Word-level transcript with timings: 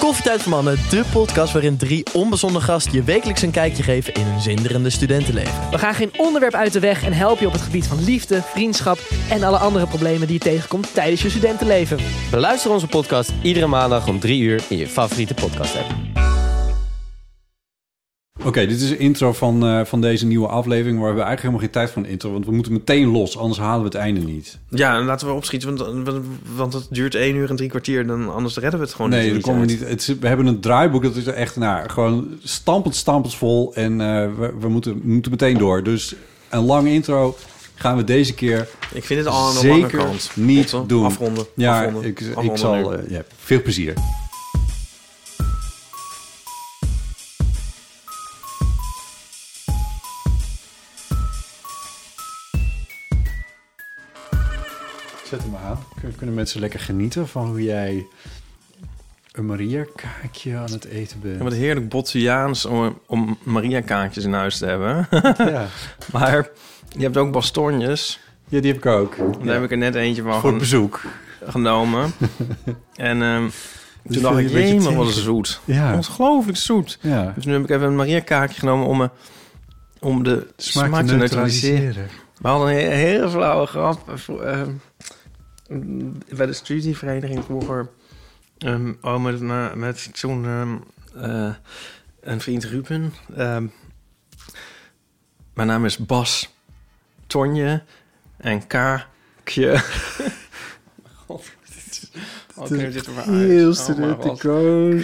Koffietijd 0.00 0.42
voor 0.42 0.52
Mannen, 0.52 0.78
de 0.90 1.04
podcast 1.12 1.52
waarin 1.52 1.76
drie 1.76 2.04
onbezonnen 2.12 2.62
gasten 2.62 2.92
je 2.92 3.02
wekelijks 3.02 3.42
een 3.42 3.50
kijkje 3.50 3.82
geven 3.82 4.14
in 4.14 4.24
hun 4.24 4.40
zinderende 4.40 4.90
studentenleven. 4.90 5.70
We 5.70 5.78
gaan 5.78 5.94
geen 5.94 6.12
onderwerp 6.16 6.54
uit 6.54 6.72
de 6.72 6.80
weg 6.80 7.04
en 7.04 7.12
helpen 7.12 7.40
je 7.40 7.46
op 7.46 7.52
het 7.52 7.62
gebied 7.62 7.86
van 7.86 8.04
liefde, 8.04 8.42
vriendschap 8.42 8.98
en 9.30 9.42
alle 9.42 9.58
andere 9.58 9.86
problemen 9.86 10.26
die 10.26 10.38
je 10.38 10.44
tegenkomt 10.44 10.94
tijdens 10.94 11.22
je 11.22 11.30
studentenleven. 11.30 11.98
Beluister 12.30 12.70
onze 12.70 12.86
podcast 12.86 13.32
iedere 13.42 13.66
maandag 13.66 14.08
om 14.08 14.20
3 14.20 14.40
uur 14.40 14.62
in 14.68 14.76
je 14.76 14.88
favoriete 14.88 15.34
podcast 15.34 15.76
app. 15.76 16.09
Oké, 18.44 18.66
dit 18.66 18.80
is 18.80 18.88
de 18.88 18.96
intro 18.96 19.32
van, 19.32 19.66
eh, 19.66 19.84
van 19.84 20.00
deze 20.00 20.26
nieuwe 20.26 20.46
aflevering. 20.48 20.98
Maar 20.98 21.00
we 21.00 21.06
hebben 21.06 21.24
eigenlijk 21.24 21.40
helemaal 21.40 21.60
geen 21.60 21.70
tijd 21.70 21.90
voor 21.90 22.02
een 22.02 22.08
intro. 22.08 22.32
Want 22.32 22.44
we 22.44 22.52
moeten 22.52 22.72
meteen 22.72 23.06
los, 23.06 23.38
anders 23.38 23.58
halen 23.58 23.78
we 23.80 23.84
het 23.84 23.94
einde 23.94 24.20
niet. 24.20 24.58
Ja, 24.68 24.96
en 24.96 25.04
laten 25.04 25.26
we 25.26 25.32
opschieten, 25.32 25.76
want, 25.76 26.32
want, 26.56 26.72
het 26.72 26.86
duurt 26.90 27.14
één 27.14 27.34
uur 27.34 27.50
en 27.50 27.56
drie 27.56 27.68
kwartier. 27.68 28.06
Dan, 28.06 28.32
anders 28.32 28.56
redden 28.56 28.80
we 28.80 28.84
het 28.86 28.94
gewoon 28.94 29.10
nee, 29.10 29.32
niet. 29.32 29.44
dan 29.44 29.54
in 29.54 29.66
die 29.66 29.76
komen 29.76 29.78
we 29.78 29.94
niet. 29.94 30.08
Het 30.08 30.18
we 30.20 30.26
hebben 30.28 30.46
een 30.46 30.60
draaiboek, 30.60 31.02
dat 31.02 31.16
is 31.16 31.26
er 31.26 31.34
echt 31.34 31.56
nou, 31.56 31.88
gewoon 31.88 32.28
stampend, 32.42 32.94
stampend 32.94 33.34
vol. 33.34 33.74
En 33.74 34.00
eh, 34.00 34.28
we, 34.38 34.52
we, 34.60 34.68
moeten, 34.68 34.92
we 34.92 35.08
moeten 35.12 35.30
meteen 35.30 35.58
door. 35.58 35.82
Dus 35.82 36.14
een 36.48 36.64
lange 36.64 36.92
intro 36.92 37.36
gaan 37.74 37.96
we 37.96 38.04
deze 38.04 38.34
keer 38.34 38.68
Ik 38.92 39.04
vind 39.04 39.24
het 39.24 39.28
al 39.28 39.42
lange 39.42 39.58
zeker 39.58 39.98
kant. 39.98 40.30
niet 40.34 40.74
Otte, 40.74 40.86
doen. 40.86 41.04
Afronden. 41.04 41.46
Ja, 41.54 41.78
afronden, 41.78 42.10
ik, 42.10 42.20
ik 42.20 42.56
zal... 42.56 42.94
eh, 42.94 43.10
ja, 43.10 43.22
veel 43.36 43.62
plezier. 43.62 43.94
Zet 55.30 55.42
hem 55.42 55.56
aan. 55.66 55.78
Kun- 56.00 56.16
Kunnen 56.16 56.34
mensen 56.34 56.60
lekker 56.60 56.80
genieten 56.80 57.28
van 57.28 57.46
hoe 57.46 57.62
jij 57.62 58.06
een 59.32 59.46
Maria-kaakje 59.46 60.56
aan 60.56 60.70
het 60.72 60.84
eten 60.84 61.20
bent? 61.20 61.36
Ja, 61.38 61.42
wat 61.42 61.52
heerlijk 61.52 61.88
Bottiaans 61.88 62.64
om, 62.66 62.98
om 63.06 63.38
Maria-kaartjes 63.42 64.24
in 64.24 64.32
huis 64.32 64.58
te 64.58 64.66
hebben. 64.66 65.08
ja. 65.54 65.66
maar 66.12 66.48
je 66.88 67.02
hebt 67.02 67.16
ook 67.16 67.32
bastonjes. 67.32 68.20
ja, 68.48 68.60
die 68.60 68.72
heb 68.72 68.84
ik 68.84 68.86
ook. 68.86 69.16
Daar 69.44 69.54
heb 69.54 69.62
ik 69.64 69.70
er 69.70 69.76
net 69.78 69.94
eentje 69.94 70.22
van 70.22 70.40
Voor 70.40 70.50
het 70.50 70.58
bezoek. 70.58 71.00
genomen. 71.44 72.12
en 72.96 73.22
ehm, 73.22 73.44
Dus 74.02 74.14
toen 74.14 74.22
dacht 74.22 74.38
ik, 74.38 74.42
je 74.42 74.48
een 74.48 74.60
beetje 74.60 74.74
jee, 74.74 74.80
maar 74.84 74.94
wat 74.94 75.06
tegen. 75.06 75.22
zoet. 75.22 75.60
Ja. 75.64 75.94
Ongelooflijk 75.94 76.58
zoet. 76.58 76.98
Ja. 77.00 77.32
Dus 77.34 77.44
nu 77.44 77.52
heb 77.52 77.62
ik 77.62 77.70
even 77.70 77.86
een 77.86 77.96
Maria-kaartje 77.96 78.58
genomen 78.58 78.86
om, 78.86 78.96
me, 78.98 79.10
om 80.00 80.22
de 80.22 80.46
smaak, 80.56 81.06
te 81.06 81.14
neutraliseren. 81.14 82.08
We 82.40 82.48
hadden 82.48 82.68
een 82.68 82.74
he- 82.74 82.94
hele 82.94 83.30
flauwe 83.30 83.66
grap. 83.66 84.14
eh, 84.42 84.62
bij 86.34 86.46
de 86.46 86.52
studievereniging 86.52 87.44
vroeger. 87.44 87.88
oh, 89.00 89.22
met, 89.22 89.40
na- 89.40 89.74
met 89.74 90.10
zo'n 90.12 90.44
ehm, 90.44 90.76
eh, 91.24 91.54
een 92.20 92.40
vriend 92.40 92.64
Ruben. 92.64 93.12
ehm, 93.36 93.66
mijn 95.54 95.68
naam 95.68 95.84
is 95.84 95.96
Bas 95.98 96.54
Tonje 97.26 97.82
en 98.36 98.66
Kaakje. 98.66 99.78
God, 101.26 101.44
dit 101.74 101.86
is- 101.86 102.10
oh, 102.56 102.68
dit 102.68 103.06
er 103.06 103.12
maar 103.12 103.24
uit. 103.24 103.48
Heel 103.48 103.74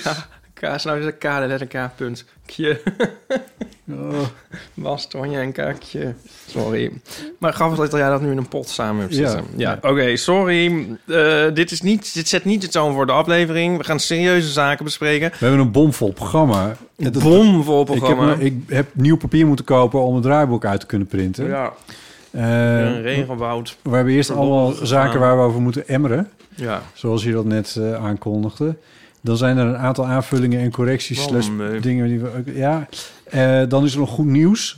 Oh. 0.05 0.17
K, 0.61 0.61
nou 0.84 0.99
is 0.99 1.05
het 1.05 1.19
K, 1.19 1.22
de 1.22 1.47
letter 1.47 1.67
K, 1.67 1.91
punt. 1.97 2.25
Kje. 2.47 2.81
Oh. 3.93 4.21
Was 4.75 5.09
en 5.09 5.53
Kaakje. 5.53 6.15
Sorry. 6.47 6.93
Maar 7.39 7.53
grappig 7.53 7.78
dat 7.78 7.93
jij 7.93 8.09
dat 8.09 8.21
nu 8.21 8.31
in 8.31 8.37
een 8.37 8.49
pot 8.49 8.69
samen 8.69 9.00
hebt 9.03 9.15
Ja. 9.16 9.28
zitten. 9.28 9.47
Ja, 9.56 9.78
oké, 9.81 10.16
sorry. 10.16 10.87
Eh, 11.06 11.45
dit, 11.55 11.71
is 11.71 11.83
niet, 11.83 12.15
dit 12.15 12.28
zet 12.28 12.45
niet 12.45 12.61
de 12.61 12.69
toon 12.69 12.93
voor 12.95 13.06
de 13.06 13.12
aflevering. 13.12 13.77
We 13.78 13.84
gaan 13.84 14.00
serieuze 14.00 14.49
zaken 14.49 14.84
bespreken. 14.84 15.31
We 15.31 15.37
hebben 15.47 15.61
een 15.61 15.71
bomvol 15.71 16.12
programma. 16.12 16.77
Een 16.97 17.12
bomvol 17.12 17.81
Ik 17.83 17.89
heb, 17.89 17.97
programma. 17.99 18.34
ik 18.34 18.55
heb 18.66 18.87
nieuw 18.93 19.16
papier 19.16 19.47
moeten 19.47 19.65
kopen 19.65 20.00
om 20.00 20.15
het 20.15 20.22
draaiboek 20.22 20.65
uit 20.65 20.81
te 20.81 20.87
kunnen 20.87 21.06
printen. 21.06 21.47
ja, 21.47 21.72
Eh, 22.31 22.78
een 22.81 23.03
regenwoud. 23.03 23.77
we 23.83 23.91
hebben 23.97 24.15
eerst 24.15 24.31
allemaal 24.31 24.72
zaken 24.72 25.21
waar 25.21 25.37
we 25.37 25.43
over 25.43 25.61
moeten 25.61 25.89
emmeren. 25.89 26.31
Ja. 26.55 26.83
Zoals 26.95 27.22
je 27.25 27.33
dat 27.33 27.45
net 27.45 27.77
eh, 27.81 28.05
aankondigde. 28.05 28.77
Dan 29.27 29.37
zijn 29.37 29.57
er 29.57 29.67
een 29.67 29.77
aantal 29.77 30.07
aanvullingen 30.07 30.61
en 30.61 30.71
correcties. 30.71 31.23
Slash 31.23 31.49
meuk. 31.49 31.83
dingen 31.83 32.09
die 32.09 32.19
we 32.19 32.43
Ja. 32.55 32.89
Eh, 33.25 33.63
dan 33.69 33.85
is 33.85 33.93
er 33.93 33.99
nog 33.99 34.11
goed 34.11 34.27
nieuws. 34.27 34.77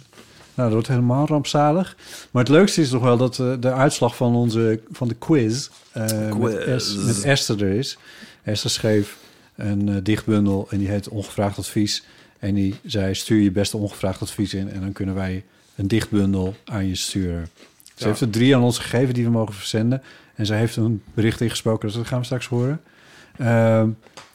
Nou, 0.55 0.71
dat 0.71 0.73
wordt 0.73 0.89
helemaal 0.89 1.27
rampzalig. 1.27 1.97
Maar 2.31 2.43
het 2.43 2.53
leukste 2.53 2.81
is 2.81 2.89
toch 2.89 3.03
wel 3.03 3.17
dat 3.17 3.39
eh, 3.39 3.53
de 3.61 3.73
uitslag 3.73 4.17
van, 4.17 4.35
onze, 4.35 4.81
van 4.93 5.09
de 5.09 5.15
quiz, 5.15 5.69
eh, 5.93 6.03
Met, 6.03 6.29
Quiz. 6.29 6.55
Es- 6.55 6.95
met 6.97 7.23
Esther 7.23 7.63
er 7.63 7.73
is. 7.73 7.99
Esther 8.43 8.71
schreef 8.71 9.17
een 9.57 9.89
eh, 9.89 9.95
dichtbundel 10.03 10.67
en 10.71 10.79
die 10.79 10.89
heet 10.89 11.09
Ongevraagd 11.09 11.59
Advies. 11.59 12.05
En 12.39 12.55
die 12.55 12.75
zei, 12.85 13.15
stuur 13.15 13.41
je 13.41 13.51
beste 13.51 13.77
ongevraagd 13.77 14.23
advies 14.23 14.55
in... 14.55 14.71
en 14.71 14.81
dan 14.81 14.93
kunnen 14.93 15.15
wij 15.15 15.45
een 15.77 15.89
dichtbundel 15.89 16.55
aan 16.65 16.87
je 16.87 16.95
sturen. 16.95 17.49
Ze 17.85 17.93
Ja. 17.95 18.07
heeft 18.07 18.21
er 18.21 18.31
drie 18.31 18.57
aan 18.57 18.63
ons 18.63 18.79
gegeven 18.79 19.15
die 19.15 19.25
we 19.25 19.31
mogen 19.31 19.55
verzenden. 19.55 20.03
En 20.35 20.47
zij 20.47 20.59
heeft 20.59 20.77
een 20.77 21.03
bericht 21.15 21.41
ingesproken, 21.41 21.87
dus 21.89 21.97
dat 21.97 22.07
gaan 22.07 22.19
we 22.19 22.25
straks 22.25 22.47
horen. 22.47 22.81
Ehm, 23.39 23.89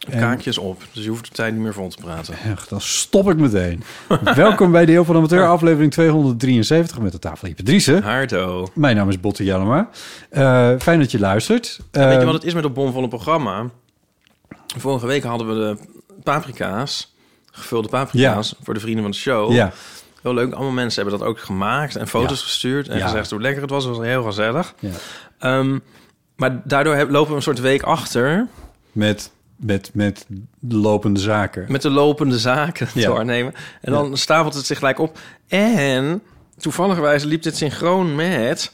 en- 0.09 0.19
Kaakjes 0.19 0.57
op. 0.57 0.81
Dus 0.91 1.03
je 1.03 1.09
hoeft 1.09 1.23
de 1.29 1.31
tijd 1.35 1.53
niet 1.53 1.61
meer 1.61 1.73
vol 1.73 1.87
te 1.89 1.97
praten. 2.03 2.35
Echt, 2.51 2.69
dan 2.69 2.81
stop 2.81 3.29
ik 3.29 3.37
meteen. 3.37 3.83
Welkom 4.35 4.71
bij 4.71 4.85
de 4.85 4.91
Heel 4.91 5.05
van 5.05 5.15
Amateur, 5.15 5.47
aflevering 5.47 5.91
273 5.91 6.99
met 6.99 7.11
de 7.11 7.19
tafel 7.19 7.47
Hyperdriese. 7.47 7.99
Haardo. 8.03 8.67
Mijn 8.73 8.95
naam 8.95 9.09
is 9.09 9.19
Botte 9.19 9.43
Jellema. 9.43 9.89
Eh, 10.29 10.71
fijn 10.79 10.99
dat 10.99 11.11
je 11.11 11.19
luistert. 11.19 11.79
Weet 11.91 12.03
je 12.13 12.17
Eh, 12.19 12.23
wat 12.25 12.33
het 12.33 12.43
is 12.43 12.53
met 12.53 12.63
dat 12.63 12.73
bomvolle 12.73 13.07
programma? 13.07 13.69
Vorige 14.77 15.05
week 15.05 15.23
hadden 15.23 15.47
we 15.47 15.53
de 15.53 15.77
paprika's, 16.23 17.13
gevulde 17.51 17.87
paprika's, 17.87 18.55
voor 18.63 18.73
de 18.73 18.79
vrienden 18.79 19.01
van 19.01 19.11
de 19.11 19.17
show. 19.17 19.51
Ja, 19.51 19.71
Heel 20.21 20.33
leuk. 20.33 20.53
Allemaal 20.53 20.71
mensen 20.71 21.01
hebben 21.01 21.19
dat 21.19 21.27
ook 21.27 21.39
gemaakt 21.39 21.95
en 21.95 22.07
foto's 22.07 22.39
Ja. 22.39 22.45
gestuurd 22.45 22.87
en 22.87 23.01
gezegd 23.01 23.29
hoe 23.31 23.41
lekker 23.41 23.61
het 23.61 23.71
was. 23.71 23.83
Het 23.85 23.95
was 23.97 24.05
heel 24.05 24.23
gezellig. 24.23 24.73
ja. 24.79 24.89
Ehm, 25.39 25.79
maar 26.35 26.61
daardoor 26.63 26.95
heb- 26.95 27.09
lopen 27.09 27.29
we 27.29 27.35
een 27.35 27.41
soort 27.41 27.59
week 27.59 27.81
achter 27.83 28.47
Met, 28.93 29.31
met, 29.55 29.89
met 29.93 30.25
de 30.59 30.75
lopende 30.75 31.19
zaken. 31.19 31.65
met 31.71 31.81
de 31.81 31.89
lopende 31.89 32.39
zaken 32.39 32.87
Ja. 32.93 33.07
doornemen. 33.07 33.53
En 33.81 33.91
dan 33.91 34.17
stapelt 34.17 34.53
het 34.53 34.65
zich 34.65 34.77
gelijk 34.77 34.99
op. 34.99 35.19
En 35.47 36.21
toevallig 36.57 37.23
liep 37.23 37.41
dit 37.43 37.57
synchroon 37.57 38.15
met 38.15 38.73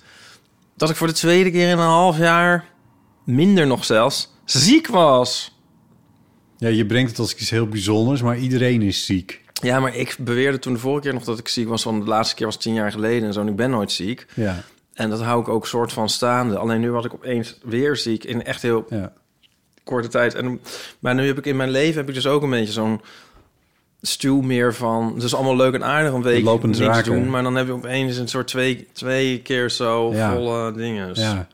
dat 0.78 0.90
ik 0.90 0.96
voor 0.96 1.08
de 1.08 1.14
tweede 1.14 1.52
keer 1.52 1.70
in 1.70 1.78
een 1.78 1.86
half 1.86 2.18
jaar, 2.18 2.66
minder 3.24 3.68
nog 3.68 3.86
zelfs, 3.86 4.34
ziek 4.46 4.88
was. 4.88 5.58
Ja, 6.58 6.68
je 6.68 6.86
brengt 6.86 7.10
het 7.10 7.20
als 7.20 7.36
iets 7.36 7.50
heel 7.50 7.68
bijzonders, 7.68 8.22
maar 8.22 8.38
iedereen 8.38 8.82
is 8.82 9.06
ziek. 9.06 9.42
Ja, 9.62 9.80
maar 9.80 9.96
ik 9.96 10.16
beweerde 10.20 10.60
toen 10.60 10.74
de 10.74 10.80
vorige 10.80 11.02
keer 11.02 11.14
nog 11.14 11.24
dat 11.24 11.40
ik 11.40 11.48
ziek 11.48 11.68
was. 11.68 11.82
Van 11.82 12.00
de 12.00 12.06
laatste 12.06 12.36
keer 12.36 12.46
was 12.46 12.58
tien 12.58 12.74
jaar 12.74 12.92
geleden 12.92 13.28
en 13.28 13.34
zo. 13.34 13.42
En 13.42 13.48
ik 13.48 13.56
ben 13.56 13.70
nooit 13.70 13.92
ziek. 13.92 14.26
Ja, 14.36 14.64
En 14.94 15.10
dat 15.10 15.22
hou 15.22 15.42
ik 15.42 15.48
ook 15.48 15.68
soort 15.68 15.94
van 15.94 16.10
staande. 16.10 16.58
Alleen 16.58 16.80
nu 16.80 16.92
was 16.92 17.06
ik 17.06 17.14
opeens 17.14 17.58
weer 17.64 17.96
ziek 17.98 18.24
in 18.24 18.44
echt 18.44 18.62
heel 18.62 18.86
ja. 18.90 19.14
Korte 19.90 20.08
tijd. 20.08 20.36
En, 20.36 20.62
maar 21.00 21.16
nu 21.16 21.28
heb 21.28 21.38
ik 21.38 21.46
in 21.46 21.56
mijn 21.56 21.70
leven 21.70 21.98
heb 22.00 22.10
ik 22.10 22.16
dus 22.16 22.28
ook 22.28 22.42
een 22.44 22.50
beetje 22.50 22.74
zo'n 22.74 23.02
stuw 24.02 24.42
meer 24.42 24.74
van... 24.76 25.14
Het 25.14 25.24
is 25.24 25.36
allemaal 25.36 25.56
leuk 25.56 25.74
en 25.74 25.84
aardig 25.84 26.14
een 26.14 26.22
week 26.22 26.44
Lopende 26.44 26.80
niks 26.80 26.96
zaken. 26.96 27.12
doen. 27.12 27.30
Maar 27.30 27.44
dan 27.44 27.56
heb 27.56 27.66
je 27.66 27.72
opeens 27.74 28.18
een 28.18 28.28
soort 28.28 28.48
twee, 28.48 28.88
twee 28.94 29.42
keer 29.42 29.70
zo 29.70 30.14
Ja. 30.14 30.34
volle 30.34 30.74
dingen. 30.74 31.10
Ja, 31.14 31.48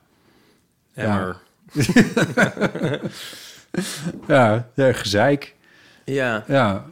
Emmer. 0.93 1.37
ja, 4.27 4.67
ja 4.73 4.93
gezeik. 4.93 5.55
Ja. 6.05 6.43
Ja, 6.47 6.85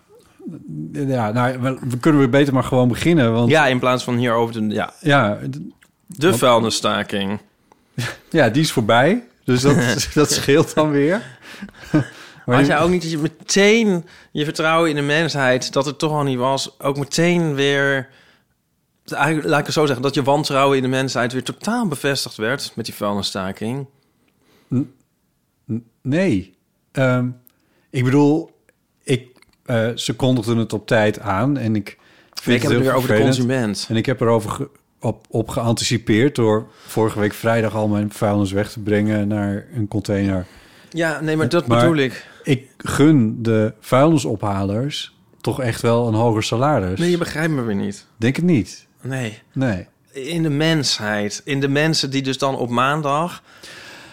ja 0.94 1.32
nou, 1.32 1.60
we, 1.60 1.98
kunnen 2.00 2.22
we 2.22 2.28
beter 2.30 2.54
maar 2.54 2.64
gewoon 2.64 2.88
beginnen. 2.88 3.34
Want 3.34 3.50
ja, 3.50 3.68
in 3.68 3.80
plaats 3.80 4.04
van 4.04 4.18
hierover 4.18 4.54
te... 4.54 4.62
Ja, 4.68 4.94
ja, 5.00 5.40
d- 5.50 5.60
de 6.08 6.38
vuilnisstaking. 6.38 7.40
ja, 8.30 8.50
die 8.50 8.62
is 8.62 8.72
voorbij. 8.72 9.24
Dus 9.44 9.62
dat, 9.62 9.78
dat 10.14 10.32
scheelt 10.32 10.74
dan 10.74 10.92
weer. 10.92 11.22
Maar 12.46 12.58
had 12.58 12.68
jij 12.68 12.80
ook 12.80 12.90
niet 12.90 13.02
dat 13.02 13.12
je 13.12 13.18
meteen 13.18 14.06
je 14.32 14.44
vertrouwen 14.44 14.90
in 14.90 14.96
de 14.96 15.02
mensheid, 15.02 15.74
dat 15.74 15.86
het 15.86 16.00
toch 16.00 16.12
al 16.12 16.24
niet 16.24 16.38
was, 16.38 16.80
ook 16.80 16.98
meteen 16.98 17.56
weer. 17.56 18.10
Eigenlijk, 19.06 19.48
laat 19.48 19.60
ik 19.60 19.66
het 19.66 19.74
zo 19.74 19.86
zeggen, 19.86 20.04
dat 20.04 20.14
je 20.14 20.24
wantrouwen 20.24 20.78
in 20.78 20.84
de 20.84 20.90
mensheid 20.90 21.34
weer 21.34 21.44
totaal 21.44 21.88
bevestigd 21.88 22.36
werd 22.36 22.72
met 22.76 22.86
die 22.86 22.94
vuilnisstaking. 22.94 23.88
Nee. 26.02 26.56
ehm, 26.92 27.30
ik 27.90 28.04
bedoel, 28.04 28.52
ik, 29.04 29.28
eh, 29.66 29.90
ze 29.96 30.16
kondigden 30.16 30.58
het 30.58 30.74
op 30.74 30.88
tijd 30.88 31.20
aan 31.20 31.58
en 31.58 31.76
ik 31.76 31.98
vind 32.34 32.56
Ik 32.56 32.62
heb 32.62 32.72
het 32.72 32.72
heel 32.72 32.90
weer 32.90 32.94
over 32.94 33.16
de 33.16 33.22
consument. 33.22 33.86
En 33.90 33.96
ik 33.96 34.06
heb 34.06 34.22
erover 34.22 34.70
op, 35.04 35.26
op 35.30 35.50
geanticipeerd 35.50 36.36
door 36.36 36.68
vorige 36.88 37.20
week 37.20 37.34
vrijdag 37.34 37.76
al 37.76 37.88
mijn 37.88 38.12
vuilnis 38.12 38.52
weg 38.52 38.72
te 38.72 38.80
brengen 38.80 39.28
naar 39.28 39.66
een 39.76 39.88
container. 39.88 40.46
Ja, 40.90 41.20
nee, 41.22 41.36
maar 41.38 41.50
dat 41.50 41.68
Maar- 41.68 41.80
bedoel 41.80 41.96
ik. 41.98 42.26
Ik 42.44 42.68
gun 42.78 43.38
de 43.44 43.74
vuilnisophalers 43.80 45.16
toch 45.42 45.62
echt 45.62 45.82
wel 45.82 46.08
een 46.08 46.14
hoger 46.14 46.44
salaris. 46.44 47.00
Nee, 47.00 47.10
je 47.10 47.18
begrijpt 47.18 47.54
me 47.54 47.62
weer 47.62 47.76
niet. 47.76 48.06
Denk 48.18 48.36
het 48.36 48.46
niet. 48.46 48.88
Nee. 49.02 49.40
Nee. 49.54 49.88
In 50.12 50.44
de 50.44 50.50
mensheid. 50.50 51.42
In 51.46 51.60
de 51.60 51.68
mensen 51.68 52.10
die 52.10 52.22
dus 52.22 52.38
dan 52.38 52.56
op 52.58 52.70
maandag 52.70 53.44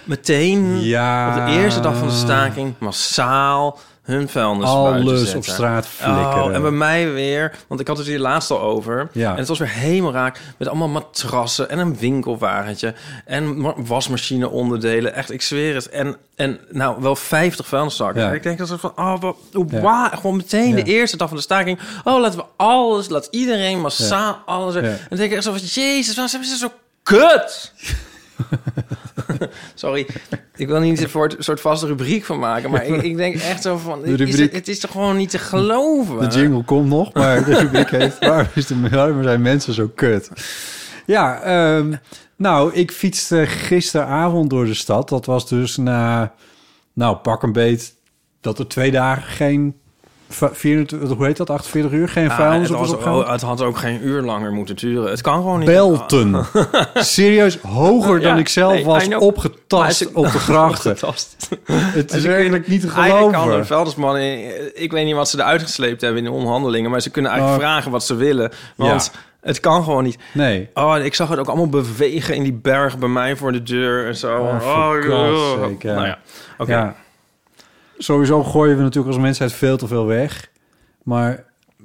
meteen 0.04 0.81
Ja. 0.82 1.28
op 1.28 1.46
de 1.46 1.60
eerste 1.62 1.81
dag 1.81 1.96
van 1.96 2.08
de 2.08 2.14
staking 2.14 2.75
massaal 2.78 3.78
hun 4.11 4.29
vuilnis 4.29 4.69
Alles 4.69 5.35
op 5.35 5.45
straat 5.45 5.87
flikkeren. 5.87 6.45
Oh, 6.45 6.55
en 6.55 6.62
bij 6.62 6.71
mij 6.71 7.12
weer, 7.12 7.57
want 7.67 7.81
ik 7.81 7.87
had 7.87 7.99
het 7.99 8.07
hier 8.07 8.19
laatst 8.19 8.51
al 8.51 8.61
over. 8.61 9.09
Ja. 9.12 9.31
En 9.33 9.37
het 9.39 9.49
was 9.49 9.59
weer 9.59 9.69
helemaal 9.69 10.12
raak 10.12 10.41
met 10.57 10.69
allemaal 10.69 10.89
matrassen 10.89 11.71
en 11.71 11.79
een 11.79 11.97
winkelwagentje 11.99 12.95
en 13.25 13.61
ma- 13.61 13.75
wasmachine 13.77 14.49
onderdelen. 14.49 15.15
Echt, 15.15 15.31
ik 15.31 15.43
zweer 15.43 15.75
het. 15.75 15.89
En, 15.89 16.17
en 16.37 16.59
nou, 16.71 16.97
wel 17.03 17.17
50 17.17 17.67
vuilniszakken. 17.67 18.23
Ja. 18.23 18.33
Ik 18.33 18.43
denk 18.43 18.59
dat 18.59 18.69
ze 18.69 18.79
van, 18.79 18.93
oh, 18.97 19.21
wat, 19.21 19.37
Ja. 19.71 19.81
waar? 19.81 20.11
Gewoon 20.17 20.37
meteen 20.37 20.75
de 20.75 20.83
eerste 20.83 21.17
dag 21.17 21.29
van 21.29 21.37
de 21.37 21.43
staking. 21.43 21.79
Oh, 22.05 22.21
laten 22.21 22.39
we 22.39 22.45
alles, 22.57 23.09
laat 23.09 23.29
iedereen 23.31 23.81
massaal 23.81 24.39
alles. 24.47 24.75
En 24.75 24.83
dan 25.09 25.19
denk 25.19 25.31
ik 25.31 25.37
echt 25.37 25.45
zo 25.45 25.53
van, 25.53 25.61
jezus, 25.61 26.15
waarom 26.15 26.29
zijn 26.29 26.45
ze 26.45 26.57
zo 26.57 26.73
kut? 27.03 27.73
Sorry, 29.75 30.06
ik 30.56 30.69
wil 30.69 30.81
niet 30.81 31.02
een 31.02 31.08
soort, 31.08 31.37
soort 31.38 31.60
vaste 31.60 31.87
rubriek 31.87 32.25
van 32.25 32.38
maken, 32.38 32.70
maar 32.70 32.87
ik, 32.87 33.02
ik 33.02 33.16
denk 33.16 33.34
echt 33.34 33.62
zo 33.62 33.76
van, 33.76 34.02
De 34.16 34.26
is 34.26 34.38
het, 34.38 34.52
het 34.52 34.69
is 34.69 34.81
toch 34.81 34.90
gewoon 34.90 35.16
niet 35.16 35.31
te 35.31 35.38
geloven? 35.38 36.19
De 36.19 36.37
jingle 36.37 36.64
komt 36.64 36.88
nog, 36.88 37.12
maar 37.12 37.44
de 37.44 37.58
rubriek 37.58 37.90
heet... 37.90 38.19
Waarom, 38.28 38.46
is 38.54 38.66
de, 38.66 38.88
waarom 38.88 39.22
zijn 39.22 39.42
mensen 39.42 39.75
zo 39.75 39.90
kut? 39.94 40.31
Ja, 41.06 41.40
ehm, 41.40 41.94
nou, 42.37 42.72
ik 42.72 42.90
fietste 42.90 43.46
gisteravond 43.46 44.50
door 44.50 44.64
de 44.64 44.75
stad. 44.75 45.08
Dat 45.08 45.26
was 45.26 45.48
dus 45.48 45.76
na, 45.76 46.34
nou, 46.92 47.16
pak 47.16 47.42
een 47.42 47.52
beet... 47.52 47.94
dat 48.40 48.58
er 48.58 48.69
twee 48.69 48.90
dagen 48.90 49.22
geen... 49.22 49.75
va- 50.31 50.50
24, 50.53 51.17
hoe 51.17 51.27
heet 51.27 51.37
dat? 51.37 51.50
48 51.50 51.93
uur? 51.93 52.09
Geen 52.09 52.31
Ah, 52.31 52.37
vuilnis 52.37 52.69
het, 52.69 52.79
was, 52.79 52.97
oh, 52.97 53.31
het 53.31 53.41
had 53.41 53.62
ook 53.62 53.77
geen 53.79 54.06
uur 54.06 54.23
langer 54.23 54.53
moeten 54.53 54.77
duren. 54.77 55.11
Het 55.11 55.21
kan 55.21 55.35
gewoon 55.35 55.59
niet. 55.59 55.69
Belten. 55.69 56.44
Serieus, 56.94 57.59
hoger 57.61 58.21
dan 58.21 58.38
ik 58.38 58.49
zelf 58.49 58.73
nee, 58.73 58.85
was 58.85 59.09
opgetast 59.15 60.12
op 60.12 60.25
de 60.32 60.38
grachten. 60.49 60.97
Het 61.73 62.12
is 62.12 62.25
eigenlijk 62.25 62.67
niet 62.69 62.81
te 62.81 62.87
Eigenlijk 62.93 63.32
kan 63.32 63.43
een 63.43 63.49
geloven. 63.49 63.67
vuilnisman... 63.67 64.17
Ik 64.75 64.93
weet 64.93 65.05
niet 65.05 65.15
wat 65.15 65.29
ze 65.29 65.38
eruit 65.38 65.62
gesleept 65.62 66.00
hebben 66.00 66.19
in 66.19 66.25
de 66.25 66.31
onderhandelingen... 66.37 66.91
maar 66.91 67.00
ze 67.00 67.11
kunnen 67.11 67.31
eigenlijk 67.31 67.62
Oh. 67.62 67.69
vragen 67.69 67.91
wat 67.91 68.05
ze 68.05 68.15
willen. 68.15 68.50
Want 68.76 69.11
het 69.41 69.61
kan 69.61 69.85
gewoon 69.85 70.05
niet. 70.05 70.19
Nee. 70.33 70.69
Oh, 70.75 70.97
ik 71.05 71.15
zag 71.15 71.29
het 71.29 71.38
ook 71.38 71.47
allemaal 71.49 71.69
bewegen 71.69 72.35
in 72.35 72.43
die 72.43 72.53
berg 72.53 72.99
bij 72.99 73.09
mij 73.09 73.37
voor 73.37 73.53
de 73.53 73.62
deur 73.62 74.06
en 74.06 74.17
zo. 74.17 74.38
Oh, 74.38 74.61
sake, 74.61 75.88
ja. 75.88 75.94
Nou 75.94 76.06
ja, 76.06 76.19
oké. 76.59 76.94
Sowieso 78.02 78.43
gooien 78.43 78.76
we 78.76 78.82
natuurlijk 78.82 79.14
als 79.14 79.23
mensheid 79.23 79.52
veel 79.52 79.76
te 79.76 79.87
veel 79.87 80.06
weg. 80.06 80.50
Maar 81.02 81.44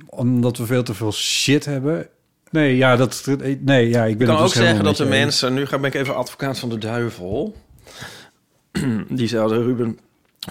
omdat 0.10 0.58
we 0.58 0.66
veel 0.66 0.84
te 0.84 0.94
veel 0.94 1.12
shit 1.12 1.66
hebben... 1.66 2.08
Nee, 2.52 2.78
ja, 2.78 2.96
dat, 2.96 3.26
nee, 3.60 3.90
ja 3.90 4.04
ik 4.06 4.18
ben 4.18 4.28
kan 4.28 4.36
ook 4.38 4.44
dus 4.44 4.54
helemaal 4.54 4.76
zeggen 4.76 4.84
dat 4.84 4.98
de 4.98 5.06
mensen... 5.06 5.54
Nu 5.54 5.66
ga- 5.66 5.80
ben 5.80 5.90
ik 5.90 5.96
even 5.96 6.16
advocaat 6.16 6.60
van 6.60 6.70
de 6.70 6.78
duivel. 6.78 7.56
Diezelfde 9.10 9.64
Ruben 9.64 10.00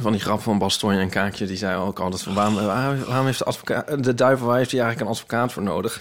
van 0.01 0.13
die 0.13 0.21
grap 0.21 0.43
van 0.43 0.59
Bastogne 0.59 1.01
en 1.01 1.09
Kaakje... 1.09 1.47
die 1.47 1.57
zei 1.57 1.77
ook 1.77 2.01
altijd 2.01 2.23
van... 2.23 2.35
waarom, 2.35 2.55
waarom 3.07 3.27
heeft 3.27 3.39
de, 3.39 3.45
advocaat, 3.45 4.05
de 4.05 4.15
duivel... 4.15 4.47
waar 4.47 4.57
heeft 4.57 4.71
hij 4.71 4.81
eigenlijk 4.81 5.11
een 5.11 5.17
advocaat 5.17 5.53
voor 5.53 5.63
nodig? 5.63 5.97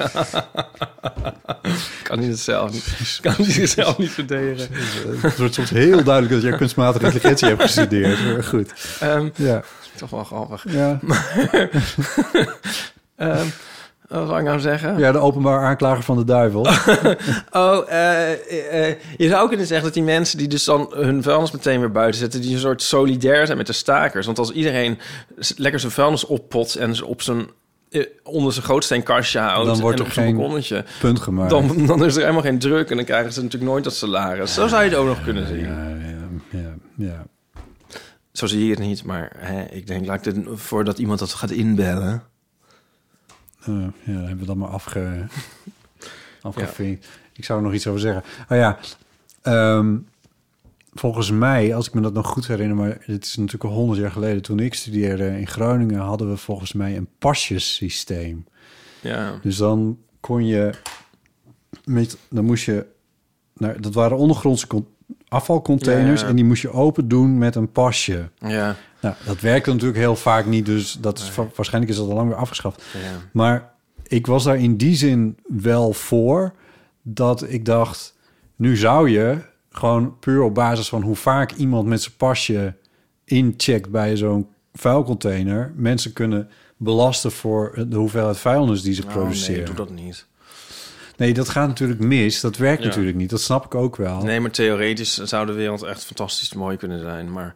kan 2.04 2.20
hij 2.20 2.28
het 2.28 2.40
zelf 2.40 2.72
niet, 2.72 3.20
kan 3.22 3.34
hij 3.38 3.52
zichzelf 3.52 3.98
niet 3.98 4.12
verdedigen. 4.12 4.68
Het 5.22 5.38
wordt 5.38 5.54
soms 5.54 5.70
heel 5.70 6.04
duidelijk 6.04 6.34
dat 6.34 6.44
jij 6.44 6.58
kunstmatige 6.58 7.06
intelligentie 7.06 7.48
hebt 7.48 7.62
gestudeerd. 7.62 8.26
Maar 8.26 8.44
goed. 8.54 8.74
Ehm, 9.00 9.30
Ja. 9.36 9.64
Toch 9.96 10.10
wel 10.10 10.24
grappig. 10.24 10.66
Ja. 10.68 11.00
Ehm, 13.16 13.46
wat 14.08 14.28
zou 14.28 14.40
ik 14.40 14.46
nou 14.46 14.60
zeggen? 14.60 14.98
ja, 14.98 15.12
de 15.12 15.18
openbaar 15.18 15.60
aanklager 15.60 16.04
van 16.04 16.18
de 16.18 16.24
duivel. 16.24 16.68
Oh, 17.52 17.90
eh, 17.90 18.32
eh, 18.32 18.90
eh, 18.90 18.98
je 19.18 19.28
zou 19.28 19.48
kunnen 19.48 19.66
zeggen 19.66 19.86
dat 19.86 19.94
die 19.94 20.04
mensen 20.04 20.38
die 20.38 20.48
dus 20.48 20.64
dan 20.64 20.94
hun 20.96 21.24
vuilnis 21.24 21.52
meteen 21.52 21.80
weer 21.80 21.92
buiten 21.92 22.20
zetten, 22.20 22.42
die 22.42 22.54
een 22.54 22.60
soort 22.60 22.82
solidair 22.82 23.46
zijn 23.46 23.58
met 23.58 23.68
de 23.68 23.74
stakers. 23.74 24.26
Want 24.26 24.40
als 24.40 24.52
iedereen 24.52 25.00
lekker 25.56 25.80
zijn 25.80 25.92
vuilnis 25.92 26.26
oppot 26.26 26.76
en 26.76 26.96
ze 26.96 27.06
op 27.06 27.22
zijn 27.22 27.48
onder 28.24 28.54
zijn 28.54 28.66
grootsteenkastje 28.66 29.40
houdt 29.40 29.68
Dan 29.68 29.80
wordt 29.80 30.00
er 30.00 30.06
geen 30.06 30.36
balkonnetje, 30.36 30.86
Punt 31.00 31.20
gemaakt. 31.20 31.50
dan, 31.50 31.86
dan 31.86 32.06
is 32.06 32.16
er 32.16 32.22
helemaal 32.22 32.42
geen 32.42 32.60
druk 32.60 32.90
en 32.90 32.96
dan 32.96 33.06
krijgen 33.06 33.34
ze 33.34 33.42
natuurlijk 33.42 33.72
nooit 33.72 33.84
dat 33.84 33.94
salaris. 33.94 34.54
Zo 34.54 34.68
zou 34.68 34.84
je 34.84 34.90
het 34.90 34.98
ook 34.98 35.08
nog 35.08 35.24
kunnen 35.24 35.48
zien. 35.48 35.60
Ja, 35.60 35.88
ja, 36.52 36.60
ja, 36.60 36.74
ja. 36.96 37.26
Zo 38.32 38.46
zie 38.46 38.64
je 38.64 38.70
het 38.70 38.80
niet, 38.80 39.04
maar 39.04 39.32
hè, 39.38 39.64
ik 39.64 39.88
denk, 39.88 40.06
laat 40.06 40.26
ik 40.26 40.34
dit, 40.34 40.46
voordat 40.54 41.00
iemand 41.00 41.20
dat 41.20 41.34
gaat 41.34 41.52
inbellen. 41.52 42.24
Eh, 43.66 43.74
ja, 44.04 44.14
dan 44.14 44.16
hebben 44.16 44.40
we 44.40 44.46
dat 44.46 44.56
maar 44.56 44.70
afge, 44.70 45.26
afgevinkt. 46.42 47.08
Ik 47.34 47.46
zou 47.46 47.60
er 47.60 47.66
nog 47.66 47.74
iets 47.74 47.88
over 47.88 48.00
zeggen. 48.02 48.24
Oh 48.50 48.58
ja, 48.58 48.78
ehm, 49.42 49.98
volgens 50.94 51.32
mij, 51.32 51.76
als 51.76 51.88
ik 51.88 51.94
me 51.94 52.02
dat 52.02 52.14
nog 52.14 52.28
goed 52.28 52.48
herinner... 52.48 52.76
maar 52.76 52.98
dit 53.06 53.26
is 53.26 53.36
natuurlijk 53.36 53.64
al 53.64 53.78
honderd 53.78 54.00
jaar 54.00 54.12
geleden... 54.12 54.42
toen 54.42 54.60
ik 54.60 54.74
studeerde 54.74 55.40
in 55.40 55.48
Groningen... 55.48 56.00
hadden 56.00 56.30
we 56.30 56.38
volgens 56.38 56.74
mij 56.74 56.98
een 56.98 57.08
pasjesysteem. 57.20 58.46
Ja. 59.02 59.40
Dus 59.42 59.58
dan 59.58 59.98
kon 60.20 60.46
je... 60.46 60.74
Met, 61.86 62.18
dan 62.30 62.46
moest 62.46 62.66
je... 62.66 62.86
Naar, 63.54 63.82
dat 63.82 63.94
waren 63.94 64.18
ondergrondse 64.18 64.68
con- 64.68 64.88
afvalcontainers... 65.28 66.22
Ja. 66.22 66.28
en 66.28 66.36
die 66.36 66.46
moest 66.46 66.62
je 66.62 66.72
open 66.72 67.08
doen 67.08 67.38
met 67.38 67.56
een 67.56 67.72
pasje. 67.72 68.30
Ja. 68.38 68.76
Nou, 69.04 69.16
dat 69.26 69.40
werkte 69.40 69.72
natuurlijk 69.72 70.00
heel 70.00 70.16
vaak 70.16 70.46
niet, 70.46 70.66
dus 70.66 70.98
dat 71.00 71.20
is, 71.20 71.32
waarschijnlijk 71.56 71.94
is 71.94 71.98
dat 72.00 72.10
al 72.10 72.16
lang 72.16 72.28
weer 72.28 72.38
afgeschaft. 72.38 72.84
Ja. 72.94 73.00
Maar 73.32 73.72
ik 74.04 74.28
was 74.28 74.44
daar 74.44 74.58
in 74.58 74.78
die 74.78 74.96
zin 74.96 75.38
wel 75.48 75.94
voor 75.94 76.54
dat 77.02 77.44
ik 77.50 77.66
dacht, 77.66 78.16
nu 78.56 78.78
zou 78.78 79.10
je 79.10 79.38
gewoon 79.70 80.20
puur 80.20 80.42
op 80.42 80.54
basis 80.56 80.90
van 80.90 81.02
hoe 81.02 81.16
vaak 81.16 81.52
iemand 81.52 81.88
met 81.88 82.02
zijn 82.02 82.16
pasje 82.18 82.76
incheckt 83.26 83.90
bij 83.90 84.18
zo'n 84.18 84.48
vuilcontainer, 84.74 85.74
mensen 85.76 86.14
kunnen 86.14 86.50
belasten 86.78 87.32
voor 87.32 87.86
de 87.88 87.96
hoeveelheid 87.96 88.38
vuilnis 88.38 88.82
die 88.82 88.94
ze 88.94 89.04
Oh, 89.04 89.12
produceren. 89.12 89.56
nee, 89.56 89.66
doe 89.66 89.76
dat 89.76 89.90
niet. 89.90 90.26
Nee, 91.18 91.34
dat 91.34 91.50
gaat 91.50 91.68
natuurlijk 91.68 92.00
mis. 92.00 92.40
Dat 92.42 92.58
werkt 92.58 92.82
Ja. 92.82 92.88
natuurlijk 92.88 93.16
niet. 93.18 93.30
Dat 93.30 93.42
snap 93.42 93.66
ik 93.66 93.76
ook 93.76 93.96
wel. 93.96 94.24
Nee, 94.24 94.40
maar 94.40 94.52
theoretisch 94.52 95.14
zou 95.14 95.46
de 95.46 95.52
wereld 95.54 95.84
echt 95.84 96.06
fantastisch 96.06 96.54
mooi 96.54 96.78
kunnen 96.78 97.00
zijn. 97.00 97.32
Maar 97.32 97.56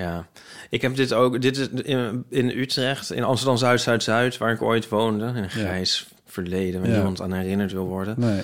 ja, 0.00 0.26
ik 0.70 0.82
heb 0.82 0.96
dit 0.96 1.12
ook. 1.12 1.42
Dit 1.42 1.56
is 1.56 1.68
in, 1.68 2.24
in 2.28 2.48
Utrecht, 2.48 3.12
in 3.12 3.24
Amsterdam 3.24 3.56
Zuid, 3.56 3.80
Zuid, 3.80 4.02
Zuid, 4.02 4.38
waar 4.38 4.52
ik 4.52 4.62
ooit 4.62 4.88
woonde, 4.88 5.26
in 5.26 5.36
een 5.36 5.50
grijs 5.50 6.08
verleden, 6.26 6.80
waar 6.80 6.88
Ja. 6.90 6.94
niemand 6.96 7.20
aan 7.20 7.32
herinnerd 7.32 7.72
wil 7.72 7.86
worden. 7.86 8.14
Nee. 8.18 8.40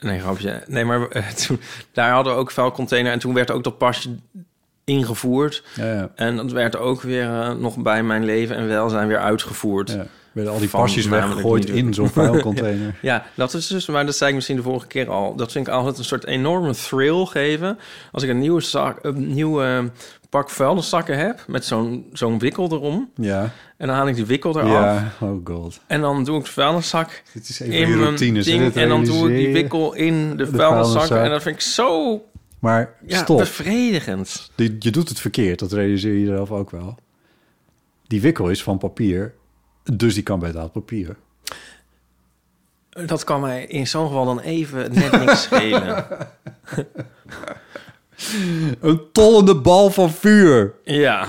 Nee, 0.00 0.20
grapje. 0.20 0.62
Nee, 0.66 0.84
maar 0.84 1.08
eh, 1.08 1.28
toen, 1.46 1.60
daar 1.92 2.10
hadden 2.10 2.32
we 2.34 2.38
ook 2.38 2.50
vuilcontainer 2.50 3.12
en 3.12 3.18
toen 3.18 3.34
werd 3.34 3.50
ook 3.50 3.64
dat 3.64 3.78
pasje 3.78 4.16
ingevoerd. 4.84 5.62
Ja, 5.74 5.92
ja. 5.92 6.10
En 6.14 6.36
dat 6.36 6.52
werd 6.52 6.76
ook 6.76 7.02
weer 7.02 7.24
eh, 7.40 7.52
nog 7.52 7.76
bij 7.76 8.02
mijn 8.02 8.24
leven 8.24 8.56
en 8.56 8.66
welzijn 8.68 9.08
weer 9.08 9.18
uitgevoerd. 9.18 9.90
Ja. 9.90 10.06
Werden 10.32 10.52
al 10.52 10.58
die 10.58 10.68
Van 10.70 10.80
pasjes 10.80 11.06
weggegooid 11.06 11.68
in 11.68 11.94
zo'n 11.94 12.08
vuilcontainer. 12.18 12.94
Ja, 13.02 13.26
dat 13.34 13.54
is 13.54 13.66
dus, 13.66 13.86
maar 13.86 14.06
dat 14.06 14.16
zei 14.16 14.28
ik 14.28 14.34
misschien 14.34 14.56
de 14.56 14.62
vorige 14.62 14.86
keer 14.86 15.10
al. 15.10 15.34
Dat 15.36 15.52
vind 15.52 15.66
ik 15.66 15.72
altijd 15.72 15.98
een 15.98 16.04
soort 16.04 16.26
enorme 16.26 16.74
thrill 16.74 17.24
geven. 17.24 17.78
Als 18.12 18.22
ik 18.22 18.28
een 18.30 18.38
nieuwe, 18.38 18.60
zak, 18.60 18.98
een 19.02 19.34
nieuwe 19.34 19.90
pak 20.36 20.50
vuilniszakken 20.50 21.18
heb 21.18 21.44
met 21.48 21.64
zo'n 21.64 22.06
zo'n 22.12 22.38
wikkel 22.38 22.72
erom. 22.72 23.10
Ja. 23.14 23.50
En 23.76 23.86
dan 23.86 23.96
haal 23.96 24.08
ik 24.08 24.14
die 24.14 24.24
wikkel 24.26 24.58
eraf. 24.58 24.68
Ja, 24.70 25.12
oh 25.20 25.40
god. 25.44 25.80
En 25.86 26.00
dan 26.00 26.24
doe 26.24 26.38
ik 26.38 26.44
de 26.44 26.50
vuilniszak 26.50 27.22
Dit 27.32 27.48
is 27.48 27.60
even 27.60 27.74
in 27.74 27.88
mijn 27.88 28.02
routines. 28.02 28.46
hè, 28.46 28.52
ding. 28.58 28.74
En 28.74 28.88
dan 28.88 29.04
doe 29.04 29.30
ik 29.30 29.36
die 29.36 29.52
wikkel 29.52 29.94
in 29.94 30.30
de, 30.30 30.36
De 30.36 30.46
vuilniszak. 30.56 30.92
vuilniszak. 30.92 31.24
En 31.24 31.30
dat 31.30 31.42
vind 31.42 31.54
ik 31.54 31.60
zo 31.60 32.22
Maar 32.58 32.94
ja, 33.06 33.18
stop. 33.22 33.38
bevredigend. 33.38 34.50
Je, 34.54 34.76
je 34.78 34.90
doet 34.90 35.08
het 35.08 35.20
verkeerd, 35.20 35.58
dat 35.58 35.72
realiseer 35.72 36.14
je 36.14 36.26
zelf 36.26 36.50
ook 36.50 36.70
wel. 36.70 36.96
Die 38.06 38.20
wikkel 38.20 38.50
is 38.50 38.62
van 38.62 38.78
papier, 38.78 39.34
dus 39.92 40.14
die 40.14 40.22
kan 40.22 40.38
bij 40.38 40.50
het 40.50 40.72
papier. 40.72 41.16
Dat 43.06 43.24
kan 43.24 43.40
mij 43.40 43.64
in 43.66 43.86
zo'n 43.86 44.06
geval 44.06 44.24
dan 44.24 44.40
even 44.40 44.94
net 44.94 45.12
niks 45.12 45.42
schelen. 45.42 46.06
Een 48.80 49.00
tollende 49.12 49.54
bal 49.54 49.90
van 49.90 50.10
vuur. 50.10 50.74
Ja. 50.84 51.22
ik 51.24 51.28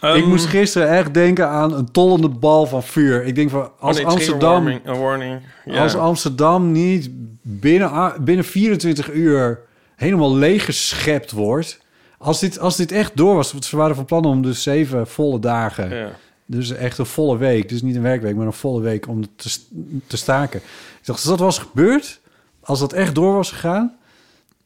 Ehm, 0.00 0.28
moest 0.28 0.46
gisteren 0.46 0.88
echt 0.88 1.14
denken 1.14 1.48
aan 1.48 1.72
een 1.72 1.90
tollende 1.90 2.28
bal 2.28 2.66
van 2.66 2.82
vuur. 2.82 3.24
Ik 3.24 3.34
denk 3.34 3.50
van, 3.50 3.60
oh 3.60 3.70
als 3.80 4.04
Amsterdam, 4.04 4.50
warning, 4.64 4.88
a 4.88 4.94
warning. 4.94 5.40
Ja. 5.64 5.82
als 5.82 5.94
Amsterdam 5.96 6.72
niet 6.72 7.08
binnen, 7.42 7.88
a- 7.88 8.16
binnen 8.20 8.44
24 8.44 9.12
uur 9.12 9.60
helemaal 9.96 10.34
leeggeschept 10.36 11.30
wordt 11.32 11.80
Als 12.18 12.40
dit, 12.40 12.58
als 12.58 12.76
dit 12.76 12.92
echt 12.92 13.16
door 13.16 13.34
was, 13.34 13.52
want 13.52 13.64
ze 13.64 13.76
waren 13.76 13.96
van 13.96 14.04
plan 14.04 14.24
om 14.24 14.42
dus 14.42 14.62
zeven 14.62 15.06
volle 15.06 15.38
dagen... 15.38 15.96
Ja. 15.96 16.08
Dus 16.48 16.70
echt 16.70 16.98
een 16.98 17.06
volle 17.06 17.36
week. 17.36 17.68
Dus 17.68 17.82
niet 17.82 17.96
een 17.96 18.02
werkweek, 18.02 18.34
maar 18.36 18.46
een 18.46 18.52
volle 18.52 18.80
week 18.80 19.08
om 19.08 19.22
te, 19.36 19.58
te 20.06 20.16
staken. 20.16 20.58
Ik 21.00 21.06
dacht, 21.06 21.18
als 21.18 21.28
dat 21.28 21.38
was 21.38 21.58
gebeurd, 21.58 22.20
als 22.62 22.78
dat 22.80 22.92
echt 22.92 23.14
door 23.14 23.34
was 23.34 23.50
gegaan... 23.50 23.96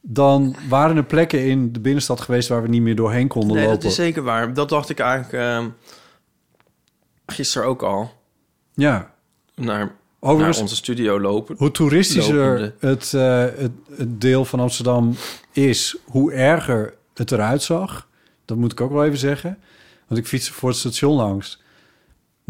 dan 0.00 0.57
waren 0.69 0.97
er 0.97 1.04
plekken 1.04 1.45
in 1.47 1.73
de 1.73 1.80
binnenstad 1.80 2.21
geweest... 2.21 2.49
waar 2.49 2.62
we 2.62 2.69
niet 2.69 2.83
meer 2.83 2.97
doorheen 2.97 3.28
konden 3.28 3.57
Nee, 3.57 3.64
lopen. 3.64 3.80
dat 3.80 3.90
is 3.90 3.97
zeker 3.97 4.23
waar. 4.23 4.54
Dat 4.54 4.69
dacht 4.69 4.88
ik 4.90 4.99
eigenlijk 4.99 5.33
ehm, 5.33 5.69
gisteren 7.26 7.69
ook 7.69 7.83
al. 7.83 8.12
Ja. 8.75 9.14
Naar, 9.54 9.95
Overigens- 10.21 10.57
naar 10.57 10.64
onze 10.64 10.76
studio 10.76 11.21
lopen. 11.21 11.54
Hoe 11.59 11.71
toeristischer 11.71 12.75
het, 12.78 13.14
eh, 13.14 13.38
het, 13.40 13.73
het 13.97 14.21
deel 14.21 14.45
van 14.45 14.61
Amsterdam 14.61 15.14
is, 15.52 15.97
hoe 16.04 16.33
erger 16.33 16.95
het 17.14 17.33
eruit 17.33 17.62
zag. 17.62 18.09
Dat 18.45 18.57
moet 18.57 18.73
ik 18.73 18.80
ook 18.80 18.92
wel 18.92 19.04
even 19.04 19.19
zeggen. 19.19 19.59
Want 20.07 20.21
ik 20.21 20.26
fiets 20.26 20.50
voor 20.50 20.69
het 20.69 20.78
station 20.78 21.14
langs. 21.16 21.60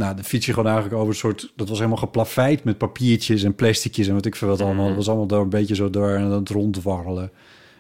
Nou, 0.01 0.15
dan 0.15 0.25
fiets 0.25 0.47
je 0.47 0.53
gewoon 0.53 0.71
eigenlijk 0.71 0.97
over 1.01 1.13
een 1.13 1.19
soort... 1.19 1.53
Dat 1.57 1.69
was 1.69 1.79
helemaal 1.79 1.99
geplaveid 1.99 2.65
met 2.65 2.79
papiertjes 2.79 3.43
en 3.43 3.55
plasticjes 3.55 4.09
en 4.09 4.15
wat 4.15 4.27
ik 4.27 4.37
veel 4.37 4.49
wat 4.49 4.61
allemaal. 4.61 4.87
Dat 4.87 4.97
was 4.97 5.09
allemaal 5.09 5.27
door 5.27 5.43
een 5.43 5.49
beetje 5.49 5.75
zo 5.75 5.91
door 5.91 6.11
en 6.11 6.23
aan 6.23 6.31
het 6.31 6.49
rondwarrelen. 6.49 7.31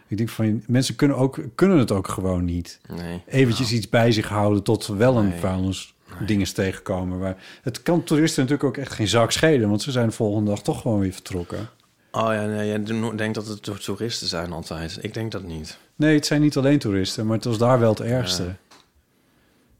Ik 0.08 0.16
denk 0.16 0.28
van, 0.28 0.62
mensen 0.66 0.96
kunnen, 0.96 1.16
ook, 1.16 1.38
kunnen 1.54 1.78
het 1.78 1.90
ook 1.90 2.08
gewoon 2.08 2.44
niet. 2.44 2.80
Nee. 2.96 3.22
Eventjes 3.26 3.72
iets 3.72 3.88
bij 3.88 4.12
zich 4.12 4.28
houden 4.28 4.62
tot 4.62 4.86
we 4.86 4.94
wel 4.94 5.16
een 5.16 5.28
Nee. 5.28 5.38
vuilnis 5.38 5.94
dingen 6.26 6.54
tegenkomen. 6.54 7.18
Maar 7.18 7.36
het 7.62 7.82
kan 7.82 8.04
toeristen 8.04 8.42
natuurlijk 8.42 8.68
ook 8.68 8.84
echt 8.84 8.92
geen 8.92 9.08
zak 9.08 9.30
schelen... 9.30 9.68
want 9.68 9.82
ze 9.82 9.90
zijn 9.90 10.06
de 10.06 10.12
volgende 10.14 10.50
dag 10.50 10.62
toch 10.62 10.80
gewoon 10.80 11.00
weer 11.00 11.12
vertrokken. 11.12 11.68
Oh 12.10 12.32
ja, 12.32 12.44
nee, 12.44 12.66
jij 12.68 12.82
denkt 13.16 13.34
dat 13.34 13.46
het 13.46 13.82
toeristen 13.82 14.28
zijn 14.28 14.52
altijd. 14.52 14.98
Ik 15.00 15.14
denk 15.14 15.32
dat 15.32 15.42
niet. 15.42 15.78
Nee, 15.96 16.14
het 16.14 16.26
zijn 16.26 16.40
niet 16.40 16.56
alleen 16.56 16.78
toeristen, 16.78 17.26
maar 17.26 17.36
het 17.36 17.44
was 17.44 17.58
daar 17.58 17.78
wel 17.78 17.90
het 17.90 18.00
ergste. 18.00 18.42
Ja. 18.42 18.56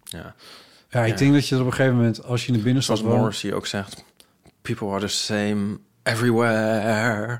Ja, 0.04 0.35
ik 0.90 1.06
Ja. 1.09 1.16
denk 1.16 1.32
dat 1.32 1.49
je 1.49 1.54
er 1.54 1.61
op 1.61 1.66
een 1.66 1.73
gegeven 1.73 1.97
moment, 1.97 2.25
als 2.25 2.42
je 2.47 2.49
in 2.52 2.59
de 2.59 2.64
binnenstad 2.64 2.97
Zoals 2.97 3.11
woont... 3.12 3.23
Morrissey 3.25 3.52
ook 3.54 3.66
zegt... 3.66 4.04
People 4.62 4.88
are 4.88 5.00
the 5.00 5.09
same 5.09 5.78
everywhere. 6.02 7.38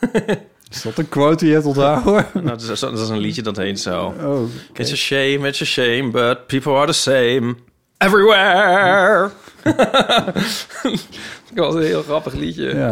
Is 0.70 0.82
dat 0.82 0.98
een 0.98 1.08
quote 1.08 1.36
die 1.36 1.46
je 1.48 1.54
hebt 1.54 1.66
onthouden? 1.66 2.26
nou, 2.34 2.46
dat, 2.46 2.62
is, 2.62 2.80
dat 2.80 2.98
is 2.98 3.08
een 3.08 3.18
liedje 3.18 3.42
dat 3.42 3.56
heet 3.56 3.80
zo. 3.80 4.14
Oh, 4.20 4.48
It's 4.74 4.92
a 4.92 4.96
shame, 4.96 5.48
it's 5.48 5.62
a 5.62 5.64
shame, 5.64 6.10
but 6.10 6.46
people 6.46 6.72
are 6.72 6.86
the 6.86 6.92
same 6.92 7.54
everywhere. 7.98 9.30
dat 11.54 11.64
was 11.66 11.74
een 11.74 11.82
heel 11.82 12.02
grappig 12.02 12.34
liedje. 12.34 12.74
Ja. 12.74 12.90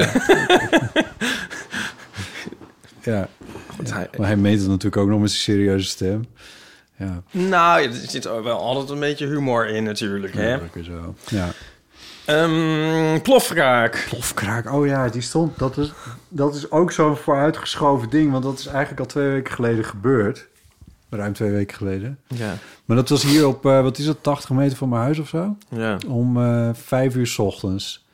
ja. 3.03 3.29
Goed, 3.77 3.93
hij- 3.93 4.09
Maar 4.19 4.27
hij 4.27 4.37
meet 4.37 4.59
het 4.61 4.69
natuurlijk 4.69 4.97
ook 5.03 5.09
nog 5.09 5.21
met 5.21 5.31
zijn 5.31 5.43
serieuze 5.43 5.87
stem. 5.89 6.25
Ja, 7.01 7.23
Nou, 7.31 7.83
er 7.83 7.93
zit 7.93 8.25
wel 8.25 8.59
altijd 8.59 8.89
een 8.89 9.01
beetje 9.01 9.27
humor 9.27 9.69
in 9.69 9.85
natuurlijk, 9.85 10.35
hè? 10.35 10.59
dat 10.59 10.77
is 10.77 10.87
zo. 10.87 11.15
Ja. 11.29 11.49
Ehm 12.25 13.21
plofkraak. 13.23 14.07
Plofkraak, 14.09 14.73
oh 14.73 14.87
ja, 14.87 15.09
die 15.09 15.21
stond... 15.21 15.59
Dat 15.59 15.77
is, 15.77 15.93
dat 16.29 16.55
is 16.55 16.71
ook 16.71 16.93
zo'n 16.93 17.17
vooruitgeschoven 17.17 18.11
ding, 18.11 18.31
want 18.31 18.45
dat 18.45 18.59
is 18.59 18.67
eigenlijk 18.67 19.01
al 19.01 19.07
twee 19.07 19.29
weken 19.29 19.55
geleden 19.55 19.85
gebeurd. 19.85 20.49
Ruim 21.11 21.33
twee 21.33 21.51
weken 21.51 21.77
geleden. 21.77 22.19
Ja. 22.27 22.55
Maar 22.85 22.97
dat 22.97 23.09
was 23.09 23.23
hier 23.23 23.47
op, 23.47 23.67
eh, 23.67 23.83
wat 23.83 23.99
is 23.99 24.07
het, 24.07 24.23
80 24.23 24.51
meter 24.51 24.77
van 24.77 24.89
mijn 24.89 25.03
huis 25.03 25.19
of 25.19 25.29
zo? 25.29 25.57
Ja. 25.69 25.99
Om 26.09 26.43
eh, 26.43 26.71
vijf 26.73 27.17
uur 27.17 27.27
's 27.27 27.39
ochtends. 27.39 28.07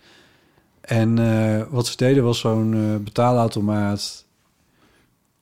En 0.81 1.19
eh, 1.19 1.63
wat 1.71 1.87
ze 1.87 1.97
deden 1.97 2.25
was 2.25 2.39
zo'n 2.39 3.01
betaalautomaat. 3.05 4.25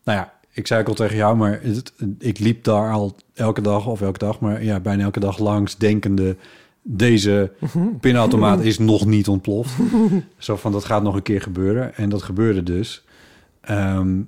Nou 0.04 0.18
ja, 0.18 0.34
ik 0.54 0.66
zei 0.66 0.80
ook 0.80 0.88
al 0.88 0.94
tegen 0.94 1.16
jou, 1.16 1.37
maar 1.37 1.61
het, 1.62 1.92
ik 2.18 2.38
liep 2.38 2.64
daar 2.64 2.92
al 2.92 3.16
elke 3.34 3.61
dag 3.61 3.87
of 3.87 4.02
elke 4.02 4.18
dag, 4.18 4.40
maar 4.40 4.64
ja, 4.64 4.80
bijna 4.80 5.02
elke 5.02 5.20
dag 5.20 5.38
langs, 5.38 5.76
denkende: 5.76 6.37
deze 6.82 7.52
pinautomaat 8.00 8.61
is 8.61 8.78
nog 8.78 9.06
niet 9.06 9.28
ontploft. 9.28 9.73
Zo 10.38 10.56
van 10.56 10.73
dat 10.73 10.84
gaat 10.84 11.02
nog 11.02 11.14
een 11.14 11.23
keer 11.23 11.42
gebeuren. 11.42 11.96
En 11.96 12.08
dat 12.08 12.23
gebeurde 12.23 12.62
dus. 12.62 13.04
Ehm, 13.61 14.20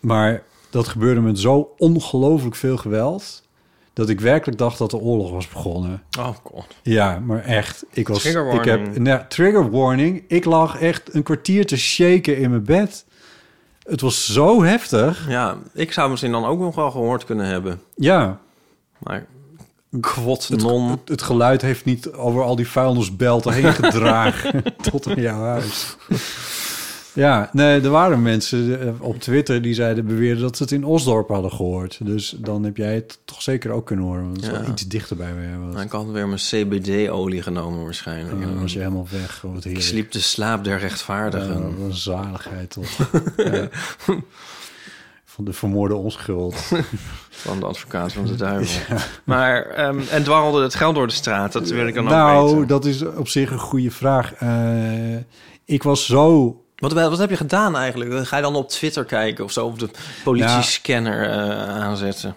maar 0.00 0.42
dat 0.70 0.88
gebeurde 0.88 1.20
met 1.20 1.38
zo 1.38 1.74
ongelooflijk 1.76 2.54
veel 2.54 2.76
geweld. 2.76 3.46
Dat 3.92 4.08
ik 4.08 4.20
werkelijk 4.20 4.58
dacht 4.58 4.78
dat 4.78 4.90
de 4.90 4.96
oorlog 4.98 5.30
was 5.30 5.48
begonnen. 5.48 6.02
Oh 6.18 6.34
god. 6.44 6.66
Ja, 6.82 7.18
maar 7.18 7.44
echt. 7.44 7.84
Ik 7.92 8.08
was. 8.08 8.22
Trigger 8.22 8.54
Ik 8.54 8.64
heb 8.64 8.80
warning. 8.80 9.04
nou, 9.04 9.22
trigger 9.28 9.70
warning. 9.70 10.24
Ik 10.28 10.44
lag 10.44 10.80
echt 10.80 11.14
een 11.14 11.22
kwartier 11.22 11.66
te 11.66 11.76
shaken 11.76 12.36
in 12.38 12.50
mijn 12.50 12.64
bed. 12.64 13.04
Het 13.88 14.00
was 14.00 14.32
zo 14.32 14.62
heftig. 14.62 15.28
Ja, 15.28 15.56
ik 15.74 15.92
zou 15.92 16.10
misschien 16.10 16.32
dan 16.32 16.44
ook 16.44 16.58
nog 16.58 16.74
wel 16.74 16.90
gehoord 16.90 17.24
kunnen 17.24 17.46
hebben. 17.46 17.80
Ja. 17.96 18.38
Maar 18.98 19.26
Het, 20.48 20.62
non. 20.62 20.90
het, 20.90 21.08
het 21.08 21.22
geluid 21.22 21.62
heeft 21.62 21.84
niet 21.84 22.12
over 22.12 22.42
al 22.42 22.56
die 22.56 22.68
vuilnisbelten 22.68 23.52
heen 23.52 23.72
gedragen 23.72 24.62
tot 24.90 25.06
in 25.06 25.22
jouw 25.22 25.40
huis. 25.42 25.96
Ja, 27.12 27.50
nee, 27.52 27.80
er 27.80 27.90
waren 27.90 28.22
mensen 28.22 28.80
eh, 28.80 28.88
op 29.00 29.20
Twitter 29.20 29.62
die 29.62 29.74
zeiden 29.74 30.06
beweerden 30.06 30.42
dat 30.42 30.56
ze 30.56 30.62
het 30.62 30.72
in 30.72 30.84
Osdorp 30.84 31.28
hadden 31.28 31.50
gehoord. 31.52 31.98
Dus 32.02 32.34
dan 32.38 32.64
heb 32.64 32.76
jij 32.76 32.94
het 32.94 33.18
toch 33.24 33.42
zeker 33.42 33.70
ook 33.70 33.86
kunnen 33.86 34.04
horen. 34.04 34.22
Want 34.22 34.36
het 34.36 34.44
is 34.44 34.50
Ja. 34.50 34.60
wel 34.60 34.70
iets 34.70 34.86
dichter 34.88 35.16
bij 35.16 35.32
mij. 35.32 35.58
Was. 35.58 35.72
Nou, 35.74 35.84
ik 35.86 35.92
had 35.92 36.06
weer 36.10 36.26
mijn 36.28 36.40
CBD-olie 36.40 37.42
genomen 37.42 37.84
waarschijnlijk. 37.84 38.40
Ja, 38.40 38.46
dan 38.46 38.60
was 38.60 38.72
je 38.72 38.78
helemaal 38.78 39.06
weg. 39.10 39.40
Wat 39.54 39.64
ik 39.64 39.80
sliep 39.82 40.12
de 40.12 40.20
slaap 40.20 40.64
der 40.64 40.78
rechtvaardigen. 40.78 41.52
Ja, 41.54 41.60
wat 41.60 41.72
een 41.88 41.94
zaligheid 41.94 42.70
toch. 42.70 43.10
ja. 43.52 43.68
Van 45.24 45.44
de 45.44 45.52
vermoorde 45.52 45.94
onschuld. 45.94 46.54
Van 47.30 47.60
de 47.60 47.66
advocaat 47.66 48.12
van 48.12 48.26
de 48.26 48.34
duivel. 48.46 48.96
Maar, 49.24 49.62
ehm, 49.66 50.00
en 50.10 50.22
dwarrelde 50.22 50.62
het 50.62 50.74
geld 50.74 50.94
door 50.94 51.06
de 51.06 51.12
straat? 51.12 51.52
Dat 51.52 51.68
wil 51.68 51.86
ik 51.86 51.94
dan 51.94 52.04
ook 52.04 52.10
nou, 52.10 52.50
weten. 52.50 52.66
dat 52.66 52.84
is 52.84 53.02
op 53.04 53.28
zich 53.28 53.50
een 53.50 53.58
goede 53.58 53.90
vraag. 53.90 54.32
Eh, 54.34 55.16
ik 55.64 55.82
was 55.82 56.06
zo... 56.06 56.56
Wat, 56.78 56.92
wat 56.92 57.18
heb 57.18 57.30
je 57.30 57.36
gedaan 57.36 57.76
eigenlijk? 57.76 58.26
Ga 58.26 58.36
je 58.36 58.42
dan 58.42 58.54
op 58.54 58.68
Twitter 58.68 59.04
kijken 59.04 59.44
of 59.44 59.52
zo? 59.52 59.66
Of 59.66 59.76
de 59.76 59.90
politie-scanner 60.24 61.30
eh, 61.30 61.68
aanzetten? 61.68 62.34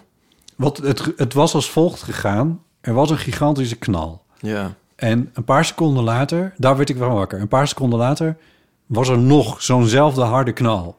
Wat, 0.56 0.76
het, 0.76 1.12
het 1.16 1.34
was 1.34 1.54
als 1.54 1.70
volgt 1.70 2.02
gegaan. 2.02 2.62
Er 2.80 2.94
was 2.94 3.10
een 3.10 3.18
gigantische 3.18 3.76
knal. 3.76 4.22
Ja. 4.38 4.74
En 4.96 5.30
een 5.34 5.44
paar 5.44 5.64
seconden 5.64 6.04
later, 6.04 6.54
daar 6.56 6.76
werd 6.76 6.88
ik 6.88 6.96
wel 6.96 7.10
wakker. 7.10 7.40
Een 7.40 7.48
paar 7.48 7.68
seconden 7.68 7.98
later 7.98 8.36
was 8.86 9.08
er 9.08 9.18
nog 9.18 9.62
zo'nzelfde 9.62 10.22
harde 10.22 10.52
knal. 10.52 10.96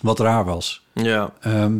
Wat 0.00 0.18
raar 0.18 0.44
was. 0.44 0.82
Ja. 0.92 1.32
Ehm, 1.40 1.78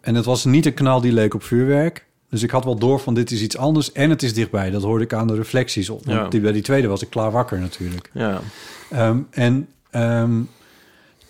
en 0.00 0.14
het 0.14 0.24
was 0.24 0.44
niet 0.44 0.66
een 0.66 0.74
knal 0.74 1.00
die 1.00 1.12
leek 1.12 1.34
op 1.34 1.42
vuurwerk. 1.42 2.06
Dus 2.30 2.42
ik 2.42 2.50
had 2.50 2.64
wel 2.64 2.78
door 2.78 3.00
van 3.00 3.14
dit 3.14 3.30
is 3.30 3.42
iets 3.42 3.56
anders 3.56 3.92
en 3.92 4.10
het 4.10 4.22
is 4.22 4.34
dichtbij. 4.34 4.70
Dat 4.70 4.82
hoorde 4.82 5.04
ik 5.04 5.12
aan 5.12 5.26
de 5.26 5.34
reflecties 5.34 5.90
op. 5.90 6.00
Ja. 6.04 6.28
die, 6.28 6.40
bij 6.40 6.52
die 6.52 6.62
tweede 6.62 6.88
was 6.88 7.02
ik 7.02 7.10
klaar 7.10 7.30
wakker 7.30 7.58
natuurlijk. 7.58 8.10
Ja. 8.12 8.40
Ehm, 8.90 9.18
en 9.30 9.68
ehm, 9.90 10.40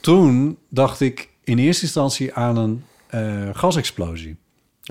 toen 0.00 0.58
dacht 0.68 1.00
ik 1.00 1.28
in 1.44 1.58
eerste 1.58 1.82
instantie 1.82 2.34
aan 2.34 2.56
een 2.56 2.84
eh, 3.06 3.48
gasexplosie. 3.52 4.36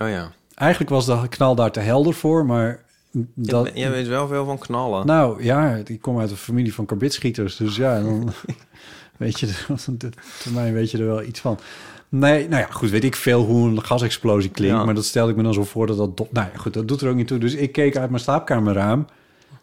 Oh 0.02 0.10
ja. 0.10 0.32
Eigenlijk 0.54 0.90
was 0.92 1.06
de 1.06 1.28
knal 1.30 1.56
daar 1.56 1.72
te 1.72 1.80
helder 1.80 2.14
voor, 2.14 2.46
maar... 2.46 2.86
Dat, 3.34 3.70
Jij- 3.74 3.92
weet 3.92 4.08
wel 4.08 4.28
veel 4.28 4.46
van 4.46 4.58
knallen. 4.58 5.06
nou 5.06 5.44
ja, 5.44 5.76
ik 5.86 6.02
kom 6.02 6.20
uit 6.20 6.32
een 6.32 6.38
familie 6.38 6.74
van 6.74 6.86
karbitschieters. 6.86 7.56
Dus 7.56 7.76
ja, 7.76 8.02
dan 8.02 8.30
weet 9.18 9.40
je, 9.40 9.48
er- 9.48 10.10
termijn 10.44 10.74
weet 10.74 10.92
je 10.92 10.98
er 10.98 11.06
wel 11.06 11.24
iets 11.24 11.40
van. 11.40 11.60
Nee, 12.10 12.48
nou 12.48 12.62
ja, 12.62 12.68
goed, 12.72 12.90
weet 12.90 13.04
ik 13.04 13.16
veel 13.16 13.44
hoe 13.44 13.70
een 13.70 13.84
gasexplosie 13.84 14.50
klinkt. 14.52 14.78
Ja. 14.78 14.86
Maar 14.86 14.96
dat 14.96 15.06
stelde 15.06 15.32
ik 15.32 15.38
me 15.38 15.44
dan 15.44 15.54
zo 15.54 15.64
voor 15.64 15.88
dat 15.88 15.98
dat... 15.98 16.32
Nou 16.32 16.48
ja, 16.54 16.60
goed, 16.60 16.74
dat 16.74 16.88
doet 16.88 17.02
er 17.02 17.10
ook 17.10 17.16
niet 17.16 17.28
toe. 17.28 17.38
Dus 17.38 17.54
ik 17.54 17.72
keek 17.72 17.98
uit 17.98 18.10
mijn 18.10 18.22
slaapkamerraam. 18.22 19.06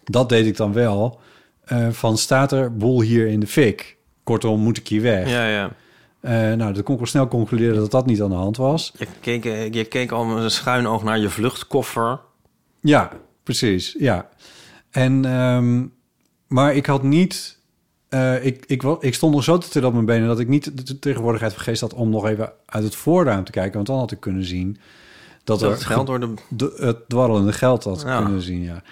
Dat 0.04 0.28
deed 0.28 0.46
ik 0.46 0.56
dan 0.56 0.72
wel. 0.72 1.20
eh, 1.64 1.88
van, 1.90 2.18
staat 2.18 2.52
er 2.52 2.76
boel 2.76 3.00
hier 3.00 3.26
in 3.26 3.40
de 3.40 3.46
fik? 3.46 3.96
Kortom, 4.22 4.60
moet 4.60 4.76
ik 4.78 4.88
hier 4.88 5.02
weg? 5.02 5.28
Ja, 5.30 5.46
ja. 5.48 5.70
Eh, 6.20 6.32
nou, 6.56 6.72
dan 6.72 6.82
kon 6.82 6.98
ik 6.98 7.06
snel 7.06 7.28
concluderen 7.28 7.76
dat 7.76 7.90
dat 7.90 8.06
niet 8.06 8.22
aan 8.22 8.28
de 8.30 8.34
hand 8.36 8.56
was. 8.56 8.92
Je 8.98 9.06
keek, 9.20 9.44
eh, 9.44 9.72
je 9.72 9.84
keek 9.84 10.10
al 10.12 10.24
met 10.24 10.44
een 10.44 10.50
schuin 10.50 10.86
oog 10.86 11.02
naar 11.04 11.18
je 11.18 11.30
vluchtkoffer. 11.30 12.20
Ja, 12.80 13.10
precies. 13.42 13.94
Ja. 13.98 14.28
En, 14.90 15.24
ehm, 15.24 15.84
maar 16.48 16.74
ik 16.74 16.86
had 16.86 17.02
niet. 17.02 17.58
Eh, 18.14 18.44
ik, 18.44 18.64
ik, 18.66 18.82
ik 19.00 19.14
stond 19.14 19.34
nog 19.34 19.44
zo 19.44 19.58
te 19.58 19.68
trillen 19.68 19.88
op 19.88 19.94
mijn 19.94 20.06
benen 20.06 20.28
dat 20.28 20.38
ik 20.38 20.48
niet 20.48 20.86
de- 20.86 20.98
tegenwoordigheid 20.98 21.56
geest 21.56 21.80
had 21.80 21.94
om 21.94 22.10
nog 22.10 22.26
even 22.26 22.52
uit 22.66 22.84
het 22.84 22.94
voorraam 22.94 23.44
te 23.44 23.50
kijken. 23.50 23.74
Want 23.74 23.86
dan 23.86 23.98
had 23.98 24.10
ik 24.10 24.20
kunnen 24.20 24.44
zien 24.44 24.76
dat, 25.44 25.60
Dat 25.60 25.62
er 25.62 25.74
het 25.74 25.84
geld 25.84 26.06
door 26.06 26.20
de... 26.20 26.34
de, 26.48 26.74
het 26.76 27.08
dwarrelende 27.08 27.52
geld 27.52 27.84
had 27.84 28.02
Ja. 28.06 28.22
kunnen 28.22 28.40
zien. 28.42 28.62
Ja. 28.62 28.82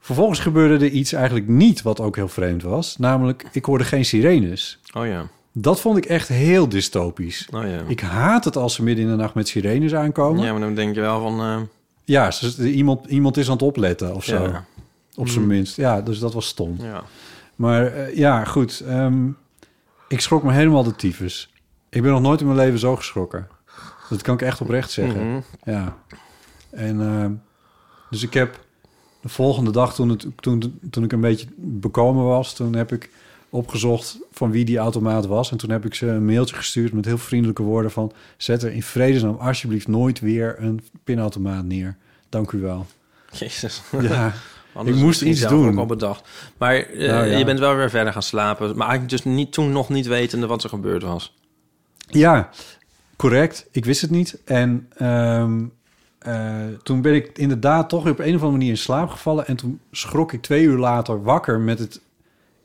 Vervolgens 0.00 0.38
gebeurde 0.38 0.84
er 0.84 0.90
iets 0.90 1.12
eigenlijk 1.12 1.48
niet 1.48 1.82
wat 1.82 2.00
ook 2.00 2.16
heel 2.16 2.28
vreemd 2.28 2.62
was. 2.62 2.96
Namelijk, 2.98 3.48
ik 3.52 3.64
hoorde 3.64 3.84
geen 3.84 4.04
sirenes. 4.04 4.78
Oh 4.94 5.06
ja. 5.06 5.26
Dat 5.52 5.80
vond 5.80 5.96
ik 5.96 6.04
echt 6.04 6.28
heel 6.28 6.68
dystopisch. 6.68 7.48
Oh 7.54 7.62
ja. 7.62 7.80
Ik 7.86 8.00
haat 8.00 8.44
het 8.44 8.56
als 8.56 8.74
ze 8.74 8.82
midden 8.82 9.04
in 9.04 9.10
de 9.10 9.16
nacht 9.16 9.34
met 9.34 9.48
sirenes 9.48 9.94
aankomen. 9.94 10.44
Ja, 10.44 10.50
maar 10.52 10.60
dan 10.60 10.74
denk 10.74 10.94
je 10.94 11.00
wel 11.00 11.20
van... 11.20 11.40
eh, 11.40 11.56
Ja, 12.04 12.30
iemand, 12.60 13.06
iemand 13.06 13.36
is 13.36 13.46
aan 13.46 13.52
het 13.52 13.62
opletten 13.62 14.14
of 14.14 14.24
zo. 14.24 14.42
Ja. 14.42 14.64
Op 15.14 15.28
zijn 15.28 15.42
Mm. 15.42 15.48
minst. 15.48 15.76
Ja, 15.76 16.00
dus 16.02 16.18
dat 16.18 16.34
was 16.34 16.46
stom. 16.46 16.76
Ja. 16.80 17.02
Maar 17.56 17.86
eh, 17.86 18.16
ja, 18.16 18.44
goed. 18.44 18.80
ehm, 18.80 19.28
ik 20.08 20.20
schrok 20.20 20.42
me 20.42 20.52
helemaal 20.52 20.82
de 20.82 20.96
tyfus. 20.96 21.52
Ik 21.88 22.02
ben 22.02 22.10
nog 22.10 22.20
nooit 22.20 22.40
in 22.40 22.46
mijn 22.46 22.58
leven 22.58 22.78
zo 22.78 22.96
geschrokken. 22.96 23.48
Dat 24.08 24.22
kan 24.22 24.34
ik 24.34 24.42
echt 24.42 24.60
oprecht 24.60 24.90
zeggen. 24.90 25.30
Mhm. 25.30 25.40
Ja. 25.64 25.96
En 26.70 27.00
ehm, 27.00 27.32
dus 28.10 28.22
ik 28.22 28.34
heb 28.34 28.64
de 29.20 29.28
volgende 29.28 29.70
dag, 29.70 29.94
toen, 29.94 30.08
het, 30.08 30.26
toen, 30.36 30.80
toen 30.90 31.04
ik 31.04 31.12
een 31.12 31.20
beetje 31.20 31.46
bekomen 31.56 32.24
was, 32.24 32.54
toen 32.54 32.74
heb 32.74 32.92
ik 32.92 33.10
opgezocht 33.50 34.18
van 34.32 34.50
wie 34.50 34.64
die 34.64 34.78
automaat 34.78 35.26
was. 35.26 35.50
En 35.50 35.56
toen 35.56 35.70
heb 35.70 35.84
ik 35.84 35.94
ze 35.94 36.06
een 36.06 36.24
mailtje 36.24 36.56
gestuurd 36.56 36.92
met 36.92 37.04
heel 37.04 37.18
vriendelijke 37.18 37.62
woorden 37.62 37.90
van... 37.90 38.12
zet 38.36 38.62
er 38.62 38.72
in 38.72 38.82
vredesnaam 38.82 39.36
alsjeblieft 39.36 39.88
nooit 39.88 40.20
weer 40.20 40.56
een 40.58 40.84
pinautomaat 41.04 41.64
neer. 41.64 41.96
Dank 42.28 42.52
u 42.52 42.60
wel. 42.60 42.86
Jezus. 43.32 43.82
Ja, 44.00 44.32
ik 44.84 44.94
moest 44.94 45.22
iets 45.22 45.40
doen. 45.40 45.68
ook 45.68 45.78
al 45.78 45.86
bedacht. 45.86 46.28
Maar 46.56 46.74
eh, 46.74 47.08
Nou 47.10 47.26
ja. 47.26 47.38
je 47.38 47.44
bent 47.44 47.58
wel 47.58 47.76
weer 47.76 47.90
verder 47.90 48.12
gaan 48.12 48.22
slapen. 48.22 48.76
Maar 48.76 48.88
eigenlijk 48.88 49.10
dus 49.10 49.32
niet, 49.34 49.52
toen 49.52 49.72
nog 49.72 49.88
niet 49.88 50.06
wetende 50.06 50.46
wat 50.46 50.62
er 50.62 50.68
gebeurd 50.68 51.02
was. 51.02 51.34
Ja, 52.08 52.50
correct. 53.16 53.66
Ik 53.70 53.84
wist 53.84 54.00
het 54.00 54.10
niet. 54.10 54.38
En 54.44 54.88
ehm, 54.96 55.64
eh, 56.18 56.64
toen 56.82 57.00
ben 57.02 57.14
ik 57.14 57.38
inderdaad 57.38 57.88
toch 57.88 58.06
op 58.08 58.18
een 58.18 58.24
of 58.24 58.32
andere 58.32 58.50
manier 58.50 58.70
in 58.70 58.78
slaap 58.78 59.10
gevallen. 59.10 59.46
En 59.46 59.56
toen 59.56 59.80
schrok 59.90 60.32
ik 60.32 60.42
twee 60.42 60.62
uur 60.62 60.78
later 60.78 61.22
wakker 61.22 61.60
met 61.60 61.78
het 61.78 62.00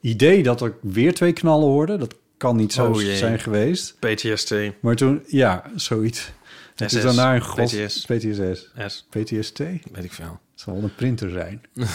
idee 0.00 0.42
dat 0.42 0.60
er 0.60 0.74
weer 0.80 1.14
twee 1.14 1.32
knallen 1.32 1.68
hoorden. 1.68 1.98
Dat 1.98 2.14
kan 2.36 2.56
niet 2.56 2.72
zo 2.72 2.86
Oh 2.86 2.96
zijn 2.96 3.38
geweest. 3.38 3.96
PTSD. 3.98 4.54
Maar 4.80 4.96
toen, 4.96 5.22
ja, 5.26 5.64
zoiets. 5.74 6.30
Het 6.74 6.92
is 6.92 7.02
daarna 7.02 7.34
een 7.34 7.42
god... 7.42 7.64
PTS. 7.64 8.04
PTSS. 8.04 8.70
S, 8.86 9.06
PTST? 9.10 9.58
weet 9.58 10.04
ik 10.04 10.12
veel. 10.12 10.40
Het 10.62 10.70
zal 10.70 10.80
wel 10.80 10.90
een 10.90 10.96
printer 10.96 11.30
zijn. 11.30 11.62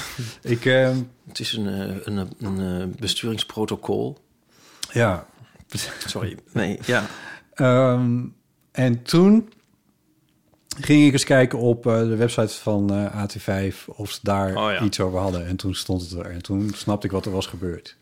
ik, 0.55 0.65
ehm, 0.65 0.97
Het 1.27 1.39
is 1.39 1.53
een, 1.53 1.67
eh, 1.67 1.95
een, 2.03 2.29
een, 2.39 2.81
eh, 2.81 2.99
besturingsprotocol. 2.99 4.17
ja. 4.91 5.27
Sorry. 6.05 6.37
Nee, 6.53 6.79
ja. 6.85 7.05
Ehm, 7.53 8.25
en 8.71 9.03
toen 9.03 9.49
ging 10.81 11.05
ik 11.05 11.13
eens 11.13 11.23
kijken 11.23 11.59
op 11.59 11.87
eh, 11.87 11.99
de 11.99 12.15
website 12.15 12.53
van 12.53 12.93
eh, 12.93 13.23
AT5 13.23 13.85
of 13.85 14.11
ze 14.11 14.19
daar 14.21 14.55
Oh 14.55 14.71
ja. 14.71 14.81
iets 14.81 14.99
over 14.99 15.19
hadden. 15.19 15.45
En 15.45 15.55
toen 15.55 15.75
stond 15.75 16.01
het 16.01 16.11
er. 16.11 16.31
En 16.31 16.41
toen 16.41 16.71
snapte 16.75 17.05
ik 17.05 17.11
wat 17.11 17.25
er 17.25 17.31
was 17.31 17.45
gebeurd. 17.45 17.97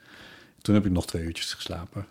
Toen 0.61 0.75
heb 0.75 0.85
ik 0.85 0.91
nog 0.91 1.05
twee 1.05 1.23
uurtjes 1.23 1.53
geslapen. 1.53 2.05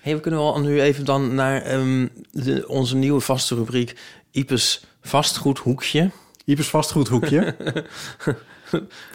Hey, 0.00 0.14
we 0.14 0.20
kunnen 0.20 0.40
wel 0.40 0.60
nu 0.60 0.80
even 0.80 1.04
dan 1.04 1.34
naar 1.34 1.62
ehm, 1.62 2.08
de, 2.30 2.68
onze 2.68 2.96
nieuwe 2.96 3.20
vaste 3.20 3.54
rubriek... 3.54 3.96
Ipes 4.30 4.84
vastgoedhoekje. 5.00 6.10
Ipers 6.44 6.68
vastgoedhoekje. 6.68 7.56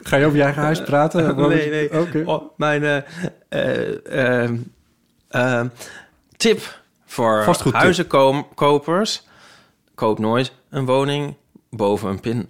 Ga 0.04 0.16
je 0.16 0.26
over 0.26 0.38
je 0.38 0.44
eigen 0.44 0.62
huis 0.62 0.84
praten? 0.84 1.36
Wat- 1.36 1.50
nee, 1.56 1.70
nee. 1.70 2.28
Oh, 2.28 2.58
mijn 2.58 2.84
eh, 2.84 4.44
eh, 4.44 4.50
ehm, 5.30 5.68
tip 6.38 6.82
voor 7.06 7.44
Vastgoedtip. 7.44 7.82
huizenkopers... 7.82 9.28
koop 9.96 10.20
nooit 10.20 10.52
een 10.70 10.86
woning 10.86 11.36
boven 11.70 12.10
een 12.10 12.48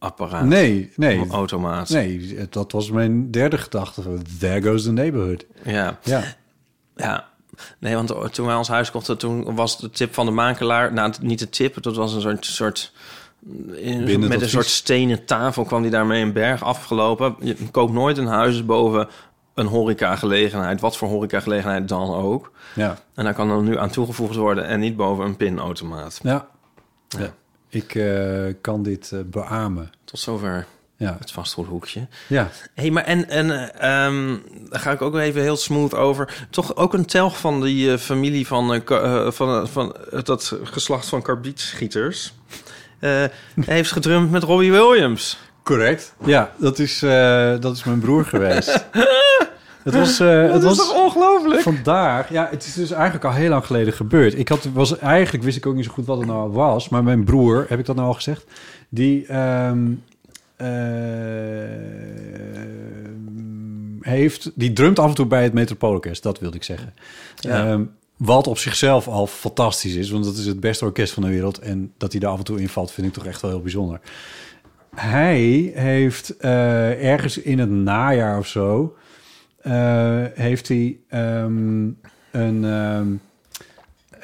pinapparaat. 0.00 0.44
Nee, 0.44 0.92
nee. 0.96 1.18
Een 1.18 1.30
automaat. 1.30 1.88
Nee, 1.88 2.36
dat 2.50 2.72
was 2.72 2.90
mijn 2.90 3.30
derde 3.30 3.58
gedachte. 3.58 4.02
There 4.38 4.62
goes 4.62 4.82
the 4.82 4.92
neighborhood. 4.92 5.46
Ja. 5.64 5.98
Ja. 6.02 6.22
Ja, 6.96 7.28
nee, 7.78 7.94
want 7.94 8.34
toen 8.34 8.46
wij 8.46 8.54
ons 8.54 8.68
huis 8.68 8.90
kochten, 8.90 9.18
toen 9.18 9.54
was 9.54 9.78
de 9.78 9.90
tip 9.90 10.14
van 10.14 10.26
de 10.26 10.32
makelaar, 10.32 10.92
nou 10.92 11.12
niet 11.20 11.38
de 11.38 11.48
tip, 11.48 11.82
dat 11.82 11.96
was 11.96 12.14
een 12.14 12.20
soort, 12.20 12.46
soort 12.46 12.92
in- 13.74 14.04
met 14.04 14.22
een 14.22 14.32
advies. 14.32 14.50
soort 14.50 14.66
stenen 14.66 15.24
tafel 15.24 15.64
kwam 15.64 15.82
die 15.82 15.90
daarmee 15.90 16.22
een 16.22 16.32
berg 16.32 16.62
afgelopen. 16.64 17.36
Je 17.40 17.56
koopt 17.70 17.92
nooit 17.92 18.18
een 18.18 18.26
huis 18.26 18.64
boven 18.66 19.08
een 19.54 19.66
horecagelegenheid, 19.66 20.80
wat 20.80 20.96
voor 20.96 21.08
horecagelegenheid 21.08 21.88
dan 21.88 22.14
ook. 22.14 22.52
Ja. 22.74 22.98
En 23.14 23.24
daar 23.24 23.34
kan 23.34 23.48
dan 23.48 23.64
nu 23.64 23.78
aan 23.78 23.90
toegevoegd 23.90 24.36
worden 24.36 24.66
en 24.66 24.80
niet 24.80 24.96
boven 24.96 25.24
een 25.24 25.36
pinautomaat. 25.36 26.20
Ja. 26.22 26.46
ja. 27.08 27.34
Ik 27.68 27.94
eh, 27.94 28.54
kan 28.60 28.82
dit 28.82 29.12
eh, 29.12 29.20
beamen. 29.26 29.90
Tot 30.04 30.18
zover 30.20 30.66
Ja. 30.96 31.16
het 31.18 31.30
vastgoedhoekje. 31.32 32.06
Ja. 32.26 32.50
hey, 32.74 32.90
maar 32.90 33.04
en, 33.04 33.28
en 33.28 33.50
eh, 33.50 34.04
ehm, 34.06 34.36
daar 34.68 34.80
ga 34.80 34.90
ik 34.90 35.02
ook 35.02 35.16
even 35.16 35.42
heel 35.42 35.56
smooth 35.56 35.94
over. 35.94 36.46
Toch 36.50 36.76
ook 36.76 36.94
een 36.94 37.06
telg 37.06 37.38
van 37.38 37.62
die 37.62 37.98
familie 37.98 38.46
van, 38.46 38.82
van, 39.32 39.68
van 39.68 39.96
dat 40.24 40.56
geslacht 40.62 41.06
van 41.08 41.22
karbietschieters. 41.22 42.34
Eh 43.00 43.24
heeft 43.60 43.92
gedrumd 43.92 44.30
met 44.30 44.42
Robbie 44.42 44.72
Williams. 44.72 45.38
Correct. 45.62 46.14
Ja, 46.24 46.52
dat 46.56 46.78
is, 46.78 47.02
eh, 47.02 47.54
dat 47.60 47.76
is 47.76 47.84
mijn 47.84 47.98
broer 47.98 48.24
geweest. 48.24 48.86
het 49.84 49.94
was, 49.94 50.20
eh, 50.20 50.52
het 50.52 50.62
was 50.62 50.92
ongelooflijk? 50.92 51.60
vandaag. 51.62 52.30
Ja, 52.30 52.48
het 52.50 52.66
is 52.66 52.74
dus 52.74 52.90
eigenlijk 52.90 53.24
al 53.24 53.32
heel 53.32 53.48
lang 53.48 53.66
geleden 53.66 53.92
gebeurd. 53.92 54.38
Ik 54.38 54.48
had, 54.48 54.68
was, 54.72 54.98
eigenlijk 54.98 55.44
wist 55.44 55.56
ik 55.56 55.66
ook 55.66 55.74
niet 55.74 55.84
zo 55.84 55.92
goed 55.92 56.06
wat 56.06 56.18
het 56.18 56.26
nou 56.26 56.50
was. 56.50 56.88
Maar 56.88 57.02
mijn 57.02 57.24
broer, 57.24 57.66
heb 57.68 57.78
ik 57.78 57.86
dat 57.86 57.96
nou 57.96 58.08
al 58.08 58.14
gezegd? 58.14 58.44
Die 58.88 59.26
ehm, 59.26 59.86
eh, 60.56 60.68
heeft, 64.00 64.50
die 64.54 64.72
drumt 64.72 64.98
af 64.98 65.08
en 65.08 65.14
toe 65.14 65.26
bij 65.26 65.42
het 65.42 65.52
Metropoolorkest. 65.52 66.22
Dat 66.22 66.38
wilde 66.38 66.56
ik 66.56 66.64
zeggen. 66.64 66.94
Ja. 67.36 67.66
Ehm, 67.66 67.82
wat 68.20 68.46
op 68.46 68.58
zichzelf 68.58 69.08
al 69.08 69.26
fantastisch 69.26 69.94
is, 69.94 70.10
want 70.10 70.24
dat 70.24 70.36
is 70.36 70.46
het 70.46 70.60
beste 70.60 70.84
orkest 70.84 71.12
van 71.12 71.22
de 71.22 71.28
wereld. 71.28 71.58
En 71.58 71.92
dat 71.96 72.12
hij 72.12 72.20
daar 72.20 72.30
af 72.30 72.38
en 72.38 72.44
toe 72.44 72.60
invalt, 72.60 72.92
vind 72.92 73.06
ik 73.06 73.12
toch 73.12 73.26
echt 73.26 73.40
wel 73.40 73.50
heel 73.50 73.60
bijzonder. 73.60 74.00
Hij 74.94 75.72
heeft 75.74 76.36
eh, 76.36 77.10
ergens 77.10 77.38
in 77.38 77.58
het 77.58 77.70
najaar 77.70 78.38
of 78.38 78.46
zo... 78.46 78.96
eh, 79.60 80.24
heeft 80.34 80.68
hij 80.68 80.98
ehm, 81.08 81.88
een, 82.30 82.64
ehm, 82.64 83.08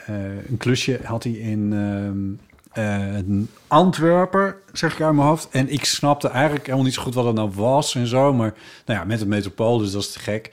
eh, 0.07 0.49
een 0.49 0.57
klusje 0.59 1.01
had 1.03 1.23
hij 1.23 1.33
in 1.33 1.73
ehm, 1.73 2.35
eh, 2.73 3.45
Antwerpen, 3.67 4.55
zeg 4.73 4.93
ik 4.93 5.01
uit 5.01 5.15
mijn 5.15 5.29
hoofd. 5.29 5.49
En 5.51 5.69
ik 5.73 5.85
snapte 5.85 6.29
eigenlijk 6.29 6.65
helemaal 6.65 6.85
niet 6.85 6.95
zo 6.95 7.03
goed 7.03 7.15
wat 7.15 7.25
het 7.25 7.35
nou 7.35 7.51
was 7.55 7.95
en 7.95 8.07
zo. 8.07 8.33
Maar 8.33 8.55
nou 8.87 8.99
ja, 9.01 9.05
met 9.05 9.19
het 9.19 9.29
metropool, 9.29 9.79
dus 9.79 9.93
dat 9.93 10.03
is 10.03 10.13
te 10.13 10.19
gek. 10.19 10.53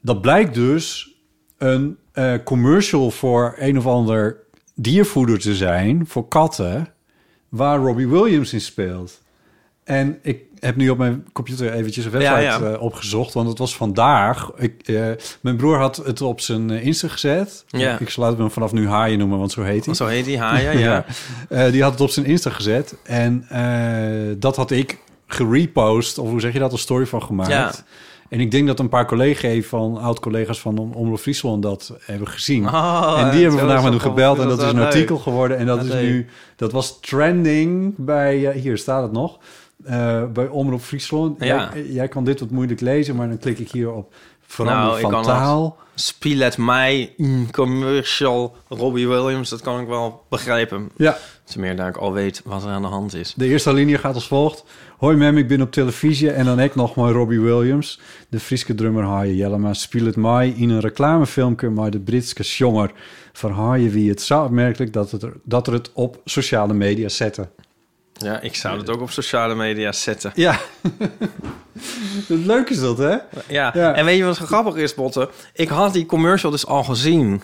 Dat 0.00 0.20
blijkt 0.20 0.54
dus 0.54 1.13
een 1.58 1.96
eh, 2.12 2.34
commercial 2.44 3.10
voor 3.10 3.54
een 3.58 3.78
of 3.78 3.86
ander 3.86 4.36
diervoeder 4.74 5.38
te 5.38 5.54
zijn 5.54 6.06
voor 6.06 6.28
katten, 6.28 6.88
waar 7.48 7.78
Robbie 7.78 8.08
Williams 8.08 8.52
in 8.52 8.60
speelt. 8.60 9.22
En 9.84 10.18
ik 10.22 10.38
heb 10.64 10.76
nu 10.76 10.90
op 10.90 10.98
mijn 10.98 11.26
computer 11.32 11.72
eventjes 11.72 12.04
een 12.04 12.10
website 12.10 12.34
Ja, 12.34 12.58
ja. 12.58 12.72
eh, 12.72 12.82
opgezocht, 12.82 13.34
want 13.34 13.48
het 13.48 13.58
was 13.58 13.76
vandaag. 13.76 14.50
Ik, 14.56 14.88
eh, 14.88 15.06
mijn 15.40 15.56
broer 15.56 15.78
had 15.78 15.96
het 15.96 16.20
op 16.20 16.40
zijn 16.40 16.70
Insta 16.70 17.08
gezet. 17.08 17.64
Ja. 17.66 17.98
Ik 17.98 18.10
zal 18.10 18.36
hem 18.36 18.50
vanaf 18.50 18.72
nu 18.72 18.88
Haaien 18.88 19.18
noemen, 19.18 19.38
want 19.38 19.52
zo 19.52 19.62
heet 19.62 19.84
hij. 19.84 19.94
Zo 19.94 20.06
heet 20.06 20.24
die 20.24 20.38
Haya, 20.38 20.70
ja. 20.88 21.04
Eh, 21.48 21.70
die 21.70 21.82
had 21.82 21.92
het 21.92 22.00
op 22.00 22.10
zijn 22.10 22.26
Insta 22.26 22.50
gezet. 22.50 22.96
En 23.02 23.46
dat 24.38 24.56
had 24.56 24.70
ik 24.70 24.98
gerepost, 25.26 26.18
of 26.18 26.28
hoe 26.28 26.40
zeg 26.40 26.52
je 26.52 26.58
dat, 26.58 26.72
een 26.72 26.78
story 26.78 27.06
van 27.06 27.22
gemaakt. 27.22 27.84
En 28.28 28.40
ik 28.40 28.50
denk 28.50 28.66
dat 28.66 28.78
een 28.78 28.88
paar 28.88 29.06
collega's 29.06 29.66
van 29.66 29.96
oud-collega's 29.98 30.60
van 30.60 30.78
Om- 30.78 30.92
Omroep 30.92 31.18
Friesland 31.18 31.62
dat 31.62 31.92
hebben 32.00 32.28
gezien. 32.28 32.66
Oh, 32.68 33.16
en 33.18 33.30
die 33.30 33.40
hebben 33.40 33.58
vandaag 33.58 33.82
met 33.82 33.90
hem 33.92 34.00
gebeld 34.00 34.38
en 34.38 34.48
dat 34.48 34.62
is 34.62 34.68
een 34.68 34.74
leuk. 34.74 34.84
artikel 34.84 35.16
geworden. 35.18 35.56
En 35.56 35.66
dat 35.66 35.82
is 35.84 35.88
leuk. 35.88 36.02
nu, 36.02 36.26
dat 36.56 36.72
was 36.72 37.00
trending 37.00 37.94
bij, 37.96 38.46
eh, 38.50 38.60
hier 38.60 38.78
staat 38.78 39.02
het 39.02 39.12
nog, 39.12 39.38
eh, 39.84 40.24
bij 40.32 40.46
Omroep 40.48 40.80
Friesland. 40.80 41.44
Ja. 41.44 41.70
Jij, 41.74 41.86
jij 41.86 42.08
kan 42.08 42.24
dit 42.24 42.40
wat 42.40 42.50
moeilijk 42.50 42.80
lezen, 42.80 43.16
maar 43.16 43.28
dan 43.28 43.38
klik 43.38 43.58
ik 43.58 43.70
hier 43.70 43.92
op 43.92 44.12
veranderen 44.46 45.00
Nou, 45.10 45.12
van 45.14 45.22
taal. 45.22 45.76
Spiel 45.94 46.42
at 46.44 46.58
mij, 46.58 47.12
mm, 47.16 47.50
commercial, 47.50 48.56
Robbie 48.68 49.08
Williams, 49.08 49.48
dat 49.48 49.60
kan 49.60 49.80
ik 49.80 49.86
wel 49.86 50.22
begrijpen. 50.28 50.90
Ja, 50.96 51.16
Te 51.44 51.60
meer 51.60 51.76
daar 51.76 51.88
ik 51.88 51.96
al 51.96 52.12
weet 52.12 52.42
wat 52.44 52.62
er 52.64 52.70
aan 52.70 52.82
de 52.82 52.88
hand 52.88 53.14
is. 53.14 53.34
De 53.36 53.46
eerste 53.46 53.72
linie 53.72 53.98
gaat 53.98 54.14
als 54.14 54.26
volgt. 54.26 54.64
Hoi 55.04 55.16
mem, 55.16 55.38
ik 55.38 55.48
ben 55.48 55.60
op 55.60 55.72
televisie 55.72 56.30
en 56.30 56.44
dan 56.44 56.60
ik 56.60 56.74
nog 56.74 56.94
maar 56.94 57.12
Robbie 57.12 57.40
Williams. 57.40 58.00
De 58.28 58.40
Friese 58.40 58.74
drummer 58.74 59.04
Haaien 59.04 59.36
Jellema 59.36 59.74
speelt 59.74 60.16
mij 60.16 60.48
in 60.48 60.70
een 60.70 60.80
reclamefilmpje 60.80 61.68
maar 61.68 61.90
de 61.90 62.00
Britse 62.00 62.42
jonger. 62.42 62.90
Voor 63.32 63.50
Haaien 63.50 63.90
wie 63.90 64.08
het 64.10 64.22
zo 64.22 64.44
opmerkelijk 64.44 64.92
dat, 64.92 65.10
het 65.10 65.22
er, 65.22 65.32
dat 65.42 65.66
er 65.66 65.72
het 65.72 65.90
op 65.92 66.20
sociale 66.24 66.74
media 66.74 67.08
zetten. 67.08 67.50
Ja, 68.12 68.40
ik 68.40 68.54
zou 68.54 68.78
het 68.78 68.90
ook 68.90 69.00
op 69.00 69.10
sociale 69.10 69.54
media 69.54 69.92
zetten. 69.92 70.32
Ja, 70.34 70.60
leuk 72.26 72.68
is 72.68 72.80
dat 72.80 72.98
hè? 72.98 73.16
Ja. 73.48 73.70
Ja. 73.74 73.94
en 73.94 74.04
weet 74.04 74.18
je 74.18 74.24
wat 74.24 74.36
grappig 74.36 74.74
is, 74.74 74.94
Botte? 74.94 75.30
Ik 75.52 75.68
had 75.68 75.92
die 75.92 76.06
commercial 76.06 76.50
dus 76.50 76.66
al 76.66 76.84
gezien. 76.84 77.42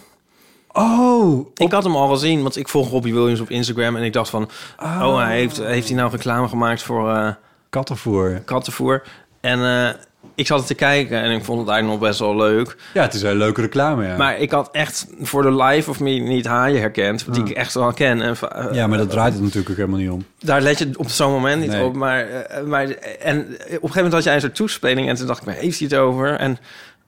Oh, 0.73 1.47
Ik 1.55 1.73
had 1.73 1.85
hem 1.85 1.97
al 1.97 2.09
gezien, 2.09 2.43
want 2.43 2.57
ik 2.57 2.69
volg 2.69 2.91
Robbie 2.91 3.15
Williams 3.15 3.41
op 3.41 3.51
Instagram... 3.51 3.97
en 3.97 4.03
ik 4.03 4.13
dacht 4.13 4.31
van, 4.31 4.51
oh, 4.83 5.17
hij 5.17 5.37
heeft, 5.37 5.57
heeft 5.57 5.89
hij 5.89 5.97
nou 5.97 6.11
reclame 6.11 6.49
gemaakt 6.49 6.83
voor 6.83 7.11
eh, 7.15 7.31
kattenvoer. 7.71 8.43
kattenvoer? 8.45 9.03
En 9.41 9.65
eh, 9.65 9.89
ik 10.35 10.47
zat 10.47 10.67
te 10.67 10.75
kijken 10.75 11.23
en 11.23 11.31
ik 11.31 11.45
vond 11.45 11.61
het 11.61 11.69
eigenlijk 11.69 12.01
nog 12.01 12.09
best 12.09 12.21
wel 12.21 12.37
leuk. 12.37 12.77
Ja, 12.95 13.03
het 13.03 13.15
is 13.15 13.23
een 13.23 13.37
leuke 13.37 13.61
reclame 13.61 14.07
ja. 14.07 14.17
Maar 14.17 14.39
ik 14.39 14.51
had 14.51 14.69
echt 14.73 15.07
voor 15.21 15.43
de 15.43 15.55
life 15.55 15.91
of 15.91 16.01
me 16.01 16.11
niet 16.11 16.47
Haaien 16.47 16.81
herkend... 16.81 17.35
die 17.35 17.45
ik 17.45 17.51
echt 17.51 17.75
wel 17.75 17.93
ken. 17.93 18.23
En, 18.23 18.37
eh, 18.51 18.67
ja, 18.73 18.87
maar 18.87 18.99
dat 18.99 19.11
draait 19.11 19.33
het 19.33 19.43
natuurlijk 19.43 19.71
ook 19.71 19.77
helemaal 19.77 19.99
niet 19.99 20.11
om. 20.11 20.25
Daar 20.39 20.61
let 20.61 20.79
je 20.79 20.91
op 20.97 21.09
zo'n 21.11 21.33
moment 21.33 21.61
niet 21.61 21.71
Nee. 21.71 21.85
op. 21.85 21.95
Maar, 21.95 22.29
eh, 22.29 22.63
maar, 22.65 22.89
en 22.89 23.39
op 23.41 23.49
een 23.49 23.67
gegeven 23.69 23.89
moment 23.95 24.13
had 24.13 24.25
jij 24.25 24.35
een 24.35 24.41
soort 24.41 24.55
toespeling... 24.55 25.09
en 25.09 25.15
toen 25.17 25.27
dacht 25.27 25.41
ik, 25.41 25.47
waar 25.47 25.55
heeft 25.55 25.79
hij 25.79 25.89
het 25.91 25.99
over? 25.99 26.35
En 26.37 26.59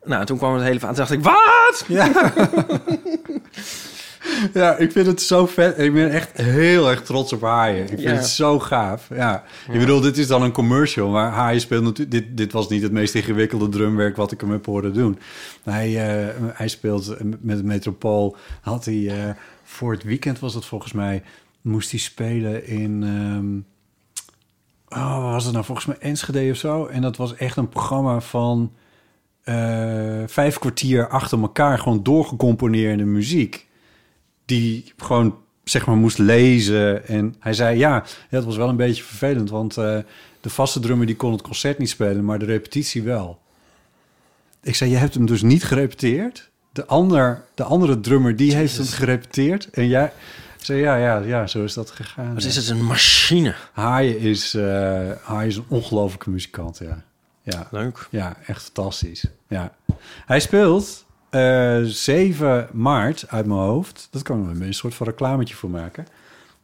nou, 0.05 0.25
toen 0.25 0.39
kwam 0.39 0.55
het 0.55 0.63
hele 0.63 0.79
verhaal. 0.79 0.95
Toen 0.97 1.05
dacht 1.07 1.17
ik, 1.17 1.23
wat? 1.25 1.85
Ja. 1.89 2.11
Ja, 4.55 4.77
ik 4.77 4.93
vind 4.93 5.07
het 5.07 5.23
zo 5.23 5.47
vet. 5.47 5.79
Ik 5.79 5.93
ben 5.93 6.11
echt 6.11 6.37
heel 6.37 6.91
erg 6.91 7.03
trots 7.03 7.33
op 7.33 7.41
Haaien. 7.41 7.83
Ik 7.83 7.89
vind 7.89 8.01
Ja. 8.01 8.11
het 8.11 8.27
zo 8.27 8.59
gaaf. 8.59 9.09
Ja. 9.15 9.45
Ik 9.73 9.79
bedoel, 9.79 10.01
dit 10.01 10.19
is 10.19 10.27
dan 10.27 10.43
een 10.43 10.53
commercial, 10.53 11.09
maar 11.09 11.31
Haaien 11.31 11.61
speelt 11.61 11.83
natuurlijk... 11.83 12.11
Dit, 12.11 12.37
dit 12.37 12.53
was 12.53 12.69
niet 12.69 12.83
het 12.83 12.93
meest 12.93 13.15
ingewikkelde 13.15 13.69
drumwerk 13.69 14.17
wat 14.17 14.33
ik 14.33 14.41
hem 14.41 14.51
heb 14.51 14.67
horen 14.67 14.93
doen. 14.95 15.19
Hij, 15.65 15.89
eh, 16.29 16.35
hij 16.53 16.69
speelt 16.69 17.17
met 17.41 17.57
het 17.57 17.65
Metropool. 17.67 18.37
Had 18.61 18.85
hij, 18.85 19.09
eh, 19.09 19.35
voor 19.65 19.93
het 19.93 20.03
weekend 20.03 20.39
was 20.39 20.55
het 20.55 20.65
volgens 20.65 20.93
mij... 20.93 21.23
moest 21.61 21.91
hij 21.91 22.01
spelen 22.01 22.67
in... 22.67 23.03
ehm, 23.03 25.01
oh, 25.03 25.33
was 25.33 25.45
het 25.45 25.53
nou? 25.53 25.65
Volgens 25.65 25.87
mij 25.87 25.97
Enschede 25.99 26.51
of 26.51 26.57
zo. 26.57 26.87
En 26.87 27.03
dat 27.03 27.17
was 27.17 27.35
echt 27.37 27.57
een 27.57 27.69
programma 27.69 28.21
van... 28.21 28.73
eh, 29.43 30.23
vijf 30.27 30.59
kwartier 30.59 31.09
achter 31.09 31.41
elkaar 31.41 31.79
gewoon 31.79 32.03
doorgecomponeerde 32.03 33.05
muziek 33.05 33.67
die 34.53 34.93
gewoon 34.97 35.37
zeg 35.65 35.87
maar 35.87 35.97
moest 35.97 36.19
lezen. 36.19 37.09
En 37.09 37.35
hij 37.39 37.53
zei 37.53 37.79
ja, 37.79 38.05
het 38.29 38.45
was 38.45 38.57
wel 38.57 38.69
een 38.69 38.77
beetje 38.77 39.03
vervelend, 39.03 39.51
want 39.51 39.77
eh, 39.77 39.99
de 40.41 40.51
vaste 40.51 40.81
drummer 40.81 41.07
die 41.07 41.17
kon 41.17 41.33
het 41.33 41.43
concert 41.43 41.79
niet 41.79 41.89
spelen, 41.89 42.25
maar 42.25 42.39
de 42.39 42.45
repetitie 42.45 43.03
wel. 43.03 43.41
Ik 44.63 44.75
zei, 44.75 44.91
je 44.91 44.97
hebt 44.97 45.15
hem 45.15 45.27
dus 45.27 45.43
niet 45.43 45.65
gerepeteerd. 45.65 46.51
De, 46.73 46.87
ander, 46.87 47.45
de 47.55 47.63
andere 47.63 48.01
drummer 48.01 48.37
die 48.37 48.55
heeft 48.55 48.77
hem 48.77 48.87
gerepeteerd. 48.87 49.71
En 49.71 49.89
jij 49.89 50.13
ik 50.59 50.69
zei, 50.69 50.81
ja, 50.81 50.97
ja, 50.97 51.19
ja, 51.19 51.47
zo 51.47 51.65
is 51.65 51.75
dat 51.75 51.91
gegaan. 51.91 52.35
Wat 52.35 52.45
is 52.45 52.57
het 52.57 52.69
een 52.69 52.85
machine? 52.85 53.55
Haaien 53.73 54.19
is, 54.19 54.53
Haaien 55.23 55.47
is 55.47 55.57
een 55.57 55.65
ongelofelijke 55.69 56.31
muzikant, 56.31 56.79
ja. 56.79 57.03
Ja, 57.43 57.69
Leuk. 57.71 58.09
ja, 58.11 58.37
echt 58.47 58.63
fantastisch. 58.63 59.25
Ja. 59.49 59.73
Hij 60.27 60.41
speelt 60.41 61.05
eh 61.33 61.81
7 61.85 62.69
maart 62.73 63.25
uit 63.29 63.47
mijn 63.47 63.61
hoofd. 63.61 64.09
Dat 64.11 64.23
kan 64.23 64.49
er 64.49 64.67
een 64.67 64.75
soort 64.75 64.95
van 64.95 65.07
reclametje 65.07 65.55
voor 65.55 65.71
maken. 65.71 66.07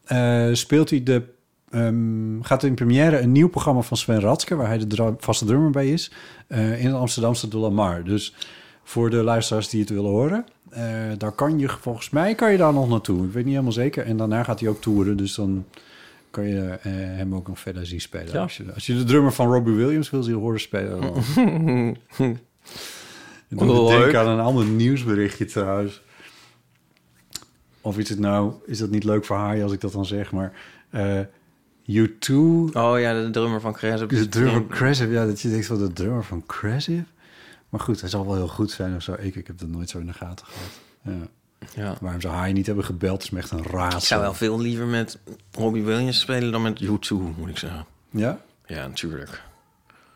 Eh, 0.04 0.48
speelt 0.52 0.90
hij 0.90 1.02
de. 1.02 1.22
ehm, 1.70 2.40
gaat 2.42 2.62
in 2.62 2.74
première 2.74 3.18
een 3.20 3.32
nieuw 3.32 3.48
programma 3.48 3.80
van 3.80 3.96
Sven 3.96 4.20
Ratske, 4.20 4.54
waar 4.56 4.66
hij 4.68 4.86
de 4.86 5.14
vaste 5.18 5.44
drummer 5.44 5.70
bij 5.70 5.88
is, 5.92 6.10
eh, 6.46 6.80
in 6.80 6.86
het 6.86 6.96
Amsterdamse 6.96 7.48
De 7.48 7.56
Lamar. 7.58 8.04
Dus 8.04 8.34
voor 8.84 9.10
de 9.10 9.16
luisteraars 9.22 9.68
die 9.68 9.80
het 9.80 9.90
willen 9.90 10.10
horen, 10.10 10.46
eh, 10.70 10.82
daar 11.18 11.32
kan 11.32 11.58
je 11.58 11.68
volgens 11.68 12.10
mij 12.10 12.34
kan 12.34 12.52
je 12.52 12.58
daar 12.58 12.72
nog 12.72 12.88
naartoe. 12.88 13.26
Ik 13.26 13.32
weet 13.32 13.42
niet 13.44 13.52
helemaal 13.52 13.72
zeker. 13.72 14.04
En 14.04 14.16
daarna 14.16 14.42
gaat 14.42 14.60
hij 14.60 14.68
ook 14.68 14.80
toeren, 14.80 15.16
dus 15.16 15.34
dan 15.34 15.64
kan 16.30 16.44
je 16.46 16.60
eh, 16.82 16.92
hem 16.92 17.34
ook 17.34 17.48
nog 17.48 17.58
verder 17.58 17.86
zien 17.86 18.00
spelen. 18.00 18.32
Ja. 18.32 18.42
Als, 18.42 18.56
je, 18.56 18.64
als 18.74 18.86
je 18.86 18.94
de 18.96 19.04
drummer 19.04 19.32
van 19.32 19.52
Robbie 19.52 19.74
Williams 19.74 20.10
wil 20.10 20.22
zien 20.22 20.34
horen 20.34 20.60
spelen, 20.60 21.00
dan 21.00 21.22
ik 23.48 23.58
denken 23.58 24.18
aan 24.20 24.28
een 24.28 24.44
ander 24.44 24.64
nieuwsberichtje 24.64 25.44
trouwens. 25.44 26.02
Of 27.80 27.98
is 27.98 28.08
het 28.08 28.18
nou, 28.18 28.52
is 28.66 28.78
dat 28.78 28.90
niet 28.90 29.04
leuk 29.04 29.24
voor 29.24 29.36
haar 29.36 29.62
als 29.62 29.72
ik 29.72 29.80
dat 29.80 29.92
dan 29.92 30.06
zeg, 30.06 30.32
maar 30.32 30.52
eh 30.90 31.20
U2, 31.88 32.32
Oh 32.72 33.00
ja, 33.00 33.22
de 33.22 33.28
drummer 33.30 33.60
van 33.60 33.72
Crash. 33.72 34.00
de 34.00 34.28
drummer 34.28 34.52
van 34.52 34.68
Cressive, 34.68 35.10
ja, 35.10 35.26
dat 35.26 35.40
je 35.40 35.48
denkt 35.48 35.66
van 35.66 35.78
de 35.78 35.92
drummer 35.92 36.24
van 36.24 36.46
Cressive. 36.46 37.04
Maar 37.68 37.80
goed, 37.80 38.00
hij 38.00 38.10
zal 38.10 38.26
wel 38.26 38.34
heel 38.34 38.48
goed 38.48 38.70
zijn 38.70 38.96
of 38.96 39.02
zo. 39.02 39.16
Ik, 39.18 39.34
ik 39.34 39.46
heb 39.46 39.58
dat 39.58 39.68
nooit 39.68 39.90
zo 39.90 39.98
in 39.98 40.06
de 40.06 40.12
gaten 40.12 40.46
gehad. 40.46 40.70
Ja. 41.02 41.28
Ja. 41.74 41.96
Waarom 42.00 42.20
zou 42.20 42.34
hij 42.34 42.52
niet 42.52 42.66
hebben 42.66 42.84
gebeld, 42.84 43.22
is 43.22 43.30
me 43.30 43.38
echt 43.38 43.50
een 43.50 43.62
raadsel. 43.62 43.98
Ik 43.98 44.04
zou 44.04 44.20
wel 44.20 44.34
veel 44.34 44.60
liever 44.60 44.86
met 44.86 45.18
Robbie 45.52 45.82
Williams 45.82 46.20
spelen 46.20 46.52
dan 46.52 46.62
met 46.62 46.82
U2, 46.82 47.08
moet 47.36 47.48
ik 47.48 47.58
zeggen. 47.58 47.86
Ja? 48.10 48.40
Ja, 48.66 48.86
natuurlijk. 48.86 49.42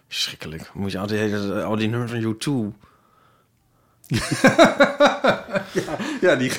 Schrikkelijk. 0.08 0.70
Moet 0.74 0.92
je 0.92 0.98
al 0.98 1.06
die, 1.06 1.36
al 1.62 1.76
die 1.76 1.88
nummers 1.88 2.12
van 2.12 2.34
U2... 2.34 2.76
Ja, 6.20 6.36
die, 6.36 6.52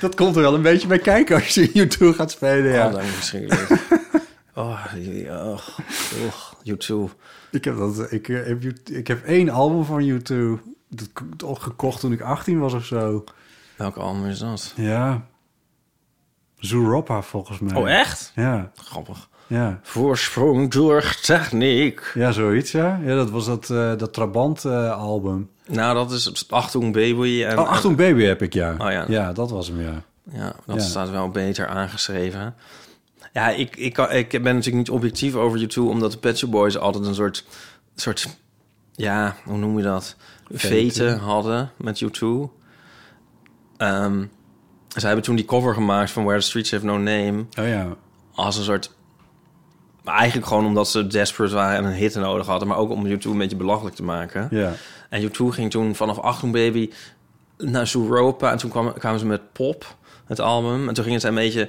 dat 0.00 0.14
komt 0.14 0.36
er 0.36 0.42
wel 0.42 0.54
een 0.54 0.62
beetje 0.62 0.86
bij 0.86 0.98
kijken 0.98 1.34
als 1.34 1.54
je 1.54 1.88
U2 1.88 2.16
gaat 2.16 2.30
spelen, 2.30 2.72
Ja. 2.72 2.86
Oh, 2.86 2.92
dat 2.92 3.04
verschrikkelijk. 3.04 3.70
oh, 4.54 4.92
die, 4.94 5.28
oh, 5.30 5.58
oh, 6.24 6.52
U2. 6.64 7.16
Ik 7.50 7.64
heb, 7.64 7.76
dat, 7.76 8.12
ik, 8.12 8.28
eh, 8.28 8.46
heb, 8.46 8.62
ik 8.90 9.06
heb 9.06 9.24
één 9.24 9.48
album 9.48 9.84
van 9.84 10.02
U2 10.02 10.60
dat 11.36 11.58
gekocht 11.58 12.00
toen 12.00 12.12
ik 12.12 12.20
18 12.20 12.58
was 12.58 12.72
of 12.72 12.84
zo. 12.84 13.24
Welke 13.76 14.00
album 14.00 14.26
is 14.26 14.38
dat? 14.38 14.72
Ja. 14.76 15.26
Zooropa 16.56 17.22
volgens 17.22 17.58
mij. 17.58 17.76
Oh, 17.76 17.90
echt? 17.90 18.32
Ja, 18.34 18.70
Grappig. 18.76 19.28
ja. 19.46 19.80
Voorsprong 19.82 20.70
door 20.70 21.16
techniek. 21.22 22.10
Ja, 22.14 22.32
zoiets, 22.32 22.72
ja. 22.72 23.00
Ja, 23.04 23.14
dat 23.14 23.30
was 23.30 23.46
dat, 23.46 23.70
eh, 23.70 23.96
dat 23.96 24.12
Trabant-album. 24.12 25.50
Nou, 25.72 25.94
dat 25.94 26.10
is 26.10 26.50
Achtung 26.50 26.92
Baby. 26.92 27.44
En, 27.44 27.58
oh, 27.58 27.68
Achtung 27.68 27.96
Baby 27.96 28.22
heb 28.22 28.42
ik, 28.42 28.52
ja. 28.54 28.74
Oh, 28.78 28.90
ja. 28.90 29.04
Ja, 29.08 29.32
dat 29.32 29.50
was 29.50 29.68
hem, 29.68 29.80
ja. 29.80 30.02
Ja, 30.32 30.54
dat 30.66 30.76
Ja. 30.76 30.82
staat 30.82 31.10
wel 31.10 31.28
beter 31.28 31.66
aangeschreven. 31.66 32.54
Ja, 33.32 33.48
ik, 33.48 33.76
ik, 33.76 33.92
kan, 33.92 34.10
ik 34.10 34.30
ben 34.30 34.42
natuurlijk 34.42 34.74
niet 34.76 34.90
objectief 34.90 35.34
over 35.34 35.60
U2... 35.60 35.74
omdat 35.74 36.12
de 36.12 36.18
Pet 36.18 36.38
Shop 36.38 36.50
Boys 36.50 36.78
altijd 36.78 37.06
een 37.06 37.14
soort... 37.14 37.44
soort 37.94 38.36
ja, 38.94 39.36
hoe 39.44 39.58
noem 39.58 39.76
je 39.76 39.82
dat? 39.84 40.16
Veten 40.50 41.18
hadden 41.18 41.70
met 41.76 42.04
U2. 42.04 42.26
Ehm 43.76 44.22
ze 44.98 45.06
hebben 45.06 45.24
toen 45.24 45.36
die 45.36 45.44
cover 45.44 45.74
gemaakt 45.74 46.10
van 46.10 46.24
Where 46.24 46.40
the 46.40 46.46
Streets 46.46 46.70
Have 46.70 46.84
No 46.84 46.98
Name... 46.98 47.44
Oh 47.58 47.66
ja. 47.68 47.86
als 48.34 48.56
een 48.56 48.64
soort... 48.64 48.94
maar 50.04 50.14
Eigenlijk 50.16 50.46
gewoon 50.46 50.66
omdat 50.66 50.88
ze 50.88 51.06
desperate 51.06 51.54
waren 51.54 51.76
en 51.76 51.84
een 51.84 51.92
hit 51.96 52.14
nodig 52.14 52.46
hadden... 52.46 52.68
maar 52.68 52.76
ook 52.76 52.90
om 52.90 53.06
U2 53.06 53.22
een 53.22 53.38
beetje 53.38 53.56
belachelijk 53.56 53.96
te 53.96 54.02
maken. 54.02 54.48
Ja. 54.50 54.72
En 55.12 55.28
U2 55.28 55.34
ging 55.48 55.70
toen 55.70 55.94
vanaf 55.94 56.18
Achtung 56.18 56.52
Baby 56.52 56.90
naar 57.58 57.86
Zooropa. 57.86 58.50
En 58.50 58.58
toen 58.58 58.70
kwam, 58.70 58.92
kwamen 58.92 59.18
ze 59.18 59.26
met 59.26 59.52
Pop, 59.52 59.96
het 60.26 60.40
album. 60.40 60.88
En 60.88 60.94
toen 60.94 61.04
gingen 61.04 61.20
ze 61.20 61.28
een 61.28 61.34
beetje... 61.34 61.68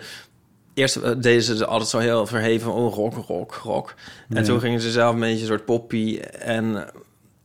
Eerst 0.74 0.96
eh, 0.96 1.12
deden 1.18 1.42
ze 1.42 1.66
altijd 1.66 1.90
zo 1.90 1.98
heel 1.98 2.26
verheven 2.28 2.74
oh, 2.74 2.94
rock, 2.94 3.14
rock, 3.28 3.54
rock. 3.64 3.96
En 4.30 4.38
Ja. 4.38 4.44
toen 4.44 4.60
gingen 4.60 4.82
ze 4.82 4.92
zelf 4.92 5.14
een 5.14 5.20
beetje 5.20 5.42
een 5.42 5.48
soort 5.48 5.66
poppy... 5.66 6.20
en 6.40 6.88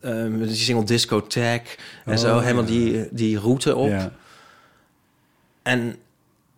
eh, 0.01 0.25
met 0.25 0.49
die 0.49 0.57
single 0.57 0.85
Discotheque... 0.85 1.77
en 2.05 2.13
Oh, 2.13 2.19
zo 2.19 2.39
helemaal 2.39 2.63
ja. 2.63 2.69
die, 2.69 3.09
die 3.11 3.39
route 3.39 3.77
op. 3.77 3.89
Ja. 3.89 4.13
En, 5.63 5.97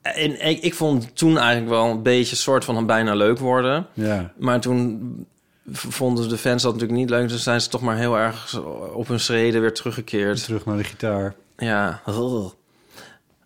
en 0.03 0.49
ik, 0.49 0.63
ik 0.63 0.75
vond 0.75 1.17
toen 1.17 1.39
eigenlijk 1.39 1.69
wel 1.71 1.87
een 1.87 2.03
beetje... 2.03 2.37
soort 2.37 2.65
van 2.65 2.87
bijna 2.87 3.15
leuk 3.15 3.39
worden... 3.39 3.87
Ja. 3.93 4.33
Maar 4.37 4.61
toen 4.61 5.27
vonden 5.73 6.29
de 6.29 6.39
fans 6.39 6.63
dat 6.63 6.73
natuurlijk 6.73 7.01
niet 7.01 7.11
leuk. 7.11 7.29
Dus 7.29 7.43
zijn 7.43 7.61
ze 7.61 7.69
toch 7.69 7.81
maar 7.81 7.97
heel 7.97 8.19
erg 8.19 8.61
op 8.93 9.09
hun 9.09 9.21
schreden 9.21 9.61
weer 9.61 9.75
teruggekeerd. 9.75 10.45
Terug 10.45 10.65
naar 10.65 10.77
de 10.77 10.85
gitaar. 10.85 11.35
Ja. 11.57 12.03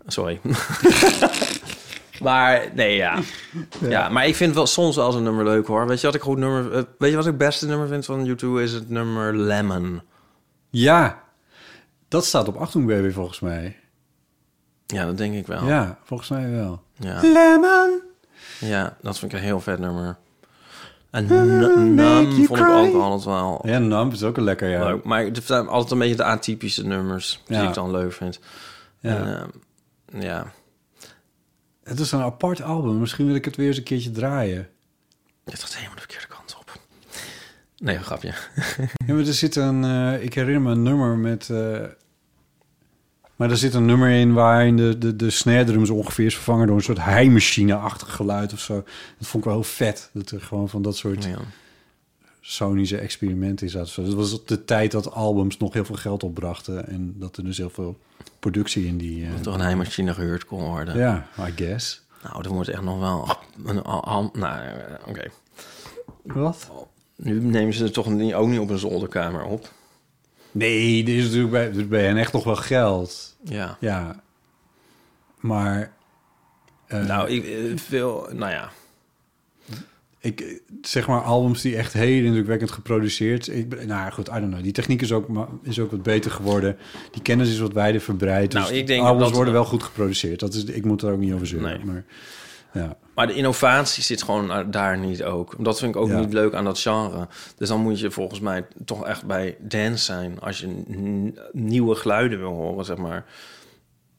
Sorry. 0.07 0.41
maar 2.23 2.71
nee, 2.75 2.97
ja. 2.97 3.19
ja. 3.81 4.09
maar 4.09 4.27
ik 4.27 4.35
vind 4.35 4.55
wel 4.55 4.67
soms 4.67 4.97
wel 4.97 5.07
eens 5.07 5.15
een 5.15 5.23
nummer 5.23 5.45
leuk 5.45 5.67
hoor. 5.67 5.87
Weet 5.87 6.01
je 6.01 6.07
wat 6.07 6.15
ik 6.15 6.23
goed 6.23 6.39
nummer... 6.39 6.73
eh, 6.73 6.83
weet 6.99 7.11
je 7.11 7.17
wat 7.17 7.25
ik 7.25 7.31
het 7.31 7.41
beste 7.41 7.67
nummer 7.67 7.89
vind 7.89 8.05
van 8.05 8.29
U2? 8.29 8.63
Is 8.63 8.73
het 8.73 8.91
nummer 8.91 9.37
Lemon. 9.37 10.03
Ja. 10.71 11.23
Dat 12.09 12.25
staat 12.25 12.49
op 12.49 12.57
Achtung 12.57 12.87
Baby 12.87 13.11
volgens 13.11 13.41
mij. 13.41 13.77
Ja, 14.87 15.05
dat 15.07 15.17
denk 15.17 15.35
ik 15.35 15.47
wel. 15.47 15.67
Ja, 15.67 15.99
volgens 16.05 16.29
mij 16.29 16.51
wel. 16.51 16.83
Ja, 16.95 17.21
Lemon. 17.23 18.01
ja 18.59 18.97
dat 19.03 19.19
vind 19.19 19.33
ik 19.33 19.39
een 19.39 19.45
heel 19.45 19.61
vet 19.61 19.79
nummer. 19.79 20.17
En 21.15 21.27
Numb 21.95 22.47
vond 22.47 22.61
ik 22.61 22.67
ook 22.67 22.95
altijd 22.95 23.25
wel 23.25 23.61
Ja, 23.67 23.79
Numb 23.79 24.13
is 24.13 24.23
ook 24.23 24.37
een 24.37 24.43
lekker, 24.45 24.69
ja. 24.69 24.85
leuk. 24.85 25.05
Maar 25.05 25.25
het 25.25 25.45
zijn 25.45 25.69
altijd 25.69 25.91
een 25.93 25.99
beetje 25.99 26.17
de 26.17 26.25
atypische 26.25 26.87
nummers 26.87 27.43
die 27.47 27.57
Ja. 27.57 27.69
ik 27.69 27.75
dan 27.75 27.91
leuk 27.91 28.13
vind. 28.13 28.41
Ja. 29.01 29.17
En, 29.17 29.51
ehm, 30.13 30.23
ja. 30.23 30.53
Het 31.85 32.01
is 32.01 32.13
een 32.13 32.21
apart 32.21 32.63
album. 32.63 32.99
Misschien 32.99 33.27
wil 33.27 33.35
ik 33.35 33.45
het 33.45 33.57
weer 33.57 33.67
eens 33.67 33.77
een 33.77 33.83
keertje 33.83 34.11
draaien. 34.11 34.69
Het 35.45 35.61
gaat 35.63 35.75
helemaal 35.75 35.95
de 35.95 36.01
verkeerde 36.01 36.27
kant 36.27 36.57
op. 36.61 36.73
Nee, 37.77 37.97
een 37.97 38.05
grapje. 38.05 38.35
Ja, 39.07 39.15
maar 39.15 39.27
er 39.27 39.35
zit 39.35 39.57
een... 39.57 39.85
eh, 39.85 40.23
ik 40.23 40.35
herinner 40.35 40.61
me 40.63 40.71
een 40.71 40.83
nummer 40.83 41.17
met... 41.17 41.51
eh, 41.51 41.81
maar 43.37 43.51
er 43.51 43.57
zit 43.57 43.75
een 43.75 43.85
nummer 43.85 44.11
in 44.11 44.33
waarin 44.33 44.77
de, 44.77 44.99
de, 44.99 45.17
de 45.17 45.31
snare 45.31 45.65
drums 45.65 45.91
ongeveer 45.91 46.27
is 46.27 46.35
vervangen 46.35 46.67
door 46.67 46.77
een 46.77 46.83
soort 46.83 47.05
heimachine-achtig 47.05 48.15
geluid 48.15 48.53
of 48.53 48.59
zo. 48.61 48.75
Dat 49.19 49.29
vond 49.29 49.45
ik 49.45 49.51
wel 49.51 49.59
heel 49.61 49.69
vet. 49.71 50.11
Dat 50.13 50.31
er 50.31 50.41
gewoon 50.41 50.69
van 50.69 50.83
dat 50.83 50.97
soort 50.97 51.25
Ja. 51.25 51.39
sonische 52.41 52.97
experimenten 52.99 53.69
zaten. 53.71 54.05
Dat 54.05 54.15
was 54.15 54.33
op 54.33 54.49
de 54.49 54.65
tijd 54.65 54.91
dat 54.91 55.13
albums 55.13 55.59
nog 55.59 55.73
heel 55.73 55.85
veel 55.85 55.95
geld 55.97 56.23
opbrachten. 56.23 56.89
En 56.89 57.15
dat 57.19 57.37
er 57.37 57.45
dus 57.45 57.57
heel 57.57 57.71
veel 57.71 57.99
productie 58.39 58.87
in 58.87 58.97
die... 58.99 59.25
eh, 59.25 59.31
Dat 59.33 59.43
toch 59.43 59.55
een 59.55 59.61
heimachine 59.61 60.15
gehuurd 60.15 60.45
kon 60.45 60.63
worden. 60.63 60.97
Ja, 60.99 61.27
I 61.49 61.53
guess. 61.57 62.03
Nou, 62.23 62.43
dat 62.43 62.53
wordt 62.53 62.69
echt 62.69 62.83
nog 62.83 62.99
wel... 62.99 63.37
Een, 63.65 63.75
nou, 64.33 64.33
eh, 64.43 65.09
oké. 65.09 65.25
Wat? 66.23 66.71
Nu 67.17 67.41
nemen 67.41 67.75
ze 67.75 67.83
het 67.85 67.93
toch 67.93 68.11
niet, 68.11 68.35
ook 68.35 68.49
niet 68.49 68.59
op 68.61 68.71
een 68.71 68.79
zolderkamer 68.79 69.45
op. 69.45 69.73
Nee, 70.55 71.03
er 71.03 71.17
is 71.17 71.25
natuurlijk 71.25 71.51
bij, 71.53 71.67
er 71.67 71.79
is 71.79 71.89
bij 71.89 72.05
hen 72.05 72.17
echt 72.17 72.33
nog 72.33 72.45
wel 72.45 72.57
geld. 72.57 73.37
Ja. 73.45 73.77
Ja. 73.81 74.23
Maar... 75.41 75.93
eh, 76.87 77.05
nou, 77.07 77.29
ik, 77.31 77.45
eh, 77.45 77.77
veel... 77.77 78.29
Nou 78.33 78.53
ja. 78.53 78.71
ik, 80.19 80.61
zeg 80.83 81.07
maar 81.07 81.21
albums 81.23 81.63
die 81.63 81.77
echt 81.77 81.93
heel 81.93 82.25
indrukwekkend 82.25 82.71
geproduceerd. 82.71 83.49
Ik, 83.49 83.87
nou 83.87 84.13
goed, 84.13 84.29
I 84.29 84.33
don't 84.33 84.49
know. 84.51 84.63
Die 84.63 84.73
techniek 84.73 85.03
is 85.03 85.13
ook, 85.13 85.49
is 85.63 85.79
ook 85.79 85.91
wat 85.91 86.03
beter 86.03 86.31
geworden. 86.31 86.77
Die 87.11 87.23
kennis 87.23 87.51
is 87.51 87.59
wat 87.59 87.73
wijder 87.73 88.01
verbreid. 88.01 88.53
Nou, 88.53 88.69
dus 88.69 88.77
ik 88.79 88.87
denk 88.87 89.03
albums 89.05 89.25
dat- 89.25 89.35
worden 89.35 89.53
wel 89.55 89.65
goed 89.65 89.83
geproduceerd. 89.83 90.41
Dat 90.41 90.55
is, 90.55 90.65
ik 90.65 90.85
moet 90.85 91.03
er 91.03 91.13
ook 91.13 91.19
niet 91.19 91.33
over 91.33 91.47
zeuren. 91.47 91.77
Nee. 91.77 91.85
Maar, 91.85 92.05
ja. 92.73 92.97
Maar 93.15 93.27
de 93.27 93.35
innovatie 93.35 94.03
zit 94.03 94.23
gewoon 94.23 94.71
daar 94.71 94.99
niet 94.99 95.23
ook. 95.25 95.65
Dat 95.65 95.79
vind 95.79 95.95
ik 95.95 96.01
ook 96.01 96.09
Ja. 96.09 96.19
niet 96.21 96.33
leuk 96.33 96.55
aan 96.55 96.65
dat 96.65 96.79
genre. 96.79 97.29
Dus 97.57 97.69
dan 97.69 97.81
moet 97.81 98.01
je 98.01 98.11
volgens 98.11 98.41
mij 98.41 98.67
toch 98.85 99.07
echt 99.07 99.25
bij 99.25 99.57
dance 99.61 100.05
zijn... 100.05 100.41
als 100.41 100.59
je 100.61 100.83
nieuwe 101.53 101.95
geluiden 101.95 102.39
wil 102.39 102.53
horen, 102.53 102.85
zeg 102.85 102.97
maar. 102.97 103.25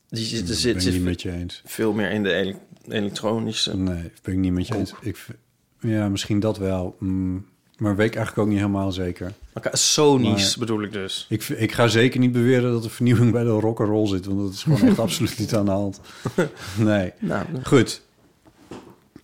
Die 0.09 0.25
zit, 0.25 0.49
er 0.49 0.55
zit, 0.55 0.73
ben 0.73 0.81
ik 0.81 0.85
niet 0.87 0.93
zit 0.93 1.03
met 1.03 1.21
je 1.21 1.31
eens. 1.31 1.61
veel 1.65 1.93
meer 1.93 2.11
in 2.11 2.23
de 2.23 2.33
ele- 2.33 2.55
elektronische... 2.89 3.77
Nee, 3.77 4.11
ben 4.21 4.33
ik 4.33 4.39
niet 4.39 4.51
met 4.53 4.67
je 4.67 4.75
eens. 4.75 4.93
Ik, 5.01 5.25
ja, 5.79 6.09
misschien 6.09 6.39
dat 6.39 6.57
wel. 6.57 6.95
Mm, 6.99 7.45
maar 7.77 7.95
weet 7.95 8.07
ik 8.07 8.15
eigenlijk 8.15 8.47
ook 8.47 8.53
niet 8.53 8.63
helemaal 8.63 8.91
zeker. 8.91 9.31
Maar- 10.51 10.55
bedoel 10.59 10.81
ik 10.83 10.91
dus. 10.91 11.25
Ik, 11.29 11.43
ik 11.43 11.71
ga 11.71 11.87
zeker 11.87 12.19
niet 12.19 12.31
beweren 12.31 12.71
dat 12.71 12.83
er 12.83 12.89
vernieuwing 12.89 13.31
bij 13.31 13.43
de 13.43 13.49
rock 13.49 13.79
and 13.79 13.89
roll 13.89 14.07
zit, 14.07 14.25
want 14.25 14.39
dat 14.39 14.51
is 14.53 14.63
gewoon 14.63 14.81
echt 14.81 14.99
absoluut 15.07 15.39
niet 15.39 15.55
aan 15.55 15.65
de 15.65 15.71
hand. 15.71 15.99
Nee. 16.77 17.11
Nou, 17.19 17.45
Goed. 17.63 18.01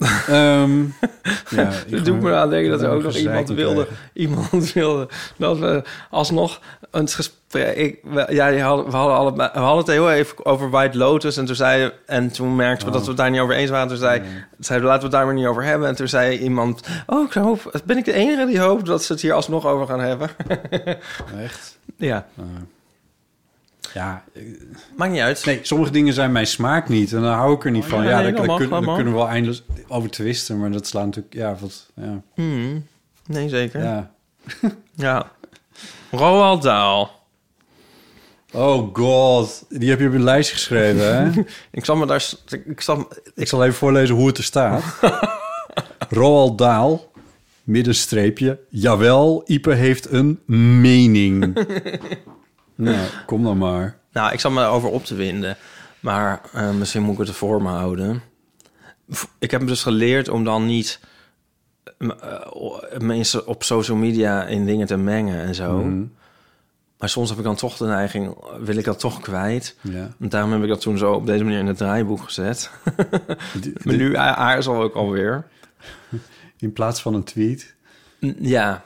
Ehm 0.28 0.80
ja, 1.50 1.72
ga- 1.72 2.00
doet 2.04 2.22
me 2.22 2.34
aan 2.34 2.50
denken 2.50 2.72
dat 2.72 2.82
er 2.82 2.90
ook 2.90 3.04
nog 3.04 3.16
iemand 3.16 3.50
wilde, 3.50 3.84
krijgen. 3.86 4.06
iemand 4.14 4.74
wilde 4.74 5.08
dat 5.38 5.58
we 5.60 5.84
alsnog 6.10 6.60
een 6.92 7.08
gesprek. 7.08 7.76
Ik, 7.76 8.00
we- 8.04 8.28
ja, 8.30 8.58
hadden, 8.58 8.86
we, 8.86 8.98
hadden 8.98 9.36
we 9.36 9.60
hadden 9.60 9.78
het 9.78 9.88
heel 9.88 10.12
even 10.12 10.46
over 10.46 10.70
White 10.70 10.98
Lotus. 10.98 11.38
En 11.38 11.46
toen, 11.46 11.56
zei, 11.56 11.92
en 12.06 12.32
toen 12.32 12.56
merkten 12.56 12.88
we 12.88 12.94
dat 12.94 13.02
we 13.02 13.08
het 13.08 13.18
daar 13.18 13.30
niet 13.32 13.40
over 13.40 13.56
eens 13.56 13.70
waren. 13.70 13.88
Toen 13.88 13.98
zei, 13.98 14.22
zeiden 14.60 14.88
we, 14.88 14.94
laten 14.94 14.98
we 14.98 15.04
het 15.04 15.12
daar 15.12 15.26
maar 15.26 15.34
niet 15.34 15.46
over 15.46 15.64
hebben. 15.64 15.88
En 15.88 15.96
toen 15.96 16.08
zei 16.08 16.38
iemand: 16.38 16.88
Oh, 17.08 17.26
ik 17.28 17.34
hoop, 17.34 17.82
ben 17.86 17.98
ik 17.98 18.06
de 18.06 18.14
enige 18.14 18.46
die 18.46 18.60
hoopt 18.60 18.86
dat 18.86 19.04
ze 19.04 19.12
het 19.14 19.22
hier 19.22 19.34
alsnog 19.34 19.66
over 19.66 19.88
gaan 19.88 20.00
hebben? 20.00 20.30
Echt? 21.44 21.78
ja, 21.98 22.26
Uh, 22.40 22.46
ja, 23.94 24.24
maakt 24.98 25.12
niet 25.12 25.22
uit. 25.22 25.46
nee, 25.46 25.60
sommige 25.62 25.92
dingen 25.92 26.14
zijn 26.14 26.32
mijn 26.32 26.48
smaak 26.48 26.90
niet 26.90 27.14
en 27.14 27.22
dan 27.22 27.34
hou 27.34 27.56
ik 27.56 27.66
er 27.66 27.72
niet 27.72 27.86
van. 27.86 28.04
ja, 28.04 28.10
Ja, 28.10 28.16
nee, 28.22 28.32
daar, 28.34 28.48
daar 28.48 28.58
kun- 28.58 28.70
daar 28.70 28.82
kunnen 28.96 29.06
we 29.14 29.20
wel 29.20 29.28
eindeloos 29.28 29.64
over 29.88 30.10
twisten, 30.10 30.60
maar 30.60 30.72
dat 30.72 30.88
slaat 30.88 31.06
natuurlijk, 31.06 31.34
ja, 31.34 31.56
wat, 31.60 31.90
ja, 31.96 32.22
Hmm, 32.36 32.86
nee, 33.26 33.50
zeker. 33.50 33.84
Ja. 33.84 34.12
ja. 34.96 35.32
Roald 36.12 36.62
Dahl. 36.62 37.08
Oh 38.54 38.96
god, 38.96 39.66
die 39.70 39.90
heb 39.90 40.00
je 40.00 40.08
op 40.08 40.14
een 40.14 40.24
lijstje 40.24 40.56
geschreven, 40.56 41.16
hè? 41.34 41.42
Ik 41.72 41.86
zal 41.86 41.96
me 41.96 42.06
daar... 42.06 42.30
Ik 42.66 42.82
zal, 42.82 43.08
Ik 43.36 43.48
zal 43.48 43.64
even 43.64 43.76
voorlezen 43.76 44.16
hoe 44.16 44.28
het 44.28 44.38
er 44.38 44.44
staat. 44.44 44.84
Roald 46.10 46.58
Dahl, 46.58 46.96
middenstreepje. 47.64 48.60
Jawel, 48.70 49.44
Ipe 49.46 49.74
heeft 49.74 50.12
een 50.12 50.40
mening. 50.82 51.66
Nou, 52.84 53.08
kom 53.26 53.44
dan 53.44 53.58
maar. 53.58 53.98
Nou, 54.12 54.34
ik 54.34 54.40
zal 54.40 54.52
me 54.52 54.62
erover 54.62 54.90
op 54.90 55.06
te 55.06 55.16
winden. 55.16 55.58
Maar 56.00 56.42
eh, 56.54 56.72
misschien 56.72 57.02
moet 57.02 57.14
ik 57.14 57.20
het 57.20 57.28
er 57.28 57.34
voor 57.34 57.62
me 57.62 57.70
houden. 57.70 58.22
Ik 59.40 59.52
heb 59.52 59.68
dus 59.68 59.84
geleerd 59.84 60.30
om 60.30 60.44
dan 60.44 60.66
niet 60.66 61.00
eh, 61.98 62.10
mensen 62.98 63.48
op 63.48 63.64
social 63.64 63.98
media 63.98 64.46
in 64.46 64.66
dingen 64.66 64.88
te 64.88 64.98
mengen 64.98 65.42
en 65.42 65.56
zo. 65.56 65.78
Mhm. 65.78 66.04
Maar 66.98 67.10
soms 67.10 67.30
heb 67.30 67.38
ik 67.38 67.44
dan 67.44 67.56
toch 67.56 67.78
de 67.78 67.86
neiging, 67.86 68.38
wil 68.60 68.76
ik 68.76 68.86
dat 68.86 69.00
toch 69.00 69.20
kwijt. 69.20 69.78
Ja. 69.82 70.10
En 70.20 70.30
daarom 70.30 70.52
heb 70.52 70.62
ik 70.62 70.68
dat 70.68 70.82
toen 70.82 70.98
zo 70.98 71.14
op 71.14 71.26
deze 71.26 71.44
manier 71.44 71.60
in 71.60 71.68
het 71.68 71.78
draaiboek 71.78 72.22
gezet. 72.22 72.72
Maar 73.84 73.96
nu 73.96 74.16
aarzel 74.16 74.86
ik 74.86 74.94
alweer. 74.94 75.48
In 76.58 76.74
plaats 76.74 77.02
van 77.02 77.14
een 77.14 77.24
tweet. 77.24 77.76
Ja. 78.40 78.86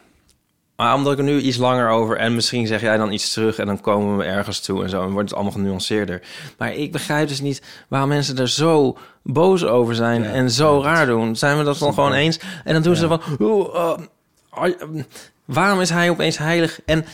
Maar 0.75 0.93
omdat 0.95 1.13
ik 1.13 1.17
er 1.17 1.23
nu 1.23 1.39
iets 1.39 1.57
langer 1.57 1.89
over... 1.89 2.17
en 2.17 2.35
misschien 2.35 2.67
zeg 2.67 2.81
jij 2.81 2.97
dan 2.97 3.11
iets 3.11 3.33
terug... 3.33 3.57
en 3.57 3.65
dan 3.65 3.81
komen 3.81 4.17
we 4.17 4.23
ergens 4.23 4.59
toe 4.59 4.83
en 4.83 4.89
zo... 4.89 5.03
en 5.03 5.11
wordt 5.11 5.29
het 5.29 5.33
allemaal 5.37 5.53
genuanceerder. 5.53 6.21
Maar 6.57 6.73
ik 6.73 6.91
begrijp 6.91 7.27
dus 7.27 7.41
niet 7.41 7.61
waarom 7.87 8.09
mensen 8.09 8.37
er 8.37 8.49
zo 8.49 8.97
boos 9.23 9.65
over 9.65 9.95
zijn... 9.95 10.23
Ja, 10.23 10.29
en 10.29 10.51
zo 10.51 10.77
ja, 10.77 10.83
raar 10.83 11.05
doen. 11.05 11.35
Zijn 11.35 11.57
we 11.57 11.63
dat 11.63 11.79
dan 11.79 11.93
gewoon 11.93 12.13
eens? 12.13 12.39
En 12.63 12.73
dan 12.73 12.81
doen 12.81 12.95
ze 12.95 13.07
van... 13.07 13.21
"Oeh, 13.39 13.75
eh, 13.75 13.97
ah, 14.49 14.67
eh, 14.67 15.03
waarom 15.45 15.81
is 15.81 15.89
hij 15.89 16.09
opeens 16.09 16.37
heilig? 16.37 16.79
En 16.85 17.05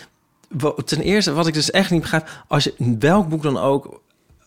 ten 0.86 1.02
eerste, 1.02 1.34
wat 1.34 1.47
ik 1.47 1.54
dus 1.54 1.71
echt 1.71 1.91
niet 1.91 2.02
begrijp... 2.02 2.30
als 2.47 2.63
je 2.63 2.95
welk 3.00 3.30
boek 3.30 3.43
dan 3.43 3.58
ook... 3.58 4.02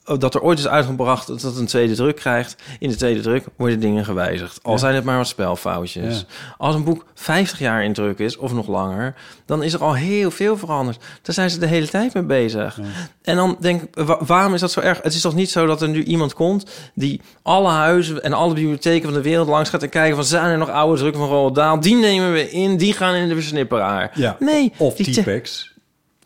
oh, 0.06 0.18
dat 0.18 0.34
er 0.34 0.40
ooit 0.42 0.58
is 0.58 0.68
uitgebracht 0.68 1.26
dat 1.26 1.42
het 1.42 1.56
een 1.56 1.66
tweede 1.66 1.94
druk 1.94 2.16
krijgt. 2.16 2.62
In 2.78 2.88
de 2.88 2.96
tweede 2.96 3.20
druk 3.20 3.44
worden 3.56 3.80
dingen 3.80 4.04
gewijzigd. 4.04 4.58
Al 4.62 4.72
Ja. 4.72 4.78
zijn 4.78 4.94
het 4.94 5.04
maar 5.04 5.16
wat 5.16 5.26
spelfoutjes. 5.26 6.18
Ja. 6.18 6.24
Als 6.58 6.74
een 6.74 6.84
boek 6.84 7.04
50 7.14 7.58
jaar 7.58 7.84
in 7.84 7.92
druk 7.92 8.18
is, 8.18 8.36
of 8.36 8.52
nog 8.52 8.68
langer... 8.68 9.14
dan 9.46 9.62
is 9.62 9.72
er 9.72 9.82
al 9.82 9.94
heel 9.94 10.30
veel 10.30 10.56
veranderd. 10.56 10.98
Daar 11.22 11.34
zijn 11.34 11.50
ze 11.50 11.58
de 11.58 11.66
hele 11.66 11.88
tijd 11.88 12.14
mee 12.14 12.22
bezig. 12.22 12.78
En 13.22 13.36
dan 13.36 13.56
denk 13.60 13.82
ik, 13.82 13.94
wa- 14.04 14.24
waarom 14.24 14.54
is 14.54 14.60
dat 14.60 14.70
zo 14.72 14.80
erg? 14.80 15.00
Het 15.02 15.14
is 15.14 15.20
toch 15.20 15.34
niet 15.34 15.50
zo 15.50 15.66
dat 15.66 15.82
er 15.82 15.88
nu 15.88 16.02
iemand 16.04 16.34
komt... 16.34 16.70
die 16.94 17.20
alle 17.42 17.68
huizen 17.70 18.22
en 18.22 18.32
alle 18.32 18.54
bibliotheken 18.54 19.04
van 19.04 19.12
de 19.12 19.22
wereld 19.22 19.48
langs 19.48 19.70
gaat... 19.70 19.82
en 19.82 19.88
kijken 19.88 20.16
van, 20.16 20.24
zijn 20.24 20.50
er 20.50 20.58
nog 20.58 20.70
oude 20.70 20.98
drukken 20.98 21.20
van 21.20 21.30
Roald 21.30 21.54
Dahl? 21.54 21.80
Die 21.80 21.96
nemen 21.96 22.32
we 22.32 22.50
in, 22.50 22.76
die 22.76 22.92
gaan 22.92 23.14
in 23.14 23.28
de 23.28 23.34
versnipperaar. 23.34 24.10
Ja. 24.14 24.36
Nee, 24.38 24.72
Of 24.78 24.94
T-Pex. 24.94 25.72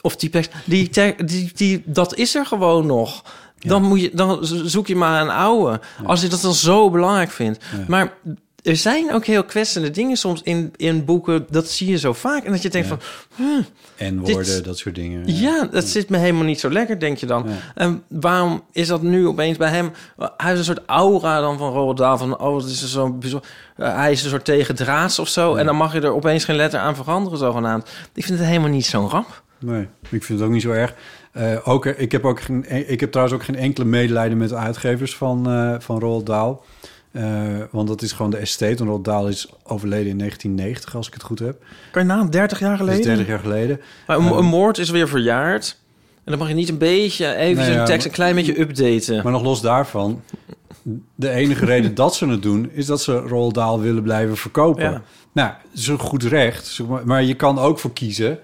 of 0.01 0.17
T-Pex. 0.17 0.49
Die, 0.65 0.91
die, 1.25 1.51
die, 1.55 1.83
dat 1.87 2.15
is 2.15 2.35
er 2.35 2.47
gewoon 2.47 2.87
nog. 2.87 3.23
Dan, 3.59 3.83
moet 3.83 4.01
je, 4.01 4.11
dan 4.15 4.39
zoek 4.45 4.87
je 4.87 4.97
maar 4.97 5.23
een 5.23 5.31
oude. 5.31 5.81
Als 6.05 6.21
je 6.21 6.29
dat 6.29 6.41
dan 6.41 6.55
zo 6.55 6.91
belangrijk 6.91 7.31
vindt. 7.31 7.65
Maar 7.89 8.13
er 8.63 8.77
zijn 8.77 9.13
ook 9.13 9.25
heel 9.25 9.45
kwetsende 9.45 9.91
dingen 9.91 10.17
soms 10.17 10.41
in, 10.43 10.73
in 10.77 11.05
boeken. 11.05 11.47
Dat 11.51 11.69
zie 11.69 11.91
je 11.91 11.99
zo 11.99 12.13
vaak. 12.13 12.45
En 12.45 12.53
dat 12.53 12.63
je 12.63 12.69
denkt 12.71 12.89
Ja. 12.89 12.97
van... 13.37 13.65
En 13.97 14.19
Dit- 14.23 14.35
woorden, 14.35 14.63
dat 14.63 14.79
soort 14.79 14.95
dingen. 14.95 15.37
Ja, 15.41 15.69
dat 15.71 15.85
zit 15.85 16.09
me 16.09 16.17
helemaal 16.17 16.45
niet 16.45 16.61
zo 16.61 16.71
lekker, 16.71 16.99
denk 17.01 17.19
je 17.19 17.27
dan. 17.27 17.47
En 17.75 18.03
waarom 18.09 18.63
is 18.73 18.87
dat 18.87 19.03
nu 19.03 19.27
opeens 19.27 19.57
bij 19.57 19.71
hem? 19.71 19.91
Hij 20.19 20.29
heeft 20.37 20.59
een 20.59 20.65
soort 20.65 20.83
aura 20.87 21.41
dan 21.41 21.59
van 21.59 21.73
Roald 21.73 21.97
Dahl. 21.97 22.17
Van, 22.19 22.39
oh, 22.39 22.57
het 22.57 22.67
is 22.67 22.93
zo'n 22.93 23.19
bijzonder... 23.19 23.49
eh, 23.77 23.95
hij 23.95 24.13
is 24.13 24.23
een 24.25 24.31
soort 24.31 24.45
tegendraads 24.45 25.19
of 25.19 25.29
zo. 25.29 25.55
En 25.55 25.67
dan 25.67 25.77
mag 25.77 25.93
je 25.93 26.01
er 26.01 26.15
opeens 26.15 26.45
geen 26.45 26.57
letter 26.57 26.81
aan 26.81 26.97
veranderen, 26.97 27.39
zogenaamd. 27.39 27.89
Ik 28.15 28.25
vind 28.25 28.39
het 28.39 28.49
helemaal 28.49 28.71
niet 28.71 28.87
zo'n 28.87 29.09
ramp. 29.09 29.43
Nee, 29.61 29.89
ik 30.11 30.25
vind 30.25 30.39
het 30.39 30.49
ook 30.49 30.55
niet 30.55 30.63
zo 30.63 30.71
erg. 30.71 30.95
Eh, 31.33 31.69
ook, 31.69 31.87
ik, 31.87 32.13
heb 32.13 32.25
ook 32.25 32.41
geen, 32.41 32.91
ik 32.91 33.01
heb 33.01 33.11
trouwens 33.11 33.39
ook 33.39 33.45
geen 33.45 33.57
enkele 33.57 33.87
medelijden 33.87 34.39
met 34.39 34.49
de 34.49 34.57
uitgevers 34.57 35.17
van, 35.17 35.51
eh 35.51 35.75
van 35.79 36.01
Roald 36.01 36.27
Dahl. 36.27 36.63
Eh, 37.13 37.25
want 37.71 37.89
dat 37.89 38.03
is 38.03 38.13
gewoon 38.13 38.31
de 38.31 38.37
estate. 38.37 38.77
En 38.83 38.87
Roald 38.87 39.05
Dahl 39.05 39.27
is 39.27 39.49
overleden 39.63 40.09
in 40.09 40.19
1990, 40.19 40.97
als 40.97 41.07
ik 41.07 41.13
het 41.13 41.23
goed 41.23 41.39
heb. 41.39 41.65
Kan 41.91 42.03
je 42.03 42.09
na 42.09 42.25
30 42.25 42.59
jaar 42.59 42.79
Dat 42.79 42.89
is 42.89 43.03
30 43.03 43.27
jaar 43.27 43.39
geleden. 43.39 43.81
Maar 44.07 44.19
een, 44.19 44.33
een 44.33 44.45
moord 44.45 44.79
is 44.79 44.91
weer 44.91 45.09
verjaard. 45.09 45.77
En 46.25 46.35
dan 46.35 46.39
mag 46.39 46.49
je 46.49 46.55
niet 46.55 46.69
een 46.69 46.79
beetje 46.79 47.35
even 47.35 47.63
Nee, 47.63 47.71
een 47.71 47.79
ja, 47.79 47.85
tekst 47.85 48.07
een 48.07 48.13
klein 48.13 48.35
beetje 48.35 48.61
updaten. 48.61 49.23
Maar 49.23 49.33
nog 49.33 49.43
los 49.43 49.61
daarvan, 49.61 50.23
de 51.15 51.31
enige 51.31 51.65
reden 51.65 51.95
dat 51.95 52.15
ze 52.15 52.27
het 52.27 52.43
doen... 52.43 52.71
is 52.73 52.87
dat 52.87 53.03
ze 53.03 53.17
Roald 53.17 53.55
Dahl 53.55 53.81
willen 53.81 54.03
blijven 54.03 54.37
verkopen. 54.37 54.83
Ja. 54.83 55.03
Nou, 55.33 55.51
dat 55.71 55.81
is 55.81 55.87
een 55.87 55.99
goed 55.99 56.23
recht. 56.23 56.81
Maar 57.05 57.23
je 57.23 57.35
kan 57.35 57.59
ook 57.59 57.79
voor 57.79 57.93
kiezen 57.93 58.39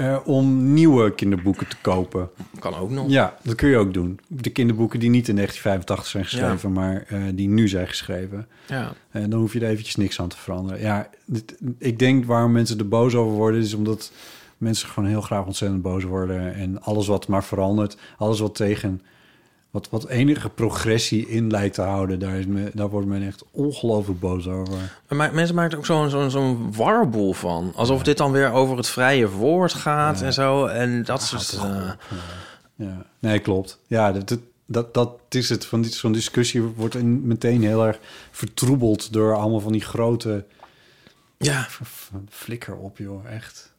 eh, 0.00 0.16
om 0.24 0.72
nieuwe 0.72 1.14
kinderboeken 1.14 1.68
te 1.68 1.76
kopen. 1.80 2.28
kan 2.58 2.74
ook 2.74 2.90
nog. 2.90 3.08
Ja, 3.08 3.36
dat 3.42 3.54
kun 3.54 3.68
je 3.68 3.76
ook 3.76 3.94
doen. 3.94 4.20
De 4.26 4.50
kinderboeken 4.50 5.00
die 5.00 5.10
niet 5.10 5.28
in 5.28 5.34
1985 5.34 6.06
zijn 6.06 6.24
geschreven... 6.24 6.72
maar 6.72 7.04
eh, 7.08 7.22
die 7.34 7.48
nu 7.48 7.68
zijn 7.68 7.86
geschreven. 7.88 8.46
Ja. 8.66 8.92
En 9.10 9.30
dan 9.30 9.40
hoef 9.40 9.52
je 9.52 9.60
er 9.60 9.68
eventjes 9.68 9.96
niks 9.96 10.20
aan 10.20 10.28
te 10.28 10.36
veranderen. 10.36 10.80
Ja, 10.80 11.08
dit- 11.24 11.56
ik 11.78 11.98
denk 11.98 12.24
waarom 12.24 12.52
mensen 12.52 12.78
er 12.78 12.88
boos 12.88 13.14
over 13.14 13.36
worden... 13.36 13.60
is 13.60 13.74
omdat 13.74 14.12
mensen 14.58 14.88
gewoon 14.88 15.08
heel 15.08 15.20
graag 15.20 15.46
ontzettend 15.46 15.82
boos 15.82 16.04
worden. 16.04 16.54
En 16.54 16.82
alles 16.82 17.06
wat 17.06 17.28
maar 17.28 17.44
verandert, 17.44 17.96
alles 18.16 18.40
wat 18.40 18.54
tegen... 18.54 19.02
wat, 19.70 19.88
wat 19.90 20.08
enige 20.08 20.48
progressie 20.48 21.28
in 21.28 21.50
lijkt 21.50 21.74
te 21.74 21.82
houden... 21.82 22.18
daar, 22.18 22.34
is 22.38 22.46
me, 22.46 22.70
daar 22.74 22.88
wordt 22.88 23.06
men 23.06 23.26
echt 23.26 23.44
ongelooflijk 23.50 24.20
boos 24.20 24.46
over. 24.48 24.74
Maar 25.08 25.34
mensen 25.34 25.54
maken 25.54 25.72
er 25.72 25.78
ook 25.78 25.86
zo'n 25.86 26.10
zo'n 26.10 26.30
zo'n 26.30 26.72
warboel 26.76 27.32
van. 27.32 27.72
Alsof 27.74 28.02
dit 28.02 28.16
dan 28.16 28.32
weer 28.32 28.50
over 28.52 28.76
het 28.76 28.88
vrije 28.88 29.28
woord 29.30 29.72
gaat 29.72 30.18
Ja. 30.20 30.26
en 30.26 30.32
zo. 30.32 30.66
En 30.66 31.02
dat 31.04 31.22
soort... 31.22 31.52
eh, 31.52 31.90
Ja, 32.74 33.04
nee, 33.18 33.38
klopt. 33.38 33.78
Ja, 33.86 34.12
dat, 34.12 34.38
dat, 34.66 34.94
dat, 34.94 35.18
is 35.28 35.48
het. 35.48 35.64
Van 35.66 35.82
dit- 35.82 35.94
Zo'n 35.94 36.12
discussie 36.12 36.62
wordt 36.62 36.94
in- 36.94 37.26
meteen 37.26 37.62
heel 37.62 37.86
erg 37.86 37.98
vertroebeld... 38.30 39.12
door 39.12 39.34
allemaal 39.36 39.60
van 39.60 39.72
die 39.72 39.80
grote... 39.84 40.44
ja. 41.38 41.66
Flikker 42.28 42.76
op, 42.76 42.98
joh, 42.98 43.26
echt. 43.30 43.69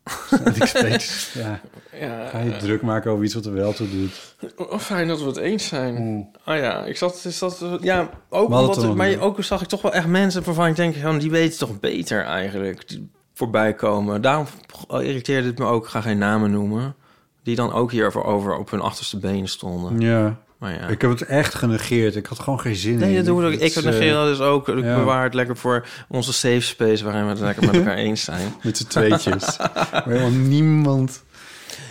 Ik 0.54 0.66
steeds, 0.66 1.34
ja, 1.34 1.60
ja. 2.00 2.28
ga 2.28 2.40
je 2.40 2.58
druk 2.58 2.82
maken 2.82 3.12
over 3.12 3.24
iets 3.24 3.34
wat 3.34 3.46
er 3.46 3.54
wel 3.54 3.74
toe 3.74 3.90
doet. 3.90 4.36
Fijn 4.80 5.08
dat 5.08 5.20
we 5.20 5.26
het 5.26 5.38
eens 5.38 5.68
zijn. 5.68 5.94
Mm. 5.94 6.30
Oh 6.46 6.56
ja, 6.56 6.86
ik 6.86 6.98
zat... 6.98 7.26
Is 7.26 7.40
dat, 7.40 7.64
ja, 7.82 8.10
ook 8.30 8.50
omdat... 8.50 8.96
Maar 8.96 9.20
ook 9.20 9.44
zag 9.44 9.62
ik 9.62 9.68
toch 9.68 9.82
wel 9.82 9.94
echt 9.94 10.08
mensen 10.08 10.44
waarvan 10.44 10.68
ik 10.68 10.76
denk... 10.76 10.96
Van, 10.96 11.18
die 11.18 11.32
weten 11.32 11.60
toch 11.60 11.80
beter 11.80 12.24
eigenlijk. 12.24 12.88
Die 12.88 13.10
voorbij 13.34 13.74
komen. 13.74 14.22
Daarom 14.22 14.46
irriteerde 14.90 15.48
het 15.48 15.58
me 15.58 15.66
ook. 15.66 15.84
Ik 15.84 15.90
ga 15.90 16.02
geen 16.02 16.18
namen 16.18 16.52
noemen. 16.52 16.96
Die 17.44 17.56
dan 17.56 17.74
ook 17.74 17.92
hierover 17.92 18.24
over 18.24 18.58
op 18.58 18.72
hun 18.72 18.82
achterste 18.82 19.20
benen 19.20 19.50
stonden. 19.50 20.00
Ja, 20.00 20.40
Maar 20.62 20.74
ja. 20.74 20.88
Ik 20.88 21.02
heb 21.02 21.10
het 21.10 21.22
echt 21.22 21.54
genegeerd. 21.54 22.16
Ik 22.16 22.26
had 22.26 22.40
gewoon 22.40 22.60
geen 22.60 22.76
zin 22.76 22.94
in. 22.94 23.00
Nee, 23.00 23.16
dat 23.16 23.26
doe 23.26 23.46
ik. 23.46 23.60
Het 23.60 23.76
Ik 23.76 23.84
eh, 23.84 24.14
dat 24.14 24.28
dus 24.28 24.40
ook. 24.40 24.70
Ik 24.70 24.84
ja. 24.84 24.96
bewaar 24.96 25.24
het 25.24 25.34
lekker 25.34 25.58
voor 25.58 25.86
onze 26.08 26.34
safe 26.34 26.62
space... 26.62 27.04
waarin 27.04 27.24
we 27.24 27.30
het 27.30 27.40
lekker 27.40 27.66
met 27.66 27.76
elkaar 27.76 27.96
eens 27.96 28.24
zijn. 28.24 28.54
Met 28.64 28.78
z'n 28.78 28.88
tweetjes. 28.88 29.58
Helemaal 30.06 30.30
niemand... 30.30 31.24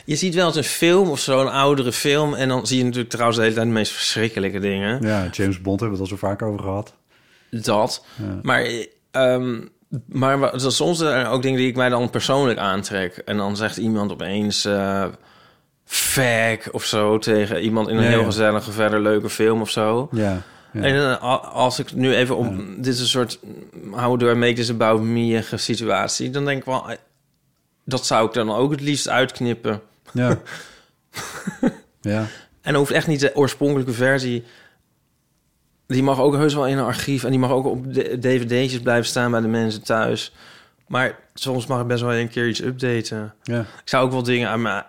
Je 0.04 0.16
ziet 0.16 0.34
wel 0.34 0.46
eens 0.46 0.56
een 0.56 0.64
film 0.64 1.08
of 1.08 1.20
zo, 1.20 1.40
een 1.40 1.52
oudere 1.52 1.92
film... 1.92 2.34
en 2.34 2.48
dan 2.48 2.66
zie 2.66 2.78
je 2.78 2.84
natuurlijk 2.84 3.10
trouwens 3.10 3.38
de 3.38 3.44
hele 3.44 3.56
tijd 3.56 3.66
de 3.66 3.72
meest 3.72 3.92
verschrikkelijke 3.92 4.58
dingen. 4.58 5.02
Ja, 5.02 5.28
James 5.30 5.60
Bond 5.60 5.80
hebben 5.80 5.98
we 5.98 6.04
het 6.04 6.12
al 6.12 6.18
zo 6.18 6.26
vaak 6.26 6.42
over 6.42 6.60
gehad. 6.60 6.94
Dat. 7.50 8.04
Ja. 8.16 8.38
Maar, 8.42 8.86
ehm, 9.10 9.60
maar 10.06 10.50
soms 10.56 10.98
zijn 10.98 11.24
er 11.24 11.30
ook 11.30 11.42
dingen 11.42 11.58
die 11.58 11.68
ik 11.68 11.76
mij 11.76 11.88
dan 11.88 12.10
persoonlijk 12.10 12.58
aantrek. 12.58 13.16
En 13.16 13.36
dan 13.36 13.56
zegt 13.56 13.76
iemand 13.76 14.12
opeens... 14.12 14.64
eh 14.64 15.04
fuck 15.92 16.68
of 16.72 16.84
zo 16.84 17.18
tegen 17.18 17.60
iemand 17.62 17.88
in 17.88 17.96
een 17.96 18.02
heel 18.04 18.24
gezellige, 18.24 18.72
verder 18.72 19.00
leuke 19.00 19.30
film 19.30 19.60
of 19.60 19.70
zo. 19.70 20.08
Ja. 20.12 20.42
ja. 20.72 20.82
En 20.82 20.94
eh, 21.20 21.54
als 21.54 21.78
ik 21.78 21.92
nu 21.94 22.14
even 22.14 22.36
op... 22.36 22.54
Dit 22.76 22.86
is 22.94 23.00
een 23.00 23.06
soort... 23.06 23.38
How 23.90 24.20
do 24.20 24.30
I 24.30 24.34
make 24.34 24.52
this 24.52 24.70
about 24.70 25.02
me 25.02 25.42
situatie. 25.56 26.30
Dan 26.30 26.44
denk 26.44 26.58
ik 26.58 26.64
wel... 26.64 26.90
eh, 26.90 26.96
Dat 27.84 28.06
zou 28.06 28.26
ik 28.26 28.32
dan 28.32 28.50
ook 28.50 28.70
het 28.70 28.80
liefst 28.80 29.08
uitknippen. 29.08 29.80
Ja. 30.12 30.38
ja. 32.00 32.26
En 32.62 32.74
hoeft 32.74 32.90
echt 32.90 33.06
niet 33.06 33.20
de 33.20 33.36
oorspronkelijke 33.36 33.92
versie... 33.92 34.44
Die 35.86 36.02
mag 36.02 36.20
ook 36.20 36.34
heus 36.34 36.54
wel 36.54 36.66
in 36.66 36.78
een 36.78 36.84
archief... 36.84 37.24
en 37.24 37.30
die 37.30 37.38
mag 37.38 37.50
ook 37.50 37.66
op 37.66 37.94
de- 37.94 38.18
dvd'tjes 38.18 38.80
blijven 38.80 39.06
staan 39.06 39.30
bij 39.30 39.40
de 39.40 39.48
mensen 39.48 39.82
thuis. 39.82 40.32
Maar 40.86 41.18
soms 41.34 41.66
mag 41.66 41.80
ik 41.80 41.86
best 41.86 42.02
wel 42.02 42.14
een 42.14 42.28
keer 42.28 42.48
iets 42.48 42.60
updaten. 42.62 43.34
Ja. 43.42 43.60
Ik 43.60 43.66
zou 43.88 44.04
ook 44.04 44.12
wel 44.12 44.22
dingen 44.22 44.48
aan 44.48 44.62
mijn... 44.62 44.84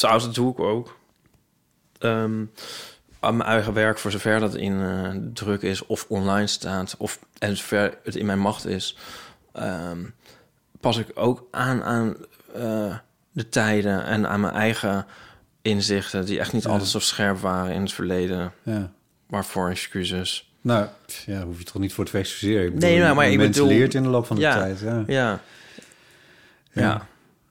Trouwens, 0.00 0.24
dat 0.26 0.34
doe 0.34 0.52
ik 0.52 0.58
ook. 0.58 0.98
Ehm, 1.98 2.44
aan 3.20 3.36
mijn 3.36 3.48
eigen 3.50 3.72
werk, 3.72 3.98
voor 3.98 4.10
zover 4.10 4.40
dat 4.40 4.54
in 4.54 4.80
eh, 4.82 5.10
druk 5.34 5.62
is... 5.62 5.86
of 5.86 6.06
online 6.08 6.46
staat, 6.46 6.94
of 6.98 7.18
en 7.38 7.56
zover 7.56 7.98
het 8.04 8.16
in 8.16 8.26
mijn 8.26 8.38
macht 8.38 8.66
is... 8.66 8.96
ehm, 9.52 9.98
pas 10.80 10.96
ik 10.96 11.06
ook 11.14 11.46
aan 11.50 11.82
aan 11.82 12.16
eh, 12.54 12.96
de 13.32 13.48
tijden 13.48 14.04
en 14.04 14.28
aan 14.28 14.40
mijn 14.40 14.54
eigen 14.54 15.06
inzichten... 15.62 16.24
die 16.26 16.38
echt 16.38 16.52
niet 16.52 16.62
Ja. 16.62 16.70
altijd 16.70 16.88
zo 16.88 16.98
scherp 16.98 17.38
waren 17.38 17.74
in 17.74 17.80
het 17.82 17.92
verleden. 17.92 18.52
ja. 18.62 18.90
Waarvoor 19.26 19.68
excuses. 19.70 20.52
Nou, 20.60 20.86
ja, 21.26 21.42
hoef 21.44 21.58
je 21.58 21.64
toch 21.64 21.78
niet 21.82 21.92
voor 21.92 22.04
te 22.04 22.18
excuseren. 22.18 22.66
Ik 22.66 22.74
Nee, 22.78 22.98
nou, 22.98 23.14
maar 23.14 23.30
ik 23.30 23.36
mens 23.36 23.56
bedoel- 23.56 23.68
leert 23.68 23.94
in 23.94 24.02
de 24.02 24.08
loop 24.08 24.26
van 24.26 24.36
de 24.36 24.42
Ja. 24.42 24.54
tijd. 24.56 24.80
Ja. 24.80 25.04
Ja, 25.06 25.40
Ja. 26.72 27.06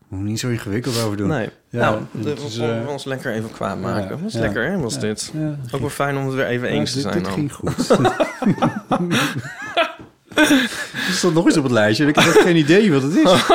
Moet 0.09 0.23
niet 0.23 0.39
zo 0.39 0.49
ingewikkeld 0.49 1.03
over 1.03 1.17
doen. 1.17 1.27
nee. 1.27 1.49
Ja, 1.69 1.79
nou, 1.79 2.01
het 2.25 2.55
we 2.55 2.65
eh, 2.65 2.89
ons 2.89 3.03
lekker 3.03 3.33
even 3.33 3.51
kwaad 3.51 3.79
maken. 3.79 4.17
ja, 4.17 4.27
ja, 4.31 4.39
lekker, 4.39 4.71
hè, 4.71 4.77
was 4.77 4.99
dit. 4.99 5.33
Ook 5.71 5.79
wel 5.79 5.89
fijn 5.89 6.17
om 6.17 6.25
het 6.25 6.35
weer 6.35 6.45
even 6.45 6.67
eens 6.67 6.91
te 6.91 6.99
zijn 6.99 7.13
dit 7.13 7.23
dan. 7.23 7.33
ging 7.33 7.53
goed. 7.53 7.89
Er 11.09 11.15
stond 11.15 11.33
nog 11.33 11.45
eens 11.45 11.57
op 11.57 11.63
het 11.63 11.71
lijstje. 11.71 12.03
en 12.03 12.09
Ik 12.09 12.15
heb 12.15 12.33
geen 12.33 12.55
idee 12.55 12.91
wat 12.93 13.01
het 13.01 13.15
is. 13.15 13.31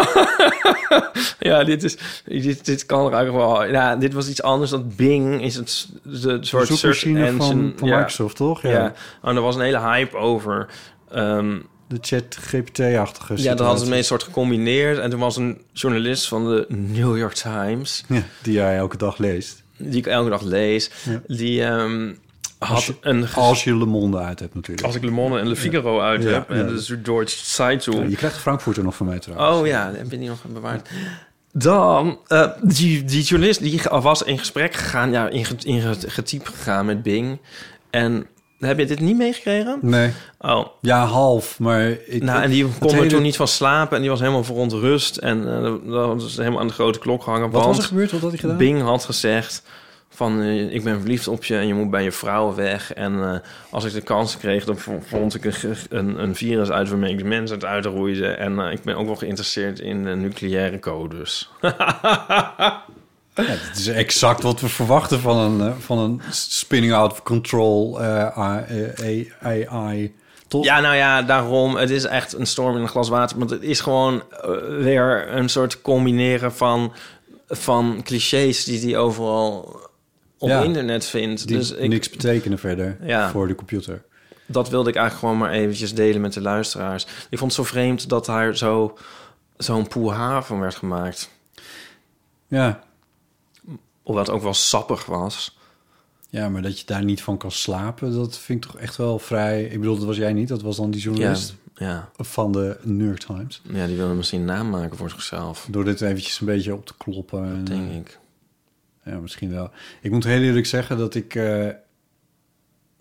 Ja, 1.39 1.65
dit, 1.65 1.83
is, 1.83 1.97
dit, 2.25 2.65
dit 2.65 2.87
kan 2.87 3.07
er 3.07 3.13
eigenlijk 3.13 3.45
wel... 3.47 3.65
Ja, 3.65 3.97
dit 3.97 4.13
was 4.13 4.29
iets 4.29 4.43
anders 4.43 4.71
dan 4.71 4.93
Bing. 4.97 5.43
Is 5.43 5.55
het 5.55 5.89
de 6.03 6.39
soort 6.41 6.67
search 6.67 7.05
engine. 7.05 7.33
van, 7.33 7.73
van. 7.77 7.89
Microsoft, 7.89 8.37
toch? 8.37 8.63
Ja. 8.63 8.71
Ja. 8.71 8.93
Oh, 9.23 9.35
er 9.35 9.41
was 9.41 9.55
een 9.55 9.61
hele 9.61 9.81
hype 9.81 10.17
over. 10.17 10.67
Ehm, 11.11 11.57
De 11.95 11.99
chat 12.01 12.37
GPT-achtige 12.41 13.43
ja, 13.43 13.55
dat 13.55 13.67
hadden 13.67 13.85
ze 13.85 13.89
mee 13.91 13.99
een 13.99 14.05
soort 14.05 14.23
gecombineerd. 14.23 14.99
En 14.99 15.11
toen 15.11 15.21
was 15.21 15.37
een 15.37 15.61
journalist 15.73 16.29
van 16.29 16.45
de 16.45 16.65
New 16.69 17.19
York 17.19 17.33
Times... 17.35 18.05
Ja, 18.09 18.23
die 18.43 18.53
jij 18.53 18.77
elke 18.77 18.97
dag 18.97 19.19
leest. 19.19 19.63
die 19.77 19.97
ik 19.99 20.07
elke 20.07 20.31
dag 20.31 20.43
lees... 20.43 20.91
Ja. 21.05 21.21
die 21.27 21.65
ehm, 21.65 22.13
Als 22.59 22.71
had 22.71 22.85
je- 22.85 22.95
een... 23.01 23.27
Als 23.35 23.65
je 23.65 23.77
Le 23.77 23.87
Monde 23.87 24.19
uit 24.19 24.41
hebt 24.41 24.55
natuurlijk. 24.55 24.87
Als 24.87 24.97
ik 24.97 25.03
Le 25.05 25.11
Monde 25.11 25.39
en 25.39 25.47
Le 25.49 25.57
Figaro 25.57 26.01
uit 26.01 26.23
Ja, 26.23 26.29
heb... 26.29 26.49
ja. 26.49 26.55
en 26.55 26.67
dus 26.67 27.55
Zeitung... 27.55 27.97
Ja, 27.97 28.05
je 28.09 28.17
krijgt 28.17 28.37
Frankfurter 28.37 28.83
nog 28.85 28.97
van 28.97 29.07
mij 29.07 29.19
trouwens. 29.19 29.59
Oh 29.61 29.67
ja, 29.67 29.93
heb 29.97 30.11
je 30.11 30.19
die 30.19 30.29
nog 30.29 30.45
bewaard? 30.53 30.89
Dan, 31.53 32.19
eh, 32.27 32.51
die, 32.63 33.05
die 33.05 33.23
journalist 33.23 33.61
die 33.61 33.81
was 33.91 34.23
in 34.23 34.39
gesprek 34.39 34.75
gegaan, 34.75 35.11
ja, 35.11 35.29
in, 35.29 35.47
in 35.63 35.81
ge- 35.81 36.11
getypt 36.11 36.49
gegaan 36.49 36.87
met 36.87 37.03
Bing. 37.03 37.41
En 37.91 38.27
heb 38.59 38.79
je 38.79 38.87
dit 38.87 39.01
niet 39.01 39.17
meegekregen? 39.17 39.79
Nee. 39.83 40.11
Oh, 40.41 40.67
Ja, 40.81 41.05
half. 41.05 41.59
Maar 41.59 41.89
ik, 42.07 42.23
nou, 42.23 42.43
en 42.43 42.51
die 42.51 42.67
kon 42.79 42.91
er 42.91 42.97
hele- 42.97 43.09
toen 43.09 43.23
niet 43.23 43.37
van 43.37 43.49
slapen 43.49 43.95
en 43.97 44.01
die 44.03 44.11
was 44.11 44.21
helemaal 44.21 44.45
verontrust. 44.45 45.17
En 45.17 45.49
eh, 45.57 45.63
dat 45.93 46.23
was 46.23 46.37
helemaal 46.37 46.61
aan 46.61 46.67
de 46.67 46.73
grote 46.73 46.99
klok 46.99 47.23
gehangen. 47.23 47.51
Wat 47.51 47.65
was 47.65 47.79
er 47.79 47.85
gebeurd? 47.85 48.11
Wat 48.13 48.21
had 48.21 48.31
hij 48.31 48.39
gedaan? 48.39 48.57
Bing 48.57 48.83
had 48.83 49.05
gezegd 49.05 49.63
van 50.11 50.41
eh, 50.41 50.75
ik 50.75 50.85
ben 50.85 51.01
verliefd 51.01 51.29
op 51.29 51.45
je 51.45 51.57
en 51.57 51.67
je 51.67 51.75
moet 51.75 51.91
bij 51.91 52.03
je 52.03 52.13
vrouw 52.13 52.55
weg. 52.55 52.93
En 52.93 53.23
eh, 53.23 53.39
als 53.71 53.85
ik 53.85 53.93
de 53.93 54.01
kans 54.01 54.37
kreeg, 54.39 54.65
dan 54.65 54.79
vo- 54.79 55.03
vond 55.07 55.35
ik 55.35 55.45
een, 55.45 55.77
een, 55.89 56.23
een 56.23 56.35
virus 56.35 56.71
uit 56.71 56.89
waarmee 56.89 57.13
ik 57.13 57.19
de 57.19 57.25
mensen 57.25 57.57
het 57.57 57.65
uitroeide. 57.67 58.27
En 58.27 58.59
ik 58.59 58.83
ben 58.83 58.97
ook 58.97 59.07
wel 59.07 59.17
geïnteresseerd 59.17 59.79
in 59.81 60.21
nucleaire 60.21 60.79
codes. 60.79 61.51
Ja, 63.35 63.43
het 63.45 63.77
is 63.79 63.87
exact 63.87 64.43
wat 64.43 64.61
we 64.61 64.69
verwachten 64.69 65.21
van 65.21 65.37
een, 65.39 65.61
eh, 65.69 65.79
van 65.79 65.99
een 65.99 66.21
spinning 66.31 66.93
out 66.93 67.13
of 67.13 67.23
control 67.23 68.01
eh, 68.03 68.39
AI. 69.43 70.15
Toch? 70.49 70.65
Ja, 70.65 70.81
nou 70.81 70.95
ja, 70.97 71.23
daarom. 71.23 71.77
Het 71.77 71.91
is 71.91 72.05
echt 72.05 72.33
een 72.33 72.47
storm 72.47 72.77
in 72.77 72.83
een 72.83 72.89
glas 72.89 73.09
water. 73.09 73.39
Want 73.39 73.51
het 73.51 73.63
is 73.63 73.81
gewoon 73.81 74.23
eh, 74.31 74.51
weer 74.79 75.33
een 75.33 75.49
soort 75.49 75.81
combineren 75.83 76.53
van, 76.53 76.93
van 77.49 78.01
clichés 78.05 78.65
die 78.65 78.81
hij 78.81 78.97
overal 78.99 79.81
op 80.39 80.49
Ja. 80.49 80.63
internet 80.63 81.07
vindt. 81.07 81.47
Die 81.47 81.57
dus 81.57 81.71
ik, 81.73 81.89
niks 81.89 82.11
betekenen 82.11 82.59
verder 82.59 82.97
Ja. 83.03 83.31
voor 83.31 83.49
de 83.49 83.55
computer. 83.55 84.03
dat 84.47 84.69
wilde 84.69 84.89
ik 84.91 84.97
eigenlijk 84.97 85.27
gewoon 85.27 85.49
maar 85.49 85.59
eventjes 85.61 85.95
delen 85.95 86.21
met 86.21 86.33
de 86.33 86.41
luisteraars. 86.41 87.07
Ik 87.31 87.39
vond 87.39 87.57
het 87.57 87.67
zo 87.67 87.73
vreemd 87.73 88.09
dat 88.09 88.27
daar 88.27 88.57
zo, 88.57 88.99
zo'n 89.57 89.89
poeha 89.89 90.43
van 90.43 90.61
werd 90.61 90.75
gemaakt. 90.75 91.31
Ja. 92.49 92.84
Hoewel 94.05 94.25
het 94.25 94.33
ook 94.33 94.43
wel 94.43 94.55
sappig 94.55 95.07
was. 95.07 95.59
ja, 96.29 96.49
maar 96.49 96.63
dat 96.63 96.81
je 96.81 96.87
daar 96.87 97.05
niet 97.05 97.23
van 97.23 97.39
kan 97.39 97.51
slapen, 97.51 98.13
dat 98.13 98.39
vind 98.39 98.65
ik 98.65 98.71
toch 98.71 98.81
echt 98.81 98.97
wel 98.97 99.19
vrij... 99.19 99.65
Ik 99.65 99.81
bedoel, 99.81 99.97
dat 99.97 100.05
was 100.05 100.17
jij 100.17 100.33
niet, 100.33 100.49
dat 100.49 100.63
was 100.63 100.77
dan 100.77 100.91
die 100.91 101.01
journalist 101.01 101.55
ja, 101.75 102.11
van 102.17 102.53
de 102.53 102.79
New 102.83 103.07
York 103.07 103.19
Times. 103.19 103.63
ja, 103.73 103.87
die 103.87 103.97
wilde 103.97 104.15
misschien 104.15 104.45
naam 104.45 104.71
maken 104.71 104.97
voor 104.97 105.11
zichzelf. 105.11 105.67
Door 105.71 105.85
dit 105.85 106.01
eventjes 106.01 106.41
een 106.41 106.47
beetje 106.47 106.75
op 106.75 106.87
te 106.87 106.95
kloppen. 106.97 107.45
en, 107.45 107.65
Denk 107.65 107.91
eh, 107.91 107.97
ik. 107.97 108.19
Ja, 109.05 109.19
misschien 109.19 109.51
wel. 109.51 109.71
Ik 110.01 110.11
moet 110.11 110.25
heel 110.25 110.41
eerlijk 110.43 110.67
zeggen 110.67 110.99
dat 110.99 111.15
ik... 111.15 111.35
eh, 111.35 111.69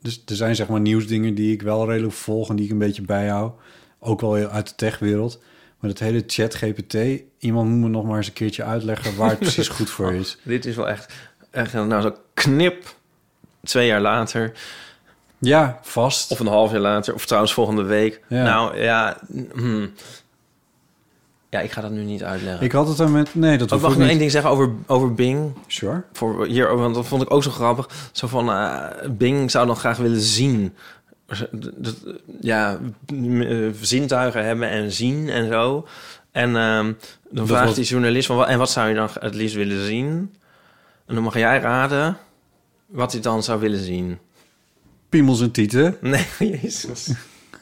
dus 0.02 0.22
er 0.26 0.36
zijn 0.36 0.56
zeg 0.56 0.68
maar 0.68 0.82
nieuwsdingen 0.82 1.36
die 1.36 1.52
ik 1.52 1.62
wel 1.62 1.90
redelijk 1.90 2.14
volg... 2.14 2.50
en 2.50 2.56
die 2.56 2.66
ik 2.66 2.72
een 2.72 2.78
beetje 2.78 3.02
bijhoud. 3.02 3.54
Ook 4.00 4.22
wel 4.22 4.36
uit 4.36 4.68
de 4.68 4.76
techwereld. 4.76 5.40
Maar 5.84 5.92
dat 5.92 6.02
hele 6.02 6.24
chat 6.28 6.56
GPT... 6.56 6.96
iemand 7.40 7.70
moet 7.70 7.80
me 7.80 7.88
nog 7.88 8.06
maar 8.06 8.18
eens 8.18 8.28
een 8.28 8.34
keertje 8.34 8.64
uitleggen... 8.64 9.16
waar 9.16 9.30
het 9.30 9.40
precies 9.40 9.68
goed 9.68 9.90
voor 9.90 10.14
is. 10.22 10.38
Dit 10.44 10.66
is 10.66 10.76
wel 10.76 10.90
echt, 10.90 11.14
echt 11.52 11.74
nou 11.74 12.02
zo 12.02 12.16
knip. 12.34 12.96
Twee 13.64 13.88
jaar 13.88 14.02
later. 14.02 14.52
Ja, 15.38 15.80
vast. 15.82 16.32
Of 16.32 16.40
een 16.40 16.48
half 16.48 16.72
jaar 16.72 16.80
later, 16.80 17.14
of 17.14 17.26
trouwens 17.26 17.54
volgende 17.54 17.84
week. 17.84 18.22
Ja. 18.28 18.44
Nou 18.44 18.78
ja, 18.78 19.18
hmm. 19.54 19.92
ja, 21.50 21.60
ik 21.60 21.72
ga 21.72 21.82
dat 21.82 21.92
nu 21.92 22.04
niet 22.04 22.24
uitleggen. 22.24 22.66
ik 22.66 22.72
had 22.72 22.88
het 22.88 23.00
er 23.00 23.10
met... 23.10 23.36
Nee, 23.36 23.58
dat 23.58 23.72
Oh, 23.72 23.82
mag 23.82 23.92
ik 23.92 23.98
nog 23.98 24.08
één 24.08 24.18
ding 24.18 24.32
zeggen 24.32 24.52
over, 24.52 24.72
over 24.86 25.14
Bing? 25.14 25.54
Sure. 25.68 26.04
Voor 26.14 26.46
hier, 26.46 26.76
want 26.76 26.96
dat 26.96 27.06
vond 27.06 27.22
ik 27.22 27.32
ook 27.32 27.44
zo 27.44 27.52
grappig. 27.52 27.90
Zo 28.12 28.28
van, 28.28 28.50
eh, 28.50 29.10
Bing 29.10 29.52
zou 29.52 29.68
dan 29.68 29.76
graag 29.76 29.98
willen 29.98 30.22
zien. 30.22 30.76
Ja, 32.42 32.80
eh, 33.06 33.68
zintuigen 33.82 34.46
hebben 34.46 34.70
en 34.70 34.92
zien 34.92 35.30
en 35.30 35.48
zo. 35.48 35.88
En 36.32 36.56
ehm, 36.56 36.94
dan 37.30 37.48
vraagt 37.48 37.66
was- 37.66 37.76
die 37.76 37.86
journalist 37.86 38.28
van, 38.28 38.36
"Wa- 38.38 38.48
en 38.48 38.58
wat 38.58 38.70
zou 38.70 38.90
je 38.90 38.96
dan 38.96 39.10
het 39.20 39.36
liefst 39.36 39.56
willen 39.56 39.86
zien? 39.86 40.34
En 41.06 41.14
dan 41.16 41.24
mag 41.24 41.34
jij 41.38 41.60
raden 41.60 42.18
wat 42.86 43.12
hij 43.12 43.22
dan 43.22 43.44
zou 43.44 43.60
willen 43.60 43.80
zien. 43.84 44.18
Piemels 45.10 45.42
en 45.42 45.52
tieten. 45.52 45.98
Nee, 46.02 46.26
jezus. 46.40 47.10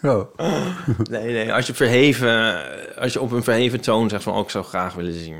Oh. 0.04 0.26
Nee, 1.10 1.32
nee, 1.34 1.54
als 1.54 1.68
je 1.68 1.74
verheven, 1.74 2.64
als 2.98 3.14
je 3.14 3.22
op 3.22 3.32
een 3.32 3.44
verheven 3.44 3.82
toon 3.82 4.10
zegt 4.10 4.24
van, 4.24 4.34
ook 4.34 4.52
zou 4.52 4.64
graag 4.66 4.94
willen 4.94 5.14
zien. 5.14 5.36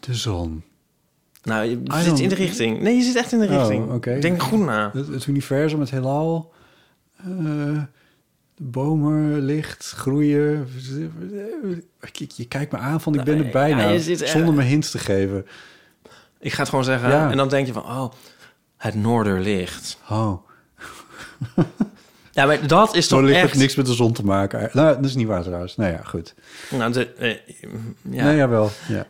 De 0.00 0.14
zon. 0.14 0.62
Nou, 1.42 1.64
je 1.64 1.80
zit 2.02 2.18
in 2.18 2.28
de 2.28 2.34
richting. 2.34 2.80
Nee, 2.80 2.96
je 2.96 3.02
zit 3.02 3.16
echt 3.16 3.32
in 3.32 3.38
de 3.38 3.46
Oh, 3.48 3.50
richting. 3.68 4.20
Denk 4.20 4.42
goed 4.42 4.58
na. 4.60 4.90
Het, 4.94 5.08
het 5.08 5.26
universum, 5.26 5.80
het 5.80 5.90
heelal. 5.90 6.52
Eh, 7.18 7.82
de 8.54 8.64
bomen, 8.64 9.38
licht, 9.40 9.90
groeien. 9.90 10.68
Je, 12.12 12.26
je 12.36 12.44
kijkt 12.48 12.72
me 12.72 12.78
aan 12.78 13.00
van 13.00 13.14
ik 13.14 13.24
ben 13.24 13.44
er 13.44 13.50
bijna. 13.52 13.82
ja, 13.82 13.88
je 13.88 14.00
zit 14.00 14.20
er- 14.20 14.28
zonder 14.28 14.54
me 14.54 14.62
hints 14.62 14.90
te 14.90 14.98
geven. 14.98 15.46
Ik 16.40 16.52
ga 16.52 16.60
het 16.60 16.68
gewoon 16.68 16.84
zeggen. 16.84 17.08
Ja. 17.10 17.30
En 17.30 17.36
dan 17.36 17.48
denk 17.48 17.66
je 17.66 17.72
van, 17.72 17.82
oh, 17.84 18.12
het 18.76 18.94
noorderlicht. 18.94 19.98
Oh, 20.10 20.46
Ja, 22.32 22.46
maar 22.46 22.66
dat 22.66 22.94
is 22.94 23.08
toch 23.08 23.18
zo 23.18 23.24
ligt 23.24 23.38
echt... 23.40 23.54
niks 23.54 23.74
met 23.74 23.86
de 23.86 23.92
zon 23.94 24.12
te 24.12 24.24
maken. 24.24 24.70
Nou, 24.72 24.94
dat 24.96 25.04
is 25.04 25.14
niet 25.14 25.26
waar 25.26 25.42
trouwens. 25.42 25.76
Nou 25.76 25.92
ja, 25.92 26.00
goed. 26.04 26.34
Nou, 26.70 26.92
de, 26.92 27.06
eh, 27.14 27.30
ja, 28.10 28.24
Nee, 28.24 28.36
jawel. 28.36 28.70
Ja. 28.88 29.06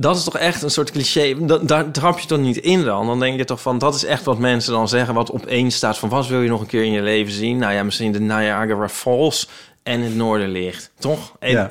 Dat 0.00 0.16
is 0.16 0.24
toch 0.24 0.36
echt 0.36 0.62
een 0.62 0.70
soort 0.70 0.90
cliché. 0.90 1.34
Dat, 1.46 1.68
daar 1.68 1.90
trap 1.90 2.18
je 2.18 2.26
toch 2.26 2.38
niet 2.38 2.56
in 2.56 2.84
dan? 2.84 3.06
Dan 3.06 3.20
denk 3.20 3.36
je 3.36 3.44
toch 3.44 3.60
van, 3.60 3.78
dat 3.78 3.94
is 3.94 4.04
echt 4.04 4.24
wat 4.24 4.38
mensen 4.38 4.72
dan 4.72 4.88
zeggen... 4.88 5.14
wat 5.14 5.30
opeens 5.32 5.74
staat 5.76 5.98
van, 5.98 6.08
wat 6.08 6.26
wil 6.26 6.40
je 6.42 6.48
nog 6.48 6.60
een 6.60 6.66
keer 6.66 6.84
in 6.84 6.92
je 6.92 7.02
leven 7.02 7.32
zien? 7.32 7.58
Nou 7.58 7.72
ja, 7.72 7.82
misschien 7.82 8.12
de 8.12 8.20
Niagara 8.20 8.88
Falls 8.88 9.48
en 9.82 10.00
het 10.00 10.14
Noorderlicht. 10.16 10.90
Toch? 10.98 11.36
En 11.38 11.50
Ja. 11.50 11.70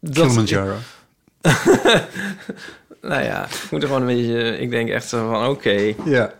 dat- 0.00 0.12
Kilimanjaro. 0.26 0.74
nou 3.02 3.22
ja, 3.22 3.44
ik 3.44 3.70
moet 3.70 3.82
er 3.82 3.88
gewoon 3.88 4.08
een 4.08 4.16
beetje... 4.16 4.58
Ik 4.58 4.70
denk 4.70 4.88
echt 4.88 5.08
zo 5.08 5.30
van, 5.30 5.46
oké. 5.46 5.94
Ja. 6.04 6.32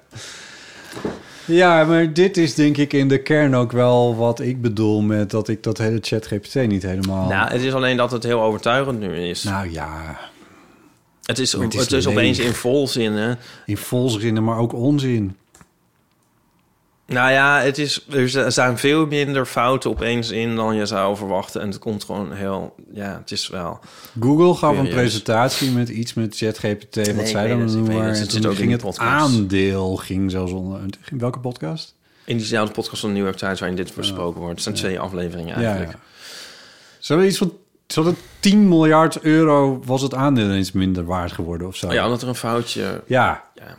Ja, 1.44 1.84
maar 1.84 2.12
dit 2.12 2.36
is 2.36 2.54
denk 2.54 2.76
ik 2.76 2.92
in 2.92 3.08
de 3.08 3.22
kern 3.22 3.54
ook 3.56 3.72
wel 3.72 4.16
wat 4.16 4.40
ik 4.40 4.60
bedoel 4.62 5.00
met 5.00 5.30
dat 5.30 5.48
ik 5.48 5.62
dat 5.62 5.78
hele 5.78 5.98
ChatGPT 6.00 6.54
niet 6.54 6.82
helemaal. 6.82 7.28
Nou, 7.28 7.50
het 7.52 7.62
is 7.62 7.72
alleen 7.74 7.96
dat 7.96 8.10
het 8.10 8.22
heel 8.22 8.42
overtuigend 8.42 8.98
nu 9.00 9.28
is. 9.28 9.42
Nou 9.42 9.70
ja, 9.72 10.18
het 11.28 11.38
is, 11.38 11.52
het 11.52 11.62
het 11.62 11.74
is, 11.74 11.92
is 11.92 12.06
opeens 12.06 12.38
in 12.38 12.54
volzinnen. 12.54 13.38
in 13.66 13.76
volzinnen, 13.76 14.44
maar 14.44 14.58
ook 14.58 14.72
onzin. 14.72 15.36
Nou 17.06 17.30
ja, 17.30 17.60
het 17.60 17.78
is, 17.78 18.06
er 18.08 18.52
zijn 18.52 18.78
veel 18.78 19.06
minder 19.06 19.46
fouten 19.46 19.90
opeens 19.90 20.30
in 20.30 20.56
dan 20.56 20.76
je 20.76 20.86
zou 20.86 21.16
verwachten. 21.16 21.60
En 21.60 21.68
het 21.68 21.78
komt 21.78 22.04
gewoon 22.04 22.32
heel... 22.32 22.74
Ja, 22.92 23.18
het 23.20 23.30
is 23.30 23.48
wel... 23.48 23.80
Google 24.20 24.54
gaf 24.54 24.78
een 24.78 24.88
presentatie 24.88 25.70
met 25.70 25.88
iets 25.88 26.14
met 26.14 26.36
ChatGPT, 26.36 27.14
wat 27.14 27.28
zij 27.28 27.48
dan 27.48 27.64
noemen. 27.64 28.04
het. 28.04 28.34
En 28.34 28.40
toen 28.40 28.56
ging 28.56 28.70
het 28.70 28.80
podcast. 28.80 29.08
aandeel 29.08 29.96
ging 29.96 30.30
zelfs 30.30 30.52
onder. 30.52 30.80
In 31.10 31.18
welke 31.18 31.38
podcast? 31.38 31.94
In 32.24 32.36
diezelfde 32.36 32.74
podcast 32.74 33.00
van 33.00 33.12
New 33.12 33.24
York 33.24 33.36
Times 33.36 33.60
waarin 33.60 33.76
dit 33.76 33.94
besproken 33.94 34.40
wordt. 34.40 34.54
Het 34.54 34.62
zijn 34.62 34.74
twee 34.74 35.00
afleveringen 35.00 35.54
eigenlijk. 35.54 35.92
ja. 35.92 35.98
Ze 36.98 37.12
hadden 37.12 37.30
iets 37.30 37.38
van 37.38 37.52
ze 37.92 38.00
hadden 38.00 38.16
10 38.40 38.68
miljard 38.68 39.20
euro 39.20 39.80
was 39.84 40.02
het 40.02 40.14
aandeel 40.14 40.44
ineens 40.44 40.72
minder 40.72 41.04
waard 41.04 41.32
geworden 41.32 41.66
of 41.66 41.76
zo. 41.76 41.86
Oh 41.86 41.92
ja, 41.92 42.04
omdat 42.04 42.22
er 42.22 42.28
een 42.28 42.34
foutje... 42.34 43.02
ja. 43.06 43.44
Ja. 43.54 43.76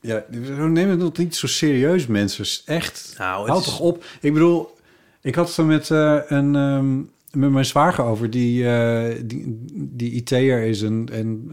Ja, 0.00 0.24
nemen 0.68 1.00
het 1.00 1.18
niet 1.18 1.36
zo 1.36 1.46
serieus, 1.46 2.06
mensen. 2.06 2.44
Echt. 2.64 3.14
Nou, 3.18 3.40
het 3.40 3.48
Houd 3.48 3.60
is- 3.60 3.66
toch 3.66 3.80
op. 3.80 4.04
Ik 4.20 4.32
bedoel, 4.32 4.76
ik 5.20 5.34
had 5.34 5.48
het 5.48 5.56
er 5.56 5.64
met, 5.64 5.90
eh, 5.90 6.18
een, 6.26 6.54
ehm, 6.56 6.96
met 7.40 7.50
mijn 7.50 7.64
zwager 7.64 8.04
over, 8.04 8.30
die, 8.30 8.68
eh, 8.70 9.20
die, 9.24 9.44
die 9.74 10.10
IT'er 10.12 10.62
is 10.62 10.82
en, 10.82 11.08
en 11.12 11.48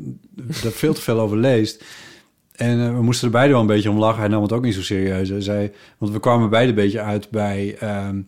er 0.64 0.72
veel 0.72 0.93
te 0.93 1.02
veel 1.02 1.20
over 1.20 1.38
leest. 1.38 1.84
En 2.52 2.80
eh, 2.80 2.93
we 2.95 3.02
moesten 3.02 3.26
er 3.28 3.34
beide 3.34 3.52
wel 3.52 3.62
een 3.62 3.68
beetje 3.68 3.89
om 3.89 3.97
lachen. 4.00 4.20
Hij 4.20 4.30
nam 4.30 4.41
het 4.41 4.52
ook 4.52 4.64
niet 4.64 4.74
zo 4.76 4.82
serieus. 4.82 5.30
Hij 5.30 5.41
zei, 5.41 5.72
want 5.97 6.12
we 6.14 6.20
kwamen 6.20 6.50
beide 6.50 6.70
een 6.70 6.76
beetje 6.76 7.02
uit 7.02 7.30
bij 7.30 7.76
ehm 7.80 8.22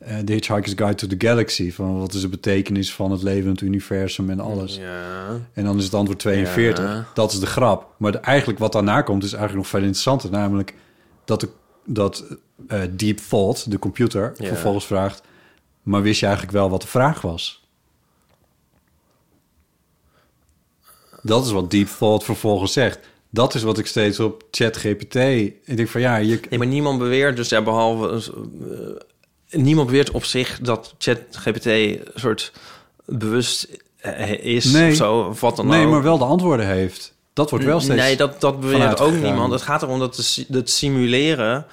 eh, 0.00 0.18
The 0.18 0.32
Hitchhiker's 0.32 0.72
Guide 0.76 0.94
to 0.94 1.06
the 1.06 1.26
Galaxy. 1.26 1.72
Van 1.72 1.98
wat 1.98 2.14
is 2.14 2.20
de 2.20 2.28
betekenis 2.28 2.94
van 2.94 3.10
het 3.10 3.22
leven, 3.22 3.50
het 3.50 3.60
universum 3.60 4.30
en 4.30 4.40
alles. 4.40 4.76
Ja. 4.76 5.40
En 5.52 5.64
dan 5.64 5.78
is 5.78 5.84
het 5.84 5.94
antwoord 5.94 6.18
42. 6.18 6.84
Ja. 6.84 7.06
Dat 7.14 7.32
is 7.32 7.38
de 7.40 7.46
grap. 7.46 7.94
Maar 7.96 8.12
de- 8.12 8.18
eigenlijk 8.18 8.58
wat 8.58 8.72
daarna 8.72 9.02
komt 9.02 9.22
is 9.24 9.32
eigenlijk 9.32 9.62
nog 9.62 9.70
veel 9.72 9.80
interessanter. 9.82 10.30
Namelijk 10.30 10.74
dat, 11.24 11.40
de, 11.40 11.48
dat 11.84 12.24
eh, 12.68 12.80
Deep 12.90 13.18
Thought, 13.28 13.70
de 13.70 13.78
computer, 13.78 14.32
Ja. 14.36 14.46
vervolgens 14.46 14.86
vraagt... 14.86 15.22
maar 15.82 16.02
wist 16.02 16.20
je 16.20 16.26
eigenlijk 16.26 16.56
wel 16.56 16.70
wat 16.70 16.80
de 16.82 16.88
vraag 16.88 17.20
was? 17.20 17.58
Dat 21.22 21.44
is 21.44 21.50
wat 21.52 21.70
Deep 21.70 21.88
Thought 21.98 22.24
vervolgens 22.24 22.72
zegt. 22.72 22.98
Dat 23.30 23.54
is 23.54 23.62
wat 23.62 23.78
ik 23.78 23.86
steeds 23.86 24.20
op 24.20 24.44
ChatGPT... 24.50 25.14
Ik 25.14 25.76
denk 25.76 25.88
van 25.88 26.00
ja, 26.00 26.16
je, 26.16 26.40
Nee, 26.50 26.58
maar 26.58 26.68
niemand 26.68 26.98
beweert 26.98 27.36
dus, 27.36 27.48
ja, 27.48 27.62
behalve... 27.62 28.32
niemand 29.50 29.86
beweert 29.86 30.10
op 30.10 30.24
zich 30.24 30.58
dat 30.62 30.94
ChatGPT 30.98 31.66
een 31.66 32.02
soort 32.14 32.52
bewust 33.04 33.68
eh, 33.96 34.44
is 34.44 34.64
Nee. 34.64 34.90
of 34.90 34.96
zo, 34.96 35.20
of 35.20 35.40
wat 35.40 35.56
dan 35.56 35.66
nee, 35.66 35.84
ook. 35.84 35.90
maar 35.90 36.02
wel 36.02 36.18
de 36.18 36.24
antwoorden 36.24 36.66
heeft. 36.66 37.14
Dat 37.32 37.50
wordt 37.50 37.64
wel 37.64 37.80
steeds... 37.80 38.00
Nee, 38.00 38.16
dat, 38.16 38.40
dat 38.40 38.60
beweert 38.60 39.00
ook 39.00 39.12
niemand. 39.12 39.52
Het 39.52 39.62
gaat 39.62 39.82
erom 39.82 39.98
dat 39.98 40.44
het 40.48 40.70
simuleren... 40.70 41.66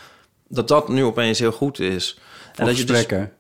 dat 0.47 0.67
dat 0.67 0.89
nu 0.89 1.03
opeens 1.03 1.39
heel 1.39 1.51
goed 1.51 1.80
is. 1.80 2.19
van 2.53 2.65
dat 2.65 2.78
je 2.78 2.86
dus 2.86 2.95
gesprekken. 2.95 3.34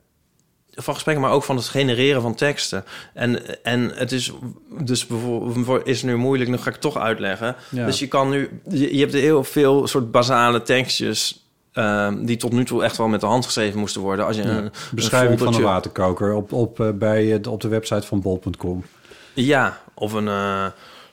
van 0.73 0.93
gesprekken, 0.93 1.23
maar 1.23 1.33
ook 1.33 1.43
van 1.43 1.55
het 1.55 1.67
genereren 1.67 2.21
van 2.21 2.35
teksten. 2.35 2.85
En, 3.13 3.63
en 3.63 3.91
het 3.95 4.11
is 4.11 4.31
dus 4.79 5.07
bijvoorbeeld 5.07 5.87
is 5.87 6.03
nu 6.03 6.15
moeilijk, 6.15 6.49
nu 6.49 6.57
ga 6.57 6.69
ik 6.69 6.75
toch 6.75 6.97
uitleggen. 6.97 7.55
Ja. 7.69 7.85
Dus 7.85 7.99
je 7.99 8.07
kan 8.07 8.29
nu, 8.29 8.61
je, 8.69 8.95
je 8.95 8.99
hebt 8.99 9.13
heel 9.13 9.43
veel 9.43 9.87
soort 9.87 10.11
basale 10.11 10.61
tekstjes. 10.61 11.46
Ehm, 11.77 12.25
die 12.25 12.37
tot 12.37 12.51
nu 12.51 12.65
toe 12.65 12.83
echt 12.83 12.97
wel 12.97 13.07
met 13.07 13.19
de 13.21 13.25
hand 13.25 13.45
geschreven 13.45 13.79
moesten 13.79 14.01
worden. 14.01 14.25
Als 14.25 14.35
je 14.35 14.43
Ja. 14.43 14.49
een 14.49 14.71
Beschrijving 14.91 15.39
van 15.39 15.53
een 15.55 15.61
waterkoker 15.61 16.33
op, 16.33 16.51
op, 16.53 16.79
eh, 16.79 16.89
bij, 16.93 17.33
eh, 17.33 17.41
de- 17.41 17.49
op 17.49 17.61
de 17.61 17.67
website 17.67 18.07
van 18.07 18.21
bol.com. 18.21 18.83
Ja, 19.33 19.77
of 19.93 20.13
een, 20.13 20.27
eh 20.27 20.65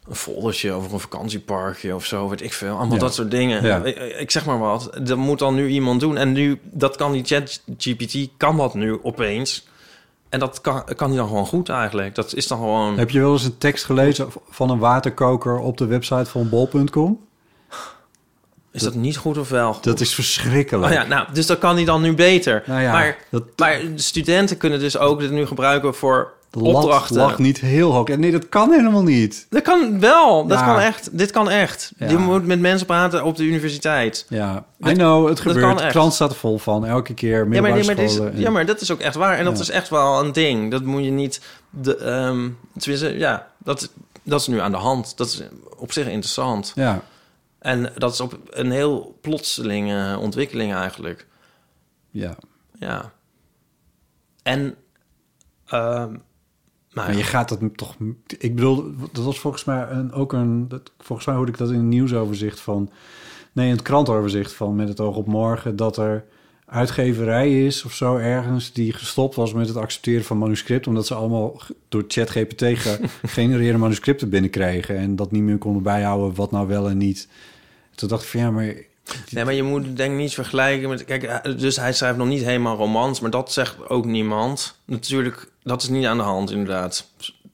een 0.09 0.15
foldertje 0.15 0.73
over 0.73 0.93
een 0.93 1.01
vakantieparkje 1.01 1.95
of 1.95 2.05
zo, 2.05 2.29
weet 2.29 2.43
ik 2.43 2.53
veel. 2.53 2.77
Allemaal 2.77 2.95
Ja. 2.95 2.99
dat 3.01 3.15
soort 3.15 3.31
dingen. 3.31 3.65
Ja. 3.65 3.85
Ik, 3.85 3.97
ik 4.19 4.31
zeg 4.31 4.47
maar 4.47 4.59
wat. 4.59 4.91
Dat 5.03 5.17
moet 5.19 5.39
dan 5.39 5.55
nu 5.55 5.69
iemand 5.69 6.01
doen. 6.01 6.17
En 6.17 6.33
nu, 6.33 6.61
dat 6.63 6.97
kan 6.97 7.13
die 7.13 7.25
chat 7.25 7.63
GPT, 7.79 8.29
kan 8.37 8.57
dat 8.57 8.75
nu 8.75 8.99
opeens. 9.03 9.67
En 10.29 10.39
dat 10.41 10.61
kan, 10.61 10.85
kan 10.97 11.09
hij 11.09 11.17
dan 11.19 11.29
gewoon 11.29 11.47
goed 11.47 11.69
eigenlijk. 11.69 12.15
Dat 12.15 12.35
is 12.35 12.47
dan 12.49 12.59
gewoon... 12.59 12.99
Heb 12.99 13.11
je 13.11 13.21
wel 13.21 13.33
eens 13.33 13.45
een 13.45 13.59
tekst 13.59 13.85
gelezen 13.85 14.27
van 14.51 14.71
een 14.71 14.79
waterkoker 14.79 15.59
op 15.59 15.77
de 15.79 15.87
website 15.87 16.25
van 16.31 16.49
bol.com? 16.49 17.21
Is 18.75 18.83
dat 18.83 18.95
niet 18.95 19.17
goed 19.17 19.39
of 19.39 19.49
wel? 19.49 19.79
Dat 19.81 20.01
is 20.01 20.15
verschrikkelijk. 20.15 20.87
Oh 20.93 20.93
ja, 20.99 21.07
nou, 21.07 21.27
dus 21.33 21.47
dat 21.47 21.59
kan 21.59 21.75
hij 21.77 21.85
dan 21.85 22.03
nu 22.03 22.15
beter. 22.15 22.63
Nou 22.67 22.81
ja, 22.83 22.93
maar, 22.93 23.17
dat- 23.31 23.45
maar 23.57 23.79
de 23.95 24.03
studenten 24.03 24.57
kunnen 24.57 24.79
dus 24.79 24.99
ook 24.99 25.21
dit 25.21 25.31
nu 25.31 25.47
gebruiken 25.47 25.95
voor 25.95 26.33
De 26.51 26.59
lat 26.61 26.75
opdrachten. 26.75 27.17
lag 27.17 27.39
niet 27.39 27.61
heel 27.61 27.93
hoog. 27.93 28.09
En 28.09 28.21
nee, 28.21 28.31
dat 28.33 28.49
kan 28.49 28.71
helemaal 28.73 29.03
niet. 29.03 29.47
Dat 29.51 29.63
kan 29.63 30.01
wel. 30.01 30.47
Dat 30.47 30.59
Ja. 30.59 30.65
kan 30.65 30.79
echt. 30.81 31.19
Dit 31.19 31.31
kan 31.31 31.51
echt. 31.51 31.93
Ja. 31.99 32.09
Je 32.09 32.17
moet 32.17 32.47
met 32.47 32.61
mensen 32.61 32.87
praten 32.87 33.25
op 33.25 33.37
de 33.37 33.43
universiteit. 33.45 34.27
Ja, 34.29 34.65
I 34.87 34.93
know, 34.93 35.29
het 35.29 35.41
gebeurt. 35.41 35.79
De 35.79 35.87
krant 35.87 36.15
staat 36.15 36.31
er 36.31 36.37
vol 36.37 36.59
van. 36.59 36.87
Elke 36.87 37.15
keer 37.15 37.39
Ja 37.39 37.61
maar, 37.61 37.71
nee, 37.73 37.81
is, 38.05 38.19
en- 38.19 38.33
ja, 38.35 38.51
maar 38.51 38.67
dat 38.67 38.81
is 38.81 38.91
ook 38.91 39.01
echt 39.01 39.15
waar. 39.15 39.39
En 39.39 39.45
dat 39.45 39.55
Ja. 39.57 39.61
is 39.63 39.71
echt 39.71 39.89
wel 39.89 40.25
een 40.25 40.33
ding. 40.33 40.71
Dat 40.71 40.83
moet 40.83 41.05
je 41.05 41.11
niet... 41.11 41.41
De, 41.71 41.97
ehm, 41.97 42.49
tenminste, 42.79 43.19
ja, 43.19 43.47
dat, 43.59 43.89
dat 44.23 44.41
is 44.41 44.47
nu 44.47 44.61
aan 44.61 44.71
de 44.73 44.77
hand. 44.79 45.17
Dat 45.17 45.27
is 45.27 45.43
op 45.77 45.93
zich 45.93 46.07
interessant. 46.07 46.73
Ja, 46.75 47.03
En 47.65 47.93
dat 47.97 48.13
is 48.13 48.21
op 48.21 48.39
een 48.51 48.71
heel 48.71 49.19
plotselinge 49.21 50.19
ontwikkeling 50.19 50.75
eigenlijk. 50.75 51.27
ja. 52.11 52.37
Ja. 52.79 53.13
En... 54.43 54.75
ehm 55.67 56.15
Maar 56.93 57.17
je 57.17 57.23
gaat 57.23 57.49
dat 57.49 57.61
toch... 57.77 57.97
Ik 58.39 58.55
bedoel, 58.55 58.95
dat 59.13 59.25
was 59.25 59.39
volgens 59.39 59.65
mij 59.65 59.89
een, 59.89 60.13
ook 60.13 60.33
een... 60.33 60.69
Dat, 60.69 60.93
volgens 60.99 61.27
mij 61.27 61.37
hoorde 61.37 61.53
ik 61.53 61.59
dat 61.59 61.71
in 61.71 61.79
een 61.79 61.89
nieuwsoverzicht 61.89 62.61
van... 62.61 62.91
Nee, 63.53 63.67
in 63.69 63.75
het 63.75 63.83
krantoverzicht 63.83 64.53
van 64.53 64.77
Met 64.77 64.89
het 64.89 65.01
oog 65.01 65.17
op 65.17 65.27
morgen... 65.27 65.77
dat 65.77 65.97
er 65.97 66.25
uitgeverij 66.67 67.65
is 67.67 67.85
of 67.85 67.93
zo 67.93 68.17
ergens... 68.17 68.73
die 68.73 68.93
gestopt 68.93 69.35
was 69.35 69.53
met 69.53 69.69
het 69.69 69.77
accepteren 69.77 70.25
van 70.25 70.39
manuscripten... 70.39 70.91
omdat 70.91 71.07
ze 71.07 71.15
allemaal 71.15 71.61
door 71.89 72.05
ChatGPT 72.09 72.65
gegenereerde 72.65 73.79
manuscripten 73.87 74.29
binnenkregen... 74.29 74.97
en 74.97 75.17
dat 75.17 75.31
niet 75.31 75.43
meer 75.43 75.59
konden 75.59 75.83
bijhouden 75.83 76.35
wat 76.35 76.51
nou 76.51 76.69
wel 76.69 76.89
en 76.89 76.99
niet. 76.99 77.29
Toen 77.95 78.09
dacht 78.09 78.23
ik 78.23 78.29
van 78.29 78.41
ja, 78.41 78.51
maar... 78.51 78.75
Nee, 79.31 79.45
maar 79.45 79.55
je 79.55 79.63
moet 79.63 79.97
denk 79.97 80.13
ik 80.13 80.19
niet 80.19 80.35
vergelijken 80.35 80.89
met... 80.89 81.05
Kijk, 81.05 81.23
eh, 81.23 81.57
dus 81.59 81.77
hij 81.77 81.93
schrijft 81.93 82.19
nog 82.19 82.27
niet 82.29 82.43
helemaal 82.45 82.77
romans, 82.77 83.21
maar 83.21 83.31
dat 83.31 83.53
zegt 83.53 83.89
ook 83.89 84.05
niemand. 84.05 84.79
Natuurlijk, 84.85 85.51
dat 85.63 85.83
is 85.83 85.89
niet 85.89 86.07
aan 86.07 86.17
de 86.17 86.23
hand 86.23 86.51
inderdaad. 86.51 87.07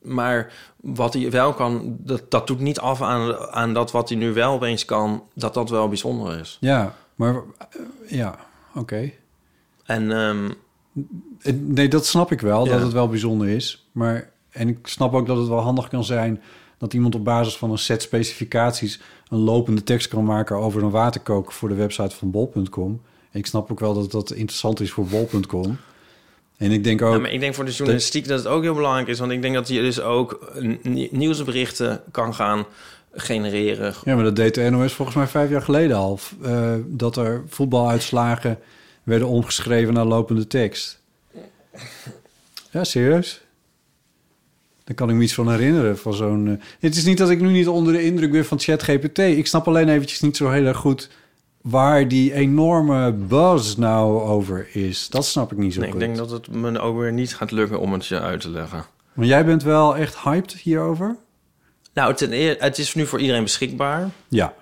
Maar 0.02 0.52
wat 0.76 1.14
hij 1.14 1.30
wel 1.30 1.52
kan, 1.54 1.96
dat, 1.98 2.30
dat 2.30 2.46
doet 2.46 2.60
niet 2.60 2.78
af 2.80 3.02
aan, 3.02 3.36
aan 3.36 3.74
dat 3.74 3.90
wat 3.90 4.08
hij 4.08 4.18
nu 4.18 4.32
wel 4.32 4.52
opeens 4.52 4.84
kan... 4.84 5.22
dat 5.34 5.54
dat 5.54 5.70
wel 5.70 5.88
bijzonder 5.88 6.40
is. 6.40 6.56
Ja, 6.60 6.94
maar... 7.14 7.34
eh, 7.34 7.40
ja, 8.08 8.38
oké. 8.74 9.10
En 9.84 10.10
ehm, 10.12 10.50
Eh, 11.42 11.52
Nee, 11.56 11.88
dat 11.88 12.06
snap 12.06 12.32
ik 12.32 12.40
wel, 12.40 12.64
Ja. 12.64 12.72
dat 12.72 12.82
het 12.82 12.92
wel 12.92 13.08
bijzonder 13.08 13.48
is. 13.48 13.88
Maar, 13.92 14.30
en 14.50 14.68
ik 14.68 14.86
snap 14.86 15.14
ook 15.14 15.26
dat 15.26 15.36
het 15.36 15.48
wel 15.48 15.60
handig 15.60 15.88
kan 15.88 16.04
zijn... 16.04 16.42
dat 16.80 16.94
iemand 16.94 17.14
op 17.14 17.24
basis 17.24 17.56
van 17.56 17.70
een 17.70 17.78
set 17.78 18.02
specificaties... 18.02 19.00
een 19.28 19.38
lopende 19.38 19.82
tekst 19.82 20.08
kan 20.08 20.24
maken 20.24 20.56
over 20.56 20.82
een 20.82 20.90
waterkoker... 20.90 21.52
voor 21.52 21.68
de 21.68 21.74
website 21.74 22.16
van 22.16 22.30
bol.com. 22.30 23.00
Ik 23.32 23.46
snap 23.46 23.70
ook 23.70 23.80
wel 23.80 23.94
dat 23.94 24.10
dat 24.10 24.30
interessant 24.30 24.80
is 24.80 24.90
voor 24.90 25.06
bol.com. 25.06 25.78
En 26.56 26.70
ik 26.70 26.84
denk 26.84 27.02
ook... 27.02 27.12
ja, 27.12 27.18
maar 27.18 27.32
ik 27.32 27.40
denk 27.40 27.54
voor 27.54 27.64
de 27.64 27.70
journalistiek 27.70 28.28
dat 28.28 28.38
het 28.38 28.48
ook 28.48 28.62
heel 28.62 28.74
belangrijk 28.74 29.08
is... 29.08 29.18
want 29.18 29.32
ik 29.32 29.42
denk 29.42 29.54
dat 29.54 29.68
hij 29.68 29.80
dus 29.80 30.00
ook 30.00 30.52
nie- 30.82 31.08
nieuwsberichten 31.10 32.02
kan 32.10 32.34
gaan 32.34 32.66
genereren. 33.12 33.94
Ja, 34.04 34.14
maar 34.14 34.24
dat 34.24 34.36
deed 34.36 34.54
de 34.54 34.70
NOS 34.70 34.92
volgens 34.92 35.16
mij 35.16 35.26
vijf 35.26 35.50
jaar 35.50 35.62
geleden 35.62 35.96
al. 35.96 36.18
eh, 36.42 36.74
dat 36.86 37.16
er 37.16 37.42
voetbaluitslagen 37.48 38.58
werden 39.02 39.28
omgeschreven 39.28 39.94
naar 39.94 40.04
lopende 40.04 40.46
tekst. 40.46 41.00
Ja, 42.70 42.84
serieus? 42.84 43.40
Daar 44.90 44.98
kan 44.98 45.10
ik 45.10 45.16
me 45.16 45.22
iets 45.22 45.34
van 45.34 45.50
herinneren. 45.50 45.98
Van 45.98 46.14
zo'n, 46.14 46.48
eh, 46.48 46.66
Het 46.80 46.96
is 46.96 47.04
niet 47.04 47.18
dat 47.18 47.30
ik 47.30 47.40
nu 47.40 47.50
niet 47.50 47.68
onder 47.68 47.92
de 47.92 48.04
indruk 48.04 48.30
ben 48.32 48.44
van 48.44 48.58
ChatGPT. 48.60 49.18
Ik 49.18 49.46
snap 49.46 49.68
alleen 49.68 49.88
eventjes 49.88 50.20
niet 50.20 50.36
zo 50.36 50.50
heel 50.50 50.64
erg 50.64 50.76
goed 50.76 51.08
waar 51.60 52.08
die 52.08 52.32
enorme 52.34 53.12
buzz 53.12 53.74
nou 53.76 54.20
over 54.22 54.68
is. 54.72 55.08
Dat 55.08 55.26
snap 55.26 55.52
ik 55.52 55.58
niet 55.58 55.72
zo 55.72 55.78
Nee, 55.78 55.88
ik 55.88 55.94
goed. 55.94 56.02
denk 56.04 56.16
dat 56.16 56.30
het 56.30 56.50
me 56.50 56.78
ook 56.78 56.98
weer 56.98 57.12
niet 57.12 57.36
gaat 57.36 57.50
lukken 57.50 57.80
om 57.80 57.92
het 57.92 58.06
je 58.06 58.20
uit 58.20 58.40
te 58.40 58.48
leggen. 58.50 58.84
Maar 59.12 59.26
jij 59.26 59.44
bent 59.44 59.62
wel 59.62 59.96
echt 59.96 60.18
hyped 60.18 60.52
hierover? 60.52 61.16
Nou, 61.94 62.14
ten 62.14 62.32
eerste, 62.32 62.64
het 62.64 62.78
is 62.78 62.94
nu 62.94 63.06
voor 63.06 63.20
iedereen 63.20 63.42
beschikbaar. 63.42 64.08
Ja. 64.28 64.54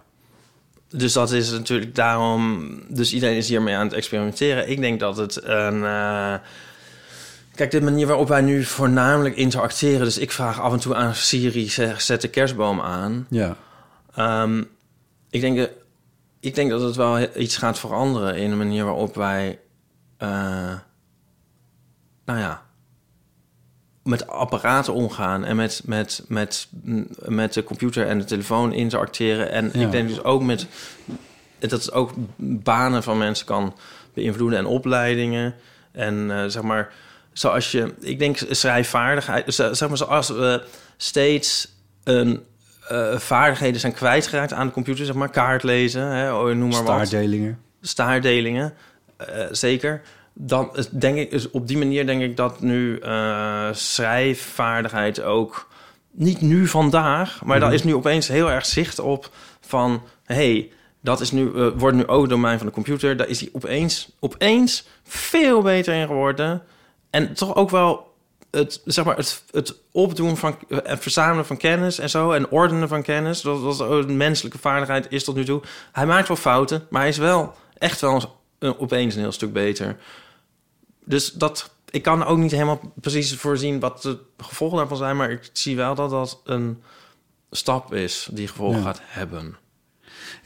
Dus 0.88 1.12
dat 1.12 1.32
is 1.32 1.50
natuurlijk 1.50 1.94
daarom... 1.94 2.68
Dus 2.88 3.12
iedereen 3.12 3.36
is 3.36 3.48
hiermee 3.48 3.74
aan 3.74 3.86
het 3.86 3.94
experimenteren. 3.96 4.70
Ik 4.70 4.80
denk 4.80 5.00
dat 5.00 5.16
het 5.16 5.44
een... 5.44 5.84
eh, 5.84 6.34
kijk, 7.58 7.70
de 7.70 7.80
manier 7.80 8.06
waarop 8.06 8.28
wij 8.28 8.40
nu 8.40 8.64
voornamelijk 8.64 9.36
interacteren... 9.36 10.04
Dus 10.04 10.18
ik 10.18 10.30
vraag 10.32 10.60
af 10.60 10.72
en 10.72 10.80
toe 10.80 10.94
aan 10.94 11.14
Siri, 11.14 11.68
zeg, 11.68 12.00
zet 12.00 12.20
de 12.20 12.28
kerstboom 12.28 12.80
aan. 12.80 13.26
Ja. 13.30 13.56
Ehm, 14.14 14.62
ik, 15.30 15.40
denk, 15.40 15.58
dat- 15.58 15.70
ik 16.40 16.54
denk 16.54 16.70
dat 16.70 16.80
het 16.80 16.96
wel 16.96 17.36
iets 17.36 17.56
gaat 17.56 17.78
veranderen... 17.78 18.36
in 18.36 18.50
de 18.50 18.56
manier 18.56 18.84
waarop 18.84 19.14
wij... 19.14 19.58
eh, 20.16 20.28
nou 22.24 22.38
ja... 22.38 22.62
met 24.02 24.26
apparaten 24.28 24.92
omgaan 24.94 25.44
en 25.44 25.56
met, 25.56 25.82
met, 25.84 26.24
met, 26.28 26.68
met 27.26 27.52
de 27.52 27.64
computer 27.64 28.06
en 28.06 28.18
de 28.18 28.24
telefoon 28.24 28.72
interacteren. 28.72 29.50
En 29.50 29.70
Ja. 29.72 29.80
ik 29.86 29.90
denk 29.90 30.08
dus 30.08 30.22
ook 30.24 30.42
met 30.42 30.66
dat 31.58 31.70
het 31.70 31.92
ook 31.92 32.10
banen 32.62 33.02
van 33.02 33.18
mensen 33.18 33.46
kan 33.46 33.74
beïnvloeden 34.14 34.58
en 34.58 34.66
opleidingen. 34.66 35.54
En 35.92 36.30
eh, 36.30 36.44
zeg 36.46 36.62
maar, 36.62 36.92
zoals 37.38 37.70
je, 37.70 37.94
ik 38.00 38.18
denk 38.18 38.38
schrijfvaardigheid, 38.50 39.54
z- 39.54 39.70
zeg 39.70 39.88
maar, 39.88 39.96
zoals 39.96 40.28
we 40.28 40.62
steeds 40.96 41.68
een 42.04 42.44
eh, 42.88 43.18
vaardigheden 43.18 43.80
zijn 43.80 43.92
kwijtgeraakt 43.92 44.52
aan 44.52 44.66
de 44.66 44.72
computer, 44.72 45.04
zeg 45.06 45.14
maar, 45.14 45.30
kaart 45.30 45.62
lezen, 45.62 46.02
hè, 46.02 46.32
oh, 46.32 46.44
noem 46.44 46.68
maar 46.68 46.84
wat 46.84 47.06
Staardelingen. 47.06 47.58
staardelingen, 47.80 48.74
eh, 49.16 49.44
zeker. 49.50 50.00
Dan 50.34 50.76
denk 50.90 51.16
ik, 51.18 51.30
is 51.30 51.50
op 51.50 51.66
die 51.68 51.78
manier 51.78 52.06
denk 52.06 52.22
ik 52.22 52.36
dat 52.36 52.60
nu 52.60 52.98
eh, 52.98 53.68
schrijfvaardigheid 53.72 55.22
ook 55.22 55.68
niet 56.10 56.40
nu 56.40 56.66
vandaag, 56.66 57.44
maar 57.44 57.60
daar 57.60 57.74
is 57.74 57.84
nu 57.84 57.94
opeens 57.94 58.28
heel 58.28 58.50
erg 58.50 58.66
zicht 58.66 58.98
op 58.98 59.30
van 59.60 60.02
hey, 60.24 60.70
dat 61.00 61.20
is 61.20 61.30
nu, 61.30 61.52
eh, 61.54 61.66
wordt 61.76 61.96
nu 61.96 62.06
ook 62.06 62.28
domein 62.28 62.58
van 62.58 62.66
de 62.66 62.72
computer. 62.72 63.16
Daar 63.16 63.28
is 63.28 63.40
hij 63.40 63.48
opeens, 63.52 64.10
opeens 64.20 64.86
veel 65.04 65.62
beter 65.62 65.94
in 65.94 66.06
geworden. 66.06 66.62
En 67.10 67.34
toch 67.34 67.54
ook 67.54 67.70
wel 67.70 68.14
het, 68.50 68.80
zeg 68.84 69.04
maar, 69.04 69.16
het, 69.16 69.42
het 69.50 69.74
opdoen 69.92 70.36
van 70.36 70.58
en 70.84 70.98
verzamelen 70.98 71.46
van 71.46 71.56
kennis 71.56 71.98
en 71.98 72.10
zo. 72.10 72.32
En 72.32 72.48
ordenen 72.50 72.88
van 72.88 73.02
kennis. 73.02 73.40
Dat, 73.40 73.62
dat 73.62 73.80
een 73.80 74.16
menselijke 74.16 74.58
vaardigheid 74.58 75.06
is 75.10 75.24
tot 75.24 75.34
nu 75.34 75.44
toe. 75.44 75.62
Hij 75.92 76.06
maakt 76.06 76.28
wel 76.28 76.36
fouten, 76.36 76.86
maar 76.90 77.00
hij 77.00 77.10
is 77.10 77.16
wel 77.16 77.54
echt 77.78 78.00
wel 78.00 78.36
een- 78.58 78.78
opeens 78.78 79.14
een 79.14 79.20
heel 79.20 79.32
stuk 79.32 79.52
beter. 79.52 79.96
Dus 81.04 81.32
dat, 81.32 81.70
ik 81.90 82.02
kan 82.02 82.24
ook 82.24 82.38
niet 82.38 82.50
helemaal 82.50 82.80
precies 82.94 83.34
voorzien 83.36 83.80
wat 83.80 84.02
de 84.02 84.18
gevolgen 84.38 84.78
daarvan 84.78 84.96
zijn. 84.96 85.16
Maar 85.16 85.30
ik 85.30 85.50
zie 85.52 85.76
wel 85.76 85.94
dat 85.94 86.10
dat 86.10 86.40
een 86.44 86.82
stap 87.50 87.94
is 87.94 88.28
die 88.30 88.48
gevolgen 88.48 88.78
Ja. 88.78 88.84
gaat 88.84 89.00
hebben. 89.04 89.56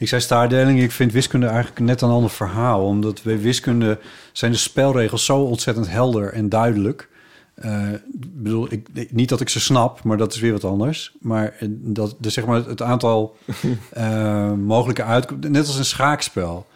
Ik 0.03 0.09
zei 0.09 0.21
staardeling, 0.21 0.81
ik 0.81 0.91
vind 0.91 1.11
wiskunde 1.11 1.47
eigenlijk 1.47 1.79
net 1.79 2.01
een 2.01 2.09
ander 2.09 2.29
verhaal. 2.29 2.85
Omdat 2.85 3.21
bij 3.23 3.39
wiskunde 3.39 3.99
zijn 4.31 4.51
de 4.51 4.57
spelregels 4.57 5.25
zo 5.25 5.39
ontzettend 5.39 5.89
helder 5.89 6.33
en 6.33 6.49
duidelijk. 6.49 7.09
Ik 7.55 8.43
bedoel, 8.43 8.67
ik, 8.69 9.11
niet 9.11 9.29
dat 9.29 9.41
ik 9.41 9.49
ze 9.49 9.59
snap, 9.59 10.03
maar 10.03 10.17
dat 10.17 10.33
is 10.33 10.39
weer 10.39 10.51
wat 10.51 10.63
anders. 10.63 11.15
Maar 11.19 11.55
eh, 11.59 11.67
dat, 11.71 12.15
dus 12.19 12.33
zeg 12.33 12.45
maar 12.45 12.65
het 12.65 12.81
aantal 12.81 13.37
eh, 13.91 14.53
mogelijke 14.53 15.03
uitkomsten, 15.03 15.51
net 15.51 15.67
als 15.67 15.77
een 15.77 15.85
schaakspel, 15.85 16.67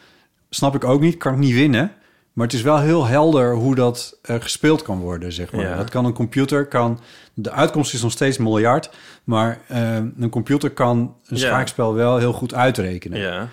snap 0.49 0.75
ik 0.75 0.83
ook 0.83 1.01
niet, 1.01 1.17
kan 1.17 1.33
ik 1.33 1.39
niet 1.39 1.53
winnen. 1.53 1.91
Maar 2.37 2.45
het 2.45 2.55
is 2.55 2.61
wel 2.61 2.79
heel 2.79 3.05
helder 3.05 3.53
hoe 3.55 3.75
dat 3.75 4.17
eh, 4.21 4.35
gespeeld 4.39 4.81
kan 4.81 4.99
worden, 4.99 5.33
zeg 5.33 5.51
maar. 5.51 5.61
Ja. 5.65 5.75
Dat 5.75 5.89
kan 5.89 6.05
een 6.05 6.13
computer, 6.13 6.65
kan... 6.65 6.99
De 7.33 7.51
uitkomst 7.51 7.93
is 7.93 8.01
nog 8.01 8.11
steeds 8.11 8.37
miljard, 8.37 8.89
maar 9.23 9.59
eh, 9.67 9.95
een 9.95 10.29
computer 10.29 10.69
kan 10.71 10.97
een 10.97 11.37
Ja. 11.37 11.47
schaakspel 11.47 11.93
wel 11.93 12.17
heel 12.17 12.33
goed 12.33 12.53
uitrekenen. 12.53 13.19
Ja. 13.19 13.49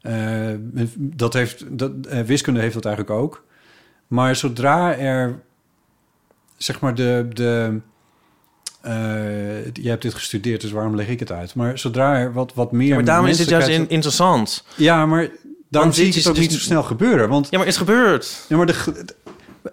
Eh, 0.00 0.86
dat 0.96 1.32
heeft, 1.32 1.78
dat, 1.78 1.92
wiskunde 2.26 2.60
heeft 2.60 2.74
dat 2.74 2.84
eigenlijk 2.84 3.16
ook. 3.20 3.44
Maar 4.06 4.36
zodra 4.36 4.96
er, 4.96 5.40
zeg 6.56 6.80
maar, 6.80 6.94
de. 6.94 7.26
de 7.32 7.80
je 9.72 9.88
hebt 9.88 10.02
dit 10.02 10.14
gestudeerd, 10.14 10.60
dus 10.60 10.70
waarom 10.70 10.96
leg 10.96 11.08
ik 11.08 11.20
het 11.20 11.32
uit? 11.32 11.54
Maar 11.54 11.78
zodra 11.78 12.16
er 12.18 12.32
wat, 12.32 12.54
wat 12.54 12.72
meer. 12.72 12.94
maar 12.94 13.04
daarom 13.04 13.26
is 13.26 13.38
het 13.38 13.48
juist 13.48 13.68
in- 13.68 13.88
interessant. 13.88 14.64
Ja, 14.76 15.06
maar 15.06 15.28
dit 15.82 15.94
zie 15.94 16.06
is 16.08 16.14
het 16.14 16.26
ook 16.26 16.34
dus 16.34 16.42
niet 16.44 16.52
zo 16.52 16.58
snel 16.58 16.82
gebeuren. 16.82 17.28
Want 17.28 17.44
Ja, 17.44 17.56
maar 17.58 17.66
het 17.66 17.74
is 17.74 17.80
gebeurd. 17.80 18.44
ja, 18.48 18.56
maar 18.56 18.66
de, 18.66 19.04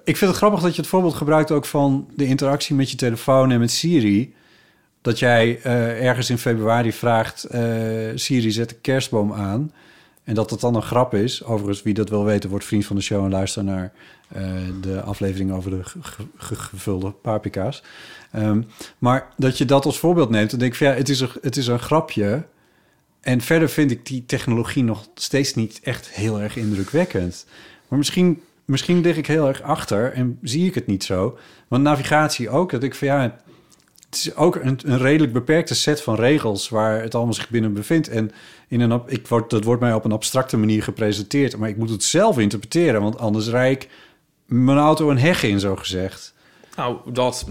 ik 0.03 0.17
vind 0.17 0.29
het 0.31 0.39
grappig 0.39 0.61
dat 0.61 0.75
je 0.75 0.81
het 0.81 0.89
voorbeeld 0.89 1.13
gebruikt 1.13 1.51
ook 1.51 1.65
van 1.65 2.07
de 2.15 2.25
interactie 2.25 2.75
met 2.75 2.91
je 2.91 2.97
telefoon 2.97 3.51
en 3.51 3.59
met 3.59 3.71
Siri. 3.71 4.33
Dat 5.01 5.19
jij 5.19 5.59
eh, 5.63 6.05
ergens 6.07 6.29
in 6.29 6.37
februari 6.37 6.93
vraagt: 6.93 7.43
eh, 7.43 7.61
Siri, 8.15 8.51
zet 8.51 8.69
de 8.69 8.75
kerstboom 8.75 9.33
aan. 9.33 9.71
En 10.23 10.33
dat 10.35 10.49
dat 10.49 10.59
dan 10.61 10.75
een 10.75 10.81
grap 10.81 11.13
is. 11.13 11.43
Overigens, 11.43 11.81
wie 11.83 11.93
dat 11.93 12.09
wil 12.09 12.23
weten, 12.25 12.49
wordt 12.49 12.65
vriend 12.65 12.85
van 12.85 12.95
de 12.95 13.01
show 13.01 13.23
en 13.23 13.29
luister 13.31 13.63
naar 13.63 13.91
eh, 14.27 14.43
de 14.81 15.01
aflevering 15.01 15.51
over 15.53 15.71
de 15.71 15.83
ge- 15.83 15.97
ge- 16.01 16.25
ge- 16.37 16.55
gevulde 16.55 17.11
paprika's. 17.11 17.83
Ehm, 18.31 18.61
maar 18.97 19.27
dat 19.37 19.57
je 19.57 19.65
dat 19.65 19.85
als 19.85 19.99
voorbeeld 19.99 20.29
neemt, 20.29 20.49
dan 20.49 20.59
denk 20.59 20.71
ik 20.71 20.77
van 20.77 20.87
ja, 20.87 20.93
het 20.93 21.09
is 21.09 21.19
een, 21.19 21.29
het 21.41 21.57
is 21.57 21.67
een 21.67 21.79
grapje. 21.79 22.43
En 23.21 23.41
verder 23.41 23.69
vind 23.69 23.91
ik 23.91 24.05
die 24.05 24.25
technologie 24.25 24.83
nog 24.83 25.07
steeds 25.13 25.53
niet 25.53 25.79
echt 25.83 26.09
heel 26.09 26.41
erg 26.41 26.55
indrukwekkend. 26.55 27.45
Maar 27.87 27.97
misschien, 27.97 28.41
misschien 28.65 29.01
lig 29.01 29.17
ik 29.17 29.27
heel 29.27 29.47
erg 29.47 29.61
achter 29.61 30.13
en 30.13 30.39
zie 30.41 30.65
ik 30.65 30.75
het 30.75 30.87
niet 30.87 31.03
zo. 31.03 31.37
Want 31.67 31.83
navigatie 31.83 32.49
ook, 32.49 32.71
dat 32.71 32.83
ik 32.83 32.95
van 32.95 33.07
ja, 33.07 33.41
het 34.05 34.15
is 34.15 34.35
ook 34.35 34.55
een, 34.55 34.79
een 34.85 34.97
redelijk 34.97 35.33
beperkte 35.33 35.75
set 35.75 36.01
van 36.01 36.15
regels 36.15 36.69
waar 36.69 37.01
het 37.01 37.15
allemaal 37.15 37.33
zich 37.33 37.49
binnen 37.49 37.73
bevindt. 37.73 38.07
En 38.07 38.31
in 38.67 38.79
een, 38.79 39.01
ik 39.05 39.27
word, 39.27 39.49
dat 39.49 39.63
wordt 39.63 39.81
mij 39.81 39.93
op 39.93 40.05
een 40.05 40.11
abstracte 40.11 40.57
manier 40.57 40.83
gepresenteerd, 40.83 41.57
maar 41.57 41.69
ik 41.69 41.77
moet 41.77 41.89
het 41.89 42.03
zelf 42.03 42.39
interpreteren, 42.39 43.01
want 43.01 43.17
anders 43.17 43.47
rijd 43.47 43.83
ik 43.83 43.89
mijn 44.45 44.77
auto 44.77 45.09
een 45.09 45.17
heg 45.17 45.43
in, 45.43 45.59
zo 45.59 45.75
gezegd. 45.75 46.33
Nou, 46.75 47.11
dat... 47.11 47.45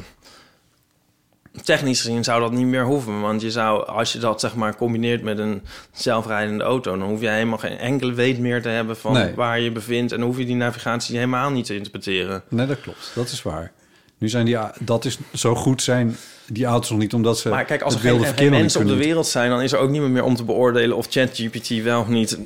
Technisch 1.62 2.00
gezien 2.00 2.24
zou 2.24 2.40
dat 2.40 2.52
niet 2.52 2.66
meer 2.66 2.84
hoeven. 2.84 3.20
Want 3.20 3.40
je 3.40 3.50
zou, 3.50 3.86
als 3.86 4.12
je 4.12 4.18
dat 4.18 4.40
zeg 4.40 4.54
maar 4.54 4.76
combineert 4.76 5.22
met 5.22 5.38
een 5.38 5.62
zelfrijdende 5.92 6.64
auto... 6.64 6.98
dan 6.98 7.08
hoef 7.08 7.20
je 7.20 7.28
helemaal 7.28 7.58
geen 7.58 7.78
enkele 7.78 8.12
weet 8.12 8.38
meer 8.38 8.62
te 8.62 8.68
hebben 8.68 8.96
van 8.96 9.12
Nee. 9.12 9.34
waar 9.34 9.60
je 9.60 9.70
bevindt... 9.70 10.12
en 10.12 10.18
dan 10.18 10.26
hoef 10.26 10.38
je 10.38 10.46
die 10.46 10.54
navigatie 10.54 11.16
helemaal 11.16 11.50
niet 11.50 11.66
te 11.66 11.74
interpreteren. 11.74 12.42
Nee, 12.48 12.66
dat 12.66 12.80
klopt. 12.80 13.12
Dat 13.14 13.28
is 13.30 13.42
waar. 13.42 13.72
Nu 14.18 14.28
zijn 14.28 14.44
die, 14.44 14.58
dat 14.78 15.04
is 15.04 15.18
zo 15.32 15.54
goed 15.54 15.82
zijn 15.82 16.16
die 16.46 16.64
auto's 16.64 16.90
nog 16.90 16.98
niet, 16.98 17.14
omdat 17.14 17.38
ze 17.38 17.48
Maar 17.48 17.64
kijk, 17.64 17.82
als 17.82 17.94
er 17.94 18.00
geen, 18.00 18.24
geen 18.24 18.50
mensen 18.50 18.80
op 18.80 18.86
de 18.86 18.94
wereld 18.96 19.26
zijn... 19.26 19.50
dan 19.50 19.62
is 19.62 19.72
er 19.72 19.78
ook 19.78 19.90
niet 19.90 20.02
meer 20.02 20.24
om 20.24 20.36
te 20.36 20.44
beoordelen 20.44 20.96
of 20.96 21.06
ChatGPT 21.10 21.82
wel 21.82 22.00
of 22.00 22.08
niet 22.08 22.38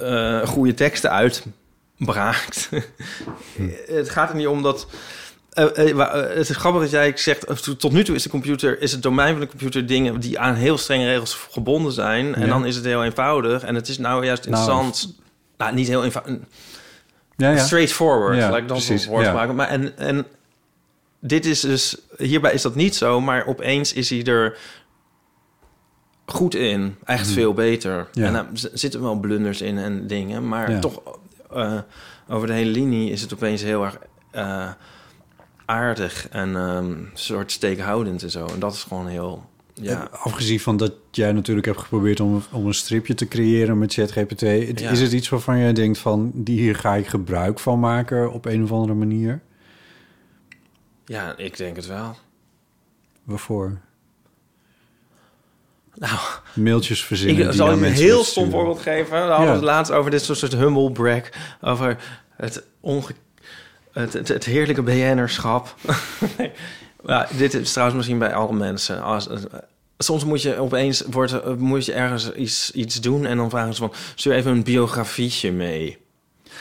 eh, 0.00 0.46
goede 0.46 0.74
teksten 0.74 1.10
uitbraakt. 1.10 2.70
het 3.86 4.10
gaat 4.10 4.30
er 4.30 4.36
niet 4.36 4.46
om 4.46 4.62
dat... 4.62 4.86
eh, 5.54 5.64
eh, 5.88 5.90
eh, 6.00 6.12
het 6.36 6.48
is 6.48 6.56
grappig 6.56 6.80
dat 6.82 6.90
jij 6.90 7.12
zegt, 7.16 7.46
tot 7.78 7.92
nu 7.92 8.04
toe 8.04 8.14
is 8.14 8.22
de 8.22 8.28
computer, 8.28 8.80
is 8.80 8.92
het 8.92 9.02
domein 9.02 9.30
van 9.32 9.40
de 9.40 9.48
computer 9.48 9.86
dingen 9.86 10.20
die 10.20 10.38
aan 10.38 10.54
heel 10.54 10.78
strenge 10.78 11.04
regels 11.06 11.34
gebonden 11.50 11.92
zijn. 11.92 12.34
En 12.34 12.48
dan 12.48 12.66
is 12.66 12.76
het 12.76 12.84
heel 12.84 13.04
eenvoudig. 13.04 13.62
En 13.62 13.74
het 13.74 13.88
is 13.88 13.98
nou 13.98 14.24
juist 14.24 14.44
Nou, 14.48 14.56
interessant. 14.56 15.18
Nou, 15.58 15.74
niet 15.74 15.88
heel 15.88 16.04
eenvoudig. 16.04 16.36
Ja, 17.36 17.50
ja. 17.50 17.56
Straightforward, 17.64 18.36
Ja, 18.36 18.46
ik 18.56 18.68
dat 18.68 18.76
precies, 18.76 18.90
als 18.90 19.06
woord 19.06 19.24
gebruiken. 19.26 19.56
Maar 19.56 19.68
en, 19.68 19.98
en 19.98 20.26
dit 21.20 21.46
is 21.46 21.60
dus, 21.60 21.96
hierbij 22.16 22.52
is 22.52 22.62
dat 22.62 22.74
niet 22.74 22.94
zo, 22.96 23.20
maar 23.20 23.46
opeens 23.46 23.92
is 23.92 24.10
hij 24.10 24.24
er 24.24 24.58
goed 26.26 26.54
in. 26.54 26.96
Echt 27.04 27.30
veel 27.30 27.54
beter. 27.54 28.06
Hmm. 28.12 28.24
En 28.24 28.32
daar 28.32 28.46
z- 28.52 28.72
zitten 28.72 29.02
wel 29.02 29.14
blunders 29.16 29.60
in 29.60 29.78
en 29.78 30.06
dingen, 30.06 30.48
maar 30.48 30.80
toch 30.80 31.00
over 32.28 32.46
de 32.46 32.52
hele 32.52 32.70
linie 32.70 33.10
is 33.10 33.20
het 33.20 33.34
opeens 33.34 33.62
heel 33.62 33.84
erg 33.84 33.98
aardig 35.64 36.28
en 36.28 36.56
ehm, 36.56 36.94
soort 37.14 37.52
steekhoudend 37.52 38.22
en 38.22 38.30
zo. 38.30 38.46
En 38.46 38.58
dat 38.58 38.72
is 38.72 38.82
gewoon 38.82 39.06
heel, 39.06 39.44
ja. 39.74 40.08
Afgezien 40.12 40.60
van 40.60 40.76
dat 40.76 40.92
jij 41.10 41.32
natuurlijk 41.32 41.66
hebt 41.66 41.78
geprobeerd 41.80 42.20
om, 42.20 42.42
om 42.52 42.66
een 42.66 42.74
stripje 42.74 43.14
te 43.14 43.28
creëren 43.28 43.78
met 43.78 43.92
ChatGPT, 43.92 44.40
Ja. 44.40 44.90
is 44.90 45.00
het 45.00 45.12
iets 45.12 45.28
waarvan 45.28 45.58
jij 45.58 45.72
denkt 45.72 45.98
van 45.98 46.30
die 46.34 46.60
hier 46.60 46.76
ga 46.76 46.94
ik 46.94 47.06
gebruik 47.06 47.58
van 47.58 47.80
maken 47.80 48.32
op 48.32 48.44
een 48.44 48.62
of 48.62 48.72
andere 48.72 48.94
manier? 48.94 49.40
Ja, 51.04 51.36
ik 51.36 51.56
denk 51.56 51.76
het 51.76 51.86
wel. 51.86 52.16
Waarvoor? 53.24 53.78
Nou, 55.94 56.18
Mailtjes 56.54 57.04
verzinnen. 57.04 57.46
Ik 57.46 57.52
zal 57.52 57.70
je 57.70 57.86
een 57.86 57.92
heel 57.92 58.24
stom 58.24 58.50
voorbeeld 58.50 58.80
geven. 58.80 59.10
We 59.10 59.16
hadden 59.32 59.46
Ja. 59.46 59.52
het 59.52 59.62
laatst 59.62 59.92
over 59.92 60.10
dit 60.10 60.22
soort, 60.22 60.38
soort 60.38 60.52
humble 60.52 60.92
brag. 60.92 61.22
Over 61.60 61.96
het, 62.36 62.62
onge 62.80 63.14
het, 63.94 64.12
het, 64.12 64.28
het 64.28 64.44
heerlijke 64.44 64.82
BN'erschap. 64.82 65.74
nee. 66.38 66.52
ja, 67.06 67.28
dit 67.36 67.54
is 67.54 67.70
trouwens 67.70 67.96
misschien 67.96 68.18
bij 68.18 68.34
alle 68.34 68.52
mensen. 68.52 69.02
Als, 69.02 69.28
eh, 69.28 69.36
soms 69.98 70.24
moet 70.24 70.42
je 70.42 70.58
opeens 70.58 71.02
wordt, 71.10 71.32
er- 71.32 71.58
moet 71.58 71.84
je 71.84 71.92
ergens 71.92 72.32
iets, 72.32 72.70
iets 72.70 73.00
doen... 73.00 73.26
en 73.26 73.36
dan 73.36 73.50
vragen 73.50 73.74
ze 73.74 73.80
van... 73.80 73.92
stuur 74.14 74.34
even 74.34 74.52
een 74.52 74.62
biografietje 74.62 75.52
mee. 75.52 75.98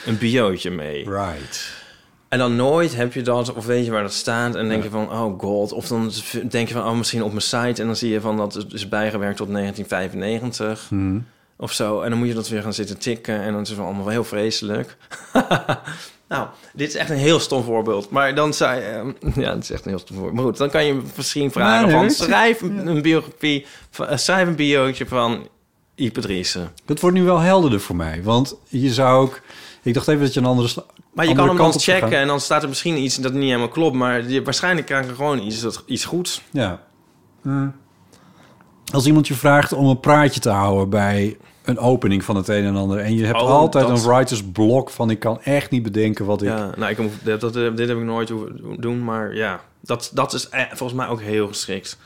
Een 0.06 0.18
biootje 0.18 0.72
mee. 0.72 1.10
Right. 1.10 1.82
En 2.30 2.40
dan 2.40 2.56
nooit 2.56 2.96
heb 2.96 3.14
je 3.14 3.22
dat, 3.22 3.54
of 3.54 3.66
weet 3.66 3.86
je 3.86 3.92
waar 3.92 4.02
dat 4.02 4.14
staat... 4.14 4.56
en 4.56 4.70
denk 4.70 4.84
je 4.84 4.90
van, 4.90 5.12
oh 5.12 5.40
god. 5.40 5.72
Of 5.72 5.88
dan 5.88 6.12
denk 6.50 6.68
je 6.68 6.74
van, 6.74 6.86
oh, 6.86 6.98
misschien 6.98 7.24
op 7.24 7.30
mijn 7.30 7.42
site... 7.42 7.82
en 7.82 7.86
dan 7.86 7.96
zie 7.96 8.12
je 8.12 8.22
van, 8.22 8.38
dat 8.38 8.66
is 8.70 8.90
bijgewerkt 8.90 9.38
tot 9.38 9.52
1995... 9.52 10.90
Hmm. 10.90 11.26
Of 11.58 11.72
zo. 11.72 12.02
En 12.02 12.10
dan 12.10 12.20
moet 12.20 12.28
je 12.28 12.34
dat 12.34 12.50
weer 12.50 12.62
gaan 12.62 12.74
zitten 12.74 12.98
tikken... 12.98 13.42
en 13.42 13.54
dan 13.54 13.62
is 13.62 13.70
het 13.70 13.80
allemaal 13.80 14.04
wel 14.04 14.12
heel 14.12 14.24
vreselijk. 14.24 14.98
nou, 16.30 16.48
dit 16.74 16.88
is 16.88 16.96
echt 16.96 17.10
een 17.10 17.18
heel 17.18 17.40
stom 17.40 17.64
voorbeeld. 17.64 18.10
Maar 18.10 18.36
dan 18.36 18.54
zei... 18.54 18.82
ehm, 18.82 19.12
ja, 19.42 19.54
het 19.54 19.64
is 19.64 19.72
echt 19.72 19.84
een 19.84 19.90
heel 19.90 20.00
stom 20.00 20.16
voorbeeld. 20.16 20.36
Maar 20.36 20.46
goed, 20.46 20.58
dan 20.58 20.70
kan 20.70 20.86
je 20.86 21.02
misschien 21.16 21.52
vragen 21.52 21.92
van... 21.92 22.10
schrijf 22.10 22.62
een 22.62 23.02
biografie... 23.02 23.66
van- 23.90 24.08
eh, 24.08 24.18
schrijf 24.18 24.48
een 24.48 24.56
biootje 24.56 25.06
van 25.06 25.48
Ipe. 25.96 26.44
Dat 26.86 27.00
wordt 27.00 27.18
nu 27.18 27.24
wel 27.24 27.40
helderder 27.40 27.80
voor 27.80 27.96
mij. 27.96 28.24
Want 28.24 28.56
je 28.68 28.94
zou 28.94 29.22
ook... 29.22 29.42
Ik 29.84 29.94
dacht 29.94 30.08
even 30.08 30.22
dat 30.22 30.34
je 30.34 30.40
een 30.40 30.46
andere... 30.46 30.84
Maar 31.14 31.28
je 31.28 31.36
kan 31.36 31.48
hem 31.48 31.58
dan 31.58 31.80
checken 31.80 32.10
gaan. 32.10 32.20
en 32.20 32.28
dan 32.28 32.40
staat 32.40 32.64
er 32.64 32.70
misschien 32.70 32.98
iets 32.98 33.16
dat 33.16 33.34
niet 33.34 33.44
helemaal 33.44 33.68
klopt. 33.68 33.96
Maar 33.96 34.30
je, 34.30 34.44
waarschijnlijk 34.44 34.88
krijg 34.88 35.06
je 35.06 35.16
gewoon 35.16 35.40
iets, 35.40 35.62
dat, 35.62 35.84
iets 35.86 36.06
goeds. 36.06 36.42
Ja. 36.52 36.84
Als 38.92 39.06
iemand 39.06 39.28
je 39.28 39.34
vraagt 39.34 39.74
om 39.74 39.86
een 39.86 40.00
praatje 40.00 40.40
te 40.40 40.50
houden 40.50 40.90
bij 40.90 41.38
een 41.64 41.78
opening 41.80 42.24
van 42.24 42.36
het 42.36 42.48
een 42.48 42.64
en 42.66 42.76
ander... 42.76 43.00
en 43.00 43.16
je 43.16 43.26
hebt 43.26 43.42
Oh, 43.42 43.50
altijd 43.50 43.88
dat- 43.88 43.98
een 44.04 44.10
writer's 44.10 44.44
block 44.44 44.90
van... 44.90 45.10
ik 45.10 45.20
kan 45.20 45.42
echt 45.42 45.72
niet 45.72 45.84
bedenken 45.84 46.26
wat 46.26 46.42
ik... 46.42 46.48
Ja, 46.48 46.70
nou, 46.78 46.92
ik, 46.92 47.10
dat, 47.24 47.42
dat, 47.42 47.54
dit 47.54 47.88
heb 47.88 47.98
ik 47.98 48.04
nooit 48.04 48.30
hoeven 48.30 48.76
doen. 48.82 49.04
Maar 49.04 49.36
ja, 49.36 49.62
dat, 49.82 50.12
dat 50.14 50.34
is 50.34 50.50
eh, 50.50 50.62
volgens 50.68 50.94
mij 50.94 51.08
ook 51.08 51.22
heel 51.22 51.48
geschikt. 51.48 51.98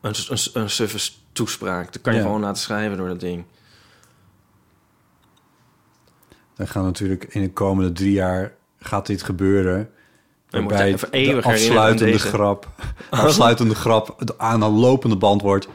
Een, 0.00 0.14
een, 0.28 0.38
een 0.52 0.70
suffe 0.70 1.10
toespraak. 1.32 1.92
Dat 1.92 2.02
kan 2.02 2.12
je 2.12 2.18
Ja. 2.18 2.24
gewoon 2.24 2.40
laten 2.40 2.62
schrijven 2.62 2.96
door 2.96 3.08
dat 3.08 3.20
ding. 3.20 3.44
Dan 6.56 6.66
gaan 6.68 6.84
natuurlijk 6.84 7.24
in 7.28 7.40
de 7.42 7.50
komende 7.52 7.92
drie 7.92 8.12
jaar 8.12 8.52
gaat 8.78 9.06
dit 9.06 9.22
gebeuren. 9.22 9.90
Waarbij 10.50 10.94
even 11.10 11.36
de 11.36 11.42
afsluitende 11.42 12.18
grap, 12.18 12.68
afsluitende 13.10 13.74
grap 13.74 14.14
het 14.18 14.38
aan 14.38 14.62
een 14.62 14.70
lopende 14.72 15.16
band 15.16 15.42
wordt. 15.42 15.68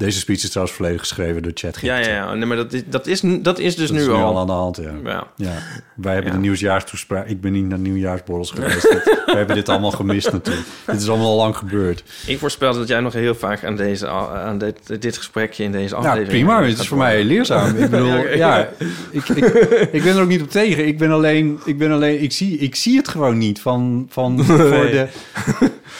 Deze 0.00 0.18
speech 0.18 0.42
is 0.42 0.48
trouwens 0.50 0.76
volledig 0.76 1.00
geschreven 1.00 1.42
door 1.42 1.52
ChatGPT. 1.54 1.86
Ja, 1.86 1.98
ja, 1.98 2.08
ja. 2.08 2.34
Nee, 2.34 2.46
maar 2.46 2.56
dat 2.56 2.72
is, 2.72 2.82
dat 2.86 3.06
is, 3.06 3.20
dat 3.42 3.58
is 3.58 3.76
dus 3.76 3.88
Dat 3.88 3.96
nu 3.96 4.02
is 4.02 4.08
al. 4.08 4.38
aan 4.38 4.46
de 4.46 4.52
hand, 4.52 4.76
ja. 4.76 4.92
Ja. 5.04 5.26
ja. 5.36 5.52
Wij 5.94 6.12
hebben 6.12 6.30
Ja. 6.32 6.36
de 6.36 6.42
nieuwsjaarstoespraak. 6.44 7.26
Ik 7.26 7.40
ben 7.40 7.52
niet 7.52 7.68
naar 7.68 7.78
nieuwjaarsborrels 7.78 8.50
geweest. 8.50 8.82
We 9.26 9.32
hebben 9.36 9.56
dit 9.56 9.68
allemaal 9.68 9.90
gemist 9.90 10.32
natuurlijk. 10.32 10.66
Dit 10.86 11.00
is 11.00 11.08
allemaal 11.08 11.26
al 11.26 11.36
lang 11.36 11.56
gebeurd. 11.56 12.02
Ik 12.26 12.38
voorspel 12.38 12.74
dat 12.74 12.88
jij 12.88 13.00
nog 13.00 13.12
heel 13.12 13.34
vaak 13.34 13.64
aan, 13.64 13.76
deze, 13.76 14.08
aan 14.08 14.58
dit, 14.58 15.02
dit 15.02 15.16
gesprekje 15.16 15.64
in 15.64 15.72
deze 15.72 15.94
aflevering... 15.94 16.28
prima. 16.28 16.56
gaat 16.58 16.68
Het 16.68 16.78
is 16.78 16.88
voor 16.88 16.98
mij 16.98 17.24
leerzaam. 17.24 17.76
Ik 17.76 17.90
bedoel, 17.90 18.08
Ja, 18.26 18.34
ja, 18.34 18.68
ik, 19.10 19.28
ik, 19.28 19.44
ik 19.92 20.02
ben 20.02 20.16
er 20.16 20.22
ook 20.22 20.28
niet 20.28 20.42
op 20.42 20.50
tegen. 20.50 20.86
Ik 20.86 20.98
ben 20.98 21.10
alleen, 21.10 21.60
ik 21.64 21.78
ben 21.78 21.90
alleen, 21.90 22.22
ik 22.22 22.32
zie, 22.32 22.58
ik 22.58 22.74
zie 22.74 22.96
het 22.96 23.08
gewoon 23.08 23.38
niet 23.38 23.60
van, 23.60 24.06
van 24.10 24.44
voor 24.44 24.56
de. 24.90 25.06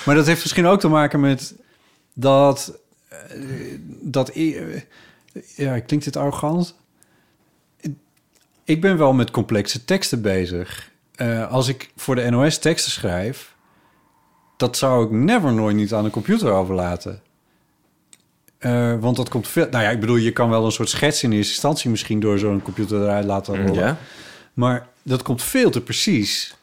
Maar 0.05 0.15
dat 0.15 0.27
heeft 0.27 0.41
misschien 0.43 0.67
ook 0.67 0.81
te 0.81 0.89
maken 0.89 1.21
met 1.21 1.55
dat, 2.15 2.79
dat, 4.01 4.29
eh, 4.29 4.81
ja, 5.57 5.81
klinkt 5.81 6.05
dit 6.05 6.17
arrogant? 6.17 6.75
Ik 8.65 8.81
ben 8.81 8.99
wel 8.99 9.13
met 9.13 9.31
complexe 9.31 9.85
teksten 9.85 10.23
bezig. 10.23 10.91
Eh, 11.15 11.51
als 11.51 11.69
ik 11.69 11.91
voor 11.97 12.15
de 12.15 12.31
NOS 12.31 12.59
teksten 12.59 12.93
schrijf, 12.93 13.55
dat 14.57 14.77
zou 14.77 15.05
ik 15.05 15.11
never 15.11 15.53
nooit 15.53 15.77
niet 15.77 15.95
aan 15.95 16.05
de 16.05 16.11
computer 16.11 16.51
overlaten. 16.51 17.23
Eh, 18.59 18.99
want 18.99 19.17
dat 19.17 19.29
komt 19.29 19.49
veel... 19.49 19.67
Nou 19.71 19.85
ja, 19.85 19.91
ik 19.91 20.01
bedoel, 20.01 20.17
je 20.17 20.33
kan 20.33 20.51
wel 20.51 20.65
een 20.65 20.73
soort 20.73 20.89
schets 20.89 21.23
in 21.23 21.33
eerste 21.33 21.53
instantie... 21.53 21.91
misschien 21.91 22.21
door 22.21 22.39
zo'n 22.39 22.63
computer 22.63 23.03
eruit 23.03 23.25
laten 23.25 23.67
rollen. 23.67 23.75
Ja. 23.75 23.97
Maar 24.53 24.89
dat 25.03 25.23
komt 25.23 25.43
veel 25.43 25.71
te 25.71 25.81
precies. 25.81 26.55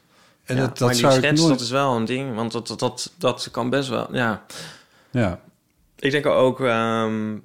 En 0.43 0.55
Ja, 0.55 0.61
dat, 0.61 0.69
dat 0.69 0.79
maar 0.79 0.89
die 0.89 0.99
zou 0.99 1.13
ik 1.13 1.23
schets, 1.23 1.41
nooit... 1.41 1.51
dat 1.51 1.61
is 1.61 1.71
wel 1.71 1.95
een 1.95 2.05
ding. 2.05 2.35
Want 2.35 2.51
dat, 2.51 2.67
dat, 2.67 2.79
dat, 2.79 3.13
dat 3.17 3.51
kan 3.51 3.69
best 3.69 3.89
wel... 3.89 4.15
Ja. 4.15 4.45
Ja, 5.11 5.39
Ik 5.99 6.11
denk 6.11 6.25
ook... 6.25 6.61
ehm, 6.61 7.35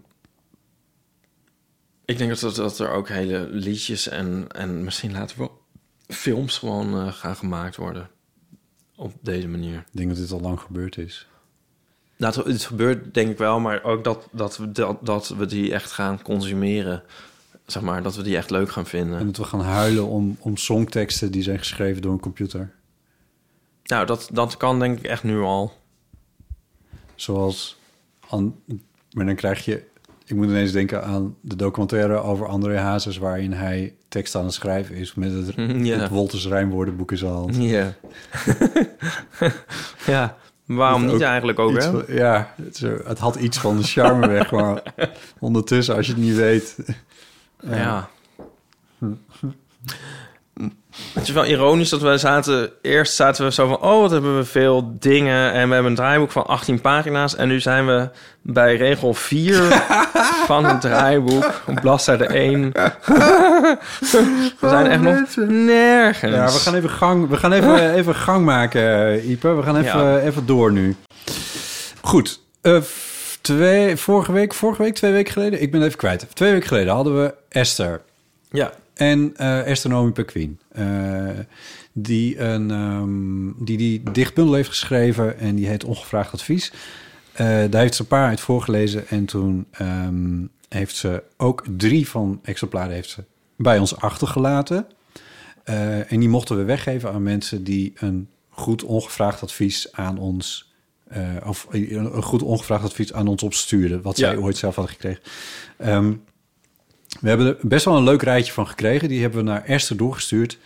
ik 2.05 2.19
denk 2.19 2.41
dat, 2.41 2.55
dat 2.55 2.79
er 2.79 2.91
ook 2.91 3.09
hele 3.09 3.49
liedjes 3.51 4.09
en, 4.09 4.47
en 4.49 4.85
misschien 4.85 5.13
later 5.13 5.39
wel 5.39 5.61
films 6.07 6.59
gewoon 6.59 6.95
eh, 6.95 7.13
gaan 7.13 7.37
gemaakt 7.37 7.77
worden. 7.77 8.11
Op 8.97 9.13
deze 9.21 9.49
manier. 9.49 9.79
ik 9.79 9.97
denk 9.97 10.09
dat 10.09 10.19
dit 10.19 10.33
al 10.33 10.41
lang 10.41 10.61
gebeurd 10.61 10.99
is. 10.99 11.27
Dat, 12.17 12.35
het 12.35 12.65
gebeurt 12.65 13.15
denk 13.15 13.31
ik 13.31 13.39
wel, 13.39 13.61
maar 13.61 13.85
ook 13.85 14.05
dat, 14.05 14.29
dat, 14.33 14.57
we, 14.57 14.73
dat, 14.73 15.07
dat 15.07 15.29
we 15.29 15.47
die 15.47 15.73
echt 15.73 15.93
gaan 15.93 16.23
consumeren. 16.23 17.03
Zeg 17.67 17.83
maar, 17.83 18.03
dat 18.03 18.17
we 18.17 18.23
die 18.23 18.37
echt 18.37 18.51
leuk 18.51 18.71
gaan 18.71 18.87
vinden. 18.87 19.19
En 19.19 19.27
dat 19.27 19.37
we 19.37 19.45
gaan 19.45 19.61
huilen 19.61 20.07
om, 20.07 20.37
om 20.41 20.57
songteksten 20.57 21.33
die 21.33 21.43
zijn 21.43 21.59
geschreven 21.59 22.03
door 22.03 22.13
een 22.13 22.21
computer. 22.21 22.75
Nou, 23.85 24.07
dat, 24.07 24.29
dat 24.33 24.57
kan 24.57 24.79
denk 24.79 24.99
ik 24.99 25.05
echt 25.05 25.23
nu 25.23 25.41
al. 25.41 25.73
Zoals... 27.15 27.81
An, 28.33 28.55
maar 29.13 29.27
dan 29.27 29.35
krijg 29.35 29.65
je... 29.65 29.83
Ik 30.27 30.37
moet 30.37 30.47
ineens 30.49 30.73
denken 30.73 31.05
aan 31.05 31.37
de 31.41 31.57
documentaire 31.57 32.17
over 32.17 32.47
André 32.47 32.79
Hazes... 32.79 33.19
waarin 33.19 33.53
hij 33.53 33.95
tekst 34.09 34.35
aan 34.35 34.45
het 34.45 34.53
schrijven 34.55 34.95
is... 34.95 35.15
met 35.15 35.33
het, 35.33 35.55
Ja. 35.57 35.99
het 35.99 36.09
Wolters 36.11 36.47
Rijnwoordenboek 36.47 37.11
in 37.11 37.19
zijn 37.19 37.33
hand. 37.33 37.57
Ja. 37.57 37.95
ja, 40.07 40.37
waarom 40.65 41.05
niet 41.05 41.15
ook 41.15 41.21
eigenlijk 41.21 41.59
ook, 41.59 41.75
hè? 41.75 41.91
van- 41.91 42.05
ja, 42.09 42.55
het, 42.63 42.79
het 43.05 43.19
had 43.19 43.37
iets 43.37 43.59
van 43.59 43.77
de 43.77 43.83
charme 43.83 44.29
weg, 44.29 44.51
maar 44.51 44.83
ondertussen, 45.41 45.95
als 45.97 46.07
je 46.07 46.13
het 46.13 46.23
niet 46.23 46.35
weet... 46.37 46.77
Ja. 47.63 48.09
Het 51.15 51.23
is 51.23 51.31
wel 51.31 51.45
ironisch 51.45 51.89
dat 51.89 52.01
we 52.01 52.19
zaten... 52.19 52.71
Eerst 52.83 53.15
zaten 53.15 53.45
we 53.45 53.53
zo 53.53 53.67
van... 53.69 53.81
Oh, 53.81 54.01
wat 54.01 54.11
hebben 54.11 54.37
we 54.37 54.45
veel 54.45 54.97
dingen. 54.99 55.53
En 55.53 55.69
we 55.69 55.75
hebben 55.75 55.91
een 55.91 55.97
draaiboek 55.97 56.31
van 56.31 56.47
18 56.47 56.81
pagina's. 56.81 57.37
En 57.37 57.49
nu 57.49 57.61
zijn 57.61 57.87
we 57.87 58.09
bij 58.43 58.77
regel 58.77 59.15
4 59.15 59.55
van 60.47 60.65
het 60.65 60.81
draaiboek. 60.81 61.63
Op 61.67 61.75
bladzijde 61.81 62.27
1. 62.27 62.73
we 62.73 63.79
zijn 64.61 64.87
echt 64.87 65.01
nog 65.01 65.37
nergens. 65.49 66.35
Ja, 66.35 66.45
we 66.45 66.59
gaan 66.59 66.75
even 66.75 66.91
gang, 66.91 67.29
we 67.29 67.37
gaan 67.37 67.53
even, 67.53 67.95
even 67.99 68.15
gang 68.15 68.45
maken, 68.45 69.31
Ipe. 69.31 69.49
We 69.55 69.63
gaan 69.63 69.77
even, 69.77 70.01
Ja. 70.05 70.19
even 70.19 70.47
door 70.47 70.73
nu. 70.73 70.97
Goed. 72.01 72.41
eh, 72.63 72.77
twee, 73.41 73.97
vorige 73.97 74.33
week, 74.33 74.55
vorige 74.55 74.83
week, 74.83 74.95
twee 74.95 75.13
weken 75.13 75.33
geleden, 75.33 75.63
ik 75.63 75.71
ben 75.71 75.83
even 75.83 75.99
kwijt. 75.99 76.27
Twee 76.35 76.53
weken 76.53 76.69
geleden 76.69 76.95
hadden 76.95 77.23
we 77.23 77.35
Esther. 77.49 78.01
Ja. 78.51 78.71
En 78.95 79.33
eh, 79.37 79.67
Esther 79.67 79.91
Nomi 79.91 80.11
Pequien. 80.13 80.59
eh, 80.73 81.29
die, 81.93 82.39
een, 82.39 82.71
ehm, 82.71 83.65
die 83.65 83.77
die 83.79 84.03
dichtbundel 84.13 84.55
heeft 84.55 84.69
geschreven 84.69 85.39
en 85.39 85.55
die 85.55 85.67
heet 85.67 85.85
Ongevraagd 85.85 86.33
Advies. 86.33 86.73
Eh, 87.33 87.47
daar 87.47 87.81
heeft 87.81 87.95
ze 87.95 88.01
een 88.03 88.09
paar 88.09 88.29
uit 88.29 88.41
voorgelezen 88.41 89.09
en 89.09 89.25
toen 89.25 89.67
ehm, 89.71 90.45
heeft 90.69 90.97
ze 90.97 91.23
ook 91.37 91.65
drie 91.77 92.09
van 92.09 92.41
exemplaren 92.43 92.93
heeft 92.95 93.11
ze 93.11 93.25
bij 93.57 93.79
ons 93.79 93.97
achtergelaten. 93.97 94.87
Eh, 95.65 96.13
en 96.13 96.21
die 96.21 96.29
mochten 96.29 96.57
we 96.57 96.63
weggeven 96.65 97.13
aan 97.13 97.23
mensen 97.23 97.65
die 97.65 97.93
een 97.97 98.29
goed 98.49 98.83
ongevraagd 98.85 99.43
advies 99.43 99.93
aan 99.93 100.19
ons... 100.19 100.73
eh, 101.09 101.21
of 101.47 101.67
een 101.71 102.23
goed 102.23 102.43
ongevraagd 102.43 102.85
advies 102.85 103.13
aan 103.13 103.27
ons 103.29 103.43
opstuurden... 103.43 104.03
wat 104.03 104.17
Ja. 104.19 104.29
zij 104.31 104.37
ooit 104.39 104.57
zelf 104.57 104.75
hadden 104.75 104.95
gekregen. 104.95 105.23
Ehm, 105.77 106.13
we 107.23 107.29
hebben 107.29 107.47
er 107.47 107.57
best 107.61 107.85
wel 107.85 107.97
een 107.97 108.05
leuk 108.05 108.23
rijtje 108.23 108.53
van 108.53 108.67
gekregen. 108.67 109.09
Die 109.09 109.21
hebben 109.21 109.45
we 109.45 109.51
naar 109.51 109.65
Esther 109.65 109.97
doorgestuurd. 109.97 110.59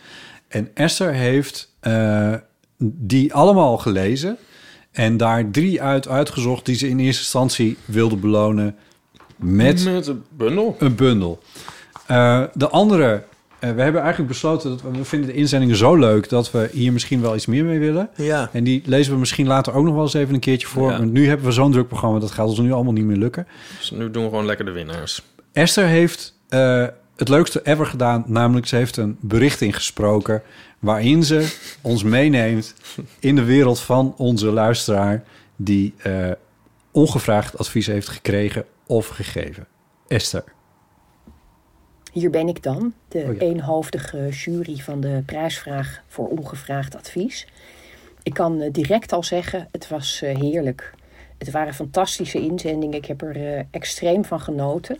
En 0.47 0.69
Esther 0.73 1.13
heeft 1.13 1.73
eh, 1.79 2.33
die 2.77 3.33
allemaal 3.33 3.77
gelezen... 3.77 4.37
en 4.91 5.17
daar 5.17 5.51
drie 5.51 5.81
uit 5.81 6.07
uitgezocht... 6.07 6.65
die 6.65 6.75
ze 6.75 6.89
in 6.89 6.99
eerste 6.99 7.21
instantie 7.21 7.77
wilde 7.85 8.15
belonen 8.15 8.75
met 9.35 9.83
Met 9.83 10.07
een 10.07 10.23
bundel. 10.29 10.75
een 10.79 10.95
bundel. 10.95 11.39
Eh, 12.07 12.43
de 12.53 12.69
andere, 12.69 13.23
eh, 13.59 13.71
we 13.71 13.81
hebben 13.81 14.01
eigenlijk 14.01 14.31
besloten 14.31 14.69
dat 14.69 14.81
we, 14.81 14.91
we 14.91 15.05
vinden 15.05 15.29
de 15.29 15.35
inzendingen 15.35 15.75
zo 15.75 15.95
leuk 15.95 16.29
dat 16.29 16.51
we 16.51 16.69
hier 16.71 16.93
misschien 16.93 17.21
wel 17.21 17.35
iets 17.35 17.45
meer 17.45 17.65
mee 17.65 17.79
willen. 17.79 18.09
Ja. 18.15 18.49
En 18.53 18.63
die 18.63 18.81
lezen 18.85 19.13
we 19.13 19.19
misschien 19.19 19.47
later 19.47 19.73
ook 19.73 19.85
nog 19.85 19.93
wel 19.93 20.03
eens 20.03 20.13
even 20.13 20.33
een 20.33 20.39
keertje 20.39 20.67
voor. 20.67 20.91
Ja. 20.91 20.97
Want 20.97 21.11
nu 21.11 21.27
hebben 21.27 21.45
we 21.45 21.51
zo'n 21.51 21.71
druk 21.71 21.87
programma, 21.87 22.19
dat 22.19 22.31
gaat 22.31 22.47
ons 22.47 22.59
nu 22.59 22.71
allemaal 22.71 22.93
niet 22.93 23.05
meer 23.05 23.17
lukken. 23.17 23.47
Dus 23.77 23.91
nu 23.91 24.11
doen 24.11 24.23
we 24.23 24.29
gewoon 24.29 24.45
lekker 24.45 24.65
de 24.65 24.71
winnaars. 24.71 25.21
Esther 25.53 25.85
heeft 25.85 26.36
eh, 26.49 26.87
het 27.15 27.29
leukste 27.29 27.61
ever 27.63 27.85
gedaan, 27.85 28.23
namelijk 28.27 28.67
ze 28.67 28.75
heeft 28.75 28.97
een 28.97 29.17
bericht 29.19 29.61
ingesproken 29.61 30.41
waarin 30.79 31.23
ze 31.23 31.55
ons 31.81 32.03
meeneemt 32.03 32.73
in 33.19 33.35
de 33.35 33.43
wereld 33.43 33.79
van 33.79 34.13
onze 34.17 34.51
luisteraar 34.51 35.23
die 35.55 35.93
eh, 35.97 36.31
ongevraagd 36.91 37.57
advies 37.57 37.87
heeft 37.87 38.07
gekregen 38.07 38.65
of 38.85 39.07
gegeven. 39.07 39.67
Esther. 40.07 40.43
Hier 42.11 42.29
ben 42.29 42.47
ik 42.47 42.63
dan, 42.63 42.93
de 43.07 43.25
Oh 43.27 43.33
ja. 43.33 43.39
eenhoofdige 43.39 44.29
jury 44.29 44.77
van 44.77 45.01
de 45.01 45.23
prijsvraag 45.25 46.01
voor 46.07 46.27
ongevraagd 46.27 46.95
advies. 46.95 47.47
Ik 48.23 48.33
kan 48.33 48.61
eh, 48.61 48.71
direct 48.71 49.11
al 49.11 49.23
zeggen, 49.23 49.67
het 49.71 49.87
was 49.87 50.19
heerlijk. 50.19 50.93
Het 51.37 51.51
waren 51.51 51.73
fantastische 51.73 52.39
inzendingen. 52.39 52.97
Ik 52.97 53.05
heb 53.05 53.21
er 53.21 53.65
extreem 53.71 54.25
van 54.25 54.39
genoten. 54.39 54.97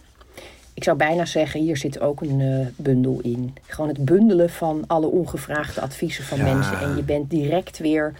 Ik 0.78 0.84
zou 0.84 0.98
bijna 0.98 1.26
zeggen, 1.26 1.62
hier 1.62 1.78
zit 1.78 2.00
ook 2.00 2.22
een 2.22 2.40
uh, 2.40 2.68
bundel 2.76 3.20
in. 3.22 3.56
Gewoon 3.66 3.90
het 3.90 4.06
bundelen 4.06 4.50
van 4.50 4.84
alle 4.88 5.08
ongevraagde 5.08 5.82
adviezen 5.82 6.24
van 6.24 6.44
mensen. 6.44 6.80
En 6.80 6.96
je 6.96 7.04
bent 7.04 7.30
direct 7.30 7.78
weer 7.78 8.14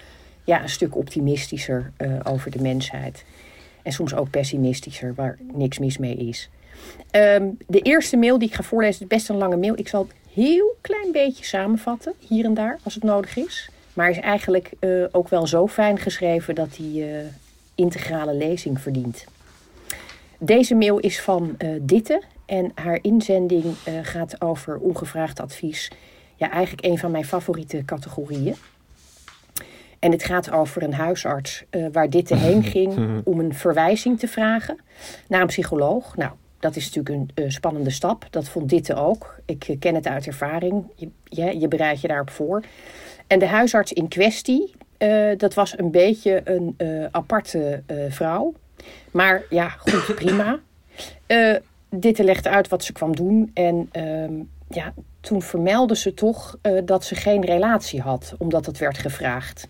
ja, 0.44 0.62
een 0.62 0.70
stuk 0.70 0.96
optimistischer 0.96 1.92
uh, 1.98 2.20
over 2.24 2.52
de 2.52 2.62
mensheid. 2.62 3.24
En 3.82 3.92
soms 3.92 4.16
ook 4.16 4.30
pessimistischer, 4.30 5.14
waar 5.16 5.38
niks 5.54 5.80
mis 5.80 5.98
mee 5.98 6.16
is. 6.16 6.50
Um, 7.12 7.58
de 7.68 7.82
eerste 7.82 8.18
mail 8.18 8.38
die 8.40 8.48
ik 8.48 8.54
ga 8.54 8.64
voorlezen 8.64 9.02
is 9.02 9.08
best 9.08 9.30
een 9.30 9.38
lange 9.38 9.58
mail. 9.58 9.78
Ik 9.78 9.88
zal 9.88 10.02
het 10.02 10.34
heel 10.34 10.76
klein 10.82 11.12
beetje 11.12 11.46
samenvatten, 11.46 12.14
hier 12.28 12.46
en 12.46 12.54
daar, 12.54 12.80
als 12.84 12.94
het 12.94 13.04
nodig 13.04 13.38
is. 13.38 13.70
Maar 13.94 14.10
is 14.10 14.20
eigenlijk 14.20 14.72
uh, 14.80 15.06
ook 15.12 15.30
wel 15.30 15.48
zo 15.48 15.68
fijn 15.68 15.98
geschreven 15.98 16.56
dat 16.56 16.76
die 16.76 17.06
integrale 17.76 18.34
lezing 18.34 18.82
verdient. 18.82 19.26
Deze 20.38 20.76
mail 20.76 20.98
is 20.98 21.22
van 21.22 21.58
Ditte 21.82 22.22
en 22.48 22.72
haar 22.76 23.00
inzending 23.02 23.64
uh, 23.64 23.74
gaat 24.02 24.42
over 24.42 24.78
ongevraagd 24.78 25.40
advies. 25.40 25.92
Ja, 26.36 26.52
eigenlijk 26.52 26.86
een 26.86 26.98
van 26.98 27.12
mijn 27.12 27.26
favoriete 27.26 27.86
categorieën. 27.86 28.56
En 30.00 30.12
het 30.12 30.24
gaat 30.24 30.52
over 30.52 30.84
een 30.84 30.94
huisarts 30.94 31.64
uh, 31.72 31.88
waar 31.92 32.10
dit 32.10 32.30
heen 32.30 32.64
ging 32.76 33.22
om 33.24 33.40
een 33.40 33.54
verwijzing 33.54 34.20
te 34.20 34.28
vragen 34.28 34.80
naar 35.28 35.42
een 35.42 35.48
psycholoog. 35.48 36.16
Nou, 36.16 36.32
dat 36.60 36.76
is 36.76 36.86
natuurlijk 36.94 37.16
een 37.36 37.44
uh, 37.44 37.50
spannende 37.52 37.90
stap. 37.90 38.28
Dat 38.30 38.50
vond 38.50 38.70
Ditte 38.70 38.96
ook. 38.96 39.36
Ik 39.46 39.76
ken 39.80 39.96
het 39.96 40.08
uit 40.08 40.28
ervaring. 40.28 40.84
Je, 40.96 41.10
je, 41.24 41.60
je, 41.60 41.68
bereidt 41.68 42.02
je 42.02 42.08
daarop 42.08 42.30
voor. 42.30 42.64
En 43.28 43.40
de 43.40 43.48
huisarts 43.48 43.94
in 43.94 44.08
kwestie, 44.08 44.74
dat 45.38 45.54
was 45.54 45.78
een 45.78 45.92
beetje 45.92 46.42
een 46.44 46.76
aparte 47.12 47.84
vrouw. 48.10 48.54
Maar 49.12 49.44
ja, 49.50 49.70
goed, 49.70 50.16
prima. 50.16 50.60
Ditte 51.90 52.24
legde 52.24 52.50
uit 52.50 52.68
wat 52.68 52.84
ze 52.84 52.92
kwam 52.94 53.16
doen. 53.16 53.52
En 53.54 53.90
uh, 53.98 54.42
ja, 54.70 54.94
toen 55.20 55.42
vermeldde 55.42 55.96
ze 55.96 56.14
toch 56.14 56.58
uh, 56.62 56.82
dat 56.86 57.06
ze 57.06 57.16
geen 57.16 57.46
relatie 57.46 58.02
had, 58.02 58.36
omdat 58.38 58.66
het 58.66 58.78
werd 58.78 58.98
gevraagd. 58.98 59.66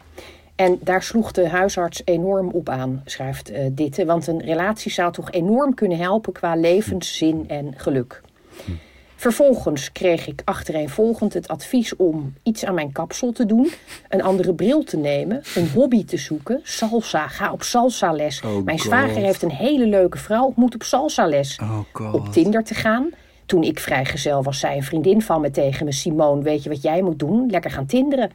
En 0.56 0.80
daar 0.82 1.04
sloeg 1.04 1.32
de 1.32 1.50
huisarts 1.50 2.02
enorm 2.06 2.50
op 2.50 2.70
aan, 2.70 3.02
schrijft 3.06 3.52
uh, 3.52 3.60
Ditte. 3.72 4.06
Want 4.06 4.28
een 4.28 4.42
relatie 4.42 4.92
zou 4.92 5.12
toch 5.12 5.32
enorm 5.32 5.74
kunnen 5.74 5.98
helpen 5.98 6.34
qua 6.34 6.56
levenszin 6.56 7.46
en 7.48 7.74
geluk. 7.78 8.22
Hm. 8.66 8.72
Vervolgens 9.20 9.92
kreeg 9.92 10.28
ik 10.28 10.42
achtereenvolgend 10.46 11.34
het 11.34 11.48
advies 11.48 11.96
om 11.96 12.34
iets 12.44 12.66
aan 12.66 12.74
mijn 12.74 12.92
kapsel 12.92 13.32
te 13.32 13.46
doen, 13.46 13.72
een 14.10 14.22
andere 14.22 14.54
bril 14.54 14.84
te 14.84 14.98
nemen, 14.98 15.42
een 15.56 15.70
hobby 15.70 16.06
te 16.06 16.18
zoeken, 16.18 16.60
salsa, 16.64 17.28
ga 17.28 17.52
op 17.52 17.64
salsa 17.64 18.12
les. 18.12 18.42
Oh 18.42 18.64
mijn 18.64 18.80
zwager 18.80 19.22
heeft 19.22 19.42
een 19.42 19.52
hele 19.52 19.88
leuke 19.88 20.18
vrouw, 20.18 20.54
moet 20.56 20.76
op 20.76 20.84
salsa 20.84 21.28
les. 21.28 21.60
Oh 21.62 22.14
op 22.14 22.32
Tinder 22.32 22.64
te 22.64 22.74
gaan. 22.74 23.10
Toen 23.46 23.64
ik 23.64 23.80
vrijgezel 23.80 24.44
was, 24.44 24.60
zei 24.60 24.76
een 24.76 24.84
vriendin 24.84 25.22
van 25.22 25.42
me 25.42 25.52
tegen 25.52 25.86
me, 25.86 25.92
Simone, 25.92 26.42
weet 26.42 26.64
je 26.64 26.70
wat 26.70 26.82
jij 26.82 27.02
moet 27.02 27.20
doen? 27.20 27.50
Lekker 27.50 27.72
gaan 27.72 27.86
tinderen. 27.86 28.32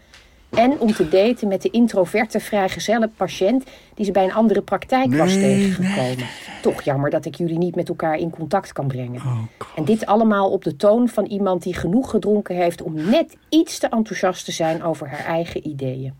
En 0.56 0.78
om 0.78 0.92
te 0.92 1.08
daten 1.08 1.48
met 1.48 1.62
de 1.62 1.70
introverte 1.70 2.40
vrijgezelle 2.40 3.08
patiënt 3.16 3.64
die 3.94 4.04
ze 4.04 4.12
bij 4.12 4.24
een 4.24 4.32
andere 4.32 4.62
praktijk 4.62 5.14
was 5.14 5.32
tegengekomen. 5.32 6.26
Toch 6.62 6.82
jammer 6.82 7.10
dat 7.10 7.24
ik 7.24 7.34
jullie 7.34 7.58
niet 7.58 7.74
met 7.74 7.88
elkaar 7.88 8.16
in 8.16 8.30
contact 8.30 8.72
kan 8.72 8.86
brengen. 8.86 9.20
Oh, 9.20 9.42
en 9.76 9.84
dit 9.84 10.06
allemaal 10.06 10.50
op 10.50 10.64
de 10.64 10.76
toon 10.76 11.08
van 11.08 11.24
iemand 11.24 11.62
die 11.62 11.74
genoeg 11.74 12.10
gedronken 12.10 12.56
heeft 12.56 12.82
om 12.82 12.94
net 12.94 13.36
iets 13.48 13.78
te 13.78 13.86
enthousiast 13.88 14.44
te 14.44 14.52
zijn 14.52 14.82
over 14.82 15.08
haar 15.08 15.24
eigen 15.24 15.68
ideeën. 15.68 16.14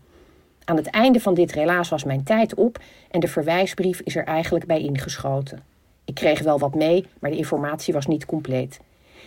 Aan 0.65 0.77
het 0.77 0.87
einde 0.87 1.19
van 1.19 1.33
dit 1.33 1.51
relaas 1.51 1.89
was 1.89 2.03
mijn 2.03 2.23
tijd 2.23 2.53
op 2.53 2.79
en 3.11 3.19
de 3.19 3.27
verwijsbrief 3.27 3.99
is 3.99 4.15
er 4.15 4.25
eigenlijk 4.25 4.65
bij 4.65 4.79
ingeschoten. 4.79 5.63
Ik 6.05 6.15
kreeg 6.15 6.41
wel 6.41 6.59
wat 6.59 6.75
mee, 6.75 7.05
maar 7.19 7.31
de 7.31 7.37
informatie 7.37 7.93
was 7.93 8.07
niet 8.07 8.25
compleet. 8.25 8.79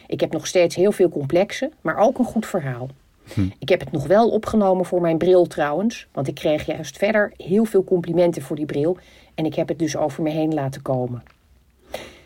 Ik 0.06 0.20
heb 0.20 0.32
nog 0.32 0.46
steeds 0.46 0.74
heel 0.74 0.92
veel 0.92 1.08
complexen, 1.08 1.72
maar 1.80 1.96
ook 1.96 2.18
een 2.18 2.24
goed 2.24 2.46
verhaal. 2.46 2.88
Hm. 3.34 3.48
Ik 3.58 3.68
heb 3.68 3.80
het 3.80 3.92
nog 3.92 4.06
wel 4.06 4.28
opgenomen 4.28 4.84
voor 4.84 5.00
mijn 5.00 5.18
bril 5.18 5.46
trouwens. 5.46 6.06
Want 6.12 6.28
ik 6.28 6.34
kreeg 6.34 6.66
juist 6.66 6.96
verder 6.96 7.32
heel 7.36 7.64
veel 7.64 7.84
complimenten 7.84 8.42
voor 8.42 8.56
die 8.56 8.66
bril. 8.66 8.98
En 9.34 9.44
ik 9.44 9.54
heb 9.54 9.68
het 9.68 9.78
dus 9.78 9.96
over 9.96 10.22
me 10.22 10.30
heen 10.30 10.54
laten 10.54 10.82
komen. 10.82 11.22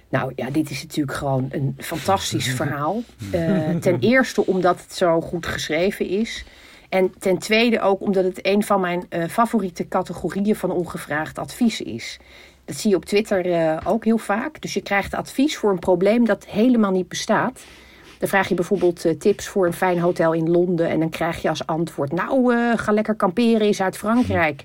Nou 0.09 0.33
ja, 0.37 0.51
dit 0.51 0.71
is 0.71 0.83
natuurlijk 0.83 1.17
gewoon 1.17 1.49
een 1.51 1.75
fantastisch 1.79 2.49
verhaal. 2.61 3.03
Uh, 3.35 3.77
ten 3.77 3.99
eerste 3.99 4.47
omdat 4.47 4.81
het 4.81 4.93
zo 4.93 5.21
goed 5.21 5.47
geschreven 5.47 6.09
is. 6.09 6.45
En 6.89 7.15
ten 7.19 7.39
tweede 7.39 7.81
ook 7.81 8.01
omdat 8.01 8.25
het 8.25 8.47
een 8.47 8.63
van 8.63 8.81
mijn 8.81 9.07
uh, 9.11 9.25
favoriete 9.25 9.89
categorieën 9.89 10.57
van 10.57 10.71
ongevraagd 10.71 11.39
advies 11.39 11.81
is. 11.81 12.19
Dat 12.65 12.77
zie 12.77 12.91
je 12.91 12.97
op 12.97 13.05
Twitter 13.05 13.47
uh, 13.47 13.77
ook 13.85 14.05
heel 14.05 14.19
vaak. 14.19 14.61
Dus 14.61 14.75
je 14.75 14.83
krijgt 14.83 15.15
advies 15.15 15.57
voor 15.57 15.71
een 15.71 15.79
probleem 15.79 16.25
dat 16.25 16.47
helemaal 16.47 16.91
niet 16.91 17.09
bestaat. 17.09 17.61
Dan 18.21 18.29
vraag 18.29 18.49
je 18.49 18.55
bijvoorbeeld 18.55 19.07
uh, 19.07 19.13
tips 19.13 19.49
voor 19.49 19.67
een 19.67 19.73
fijn 19.73 19.99
hotel 19.99 20.33
in 20.33 20.51
Londen. 20.51 20.89
En 20.89 20.99
dan 21.01 21.09
krijg 21.09 21.43
je 21.43 21.49
als 21.49 21.67
antwoord: 21.67 22.13
Nou, 22.13 22.55
uh, 22.55 22.73
ga 22.77 22.93
lekker 22.93 23.15
kamperen 23.15 23.67
in 23.67 23.75
Zuid-Frankrijk. 23.75 24.63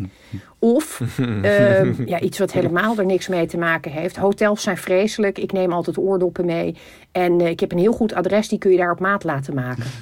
Of 0.59 1.01
uh, 1.19 2.07
ja, 2.13 2.19
iets 2.19 2.39
wat 2.39 2.51
helemaal 2.51 2.97
er 2.97 3.05
niks 3.05 3.27
mee 3.27 3.45
te 3.45 3.57
maken 3.57 3.91
heeft. 3.91 4.15
Hotels 4.15 4.63
zijn 4.63 4.77
vreselijk. 4.77 5.37
Ik 5.37 5.51
neem 5.51 5.73
altijd 5.73 5.97
oordoppen 5.97 6.45
mee. 6.45 6.75
En 7.11 7.41
ik 7.41 7.59
heb 7.59 7.71
een 7.71 7.77
heel 7.77 7.93
goed 7.93 8.13
adres, 8.13 8.47
die 8.47 8.59
kun 8.59 8.71
je 8.71 8.77
daar 8.77 8.91
op 8.91 8.99
maat 8.99 9.23
laten 9.23 9.53
maken. 9.53 9.85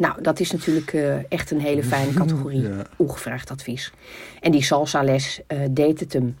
Nou, 0.00 0.22
dat 0.22 0.40
is 0.40 0.52
natuurlijk 0.52 0.96
echt 1.28 1.50
een 1.50 1.60
hele 1.60 1.82
fijne 1.82 2.12
categorie. 2.20 2.62
Ja. 2.62 2.82
Ongevraagd 2.96 3.50
advies. 3.50 3.92
En 4.40 4.52
die 4.52 4.62
salsa-les 4.62 5.40
deed 5.70 6.00
het 6.00 6.12
hem. 6.12 6.36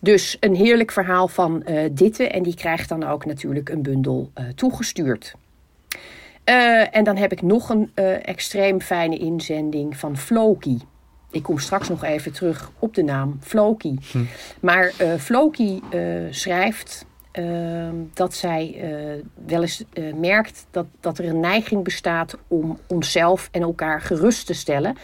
Dus 0.00 0.36
een 0.40 0.54
heerlijk 0.54 0.90
verhaal 0.90 1.28
van 1.28 1.64
Ditte. 1.92 2.28
En 2.28 2.42
die 2.42 2.54
krijgt 2.54 2.88
dan 2.88 3.04
ook 3.04 3.24
natuurlijk 3.26 3.68
een 3.68 3.82
bundel 3.82 4.30
toegestuurd. 4.54 5.34
Uh, 6.44 6.96
en 6.96 7.04
dan 7.04 7.16
heb 7.16 7.32
ik 7.32 7.42
nog 7.42 7.68
een 7.68 7.92
uh, 7.94 8.28
extreem 8.28 8.80
fijne 8.80 9.18
inzending 9.18 9.96
van 9.96 10.16
Floki. 10.16 10.78
Ik 11.30 11.42
kom 11.42 11.58
straks 11.58 11.88
nog 11.88 12.04
even 12.04 12.32
terug 12.32 12.70
op 12.78 12.94
de 12.94 13.02
naam 13.02 13.38
Floki. 13.40 13.98
Hm. 14.10 14.18
Maar 14.60 14.92
uh, 15.00 15.14
Floki 15.14 15.82
schrijft 16.30 17.06
ehm, 17.32 17.94
dat 18.14 18.34
zij 18.34 18.84
wel 19.46 19.60
eens 19.60 19.84
merkt 20.14 20.66
dat, 20.70 20.86
dat 21.00 21.18
er 21.18 21.24
een 21.24 21.40
neiging 21.40 21.84
bestaat 21.84 22.38
om 22.48 22.78
onszelf 22.86 23.48
en 23.52 23.62
elkaar 23.62 24.00
gerust 24.00 24.46
te 24.46 24.54
stellen 24.54 24.96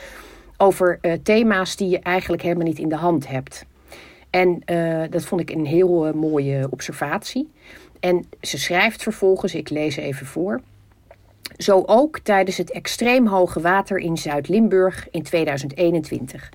over 0.56 1.00
thema's 1.22 1.76
die 1.76 1.88
je 1.88 1.98
eigenlijk 1.98 2.42
helemaal 2.42 2.66
niet 2.66 2.78
in 2.78 2.88
de 2.88 2.96
hand 2.96 3.28
hebt. 3.28 3.66
En 4.30 4.62
dat 5.10 5.24
vond 5.24 5.40
ik 5.40 5.50
een 5.50 5.66
heel 5.66 6.12
mooie 6.12 6.66
observatie. 6.70 7.50
En 8.00 8.26
ze 8.40 8.58
schrijft 8.58 9.02
vervolgens, 9.02 9.54
ik 9.54 9.70
lees 9.70 9.96
even 9.96 10.26
voor. 10.26 10.60
Zo 11.60 11.82
ook 11.86 12.18
tijdens 12.18 12.56
het 12.56 12.70
extreem 12.70 13.26
hoge 13.26 13.60
water 13.60 13.98
in 13.98 14.16
Zuid-Limburg 14.16 15.08
in 15.10 15.22
2021. 15.22 16.50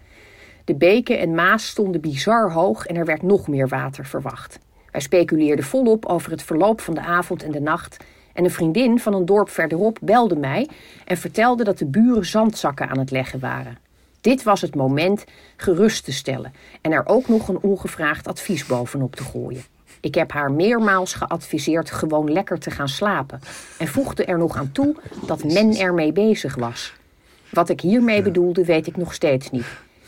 De 0.64 0.76
beken 0.76 1.20
en 1.20 1.36
maas 1.36 1.68
stonden 1.68 2.02
bizar 2.02 2.52
hoog 2.52 2.86
en 2.86 2.96
er 2.96 3.06
werd 3.06 3.22
nog 3.22 3.48
meer 3.48 3.68
water 3.68 4.06
verwacht. 4.06 4.60
Wij 4.92 5.02
speculeerden 5.02 5.66
volop 5.66 6.06
over 6.06 6.32
het 6.32 6.44
verloop 6.44 6.82
van 6.82 6.94
de 6.94 7.02
avond 7.02 7.44
en 7.44 7.52
de 7.52 7.62
nacht. 7.62 7.98
En 8.34 8.44
een 8.44 8.52
vriendin 8.52 9.00
van 9.00 9.14
een 9.14 9.26
dorp 9.26 9.50
verderop 9.50 9.98
belde 10.02 10.36
mij 10.36 10.70
en 11.06 11.18
vertelde 11.18 11.64
dat 11.64 11.78
de 11.78 11.86
buren 11.86 12.26
zandzakken 12.26 12.90
aan 12.90 13.00
het 13.00 13.12
leggen 13.12 13.40
waren. 13.40 13.78
Dit 14.22 14.44
was 14.44 14.62
het 14.62 14.76
moment 14.76 15.26
gerust 15.56 16.06
te 16.06 16.14
stellen 16.14 16.54
en 16.82 16.92
er 16.92 17.06
ook 17.06 17.28
nog 17.28 17.48
een 17.48 17.62
ongevraagd 17.62 18.28
advies 18.28 18.66
bovenop 18.66 19.16
te 19.16 19.24
gooien. 19.24 19.75
Ik 20.06 20.16
heb 20.16 20.32
haar 20.32 20.52
meermaals 20.52 21.14
geadviseerd 21.14 21.92
gewoon 21.92 22.32
lekker 22.32 22.60
te 22.60 22.72
gaan 22.72 22.90
slapen. 22.90 23.40
En 23.78 23.88
voegde 23.88 24.26
er 24.26 24.38
nog 24.38 24.58
aan 24.58 24.72
toe 24.72 24.96
dat 25.26 25.44
men 25.44 25.76
ermee 25.76 26.12
bezig 26.12 26.56
was. 26.56 26.94
Wat 27.50 27.70
ik 27.70 27.82
hiermee 27.82 28.22
bedoelde, 28.22 28.66
weet 28.66 28.88
ik 28.88 28.98
nog 28.98 29.14
steeds 29.14 29.52
niet. 29.52 29.66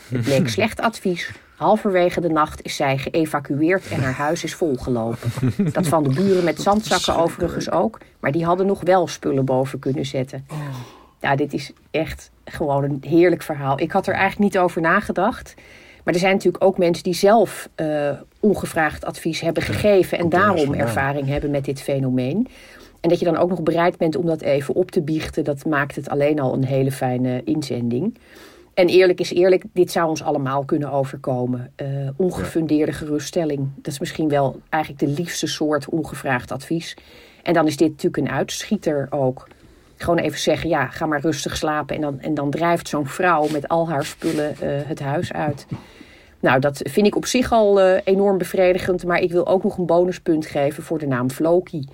Het 0.08 0.22
bleek 0.22 0.48
slecht 0.58 0.80
advies. 0.80 1.32
Halverwege 1.56 2.20
de 2.20 2.28
nacht 2.28 2.64
is 2.64 2.76
zij 2.76 2.98
geëvacueerd 2.98 3.88
en 3.88 4.00
haar 4.00 4.12
huis 4.12 4.44
is 4.44 4.54
volgelopen. 4.54 5.30
Dat 5.72 5.86
van 5.86 6.02
de 6.02 6.14
buren 6.14 6.44
met 6.44 6.60
zandzakken 6.60 7.16
overigens 7.16 7.70
ook, 7.70 7.98
maar 8.20 8.32
die 8.32 8.44
hadden 8.44 8.66
nog 8.66 8.80
wel 8.80 9.06
spullen 9.06 9.44
boven 9.44 9.78
kunnen 9.78 10.06
zetten. 10.06 10.46
Ja, 11.20 11.36
dit 11.36 11.52
is 11.52 11.72
echt 11.90 12.30
gewoon 12.44 12.84
een 12.84 13.02
heerlijk 13.06 13.42
verhaal. 13.42 13.80
Ik 13.80 13.92
had 13.92 14.06
er 14.06 14.14
eigenlijk 14.14 14.52
niet 14.52 14.62
over 14.62 14.80
nagedacht. 14.80 15.54
Maar 16.04 16.14
er 16.14 16.20
zijn 16.20 16.34
natuurlijk 16.34 16.64
ook 16.64 16.78
mensen 16.78 17.04
die 17.04 17.14
zelf 17.14 17.68
uh, 17.76 18.10
ongevraagd 18.40 19.04
advies 19.04 19.40
hebben 19.40 19.62
gegeven 19.62 20.18
en 20.18 20.28
daarom 20.28 20.74
ervaring 20.74 21.26
hebben 21.26 21.50
met 21.50 21.64
dit 21.64 21.82
fenomeen. 21.82 22.48
En 23.00 23.08
dat 23.08 23.18
je 23.18 23.24
dan 23.24 23.36
ook 23.36 23.48
nog 23.48 23.62
bereid 23.62 23.96
bent 23.96 24.16
om 24.16 24.26
dat 24.26 24.40
even 24.40 24.74
op 24.74 24.90
te 24.90 25.02
biechten, 25.02 25.44
dat 25.44 25.64
maakt 25.64 25.96
het 25.96 26.08
alleen 26.08 26.40
al 26.40 26.54
een 26.54 26.64
hele 26.64 26.92
fijne 26.92 27.42
inzending. 27.44 28.18
En 28.74 28.88
eerlijk 28.88 29.20
is 29.20 29.32
eerlijk, 29.32 29.64
dit 29.72 29.90
zou 29.90 30.08
ons 30.08 30.22
allemaal 30.22 30.64
kunnen 30.64 30.90
overkomen. 30.90 31.72
Uh, 31.82 32.08
ongefundeerde 32.16 32.92
geruststelling. 32.92 33.68
Dat 33.76 33.92
is 33.92 33.98
misschien 33.98 34.28
wel 34.28 34.60
eigenlijk 34.68 35.02
de 35.04 35.22
liefste 35.22 35.46
soort 35.46 35.88
ongevraagd 35.88 36.52
advies. 36.52 36.96
En 37.42 37.52
dan 37.54 37.66
is 37.66 37.76
dit 37.76 37.88
natuurlijk 37.88 38.16
een 38.16 38.36
uitschieter 38.36 39.06
ook. 39.10 39.48
Gewoon 39.96 40.18
even 40.18 40.38
zeggen, 40.38 40.68
ja, 40.68 40.86
ga 40.86 41.06
maar 41.06 41.20
rustig 41.20 41.56
slapen. 41.56 41.94
En 41.94 42.00
dan, 42.00 42.20
en 42.20 42.34
dan 42.34 42.50
drijft 42.50 42.88
zo'n 42.88 43.06
vrouw 43.06 43.48
met 43.48 43.68
al 43.68 43.88
haar 43.88 44.04
spullen 44.04 44.54
uh, 44.62 44.68
het 44.84 45.00
huis 45.00 45.32
uit. 45.32 45.66
Nou, 46.40 46.60
dat 46.60 46.80
vind 46.84 47.06
ik 47.06 47.16
op 47.16 47.26
zich 47.26 47.52
al 47.52 47.80
uh, 47.80 47.98
enorm 48.04 48.38
bevredigend. 48.38 49.04
Maar 49.04 49.20
ik 49.20 49.32
wil 49.32 49.46
ook 49.46 49.62
nog 49.62 49.78
een 49.78 49.86
bonuspunt 49.86 50.46
geven 50.46 50.82
voor 50.82 50.98
de 50.98 51.06
naam 51.06 51.30
Floki. 51.30 51.84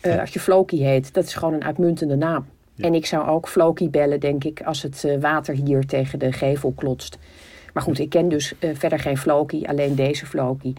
Eh, 0.00 0.20
als 0.20 0.32
je 0.32 0.40
Floki 0.40 0.84
heet, 0.84 1.14
dat 1.14 1.24
is 1.24 1.34
gewoon 1.34 1.54
een 1.54 1.64
uitmuntende 1.64 2.16
naam. 2.16 2.46
En 2.76 2.94
ik 2.94 3.06
zou 3.06 3.28
ook 3.28 3.48
Floki 3.48 3.90
bellen, 3.90 4.20
denk 4.20 4.44
ik, 4.44 4.62
als 4.62 4.82
het 4.82 5.04
eh, 5.04 5.20
water 5.20 5.54
hier 5.54 5.86
tegen 5.86 6.18
de 6.18 6.32
gevel 6.32 6.72
klotst. 6.76 7.18
Maar 7.72 7.82
goed, 7.82 7.98
ik 7.98 8.08
ken 8.08 8.28
dus 8.28 8.54
eh, 8.58 8.70
verder 8.72 8.98
geen 8.98 9.18
Floki, 9.18 9.64
alleen 9.64 9.94
deze 9.94 10.26
Floki. 10.26 10.74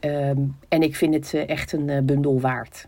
Ehm, 0.00 0.38
en 0.68 0.82
ik 0.82 0.96
vind 0.96 1.14
het 1.14 1.34
eh, 1.34 1.48
echt 1.48 1.72
een 1.72 1.88
eh, 1.88 2.02
bundel 2.02 2.40
waard. 2.40 2.86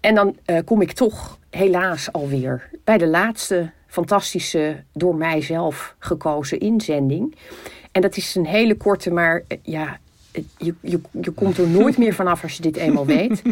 En 0.00 0.14
dan 0.14 0.36
eh, 0.44 0.58
kom 0.64 0.80
ik 0.80 0.92
toch 0.92 1.38
helaas 1.50 2.12
alweer 2.12 2.70
bij 2.84 2.98
de 2.98 3.06
laatste 3.06 3.70
fantastische, 3.86 4.82
door 4.92 5.14
mijzelf 5.14 5.94
gekozen 5.98 6.60
inzending. 6.60 7.36
En 7.94 8.00
dat 8.00 8.16
is 8.16 8.34
een 8.34 8.46
hele 8.46 8.76
korte, 8.76 9.10
maar 9.10 9.42
eh, 9.48 9.58
ja, 9.62 9.98
je, 10.58 10.74
je, 10.80 11.00
je 11.10 11.30
komt 11.30 11.58
er 11.58 11.68
nooit 11.68 11.98
meer 11.98 12.14
vanaf 12.14 12.42
als 12.42 12.56
je 12.56 12.62
dit 12.62 12.76
eenmaal 12.76 13.06
weet. 13.06 13.42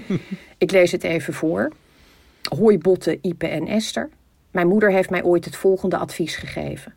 Ik 0.58 0.70
lees 0.70 0.92
het 0.92 1.02
even 1.02 1.34
voor. 1.34 1.70
Hoi 2.58 2.78
Botte, 2.78 3.18
Ipe 3.20 3.46
en 3.46 3.66
Esther. 3.66 4.08
Mijn 4.50 4.68
moeder 4.68 4.90
heeft 4.90 5.10
mij 5.10 5.22
ooit 5.22 5.44
het 5.44 5.56
volgende 5.56 5.96
advies 5.96 6.36
gegeven. 6.36 6.94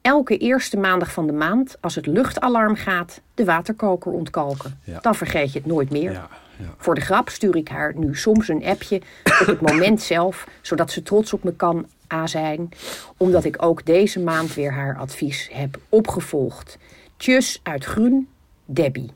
Elke 0.00 0.36
eerste 0.36 0.76
maandag 0.76 1.12
van 1.12 1.26
de 1.26 1.32
maand, 1.32 1.76
als 1.80 1.94
het 1.94 2.06
luchtalarm 2.06 2.74
gaat, 2.74 3.20
de 3.34 3.44
waterkoker 3.44 4.12
ontkalken. 4.12 4.80
Ja. 4.84 4.98
Dan 5.00 5.14
vergeet 5.14 5.52
je 5.52 5.58
het 5.58 5.68
nooit 5.68 5.90
meer. 5.90 6.12
Ja, 6.12 6.28
ja. 6.56 6.74
Voor 6.76 6.94
de 6.94 7.00
grap 7.00 7.28
stuur 7.28 7.56
ik 7.56 7.68
haar 7.68 7.92
nu 7.96 8.16
soms 8.16 8.48
een 8.48 8.64
appje 8.64 9.00
op 9.40 9.46
het 9.46 9.60
moment 9.60 10.02
zelf, 10.02 10.48
zodat 10.62 10.90
ze 10.90 11.02
trots 11.02 11.32
op 11.32 11.44
me 11.44 11.52
kan 11.52 11.86
a 12.14 12.26
zijn, 12.26 12.68
omdat 13.16 13.44
ik 13.44 13.62
ook 13.62 13.84
deze 13.84 14.20
maand 14.20 14.54
weer 14.54 14.72
haar 14.72 14.96
advies 14.98 15.48
heb 15.52 15.78
opgevolgd. 15.88 16.78
Tjus 17.16 17.60
uit 17.62 17.84
Groen, 17.84 18.28
Debbie. 18.64 19.10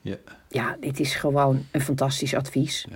Ja. 0.00 0.16
Ja, 0.48 0.76
dit 0.80 1.00
is 1.00 1.14
gewoon 1.14 1.66
een 1.70 1.80
fantastisch 1.80 2.34
advies. 2.34 2.86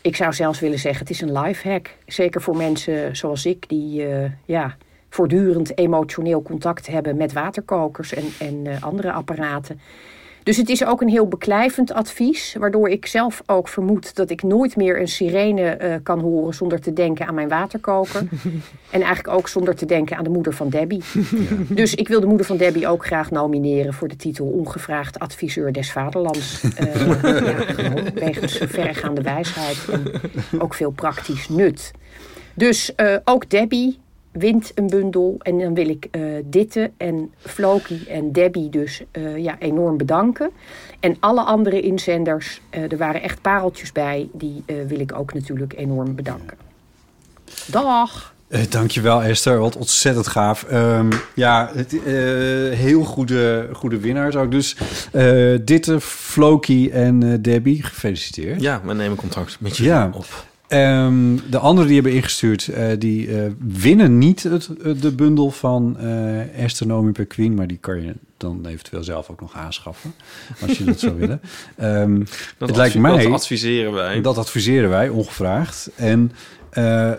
Ik 0.00 0.16
zou 0.16 0.32
zelfs 0.32 0.60
willen 0.60 0.78
zeggen, 0.78 1.00
het 1.00 1.10
is 1.10 1.20
een 1.20 1.32
lifehack. 1.32 1.96
Zeker 2.06 2.42
voor 2.42 2.56
mensen 2.56 3.16
zoals 3.16 3.46
ik, 3.46 3.68
die 3.68 4.06
eh, 4.06 4.30
ja, 4.44 4.76
voortdurend 5.08 5.78
emotioneel 5.78 6.42
contact 6.42 6.86
hebben 6.86 7.16
met 7.16 7.32
waterkokers 7.32 8.14
en, 8.14 8.24
en 8.38 8.66
eh, 8.66 8.82
andere 8.82 9.12
apparaten. 9.12 9.80
Dus 10.42 10.56
het 10.56 10.68
is 10.68 10.84
ook 10.84 11.00
een 11.00 11.08
heel 11.08 11.28
beklijvend 11.28 11.92
advies, 11.92 12.56
waardoor 12.58 12.88
ik 12.88 13.06
zelf 13.06 13.42
ook 13.46 13.68
vermoed 13.68 14.14
dat 14.16 14.30
ik 14.30 14.42
nooit 14.42 14.76
meer 14.76 15.00
een 15.00 15.08
sirene 15.08 15.70
eh, 15.70 15.94
kan 16.02 16.20
horen 16.20 16.54
zonder 16.54 16.80
te 16.80 16.92
denken 16.92 17.26
aan 17.26 17.34
mijn 17.34 17.48
waterkoker. 17.48 18.20
en 18.90 19.00
eigenlijk 19.02 19.28
ook 19.28 19.48
zonder 19.48 19.74
te 19.74 19.86
denken 19.86 20.16
aan 20.16 20.24
de 20.24 20.30
moeder 20.30 20.52
van 20.52 20.68
Debbie. 20.68 21.02
Dus 21.68 21.94
ik 21.94 22.08
wil 22.08 22.20
de 22.20 22.26
moeder 22.26 22.46
van 22.46 22.56
Debbie 22.56 22.88
ook 22.88 23.06
graag 23.06 23.30
nomineren 23.30 23.94
voor 23.94 24.08
de 24.08 24.16
titel 24.16 24.46
Ongevraagd 24.46 25.18
Adviseur 25.18 25.72
des 25.72 25.92
Vaderlands. 25.92 26.58
Eh, 26.80 27.06
ja, 27.76 28.02
wegens 28.14 28.56
verregaande 28.56 29.22
wijsheid 29.22 29.88
en 30.50 30.60
ook 30.60 30.74
veel 30.74 30.90
praktisch 30.90 31.48
nut. 31.48 31.90
Dus 32.54 32.94
eh, 32.94 33.16
ook 33.24 33.50
Debbie 33.50 33.98
wint 34.32 34.72
een 34.74 34.86
bundel. 34.86 35.36
En 35.38 35.58
dan 35.58 35.74
wil 35.74 35.88
ik 35.88 36.06
eh 36.10 36.20
Ditte 36.44 36.90
en 36.96 37.32
Floki 37.38 38.04
en 38.08 38.32
Debbie 38.32 38.68
dus 38.70 39.02
eh, 39.10 39.36
ja, 39.36 39.56
enorm 39.58 39.96
bedanken. 39.96 40.50
En 41.00 41.16
alle 41.20 41.42
andere 41.42 41.80
inzenders, 41.80 42.60
eh, 42.70 42.92
er 42.92 42.96
waren 42.96 43.22
echt 43.22 43.40
pareltjes 43.40 43.92
bij, 43.92 44.28
die 44.32 44.62
eh, 44.66 44.76
wil 44.86 45.00
ik 45.00 45.14
ook 45.18 45.34
natuurlijk 45.34 45.72
enorm 45.76 46.14
bedanken. 46.14 46.56
Dag! 47.66 48.34
Eh, 48.48 48.60
dankjewel 48.68 49.22
Esther, 49.22 49.58
wat 49.58 49.76
ontzettend 49.76 50.26
gaaf. 50.26 50.62
Ehm, 50.62 51.10
ja, 51.34 51.70
het, 51.74 51.92
eh, 51.92 52.02
heel 52.78 53.02
goede, 53.04 53.68
goede 53.72 53.98
winnaars 53.98 54.36
ook. 54.36 54.50
Dus 54.50 54.76
eh 55.12 55.58
Ditte, 55.64 56.00
Floki 56.00 56.90
en 56.90 57.22
eh, 57.22 57.34
Debbie, 57.40 57.82
gefeliciteerd. 57.82 58.60
Ja, 58.60 58.80
we 58.84 58.94
nemen 58.94 59.16
contact 59.16 59.56
met 59.60 59.76
je 59.76 59.82
Ja. 59.84 60.10
op. 60.14 60.26
Ehm, 60.70 61.36
de 61.50 61.58
anderen 61.58 61.86
die 61.86 61.94
hebben 61.94 62.12
ingestuurd, 62.14 62.68
eh, 62.68 62.86
die 62.98 63.28
eh, 63.42 63.50
winnen 63.58 64.18
niet 64.18 64.42
het, 64.42 64.70
het- 64.82 65.02
de 65.02 65.12
bundel 65.12 65.50
van 65.50 65.96
eh 65.98 66.62
Esther 66.64 66.86
Nomi 66.86 67.12
per 67.12 67.26
Queen, 67.26 67.54
maar 67.54 67.66
die 67.66 67.76
kan 67.80 68.02
je 68.02 68.14
dan 68.36 68.66
eventueel 68.66 69.04
zelf 69.04 69.30
ook 69.30 69.40
nog 69.40 69.54
aanschaffen, 69.54 70.14
als 70.62 70.78
je 70.78 70.84
dat 70.84 71.00
zou 71.00 71.14
willen. 71.18 71.40
Ehm, 71.76 72.18
Dat 72.58 72.68
het 72.68 72.76
lijkt 72.76 72.94
mij, 72.98 73.22
dat 73.24 73.32
adviseren 73.32 73.92
wij. 73.92 74.20
Dat 74.20 74.38
adviseren 74.38 74.90
wij, 74.90 75.08
ongevraagd. 75.08 75.90
En 75.96 76.32
eh, 76.70 77.12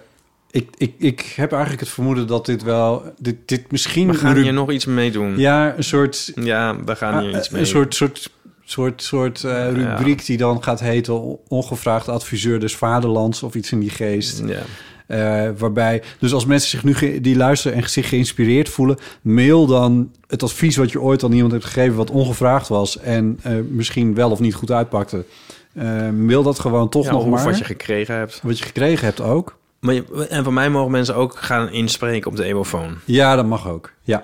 ik, 0.51 0.69
ik, 0.77 0.93
ik 0.97 1.33
heb 1.35 1.51
eigenlijk 1.51 1.81
het 1.81 1.89
vermoeden 1.91 2.27
dat 2.27 2.45
dit 2.45 2.63
wel, 2.63 3.13
dit, 3.19 3.35
dit 3.45 3.71
misschien... 3.71 4.07
We 4.07 4.13
gaan 4.13 4.37
hier 4.37 4.53
nog 4.53 4.71
iets 4.71 4.85
mee 4.85 5.11
doen. 5.11 5.37
Ja, 5.37 5.77
een 5.77 5.83
soort... 5.83 6.31
Ja, 6.35 6.75
we 6.85 6.95
gaan 6.95 7.21
hier 7.23 7.31
Ah, 7.33 7.37
iets 7.39 7.49
mee 7.49 7.61
Een 7.61 7.67
soort, 7.67 7.95
soort, 7.95 8.31
soort, 8.71 9.03
soort 9.03 9.43
eh, 9.43 9.71
rubriek 9.71 10.25
die 10.25 10.37
dan 10.37 10.63
gaat 10.63 10.79
heten... 10.79 11.37
ongevraagd 11.49 12.07
adviseur 12.09 12.59
des 12.59 12.75
vaderlands 12.75 13.43
of 13.43 13.55
iets 13.55 13.71
in 13.71 13.79
die 13.79 13.89
geest. 13.89 14.41
Ja. 14.45 14.59
Eh, 15.07 15.49
waarbij, 15.57 16.01
dus 16.19 16.33
als 16.33 16.45
mensen 16.45 16.69
zich 16.69 16.83
nu 16.83 17.21
die 17.21 17.35
luisteren 17.35 17.77
en 17.83 17.89
zich 17.89 18.09
geïnspireerd 18.09 18.69
voelen, 18.69 18.97
mail 19.21 19.65
dan 19.65 20.11
het 20.27 20.43
advies 20.43 20.75
wat 20.77 20.91
je 20.91 21.01
ooit 21.01 21.23
aan 21.23 21.31
iemand 21.31 21.51
hebt 21.51 21.65
gegeven, 21.65 21.95
wat 21.95 22.11
ongevraagd 22.11 22.67
was 22.67 22.97
en 22.99 23.39
eh, 23.43 23.53
misschien 23.69 24.13
wel 24.13 24.31
of 24.31 24.39
niet 24.39 24.53
goed 24.55 24.71
uitpakte. 24.71 25.25
Eh, 25.73 26.09
mail 26.09 26.43
dat 26.43 26.59
gewoon 26.59 26.89
toch 26.89 27.05
Ja, 27.05 27.11
nog 27.11 27.27
maar. 27.27 27.43
wat 27.43 27.57
je 27.57 27.63
gekregen 27.63 28.15
hebt. 28.15 28.39
Wat 28.43 28.57
je 28.57 28.63
gekregen 28.65 29.05
hebt 29.05 29.21
ook. 29.21 29.57
Maar 29.79 29.93
je- 29.93 30.27
en 30.29 30.43
van 30.43 30.53
mij 30.53 30.69
mogen 30.69 30.91
mensen 30.91 31.15
ook 31.15 31.37
gaan 31.37 31.69
inspreken 31.71 32.31
op 32.31 32.37
de 32.37 32.43
emofoon. 32.43 32.97
Ja, 33.05 33.35
dat 33.35 33.45
mag 33.45 33.67
ook. 33.69 33.91
Ja, 34.01 34.23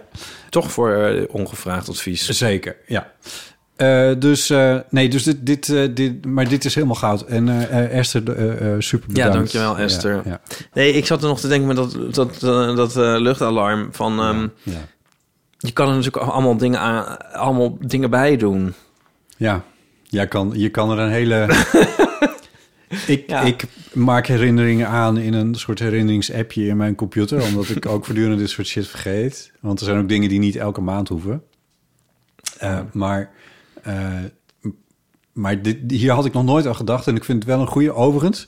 Toch 0.49 0.71
voor 0.71 1.25
ongevraagd 1.31 1.89
advies. 1.89 2.25
zeker. 2.29 2.75
Ja. 2.85 3.11
Eh, 3.77 4.11
dus 4.19 4.49
eh, 4.49 4.77
nee, 4.89 5.09
dus 5.09 5.23
dit, 5.23 5.45
dit, 5.45 5.69
eh, 5.69 5.83
dit, 5.93 6.25
maar 6.25 6.47
dit 6.47 6.65
is 6.65 6.75
helemaal 6.75 6.95
goud. 6.95 7.21
En 7.21 7.69
Esther, 7.89 8.23
super 8.83 9.07
bedankt. 9.07 9.15
Ja, 9.15 9.29
dankjewel 9.29 9.77
Esther. 9.77 10.15
Ja, 10.15 10.21
ja. 10.25 10.41
Nee, 10.73 10.93
ik 10.93 11.05
zat 11.05 11.21
er 11.21 11.27
nog 11.27 11.39
te 11.39 11.47
denken 11.47 11.67
met 11.67 11.75
dat, 11.75 12.15
dat, 12.15 12.39
dat 12.75 12.95
luchtalarm 12.95 13.89
van... 13.91 14.19
ehm, 14.19 14.47
ja. 14.63 14.87
Je 15.57 15.71
kan 15.71 15.89
er 15.89 15.95
natuurlijk 15.95 16.25
allemaal 16.25 16.57
dingen, 16.57 16.79
aan, 16.79 17.31
allemaal 17.31 17.77
dingen 17.81 18.09
bij 18.09 18.37
doen. 18.37 18.73
Ja, 19.37 19.63
jij 20.03 20.27
kan, 20.27 20.51
je 20.55 20.69
kan 20.69 20.91
er 20.91 20.99
een 20.99 21.11
hele... 21.11 21.47
ik, 23.07 23.31
ik 23.31 23.63
maak 23.93 24.27
herinneringen 24.27 24.87
aan 24.87 25.17
in 25.17 25.33
een 25.33 25.55
soort 25.55 25.79
herinneringsappje 25.79 26.67
in 26.67 26.77
mijn 26.77 26.95
computer... 26.95 27.43
omdat 27.43 27.69
ik 27.69 27.85
ook 27.85 28.05
voortdurend 28.05 28.39
dit 28.39 28.49
soort 28.49 28.67
shit 28.67 28.87
vergeet. 28.87 29.51
Want 29.59 29.79
er 29.79 29.85
zijn 29.85 29.99
ook 29.99 30.09
dingen 30.09 30.29
die 30.29 30.39
niet 30.39 30.55
elke 30.55 30.81
maand 30.81 31.07
hoeven. 31.09 31.43
Maar 32.91 33.31
maar 35.33 35.61
dit, 35.61 35.77
hier 35.87 36.11
had 36.11 36.25
ik 36.25 36.33
nog 36.33 36.43
nooit 36.43 36.67
aan 36.67 36.75
gedacht. 36.75 37.07
En 37.07 37.15
ik 37.15 37.23
vind 37.23 37.43
het 37.43 37.51
wel 37.51 37.61
een 37.61 37.67
goede. 37.67 37.93
Overigens, 37.93 38.47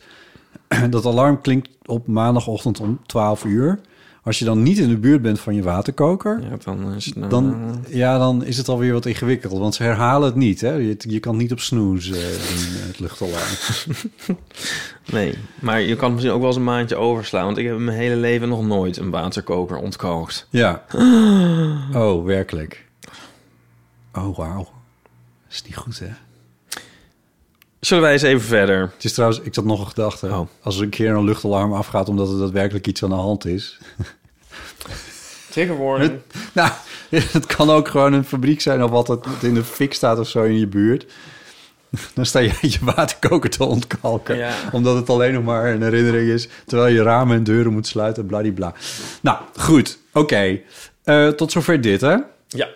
dat 0.89 1.05
alarm 1.05 1.41
klinkt 1.41 1.69
op 1.85 2.07
maandagochtend 2.07 2.79
om 2.79 2.99
12 3.05 3.43
uur. 3.45 3.79
Als 4.23 4.39
je 4.39 4.45
dan 4.45 4.63
niet 4.63 4.77
in 4.77 4.89
de 4.89 4.97
buurt 4.97 5.21
bent 5.21 5.39
van 5.39 5.55
je 5.55 5.63
waterkoker... 5.63 6.41
Ja, 6.41 6.57
dan 6.63 6.93
is 6.93 7.05
het... 7.05 7.29
Dan, 7.29 7.75
ja, 7.87 8.17
dan 8.17 8.45
is 8.45 8.57
het 8.57 8.67
alweer 8.67 8.93
wat 8.93 9.05
ingewikkeld. 9.05 9.59
Want 9.59 9.75
ze 9.75 9.83
herhalen 9.83 10.27
het 10.27 10.35
niet. 10.35 10.61
Hè? 10.61 10.73
Je, 10.73 10.95
je 10.97 11.19
kan 11.19 11.37
niet 11.37 11.51
op 11.51 11.59
snooze 11.59 12.15
eh, 12.15 12.21
doen, 12.21 12.87
het 12.87 12.99
luchtalarm. 12.99 13.47
Nee, 15.11 15.33
maar 15.61 15.81
je 15.81 15.95
kan 15.95 16.03
het 16.03 16.13
misschien 16.13 16.33
ook 16.33 16.39
wel 16.39 16.47
eens 16.47 16.57
een 16.57 16.63
maandje 16.63 16.95
overslaan. 16.95 17.45
Want 17.45 17.57
ik 17.57 17.65
heb 17.65 17.75
in 17.75 17.83
mijn 17.83 17.97
hele 17.97 18.15
leven 18.15 18.49
nog 18.49 18.65
nooit 18.65 18.97
een 18.97 19.09
waterkoker 19.09 19.77
ontkookt. 19.77 20.47
Ja. 20.49 20.83
Oh, 21.93 22.25
werkelijk. 22.25 22.85
Oh, 24.13 24.37
wauw. 24.37 24.67
Dat 25.49 25.57
is 25.57 25.63
niet 25.63 25.75
goed, 25.75 25.99
hè? 25.99 26.09
Zullen 27.79 28.03
wij 28.03 28.13
eens 28.13 28.21
even 28.21 28.47
verder? 28.47 28.91
Het 28.93 29.03
is 29.03 29.13
trouwens, 29.13 29.41
ik 29.41 29.55
had 29.55 29.65
nog 29.65 29.79
een 29.79 29.87
gedachte. 29.87 30.27
Oh. 30.27 30.47
Als 30.61 30.77
er 30.77 30.83
een 30.83 30.89
keer 30.89 31.09
een 31.09 31.23
luchtalarm 31.23 31.73
afgaat 31.73 32.09
omdat 32.09 32.29
er 32.29 32.37
daadwerkelijk 32.37 32.87
iets 32.87 33.03
aan 33.03 33.09
de 33.09 33.15
hand 33.15 33.45
is. 33.45 33.77
Triggerwarning. 35.49 36.19
nou, 36.53 36.71
het 37.31 37.45
kan 37.45 37.69
ook 37.69 37.87
gewoon 37.87 38.13
een 38.13 38.23
fabriek 38.25 38.61
zijn 38.61 38.83
of 38.83 38.89
wat 38.89 39.07
het 39.07 39.25
in 39.41 39.53
de 39.53 39.63
fik 39.63 39.93
staat 39.93 40.19
of 40.19 40.27
zo 40.27 40.43
in 40.43 40.59
je 40.59 40.67
buurt. 40.67 41.05
Dan 42.15 42.25
sta 42.25 42.39
je 42.39 42.53
je 42.61 42.77
waterkoker 42.81 43.49
te 43.49 43.63
ontkalken. 43.63 44.37
Ja. 44.37 44.53
Omdat 44.71 44.95
het 44.95 45.09
alleen 45.09 45.33
nog 45.33 45.43
maar 45.43 45.73
een 45.73 45.81
herinnering 45.81 46.29
is. 46.29 46.47
Terwijl 46.65 46.93
je 46.93 47.03
ramen 47.03 47.37
en 47.37 47.43
deuren 47.43 47.73
moet 47.73 47.87
sluiten, 47.87 48.25
bladibla. 48.25 48.73
Nou, 49.21 49.37
goed. 49.55 49.99
Oké. 50.13 50.59
Eh, 51.03 51.27
tot 51.27 51.51
zover 51.51 51.81
dit, 51.81 52.01
hè? 52.01 52.15
Ja. 52.47 52.67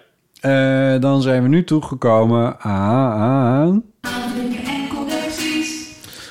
Eh, 0.43 0.93
dan 0.99 1.21
zijn 1.21 1.41
we 1.43 1.47
nu 1.49 1.63
toegekomen 1.63 2.59
aan... 2.59 3.83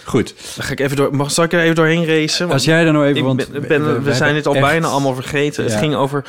Goed. 0.04 0.34
Dan 0.56 0.64
ga 0.64 0.72
ik 0.72 0.80
even 0.80 0.96
door. 0.96 1.16
Mag, 1.16 1.30
zal 1.30 1.44
ik 1.44 1.52
er 1.52 1.60
even 1.60 1.74
doorheen 1.74 2.06
racen? 2.06 2.40
Want 2.40 2.52
Als 2.52 2.64
jij 2.64 2.86
er 2.86 2.92
nou 2.92 3.04
even... 3.04 3.16
ik 3.16 3.24
want 3.24 3.50
ben, 3.52 3.68
ben- 3.68 3.94
we, 3.94 4.00
we 4.00 4.14
zijn 4.14 4.34
dit 4.34 4.46
al 4.46 4.54
echt- 4.54 4.64
bijna 4.64 4.86
allemaal 4.86 5.14
vergeten. 5.14 5.64
Ja. 5.64 5.70
Het 5.70 5.78
ging 5.78 5.94
over, 5.94 6.24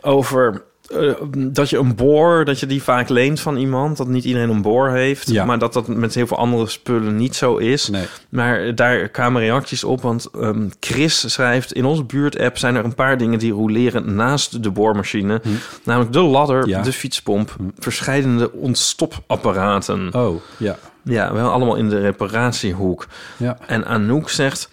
over 0.00 0.62
eh, 0.92 1.14
dat 1.32 1.70
je 1.70 1.78
een 1.78 1.94
boor, 1.94 2.44
dat 2.44 2.60
je 2.60 2.66
die 2.66 2.82
vaak 2.82 3.08
leent 3.08 3.40
van 3.40 3.56
iemand. 3.56 3.96
Dat 3.96 4.08
niet 4.08 4.24
iedereen 4.24 4.50
een 4.50 4.62
boor 4.62 4.90
heeft. 4.90 5.30
Ja. 5.30 5.44
Maar 5.44 5.58
dat 5.58 5.72
dat 5.72 5.88
met 5.88 6.14
heel 6.14 6.26
veel 6.26 6.36
andere 6.36 6.66
spullen 6.66 7.16
niet 7.16 7.34
zo 7.36 7.56
is. 7.56 7.88
Nee. 7.88 8.04
Maar 8.28 8.74
daar 8.74 9.08
kwamen 9.08 9.40
reacties 9.42 9.84
op. 9.84 10.02
Want 10.02 10.28
ehm, 10.40 10.68
Chris 10.80 11.32
schrijft... 11.32 11.72
In 11.72 11.84
onze 11.84 12.04
buurt-app 12.04 12.58
zijn 12.58 12.74
er 12.74 12.84
een 12.84 12.94
paar 12.94 13.18
dingen 13.18 13.38
die 13.38 13.52
roleren 13.52 14.14
naast 14.14 14.62
de 14.62 14.70
boormachine. 14.70 15.40
Namelijk 15.84 16.12
de 16.12 16.20
ladder, 16.20 16.62
Hm. 16.62 16.68
Ja. 16.68 16.78
Hm. 16.78 16.84
de 16.84 16.92
fietspomp... 16.92 17.56
verschillende 17.78 18.52
ontstopapparaten. 18.52 20.14
Oh, 20.14 20.40
ja. 20.56 20.78
Ja, 21.04 21.32
wel 21.32 21.50
allemaal 21.50 21.76
in 21.76 21.88
de 21.88 22.00
reparatiehoek. 22.00 23.06
Ja. 23.36 23.58
En 23.66 23.86
Anouk 23.86 24.30
zegt... 24.30 24.68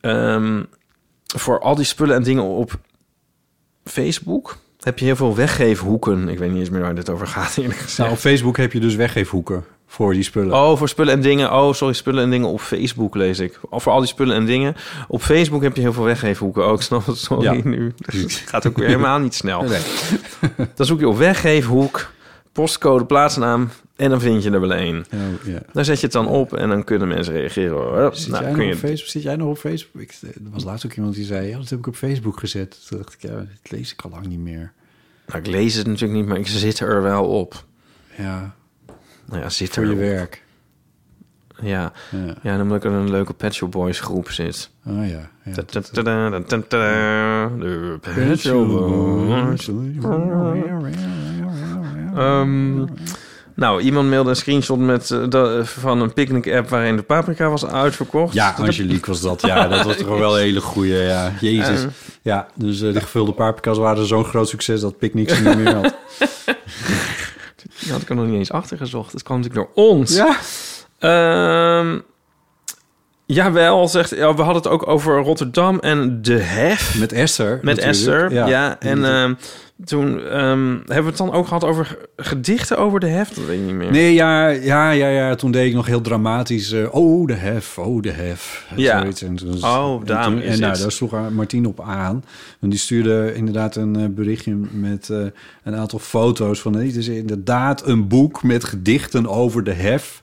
ehm, 0.00 0.62
voor 1.36 1.60
al 1.60 1.74
die 1.74 1.84
spullen 1.84 2.16
en 2.16 2.22
dingen 2.22 2.42
op 2.44 2.78
Facebook... 3.84 4.56
heb 4.84 4.98
je 4.98 5.04
heel 5.04 5.16
veel 5.16 5.34
weggeefhoeken. 5.34 6.28
Ik 6.28 6.38
weet 6.38 6.50
niet 6.50 6.58
eens 6.60 6.70
meer 6.70 6.80
waar 6.80 6.94
dit 6.94 7.10
over 7.10 7.26
gaat, 7.26 7.56
eerlijk 7.58 7.78
gezegd. 7.78 7.98
Nou, 7.98 8.10
op 8.10 8.18
Facebook 8.18 8.56
heb 8.56 8.72
je 8.72 8.80
dus 8.80 8.94
weggeefhoeken 8.94 9.64
voor 9.86 10.12
die 10.12 10.22
spullen. 10.22 10.54
Oh, 10.54 10.76
voor 10.78 10.88
spullen 10.88 11.12
en 11.14 11.20
dingen. 11.20 11.52
Oh, 11.52 11.72
sorry, 11.72 11.94
spullen 11.94 12.22
en 12.22 12.30
dingen 12.30 12.48
op 12.48 12.60
Facebook 12.60 13.14
lees 13.14 13.38
ik. 13.38 13.60
Of 13.70 13.82
voor 13.82 13.92
al 13.92 13.98
die 13.98 14.08
spullen 14.08 14.36
en 14.36 14.46
dingen. 14.46 14.76
Op 15.08 15.22
Facebook 15.22 15.62
heb 15.62 15.74
je 15.76 15.80
heel 15.82 15.92
veel 15.92 16.04
weggeefhoeken. 16.04 16.66
Oh, 16.66 16.72
ik 16.72 16.80
snap 16.80 17.06
het, 17.06 17.18
sorry 17.18 17.42
Ja. 17.44 17.60
nu. 17.64 17.94
Het 18.06 18.42
gaat 18.46 18.66
ook 18.66 18.76
weer 18.76 18.86
helemaal 18.86 19.18
niet 19.18 19.34
snel. 19.34 19.62
Nee. 19.62 19.80
Dan 20.74 20.86
zoek 20.86 21.00
je 21.00 21.08
op 21.08 21.18
weggeefhoek, 21.18 22.10
postcode, 22.52 23.04
plaatsnaam... 23.04 23.70
en 23.98 24.10
dan 24.10 24.20
vind 24.20 24.42
je 24.42 24.50
er 24.50 24.60
wel 24.60 24.74
één. 24.74 25.04
Oh, 25.14 25.44
ja. 25.44 25.58
Daar 25.72 25.84
zet 25.84 25.96
je 25.98 26.02
het 26.04 26.12
dan 26.12 26.26
op 26.26 26.52
en 26.54 26.68
dan 26.68 26.84
kunnen 26.84 27.08
mensen 27.08 27.32
reageren. 27.34 28.16
Zit, 28.16 28.30
Nou, 28.30 28.42
jij 28.44 28.52
kun 28.52 28.60
nog 28.60 28.68
je... 28.68 28.74
op 28.74 28.78
Facebook? 28.88 29.08
Zit 29.10 29.22
jij 29.22 29.36
nog 29.36 29.48
op 29.48 29.58
Facebook? 29.58 30.02
Ik, 30.02 30.18
er 30.22 30.50
was 30.50 30.64
laatst 30.64 30.86
ook 30.86 30.92
iemand 30.92 31.14
die 31.14 31.24
zei, 31.24 31.48
ja, 31.48 31.56
dat 31.58 31.68
heb 31.68 31.78
ik 31.78 31.86
op 31.86 31.96
Facebook 31.96 32.38
gezet. 32.38 32.86
Toen 32.88 32.98
dacht 32.98 33.12
ik, 33.14 33.22
ja, 33.22 33.34
dat 33.36 33.70
lees 33.70 33.92
ik 33.92 34.02
al 34.02 34.10
lang 34.10 34.26
niet 34.26 34.38
meer. 34.38 34.72
Nou, 35.26 35.38
ik 35.40 35.46
lees 35.46 35.74
het 35.74 35.86
natuurlijk 35.86 36.18
niet, 36.18 36.26
maar 36.28 36.38
ik 36.38 36.46
zit 36.46 36.80
er 36.80 37.02
wel 37.02 37.24
op. 37.24 37.64
Ja, 38.16 38.54
Nou 39.26 39.42
ja, 39.42 39.48
zit 39.48 39.70
voor 39.70 39.82
er 39.82 39.88
je 39.88 39.94
op. 39.94 40.00
werk. 40.00 40.42
Ja. 41.62 41.92
Ja. 42.10 42.34
ja, 42.42 42.52
dan 42.52 42.60
omdat 42.60 42.76
ik 42.76 42.84
in 42.84 42.92
een 42.96 43.10
leuke 43.10 43.34
Pet 43.34 43.54
Shop 43.54 43.70
Boys 43.70 44.00
groep 44.00 44.30
zit. 44.30 44.70
Oh 44.86 45.08
ja. 45.08 45.30
ja. 45.44 45.52
Ta-ta-ta-da, 45.52 46.30
ta-ta-ta, 46.30 47.48
De 47.58 47.98
Pet 48.00 48.38
Shop 48.38 48.68
Boys. 48.68 49.70
Nou, 53.58 53.80
iemand 53.80 54.08
mailde 54.08 54.30
een 54.30 54.36
screenshot 54.36 54.78
met, 54.78 55.10
eh, 55.10 55.22
de- 55.28 55.60
van 55.64 56.00
een 56.00 56.12
picknick-app 56.12 56.68
waarin 56.68 56.96
de 56.96 57.02
paprika 57.02 57.48
was 57.48 57.66
uitverkocht. 57.66 58.34
Ja, 58.34 58.54
Angelique 58.58 59.06
was 59.10 59.20
dat. 59.20 59.40
Ja, 59.42 59.68
dat 59.68 59.84
was 59.84 59.96
toch 59.96 60.18
wel 60.18 60.34
een 60.36 60.42
hele 60.42 60.60
goeie. 60.60 60.94
Ja, 60.94 61.32
jezus. 61.40 61.82
Eh. 61.82 61.88
Ja, 62.22 62.46
dus 62.54 62.80
eh, 62.82 62.92
de 62.92 63.00
gevulde 63.00 63.32
paprika's 63.32 63.78
waren 63.78 64.06
zo'n 64.06 64.24
groot 64.24 64.48
succes 64.48 64.80
dat 64.80 64.98
Picnic 64.98 65.30
ze 65.30 65.42
niet 65.42 65.56
meer 65.58 65.74
had. 65.74 65.94
Die 67.80 67.92
had 67.92 68.02
ik 68.02 68.08
er 68.08 68.14
nog 68.14 68.26
niet 68.26 68.34
eens 68.34 68.52
achter 68.52 68.76
gezocht. 68.76 69.12
Het 69.12 69.22
kwam 69.22 69.40
natuurlijk 69.40 69.66
door 69.74 69.84
ons. 69.84 70.14
Ja. 70.16 70.36
Ehm, 70.98 71.98
jawel, 73.34 73.88
zegt... 73.88 74.10
Ja, 74.10 74.34
we 74.34 74.42
hadden 74.42 74.62
het 74.62 74.72
ook 74.72 74.88
over 74.88 75.18
Rotterdam 75.18 75.78
en 75.78 76.22
de 76.22 76.38
hef. 76.38 76.98
Met 76.98 77.12
Esther. 77.12 77.58
Met. 77.62 77.78
Esther, 77.78 78.32
ja. 78.32 78.80
En 78.80 79.04
ehm, 79.04 79.34
toen 79.84 80.20
ehm, 80.20 80.70
hebben 80.76 81.02
we 81.02 81.08
het 81.08 81.16
dan 81.16 81.32
ook 81.32 81.46
gehad 81.46 81.64
over 81.64 81.98
gedichten 82.16 82.78
over 82.78 83.00
de 83.00 83.06
hef. 83.06 83.28
Dat 83.28 83.44
weet 83.44 83.58
ik 83.58 83.64
niet 83.64 83.74
meer. 83.74 83.90
Nee, 83.90 84.14
ja, 84.14 84.48
ja, 84.48 84.90
ja, 84.90 85.08
ja. 85.08 85.34
Toen 85.34 85.50
deed 85.50 85.66
ik 85.68 85.74
nog 85.74 85.86
heel 85.86 86.00
dramatisch. 86.00 86.72
eh, 86.72 86.94
oh, 86.94 87.26
de 87.26 87.34
hef, 87.34 87.78
oh, 87.78 88.02
de 88.02 88.10
hef. 88.10 88.66
Ja. 88.76 89.00
Zoiets. 89.00 89.22
En, 89.22 89.34
toen- 89.36 89.64
Oh, 89.64 90.00
en 90.00 90.06
daarom 90.06 90.32
toen- 90.34 90.42
is 90.42 90.54
En 90.54 90.60
nou, 90.60 90.78
daar 90.78 90.92
sloeg 90.92 91.14
Martien 91.30 91.66
op 91.66 91.80
aan. 91.80 92.24
Want 92.58 92.72
die 92.72 92.80
stuurde 92.80 93.32
inderdaad 93.34 93.76
een 93.76 93.96
eh, 93.96 94.04
berichtje 94.08 94.54
met 94.70 95.08
eh, 95.10 95.18
een 95.64 95.74
aantal 95.76 95.98
foto's 95.98 96.60
van... 96.60 96.74
Het 96.74 96.96
is 96.96 97.08
inderdaad 97.08 97.86
een 97.86 98.08
boek 98.08 98.42
met 98.42 98.64
gedichten 98.64 99.26
over 99.26 99.64
de 99.64 99.72
hef. 99.72 100.22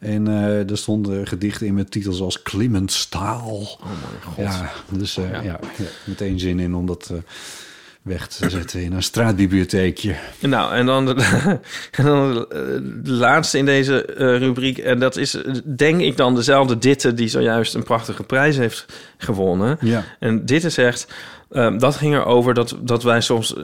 En 0.00 0.28
eh 0.28 0.70
er 0.70 0.78
stonden 0.78 1.26
gedichten 1.26 1.66
in 1.66 1.74
met 1.74 1.90
titels 1.90 2.20
als 2.20 2.42
Klimmend 2.42 2.92
Staal. 2.92 3.78
Oh 3.80 3.86
mijn 3.86 4.22
god. 4.24 4.36
Ja, 4.36 4.72
dus 4.88 5.16
eh, 5.16 5.30
Ja. 5.30 5.42
ja. 5.42 5.60
Meteen 6.04 6.38
zin 6.38 6.60
in 6.60 6.74
om 6.74 6.86
dat 6.86 7.10
eh, 7.12 7.18
weg 8.02 8.28
te 8.28 8.50
zetten 8.50 8.82
in 8.82 8.92
een 8.92 9.02
straatbibliotheekje. 9.02 10.14
Nou, 10.38 10.74
en 10.74 10.86
dan 10.86 11.06
de, 11.06 11.14
en 11.98 12.04
dan 12.04 12.46
de, 13.02 13.10
laatste 13.10 13.58
in 13.58 13.64
deze 13.64 13.96
rubriek. 14.16 14.78
En 14.78 14.98
dat 14.98 15.16
is, 15.16 15.36
denk 15.64 16.00
ik, 16.00 16.16
dan 16.16 16.34
dezelfde 16.34 16.78
Ditte... 16.78 17.14
die 17.14 17.28
zojuist 17.28 17.74
een 17.74 17.82
prachtige 17.82 18.22
prijs 18.22 18.56
heeft 18.56 18.86
gewonnen. 19.18 19.78
Ja. 19.80 20.04
En 20.18 20.46
Ditte 20.46 20.70
zegt... 20.70 21.12
ehm, 21.50 21.78
dat 21.78 21.96
ging 21.96 22.14
erover 22.14 22.54
dat, 22.54 22.76
dat 22.82 23.02
wij 23.02 23.20
soms 23.20 23.54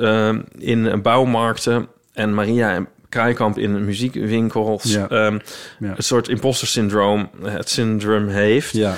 in 0.58 1.02
bouwmarkten... 1.02 1.88
en 2.12 2.34
Maria 2.34 2.74
en 2.74 2.88
Kraaikamp 3.16 3.58
in 3.58 3.84
muziekwinkels... 3.84 4.82
Ja. 4.82 5.08
ehm, 5.08 5.38
Ja. 5.78 5.94
een 5.96 6.02
soort 6.02 6.28
imposter 6.28 6.66
syndroom, 6.68 7.30
het 7.42 7.68
syndroom 7.70 8.28
heeft. 8.28 8.72
Ja. 8.72 8.94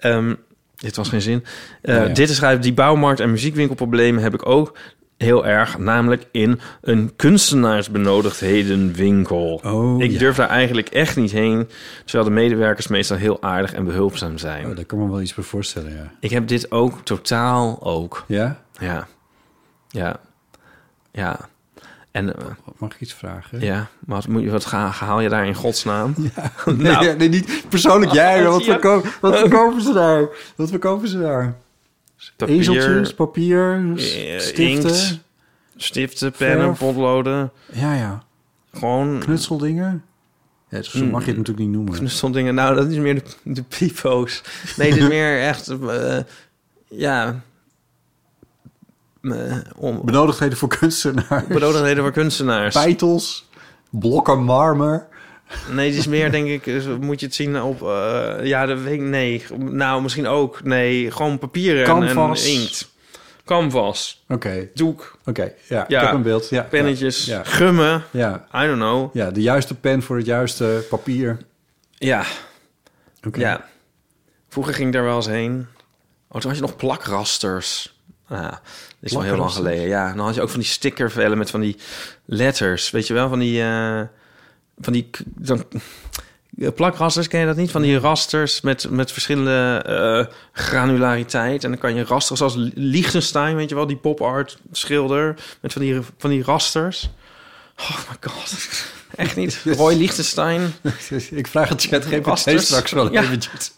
Ehm, 0.00 0.34
dit 0.76 0.96
was 0.96 1.08
geen 1.08 1.22
zin. 1.22 1.44
Eh, 1.82 1.94
Ja, 1.94 2.02
ja. 2.02 2.08
Dit 2.14 2.28
is 2.30 2.36
schrijft 2.36 2.62
die 2.62 2.72
bouwmarkt- 2.74 3.20
en 3.20 3.30
muziekwinkelproblemen 3.30 4.22
heb 4.22 4.34
ik 4.34 4.46
ook 4.48 4.76
heel 5.16 5.46
erg, 5.46 5.78
namelijk 5.78 6.24
in 6.30 6.60
een 6.80 7.12
kunstenaarsbenodigdhedenwinkel. 7.16 9.60
Oh, 9.64 10.02
ik 10.02 10.10
ja. 10.10 10.18
durf 10.18 10.36
daar 10.36 10.48
eigenlijk 10.48 10.88
echt 10.88 11.16
niet 11.16 11.30
heen, 11.32 11.68
terwijl 12.04 12.24
de 12.24 12.30
medewerkers 12.34 12.88
meestal 12.88 13.16
heel 13.16 13.42
aardig 13.42 13.72
en 13.72 13.84
behulpzaam 13.84 14.38
zijn. 14.38 14.66
Oh, 14.66 14.76
daar 14.76 14.84
kan 14.84 14.98
me 14.98 15.08
wel 15.10 15.20
iets 15.20 15.34
bij 15.34 15.44
voorstellen, 15.44 15.92
ja. 15.92 16.10
Ik 16.20 16.30
heb 16.30 16.48
dit 16.48 16.70
ook 16.72 17.00
totaal 17.04 17.78
ook. 17.82 18.24
Ja? 18.28 18.60
Ja. 18.80 19.06
Ja. 19.88 20.20
Ja. 21.12 21.48
En 22.12 22.36
eh, 22.38 22.44
Mag 22.78 22.94
ik 22.94 23.00
iets 23.00 23.12
vragen? 23.14 23.60
ja, 23.60 23.88
wat, 24.00 24.28
moet 24.28 24.42
je, 24.42 24.50
wat 24.50 24.64
ga, 24.64 24.86
haal 24.86 25.20
je 25.20 25.28
daar 25.28 25.46
in 25.46 25.54
godsnaam? 25.54 26.14
Nee, 26.66 26.74
Nou. 26.76 27.04
ja, 27.04 27.12
nee, 27.12 27.28
niet 27.28 27.64
persoonlijk 27.68 28.12
jij. 28.22 28.42
maar 28.42 28.50
wat, 28.50 28.64
Ja. 28.64 28.72
verko 28.72 29.02
wat 29.20 29.38
verkopen 29.38 29.82
ze 29.82 29.92
daar? 29.92 30.28
Wat 30.56 30.68
verkopen 30.70 31.08
ze 31.08 31.18
daar? 31.20 31.54
Papier, 32.36 32.58
Ezeltjes, 32.58 33.14
papier, 33.14 33.92
s- 33.96 34.14
eh, 34.16 34.38
stiften. 34.38 34.64
inkt, 34.64 35.20
stiften, 35.76 36.32
pennen, 36.32 36.74
potloden. 36.76 37.50
Ja, 37.72 37.94
ja. 37.94 38.22
Gewoon 38.72 39.18
Knutseldingen? 39.18 40.04
Ja, 40.68 40.82
zo 40.82 41.04
mag 41.04 41.20
je 41.22 41.28
het 41.28 41.36
natuurlijk 41.36 41.66
niet 41.66 41.76
noemen. 41.76 41.92
knutseldingen. 41.94 42.54
Nou, 42.54 42.74
dat 42.74 42.90
is 42.90 42.96
meer 42.96 43.14
de, 43.14 43.22
de 43.42 43.62
pipo's. 43.62 44.42
Nee, 44.76 44.90
dit 44.92 45.02
is 45.02 45.08
meer 45.08 45.40
echt... 45.40 45.68
eh, 45.68 46.18
ja... 46.88 47.40
om, 49.76 50.00
Benodigdheden 50.04 50.58
voor 50.58 50.68
kunstenaars. 50.78 51.46
benodigdheden 51.46 52.02
voor 52.02 52.12
kunstenaars. 52.12 52.74
Peitels, 52.74 53.48
blokken 53.90 54.42
marmer. 54.42 55.06
Nee, 55.70 55.88
het 55.90 55.98
is 55.98 56.06
meer, 56.06 56.30
denk 56.30 56.46
ik... 56.48 56.66
eh, 56.66 56.86
Moet 57.00 57.20
je 57.20 57.26
het 57.26 57.34
zien 57.34 57.62
op... 57.62 57.82
eh, 57.82 58.34
ja, 58.42 58.66
de 58.66 58.76
week... 58.76 59.00
Nee, 59.00 59.44
nou, 59.58 60.02
misschien 60.02 60.26
ook. 60.26 60.62
Nee, 60.64 61.10
gewoon 61.10 61.38
papieren 61.38 61.86
en- 62.08 62.44
inkt. 62.44 62.90
Canvas. 63.44 64.24
Oké, 64.28 64.68
Doek. 64.74 65.18
oké. 65.24 65.52
Ja, 65.68 65.84
Ja. 65.88 66.00
ik 66.00 66.06
heb 66.06 66.14
een 66.14 66.22
beeld. 66.22 66.48
Ja, 66.48 66.62
Pennetjes. 66.62 67.24
Ja, 67.24 67.44
Gummen. 67.44 68.02
ja, 68.10 68.46
I 68.54 68.66
don't 68.66 68.76
know. 68.78 69.14
ja, 69.14 69.30
de 69.30 69.40
juiste 69.42 69.74
pen 69.74 70.02
voor 70.02 70.16
het 70.16 70.26
juiste 70.26 70.86
papier. 70.88 71.38
Ja. 71.92 72.24
Oké. 73.26 73.40
Ja. 73.40 73.64
Vroeger 74.48 74.74
ging 74.74 74.86
ik 74.86 74.92
daar 74.94 75.04
wel 75.04 75.16
eens 75.16 75.26
heen. 75.26 75.66
Oh, 76.28 76.40
toen 76.40 76.50
had 76.50 76.58
je 76.60 76.66
nog 76.66 76.76
plakrasters. 76.76 78.00
Ah, 78.28 78.52
dit 79.02 79.10
is 79.10 79.16
wel 79.16 79.22
heel 79.22 79.36
lang 79.36 79.50
geleden. 79.50 79.88
Ja, 79.88 80.12
dan 80.14 80.24
had 80.24 80.34
je 80.34 80.42
ook 80.42 80.50
van 80.50 80.60
die 80.60 80.68
stickervellen 80.68 81.38
met 81.38 81.50
van 81.50 81.60
die 81.60 81.76
letters. 82.24 82.90
Weet 82.90 83.06
je 83.06 83.14
wel, 83.14 83.28
van 83.28 83.38
die... 83.38 83.62
eh, 83.62 84.00
van 84.78 84.92
die 84.92 85.10
dan, 85.24 85.64
plakrasters, 86.74 87.28
ken 87.28 87.40
je 87.40 87.46
dat 87.46 87.56
niet? 87.56 87.70
Van 87.70 87.82
die 87.82 87.98
rasters 87.98 88.60
met, 88.60 88.90
met 88.90 89.12
verschillende 89.12 89.82
eh, 89.86 90.34
granulariteit. 90.52 91.64
En 91.64 91.70
dan 91.70 91.78
kan 91.78 91.94
je 91.94 92.04
rasters 92.04 92.38
zoals 92.38 92.54
Liechtenstein, 92.74 93.56
weet 93.56 93.68
je 93.68 93.74
wel, 93.74 93.86
die 93.86 93.96
pop-art 93.96 94.58
schilder. 94.72 95.36
Met 95.60 95.72
van 95.72 95.82
die, 95.82 96.00
van 96.18 96.30
die 96.30 96.42
rasters. 96.42 97.10
Oh 97.82 97.98
my 98.10 98.16
god. 98.20 98.54
Echt 99.16 99.36
niet. 99.36 99.60
Roy 99.76 99.94
Liechtenstein. 99.94 100.74
ik 101.30 101.46
vraag 101.46 101.68
het 101.68 101.82
ChatGPT 101.82 102.26
Rasters. 102.26 102.64
straks 102.64 102.90
wel 102.92 103.12
Ja. 103.12 103.22
eventjes. 103.22 103.72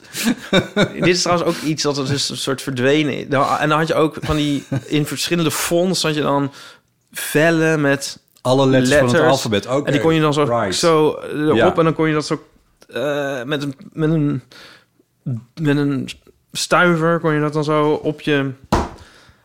Dit 0.94 1.06
is 1.06 1.22
trouwens 1.22 1.48
ook 1.48 1.62
iets 1.62 1.82
dat 1.82 1.98
er 1.98 2.06
dus 2.06 2.28
een 2.30 2.36
soort 2.36 2.62
verdwenen 2.62 3.18
is. 3.18 3.24
Nou, 3.28 3.60
En 3.60 3.68
dan 3.68 3.78
had 3.78 3.88
je 3.88 3.94
ook 3.94 4.16
van 4.20 4.36
die... 4.36 4.64
In 4.86 5.06
verschillende 5.06 5.50
fonts 5.50 6.02
had 6.02 6.14
je 6.14 6.20
dan 6.20 6.52
vellen 7.12 7.80
met 7.80 8.18
Alle 8.40 8.66
letters, 8.66 8.98
van 8.98 9.08
het 9.20 9.20
alfabet. 9.30 9.66
En 9.66 9.84
die 9.92 10.00
kon 10.00 10.14
je 10.14 10.20
dan 10.20 10.32
zo, 10.34 10.42
Right. 10.42 10.74
zo 10.74 11.18
erop 11.32 11.56
Ja. 11.56 11.74
en 11.76 11.84
dan 11.84 11.94
kon 11.94 12.08
je 12.08 12.14
dat 12.14 12.26
zo... 12.26 12.46
eh, 12.88 13.42
met, 13.42 13.62
een, 13.62 13.74
met, 13.92 14.10
een, 14.10 14.42
met 15.60 15.76
een 15.76 16.08
stuiver 16.52 17.20
kon 17.20 17.34
je 17.34 17.40
dat 17.40 17.52
dan 17.52 17.64
zo 17.64 17.92
op 17.92 18.20
je 18.20 18.50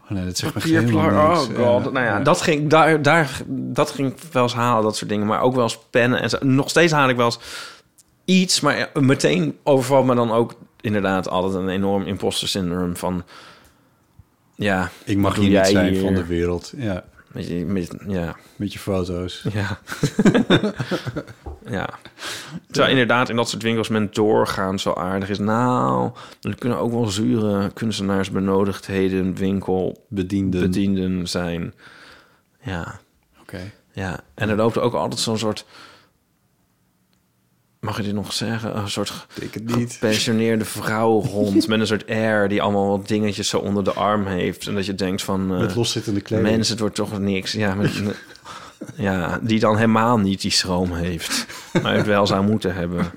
nee, 0.09 0.25
dat 0.25 0.37
zegt 0.37 0.65
me. 0.65 0.95
Oh 0.95 1.37
god. 1.37 1.49
Ja, 1.57 1.89
nou 1.89 2.05
ja. 2.05 2.19
Dat, 2.19 2.41
ging, 2.41 2.69
daar, 2.69 3.01
daar, 3.01 3.41
dat 3.47 3.91
ging 3.91 4.13
wel 4.31 4.43
eens 4.43 4.53
halen, 4.53 4.83
dat 4.83 4.95
soort 4.97 5.09
dingen. 5.09 5.27
Maar 5.27 5.41
ook 5.41 5.53
wel 5.55 5.63
eens 5.63 5.79
pennen. 5.89 6.21
En 6.21 6.29
zo. 6.29 6.37
nog 6.41 6.69
steeds 6.69 6.93
haal 6.93 7.09
ik 7.09 7.15
wel 7.15 7.25
eens 7.25 7.39
iets. 8.25 8.59
Maar 8.59 8.89
meteen 8.93 9.57
overvalt 9.63 10.05
me 10.05 10.15
dan 10.15 10.31
ook 10.31 10.55
inderdaad 10.81 11.29
altijd 11.29 11.53
een 11.53 11.69
enorm 11.69 12.03
imposter 12.03 12.47
syndroom 12.47 12.95
van... 12.95 13.23
Ja, 14.55 14.89
Ik 15.03 15.17
mag 15.17 15.35
hier 15.35 15.49
niet 15.49 15.67
zijn 15.67 15.93
hier? 15.93 16.01
van 16.01 16.13
de 16.13 16.25
wereld. 16.25 16.73
Ja. 16.77 17.03
Met 17.31 17.47
je, 17.47 17.65
met, 17.65 17.93
ja. 18.07 18.35
Met 18.55 18.73
je 18.73 18.79
foto's. 18.79 19.45
Ja. 19.53 19.79
ja. 21.77 21.89
Terwijl 22.71 22.91
inderdaad 22.91 23.29
in 23.29 23.35
dat 23.35 23.49
soort 23.49 23.63
winkels 23.63 23.89
men 23.89 24.09
doorgaan 24.11 24.79
zo 24.79 24.93
aardig 24.93 25.29
is. 25.29 25.39
Nou, 25.39 26.11
er 26.41 26.55
kunnen 26.55 26.77
ook 26.77 26.91
wel 26.91 27.05
zure 27.05 27.71
kunstenaarsbenodigdheden 27.73 29.35
winkel 29.35 30.05
Bedienden. 30.07 30.61
bedienden 30.61 31.27
zijn. 31.27 31.73
Ja. 32.61 32.99
Oké. 33.41 33.71
Ja, 33.91 34.19
en 34.33 34.49
er 34.49 34.55
loopt 34.55 34.77
ook 34.77 34.93
altijd 34.93 35.21
zo'n 35.21 35.37
soort... 35.37 35.65
Mag 37.79 37.97
je 37.97 38.03
dit 38.03 38.13
nog 38.13 38.33
zeggen? 38.33 38.77
Een 38.77 38.89
soort 38.89 39.27
niet. 39.63 39.93
gepensioneerde 39.93 40.65
vrouw 40.65 41.21
rond... 41.21 41.67
met 41.67 41.79
een 41.79 41.87
soort 41.87 42.07
air 42.09 42.47
die 42.49 42.61
allemaal 42.61 42.87
wat 42.97 43.07
dingetjes 43.07 43.49
zo 43.49 43.57
onder 43.57 43.83
de 43.83 43.93
arm 43.93 44.25
heeft. 44.25 44.67
En 44.67 44.75
dat 44.75 44.85
je 44.85 44.95
denkt 44.95 45.21
van... 45.21 45.53
eh, 45.53 45.59
Met 45.59 45.75
loszittende 45.75 46.21
kleding. 46.21 46.49
Mensen, 46.49 46.71
het 46.71 46.79
wordt 46.79 46.95
toch 46.95 47.19
niks. 47.19 47.51
Ja, 47.51 47.73
met, 47.75 47.91
ja, 48.95 49.39
die 49.41 49.59
dan 49.59 49.75
helemaal 49.75 50.17
niet 50.17 50.41
die 50.41 50.51
schroom 50.51 50.93
heeft. 50.93 51.45
Maar 51.81 51.93
het 51.95 52.05
wel 52.05 52.27
zou 52.27 52.45
moeten 52.45 52.73
hebben. 52.73 53.11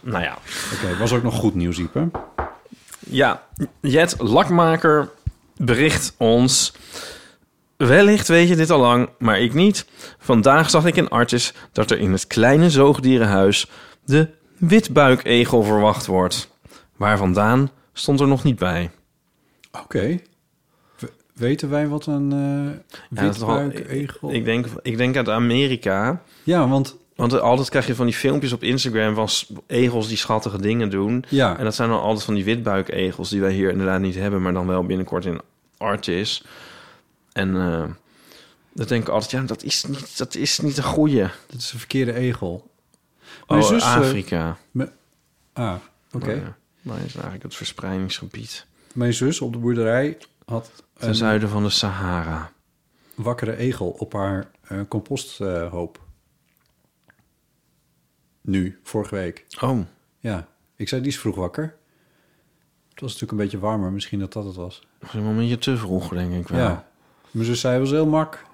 Nou 0.00 0.22
ja. 0.22 0.38
Oké, 0.74 0.96
was 0.98 1.12
ook 1.12 1.22
nog 1.22 1.34
goed 1.34 1.54
nieuws, 1.54 1.78
Ieper. 1.78 2.10
Ja, 2.98 3.42
Jet 3.80 4.14
Lakmaker 4.18 5.08
bericht 5.56 6.14
ons... 6.16 6.72
Wellicht 7.86 8.28
weet 8.28 8.48
je 8.48 8.56
dit 8.56 8.70
al 8.70 8.78
lang, 8.78 9.08
maar 9.18 9.40
ik 9.40 9.54
niet. 9.54 9.86
Vandaag 10.18 10.70
zag 10.70 10.86
ik 10.86 10.96
in 10.96 11.08
Artis 11.08 11.52
dat 11.72 11.90
er 11.90 11.98
in 11.98 12.12
het 12.12 12.26
kleine 12.26 12.70
zoogdierenhuis... 12.70 13.70
de 14.04 14.28
witbuikegel 14.56 15.62
verwacht 15.62 16.06
wordt. 16.06 16.50
Waar 16.96 17.18
vandaan 17.18 17.70
stond 17.92 18.20
er 18.20 18.28
nog 18.28 18.44
niet 18.44 18.58
bij. 18.58 18.90
Oké. 19.82 20.18
Weten 21.34 21.70
wij 21.70 21.88
wat 21.88 22.06
een 22.06 22.30
Ja, 22.30 22.78
wel- 23.08 23.28
witbuikegel... 23.28 24.32
Ik 24.32 24.44
denk, 24.44 24.66
ik 24.82 24.96
denk 24.96 25.16
uit 25.16 25.28
Amerika... 25.28 26.22
Ja, 26.42 26.68
want... 26.68 26.96
Want 27.16 27.40
altijd 27.40 27.68
krijg 27.68 27.86
je 27.86 27.94
van 27.94 28.06
die 28.06 28.14
filmpjes 28.14 28.52
op 28.52 28.62
Instagram 28.62 29.14
van 29.14 29.28
egels 29.66 30.08
die 30.08 30.16
schattige 30.16 30.60
dingen 30.60 30.90
doen. 30.90 31.24
Ja. 31.28 31.58
En 31.58 31.64
dat 31.64 31.74
zijn 31.74 31.88
dan 31.88 32.00
altijd 32.00 32.24
van 32.24 32.34
die 32.34 32.44
witbuikegels 32.44 33.30
die 33.30 33.40
wij 33.40 33.52
hier 33.52 33.70
inderdaad 33.70 34.00
niet 34.00 34.14
hebben, 34.14 34.42
maar 34.42 34.52
dan 34.52 34.66
wel 34.66 34.84
binnenkort 34.86 35.24
in 35.24 35.40
Artis. 35.76 36.44
En 37.32 37.56
eh 37.56 37.84
dat 38.74 38.88
denk 38.88 39.02
ik 39.02 39.08
altijd, 39.08 39.30
ja, 39.30 39.42
dat 39.42 39.62
is 39.62 39.84
niet, 39.84 40.18
dat 40.18 40.34
is 40.34 40.58
niet 40.58 40.76
een 40.76 40.82
goeie. 40.82 41.22
Dat 41.46 41.58
is 41.58 41.72
een 41.72 41.78
verkeerde 41.78 42.12
egel. 42.14 42.70
Oh, 43.42 43.48
Mijn 43.48 43.62
zus, 43.62 43.82
eh, 43.82 43.96
Afrika. 43.96 44.58
me- 44.70 44.92
Ah, 45.52 45.74
oké. 46.12 46.34
Maar, 46.34 46.56
maar 46.82 46.96
is 47.04 47.12
eigenlijk 47.14 47.42
het 47.42 47.54
verspreidingsgebied. 47.54 48.66
Mijn 48.94 49.14
zus 49.14 49.40
op 49.40 49.52
de 49.52 49.58
boerderij 49.58 50.18
had 50.44 50.70
Ten 50.98 51.08
een 51.08 51.14
zuiden 51.14 51.48
van 51.48 51.62
de 51.62 51.70
Sahara. 51.70 52.52
wakkere 53.14 53.56
egel 53.56 53.88
op 53.90 54.12
haar 54.12 54.50
eh, 54.62 54.80
composthoop. 54.88 56.00
nu, 58.40 58.80
vorige 58.82 59.14
week. 59.14 59.46
Oh. 59.60 59.78
Ja, 60.18 60.48
ik 60.76 60.88
zei, 60.88 61.00
die 61.00 61.10
is 61.10 61.18
vroeg 61.18 61.36
wakker. 61.36 61.76
Het 62.90 63.00
was 63.00 63.12
natuurlijk 63.12 63.32
een 63.32 63.38
beetje 63.44 63.58
warmer, 63.58 63.92
misschien 63.92 64.18
dat 64.18 64.32
dat 64.32 64.44
het 64.44 64.54
was. 64.56 64.86
was 65.00 65.14
een 65.14 65.22
momentje 65.24 65.58
te 65.58 65.76
vroeg, 65.76 66.08
denk 66.08 66.32
ik 66.34 66.48
wel. 66.48 66.60
Ja. 66.60 66.90
Mijn 67.32 67.46
zus 67.46 67.60
zei, 67.60 67.78
was 67.78 67.90
heel 67.90 68.06
mak. 68.06 68.44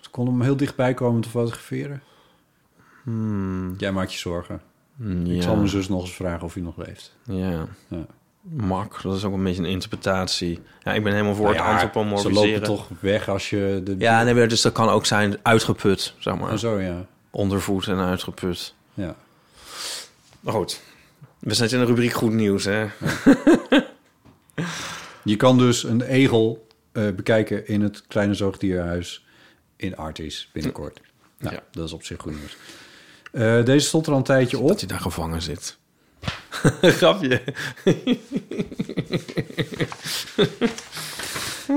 Ze 0.00 0.10
kon 0.10 0.26
hem 0.26 0.40
heel 0.40 0.56
dichtbij 0.56 0.94
komen 0.94 1.20
te 1.20 1.28
fotograferen. 1.28 2.02
Hmm. 3.04 3.74
Jij 3.78 3.92
maakt 3.92 4.12
je 4.12 4.18
zorgen. 4.18 4.60
Hmm, 4.96 5.26
Ik 5.26 5.42
zal 5.42 5.56
mijn 5.56 5.68
zus 5.68 5.88
nog 5.88 6.00
eens 6.00 6.14
vragen 6.14 6.42
of 6.42 6.54
hij 6.54 6.62
nog 6.62 6.76
leeft. 6.76 7.16
Ja. 7.22 7.66
Ja. 7.88 8.06
Mak, 8.40 9.02
dat 9.02 9.16
is 9.16 9.24
ook 9.24 9.32
een 9.32 9.42
beetje 9.44 9.62
een 9.62 9.68
interpretatie. 9.68 10.60
Ja, 10.82 10.92
ik 10.92 11.02
ben 11.02 11.12
helemaal 11.12 11.34
voor 11.34 11.44
Nou 11.44 11.56
het 11.56 11.64
ja, 11.64 11.72
antropomorfiseren. 11.72 12.44
Ze 12.44 12.50
lopen 12.50 12.62
toch 12.62 12.88
weg 13.00 13.28
als 13.28 13.50
je... 13.50 13.80
De... 13.84 13.94
Ja, 13.98 14.22
nee, 14.22 14.46
dus 14.46 14.60
dat 14.60 14.72
kan 14.72 14.88
ook 14.88 15.06
zijn 15.06 15.36
uitgeput, 15.42 16.14
zeg 16.18 16.38
maar. 16.38 16.52
Oh, 16.52 16.58
zo, 16.58 16.80
ja. 16.80 17.06
Ondervoed 17.30 17.86
en 17.86 17.98
uitgeput. 17.98 18.74
Ja. 18.94 19.16
Maar 20.40 20.54
goed, 20.54 20.80
we 21.38 21.54
zijn 21.54 21.70
in 21.70 21.78
de 21.78 21.84
rubriek 21.84 22.12
goed 22.12 22.32
nieuws, 22.32 22.64
hè? 22.64 22.86
Je 25.24 25.36
kan 25.36 25.58
dus 25.58 25.84
een 25.84 26.02
egel 26.02 26.66
bekijken 26.92 27.66
in 27.68 27.80
het 27.80 28.02
kleine 28.06 28.34
zoogdierhuis 28.34 29.24
in 29.76 29.96
Artis 29.96 30.48
binnenkort. 30.52 31.00
Nou, 31.38 31.54
Ja. 31.54 31.62
dat 31.70 31.84
is 31.86 31.92
op 31.92 32.04
zich 32.04 32.20
goed 32.20 32.38
nieuws. 32.38 32.56
Eh, 33.32 33.64
deze 33.64 33.86
stond 33.86 34.06
er 34.06 34.12
al 34.12 34.18
een 34.18 34.24
tijdje 34.24 34.58
op. 34.58 34.68
Dat 34.68 34.78
hij 34.80 34.88
daar 34.88 35.00
gevangen 35.00 35.42
zit. 35.42 35.76
Grapje. 36.82 37.42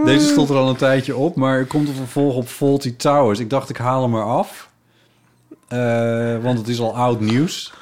Deze 0.05 0.27
stond 0.27 0.49
er 0.49 0.55
al 0.55 0.69
een 0.69 0.75
tijdje 0.75 1.15
op, 1.15 1.35
maar 1.35 1.57
er 1.57 1.65
komt 1.65 1.87
een 1.87 1.95
vervolg 1.95 2.35
op 2.35 2.47
Faulty 2.47 2.95
Towers. 2.95 3.39
Ik 3.39 3.49
dacht, 3.49 3.69
ik 3.69 3.77
haal 3.77 4.01
hem 4.01 4.11
maar 4.11 4.23
af. 4.23 4.69
Eh, 5.67 6.41
want 6.43 6.57
het 6.57 6.67
is 6.67 6.79
al 6.79 6.95
oud 6.95 7.19
nieuws. 7.19 7.73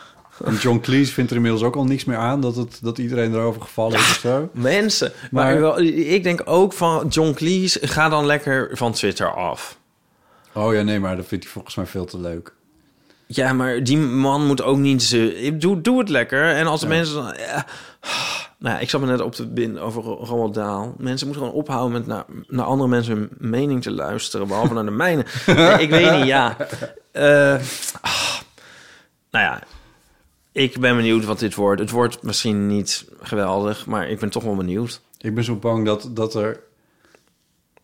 En 0.44 0.56
John 0.56 0.80
Cleese 0.80 1.14
vindt 1.14 1.30
er 1.30 1.36
inmiddels 1.36 1.64
ook 1.64 1.76
al 1.76 1.86
niks 1.86 2.04
meer 2.06 2.18
aan... 2.18 2.42
dat, 2.42 2.56
het, 2.56 2.80
dat 2.82 2.98
iedereen 2.98 3.34
erover 3.34 3.62
gevallen 3.62 3.98
is 3.98 4.20
zo. 4.20 4.50
Mensen, 4.52 5.12
maar, 5.32 5.80
ik 5.82 6.24
denk 6.24 6.42
ook 6.46 6.74
van 6.74 7.08
John 7.10 7.34
Cleese, 7.34 7.88
ga 7.88 8.10
dan 8.10 8.26
lekker 8.26 8.70
van 8.78 8.92
Twitter 8.92 9.34
af. 9.36 9.78
Oh 10.54 10.74
ja, 10.74 10.82
nee, 10.82 11.00
maar 11.00 11.16
dat 11.16 11.26
vindt 11.26 11.44
hij 11.44 11.54
volgens 11.54 11.76
mij 11.76 11.86
veel 11.86 12.06
te 12.06 12.20
leuk. 12.20 12.54
Ja, 13.26 13.54
maar 13.54 13.84
die 13.84 13.98
man 13.98 14.46
moet 14.46 14.62
ook 14.62 14.78
niet... 14.78 15.04
Ze, 15.04 15.56
doe, 15.60 15.82
doe 15.82 16.00
het 16.00 16.10
lekker. 16.10 16.50
En 16.50 16.68
als 16.68 16.82
de 16.82 16.88
mensen... 16.88 17.16
dan- 17.16 17.34
Ja, 17.38 17.66
nou 18.60 18.76
ja, 18.76 18.80
ik 18.82 18.90
zat 18.90 19.02
me 19.02 19.08
net 19.08 19.22
op 19.22 19.36
de 19.36 19.48
bin 19.48 19.80
over 19.80 20.04
Ro- 20.04 20.24
Roald 20.26 20.54
Dahl. 20.54 20.94
Mensen 20.98 21.28
moeten 21.28 21.46
gewoon 21.46 21.60
ophouden 21.62 21.92
met 21.92 22.08
naar, 22.08 22.24
naar 22.48 22.66
andere 22.66 22.90
mensen 22.90 23.14
hun 23.16 23.30
mening 23.38 23.82
te 23.82 23.92
luisteren, 23.92 24.48
behalve 24.48 24.74
naar 24.74 24.86
de 24.86 24.92
mijne. 24.92 25.26
Nee, 25.46 25.82
ik 25.82 25.90
weet 25.90 26.12
niet, 26.12 26.26
ja. 26.26 26.58
Eh, 27.12 27.54
ah, 28.02 28.12
nou 29.32 29.46
ja, 29.46 29.62
ik 30.54 30.80
ben 30.80 30.96
benieuwd 30.96 31.26
wat 31.26 31.40
dit 31.40 31.56
wordt. 31.56 31.82
Het 31.82 31.90
wordt 31.90 32.24
misschien 32.24 32.68
niet 32.68 33.06
geweldig, 33.22 33.86
maar 33.86 34.10
ik 34.10 34.20
ben 34.20 34.30
toch 34.30 34.44
wel 34.44 34.56
benieuwd. 34.56 35.02
Ik 35.18 35.36
ben 35.36 35.44
zo 35.44 35.56
bang 35.56 35.86
dat, 35.86 36.10
dat 36.12 36.36
er... 36.36 36.60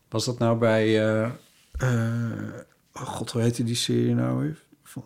Was 0.08 0.24
dat 0.24 0.38
nou 0.38 0.58
bij... 0.58 0.86
eh, 1.08 1.30
eh, 1.78 2.54
oh 2.94 3.02
god, 3.02 3.30
hoe 3.30 3.42
heette 3.42 3.64
die 3.64 3.74
serie 3.74 4.14
nou 4.14 4.38
weer? 4.40 4.62
Van, 4.84 5.04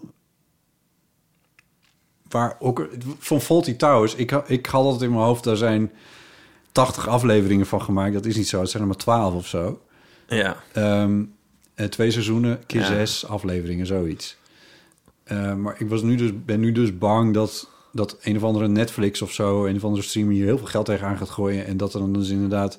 waar 2.29 2.57
ook... 2.59 2.89
Van 3.19 3.41
Faulty 3.41 3.77
Towers. 3.77 4.15
Ik, 4.15 4.31
ik 4.33 4.67
had 4.67 4.85
altijd 4.85 5.03
in 5.03 5.11
mijn 5.11 5.25
hoofd... 5.25 5.45
Daar 5.45 5.57
zijn 5.57 5.93
80 6.73 7.09
afleveringen 7.09 7.67
van 7.67 7.83
gemaakt. 7.83 8.13
Dat 8.15 8.25
is 8.25 8.37
niet 8.37 8.49
zo. 8.49 8.61
Het 8.61 8.71
zijn 8.71 8.83
er 8.83 8.89
maar 8.89 8.99
12 8.99 9.35
of 9.35 9.47
zo. 9.47 9.83
Ja. 10.29 10.57
Ehm, 10.73 11.23
eh, 11.75 11.87
twee 11.87 12.11
seizoenen, 12.11 12.67
keer 12.67 12.81
Ja. 12.81 12.87
zes 12.87 13.27
afleveringen, 13.27 13.87
zoiets. 13.87 14.37
Eh, 15.25 15.55
maar 15.55 15.75
ik 15.79 15.89
was 15.89 16.03
nu 16.03 16.17
dus, 16.17 16.31
ben 16.45 16.61
nu 16.61 16.73
dus 16.73 16.99
bang 16.99 17.35
dat, 17.35 17.71
dat 17.93 18.17
een 18.23 18.37
of 18.37 18.43
andere 18.43 18.69
Netflix 18.69 19.23
of 19.23 19.33
zo... 19.33 19.67
een 19.67 19.77
of 19.77 19.85
andere 19.85 20.03
streamer 20.03 20.33
hier 20.33 20.45
heel 20.45 20.59
veel 20.59 20.67
geld 20.67 20.87
tegenaan 20.87 21.17
gaat 21.17 21.31
gooien... 21.31 21.67
en 21.67 21.77
dat 21.77 21.95
er 21.95 22.01
dan 22.01 22.13
dus 22.13 22.29
inderdaad 22.29 22.79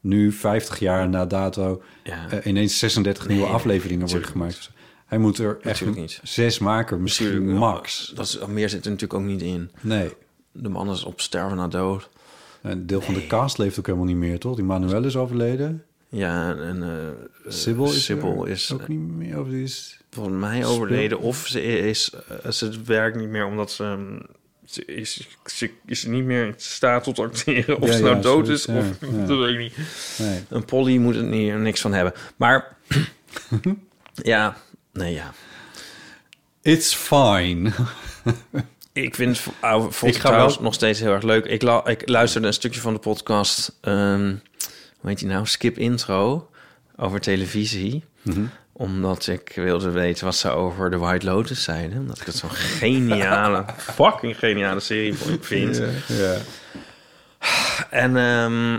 nu 0.00 0.32
50 0.32 0.78
jaar 0.78 1.08
na 1.08 1.26
dato... 1.26 1.82
Ja. 2.04 2.30
eh, 2.30 2.46
ineens 2.46 2.78
36 2.78 3.28
nieuwe 3.28 3.46
afleveringen 3.46 4.08
worden 4.08 4.28
gemaakt. 4.28 4.70
Hij 5.06 5.18
moet 5.18 5.38
er 5.38 5.54
echt 5.56 5.64
Natuurlijk 5.64 6.00
niet. 6.00 6.20
zes 6.22 6.58
maken, 6.58 7.02
misschien 7.02 7.26
Natuurlijk, 7.26 7.58
max. 7.58 8.12
Dat 8.14 8.26
is, 8.26 8.38
meer 8.46 8.68
zit 8.68 8.84
er 8.84 8.90
natuurlijk 8.90 9.20
ook 9.20 9.26
niet 9.26 9.42
in. 9.42 9.70
Nee. 9.80 10.10
De 10.52 10.68
man 10.68 10.90
is 10.90 11.04
op 11.04 11.20
sterven 11.20 11.56
na 11.56 11.68
dood. 11.68 12.10
Een 12.62 12.86
deel 12.86 13.00
van 13.00 13.14
de 13.14 13.26
cast 13.26 13.58
leeft 13.58 13.78
ook 13.78 13.86
helemaal 13.86 14.06
niet 14.06 14.16
meer, 14.16 14.38
toch? 14.38 14.54
Die 14.54 14.64
Manuel 14.64 15.04
is 15.04 15.16
overleden. 15.16 15.84
Ja, 16.14 16.54
en 16.56 16.76
uh, 16.82 17.52
Sibyl 17.52 18.44
is, 18.44 18.72
ook 18.72 18.88
niet 18.88 18.98
meer 19.00 19.36
over. 19.38 19.52
Die 19.52 19.62
is 19.62 19.98
volgens 20.10 20.36
mij 20.36 20.64
overleden. 20.64 21.18
Of 21.20 21.46
ze 21.46 21.62
is 21.62 22.10
eh, 22.42 22.50
ze 22.50 22.82
werkt 22.84 23.16
niet 23.16 23.28
meer 23.28 23.44
omdat 23.46 23.70
ze, 23.72 23.84
ehm, 23.84 24.18
ze 24.66 24.84
is 24.84 25.28
ze 25.44 25.70
is 25.86 26.04
niet 26.04 26.24
meer 26.24 26.46
in 26.46 26.54
staat 26.56 27.04
tot 27.04 27.18
acteren. 27.18 27.80
Of 27.80 27.88
Ja, 27.88 27.96
ze 27.96 28.02
nou 28.02 28.16
ja, 28.16 28.22
dood 28.22 28.48
is, 28.48 28.64
ja, 28.64 28.76
of 28.78 28.98
dat 29.28 29.38
weet 29.38 29.52
ik 29.52 29.58
niet. 29.58 29.76
Nee. 30.18 30.40
Een 30.48 30.64
Polly 30.64 30.96
moet 30.96 31.16
er 31.16 31.22
niet, 31.24 31.54
niks 31.54 31.80
van 31.80 31.92
hebben. 31.92 32.12
Maar 32.36 32.76
ja, 34.14 34.56
nee 34.92 35.12
ja. 35.14 35.32
It's 36.62 36.94
fine. 36.94 37.70
Ik 38.92 39.14
vind 39.14 39.40
oude 39.60 40.06
Ik 40.06 40.16
ga 40.16 40.30
wel- 40.30 40.56
nog 40.60 40.74
steeds 40.74 41.00
heel 41.00 41.12
erg 41.12 41.22
leuk. 41.22 41.44
Ik, 41.44 41.62
la- 41.62 41.86
ik 41.86 42.08
luisterde 42.08 42.46
een 42.46 42.52
stukje 42.52 42.80
van 42.80 42.92
de 42.92 42.98
podcast, 42.98 43.78
ehm 43.80 44.34
heet 45.10 45.18
die 45.18 45.28
nou? 45.28 45.46
Skip 45.46 45.78
Intro, 45.78 46.50
over 46.96 47.20
televisie. 47.20 48.04
Mhm. 48.22 48.44
Omdat 48.72 49.26
ik 49.26 49.52
wilde 49.54 49.90
weten 49.90 50.24
wat 50.24 50.34
ze 50.34 50.50
over 50.50 50.90
The 50.90 50.98
White 50.98 51.26
Lotus 51.26 51.62
zeiden. 51.62 51.98
Omdat 51.98 52.20
ik 52.20 52.26
het 52.26 52.36
zo'n 52.36 52.50
geniale, 52.50 53.64
fucking 53.94 54.38
geniale 54.38 54.80
serie 54.80 55.14
vind. 55.40 55.82
Ja. 56.06 56.36
En 57.90 58.16
ehm, 58.16 58.78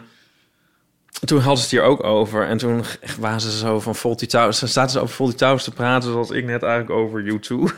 toen 1.25 1.39
hadden 1.39 1.57
ze 1.57 1.63
het 1.63 1.71
hier 1.71 1.81
ook 1.81 2.03
over. 2.03 2.47
En 2.47 2.57
toen 2.57 2.83
waren 3.19 3.41
ze 3.41 3.57
zo 3.57 3.79
van 3.79 3.95
Faulty 3.95 4.25
Towers. 4.25 4.59
Ze 4.59 4.67
zaten 4.67 4.91
ze 4.91 4.99
over 4.99 5.15
Faulty 5.15 5.35
Towers 5.35 5.63
te 5.63 5.71
praten... 5.71 6.11
zoals 6.11 6.29
ik 6.29 6.45
net 6.45 6.63
eigenlijk 6.63 6.99
over 6.99 7.23
YouTube. 7.23 7.71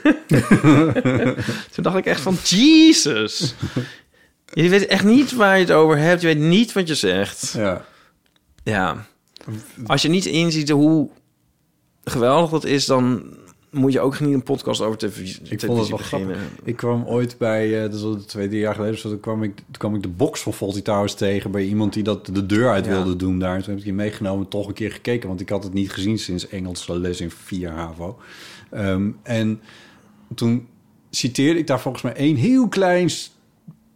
toen 1.74 1.84
dacht 1.84 1.98
ik 1.98 2.06
echt 2.06 2.22
van... 2.22 2.38
Jesus! 2.44 3.56
Je 4.54 4.70
weet 4.70 4.86
echt 4.86 5.04
niet 5.04 5.34
waar 5.34 5.56
je 5.56 5.64
het 5.64 5.72
over 5.72 5.98
hebt. 5.98 6.22
Je 6.22 6.28
weet 6.28 6.38
niet 6.38 6.74
wat 6.74 6.88
je 6.88 6.96
zegt. 6.96 7.54
Ja. 7.58 7.86
Ja. 8.66 9.06
als 9.86 10.02
je 10.02 10.10
niet 10.10 10.26
inziet 10.26 10.70
hoe 10.70 11.10
geweldig 12.04 12.50
dat 12.50 12.64
is, 12.66 12.86
dan 12.86 13.24
moet 13.72 13.94
je 13.94 14.00
ook 14.00 14.20
niet 14.20 14.34
een 14.34 14.44
podcast 14.44 14.82
over 14.82 14.98
televisie, 14.98 15.42
Ik 15.50 15.60
vond 15.60 15.80
het 15.80 15.88
wel 15.90 15.98
beginnen. 15.98 16.36
grappig. 16.36 16.60
Ik 16.66 16.76
kwam 16.76 17.04
ooit 17.06 17.38
bij, 17.38 17.84
eh 17.84 17.92
dat 17.92 18.02
al 18.02 18.16
twee, 18.26 18.48
drie 18.48 18.60
jaar 18.60 18.76
geleden, 18.76 19.00
toen 19.02 19.20
kwam 19.20 19.44
ik, 19.44 19.56
toen 19.56 19.66
kwam 19.78 19.96
ik 19.96 20.02
de 20.02 20.08
box 20.08 20.42
van 20.42 20.54
Faulty 20.54 20.82
Towers 20.82 21.14
tegen 21.14 21.52
bij 21.52 21.64
iemand 21.66 21.94
die 21.94 22.04
dat 22.04 22.26
de 22.26 22.46
deur 22.46 22.70
uit 22.70 22.86
Ja. 22.86 22.92
wilde 22.92 23.16
doen 23.16 23.40
daar. 23.40 23.58
Toen 23.60 23.70
heb 23.70 23.78
ik 23.78 23.84
die 23.84 23.94
meegenomen, 23.94 24.48
toch 24.48 24.68
een 24.68 24.74
keer 24.74 24.92
gekeken, 24.92 25.28
want 25.28 25.42
ik 25.42 25.50
had 25.50 25.64
het 25.64 25.74
niet 25.74 25.92
gezien 25.92 26.18
sinds 26.20 26.48
Engelse 26.48 27.00
les 27.00 27.22
in 27.22 27.32
4 27.32 27.70
HAVO. 27.72 28.18
Ehm, 28.70 29.10
en 29.24 29.62
toen 30.36 30.68
citeerde 31.10 31.60
ik 31.60 31.68
daar 31.68 31.80
volgens 31.82 32.04
mij 32.04 32.14
één 32.14 32.36
heel 32.36 32.68
klein 32.68 33.10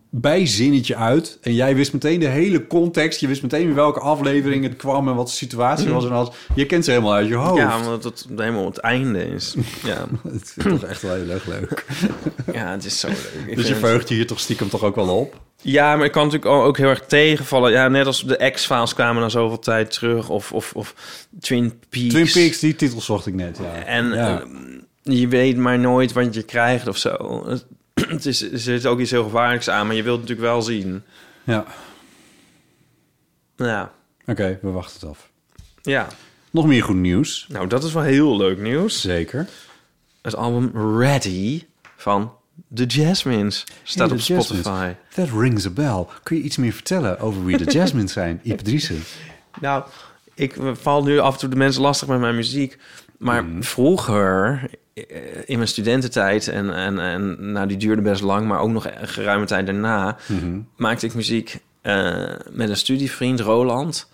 bijzinnetje 0.10 0.95
uit. 0.95 1.38
En 1.41 1.53
jij 1.53 1.76
wist 1.76 1.94
meteen 1.94 2.19
de 2.19 2.27
hele 2.27 2.68
context. 2.68 3.19
Je 3.19 3.27
wist 3.27 3.41
meteen 3.41 3.68
in 3.68 3.73
welke 3.73 3.99
aflevering 3.99 4.64
het 4.64 4.76
kwam 4.76 5.07
en 5.07 5.15
wat 5.15 5.27
de 5.27 5.34
situatie 5.34 5.90
was 5.90 6.06
en 6.06 6.11
alles. 6.11 6.30
Je 6.56 6.65
kent 6.65 6.86
ze 6.86 6.91
helemaal 6.91 7.14
uit 7.14 7.27
je 7.27 7.36
hoofd. 7.36 7.57
Ja, 7.57 7.77
omdat 7.77 8.03
het 8.03 8.26
helemaal 8.36 8.65
het 8.65 8.77
einde 8.77 9.27
is. 9.27 9.56
Ja, 9.84 10.06
Het 10.31 10.53
is 10.56 10.64
toch 10.64 10.84
echt 10.84 11.02
wel 11.02 11.15
heel 11.15 11.30
erg 11.30 11.45
leuk. 11.45 11.86
ja 12.53 12.72
het 12.72 12.86
is 12.86 12.99
zo 12.99 13.07
leuk. 13.07 13.34
Ik 13.48 13.56
Dus 13.56 13.68
je 13.68 13.76
verheugt 13.76 14.10
je 14.10 14.15
hier 14.15 14.27
toch 14.27 14.40
stiekem 14.40 14.69
toch 14.69 14.84
ook 14.84 14.95
wel 14.95 15.18
op? 15.18 15.41
Ja, 15.61 15.95
maar 15.95 16.06
ik 16.06 16.11
kan 16.11 16.23
natuurlijk 16.23 16.52
ook 16.52 16.77
heel 16.77 16.90
erg 16.90 17.06
tegenvallen. 17.06 17.72
Ja, 17.72 17.88
net 17.88 18.06
als 18.06 18.23
de 18.23 18.52
X-Files 18.52 18.94
kwamen 18.94 19.22
na 19.22 19.30
zoveel 19.30 19.60
tijd 19.60 19.91
terug. 19.91 20.30
Of, 20.30 20.52
of, 20.53 20.72
of 20.73 20.95
Twin 21.40 21.80
Peaks. 21.90 22.14
Twin 22.14 22.31
Peaks, 22.31 22.60
die 22.60 22.76
titel 22.76 23.02
zocht 23.02 23.26
ik 23.26 23.34
net, 23.34 23.60
ja. 23.61 23.84
En 23.86 24.07
ja. 24.14 24.41
eh, 24.41 24.48
je 25.03 25.27
weet 25.27 25.57
maar 25.57 25.80
nooit 25.80 26.14
wat 26.14 26.34
je 26.34 26.44
krijgt 26.44 26.88
of 26.88 26.98
zo. 26.98 27.44
Het, 28.15 28.26
is, 28.26 28.51
er 28.51 28.59
zit 28.59 28.85
ook 28.85 28.99
iets 28.99 29.11
heel 29.11 29.23
gevaarlijks 29.23 29.69
aan, 29.69 29.88
maar 29.88 29.95
je 29.95 30.03
wilt 30.03 30.19
het 30.19 30.30
natuurlijk 30.30 30.53
wel 30.53 30.61
zien. 30.61 31.03
ja. 31.43 31.65
Ja, 33.55 33.91
Oké, 34.26 34.59
we 34.61 34.69
wachten 34.69 34.99
het 34.99 35.09
af. 35.09 35.30
ja. 35.81 36.07
Nog 36.51 36.65
meer 36.65 36.84
goed 36.84 36.95
nieuws. 36.95 37.45
Nou, 37.49 37.67
dat 37.67 37.84
is 37.84 37.93
wel 37.93 38.03
heel 38.03 38.38
leuk 38.38 38.57
nieuws. 38.59 39.01
Zeker. 39.01 39.47
Het 40.21 40.35
album 40.35 40.97
Ready 40.99 41.63
van 41.95 42.34
The 42.73 42.85
Jasmines 42.85 43.63
staat 43.84 44.09
Hey, 44.09 44.17
op 44.17 44.23
The 44.23 44.34
Jasmines. 44.34 44.65
Spotify. 44.65 44.93
That 45.13 45.30
rings 45.41 45.65
a 45.65 45.69
bell. 45.69 46.05
Kun 46.23 46.38
je 46.38 46.43
iets 46.43 46.57
meer 46.57 46.73
vertellen 46.73 47.19
over 47.19 47.45
wie 47.45 47.57
de 47.57 47.71
Jasmines 47.77 48.13
zijn? 48.13 48.39
Ipe 48.43 48.63
Driessen. 48.63 49.01
Nou, 49.61 49.84
ik 50.34 50.55
val 50.73 51.03
nu 51.03 51.19
af 51.19 51.34
en 51.34 51.39
toe 51.39 51.49
de 51.49 51.55
mensen 51.55 51.81
lastig 51.81 52.07
met 52.07 52.19
mijn 52.19 52.35
muziek. 52.35 52.77
Maar 53.17 53.45
vroeger, 53.59 54.61
eh, 54.63 54.78
in 55.45 55.55
mijn 55.57 55.67
studententijd, 55.67 56.47
en, 56.47 56.73
en, 56.73 56.99
en 56.99 57.51
nou, 57.51 57.67
die 57.67 57.77
duurde 57.77 58.01
best 58.01 58.21
lang, 58.21 58.47
maar 58.47 58.59
ook 58.59 58.69
nog 58.69 58.85
een 58.85 59.07
geruime 59.07 59.45
tijd 59.45 59.65
daarna, 59.65 60.17
maakte 60.76 61.05
ik 61.05 61.13
muziek 61.13 61.59
eh, 61.81 62.30
met 62.51 62.69
een 62.69 62.77
studievriend, 62.77 63.39
Roland. 63.39 64.09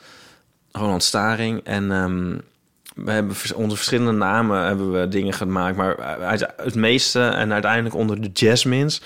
Roland 0.72 1.04
Staring. 1.04 1.62
En 1.64 1.92
ehm, 1.92 2.38
we 3.06 3.12
hebben 3.12 3.36
onder 3.56 3.78
verschillende 3.78 4.12
namen 4.12 4.66
hebben 4.66 5.00
we 5.00 5.08
dingen 5.08 5.34
gemaakt. 5.34 5.78
Maar 5.78 5.98
uit, 6.20 6.48
het 6.58 6.76
meeste 6.76 7.22
en 7.22 7.54
uiteindelijk 7.54 7.96
onder 7.96 8.22
de 8.22 8.30
Jasmines. 8.34 9.02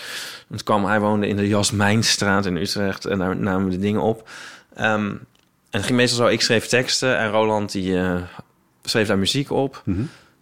Want 0.48 0.64
kwam, 0.64 0.86
hij 0.86 1.00
woonde 1.00 1.28
in 1.28 1.36
de 1.36 1.48
Jasmijnstraat 1.48 2.46
in 2.46 2.58
Utrecht. 2.58 3.06
En 3.06 3.18
daar 3.18 3.36
namen 3.36 3.66
we 3.66 3.72
de 3.72 3.80
dingen 3.80 4.02
op. 4.02 4.30
Ehm, 4.76 5.08
en 5.70 5.78
het 5.78 5.84
ging 5.84 5.98
meestal 5.98 6.26
zo, 6.26 6.34
ik 6.34 6.42
schreef 6.42 6.68
teksten 6.68 7.18
en 7.18 7.30
Roland 7.30 7.72
die 7.72 7.98
eh, 7.98 8.16
schreef 8.84 9.08
daar 9.08 9.18
muziek 9.18 9.52
op. 9.52 9.82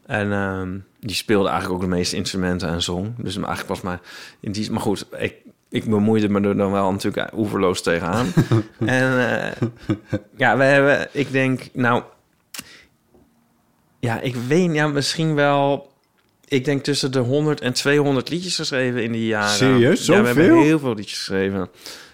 En 0.08 0.32
ehm, 0.32 0.78
die 1.00 1.16
speelde 1.16 1.50
eigenlijk 1.50 1.82
ook 1.82 1.90
de 1.90 1.96
meeste 1.96 2.16
instrumenten 2.16 2.70
en 2.70 2.82
zong. 2.82 3.14
Dus 3.18 3.36
eigenlijk 3.36 3.68
was 3.68 3.82
maar 3.82 4.00
in 4.40 4.52
die... 4.52 4.72
Maar 4.72 4.82
goed, 4.82 5.06
ik, 5.18 5.36
ik 5.70 5.90
bemoeide 5.90 6.30
me 6.30 6.42
er 6.42 6.58
dan 6.58 6.72
wel 6.72 6.92
natuurlijk 6.92 7.34
oeverloos 7.34 7.82
tegenaan. 7.82 8.28
en 8.80 9.30
eh, 9.30 9.68
ja, 10.38 10.58
we 10.58 10.64
hebben, 10.64 11.08
ik 11.12 11.32
denk, 11.32 11.62
nou... 11.74 12.04
Ja, 14.00 14.20
ik 14.20 14.36
weet, 14.36 14.74
ja, 14.74 14.88
misschien 14.88 15.36
wel... 15.36 15.92
Ik 16.46 16.66
denk 16.66 16.84
tussen 16.84 17.12
de 17.12 17.20
100 17.20 17.62
en 17.62 17.74
200 17.74 18.30
liedjes 18.30 18.56
geschreven 18.56 19.04
in 19.04 19.12
die 19.12 19.26
jaren. 19.26 19.50
Serieus? 19.50 20.06
Ja, 20.06 20.22
we 20.22 20.26
hebben 20.26 20.46
Zoveel? 20.46 20.64
heel 20.64 20.80
veel 20.80 20.96
liedjes 20.96 21.18
geschreven. 21.18 21.70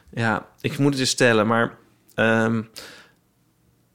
Ja, 0.10 0.46
ik 0.62 0.78
moet 0.78 0.92
het 0.92 1.00
eens 1.00 1.10
stellen, 1.10 1.48
maar... 1.48 1.78
ehm, 2.16 2.62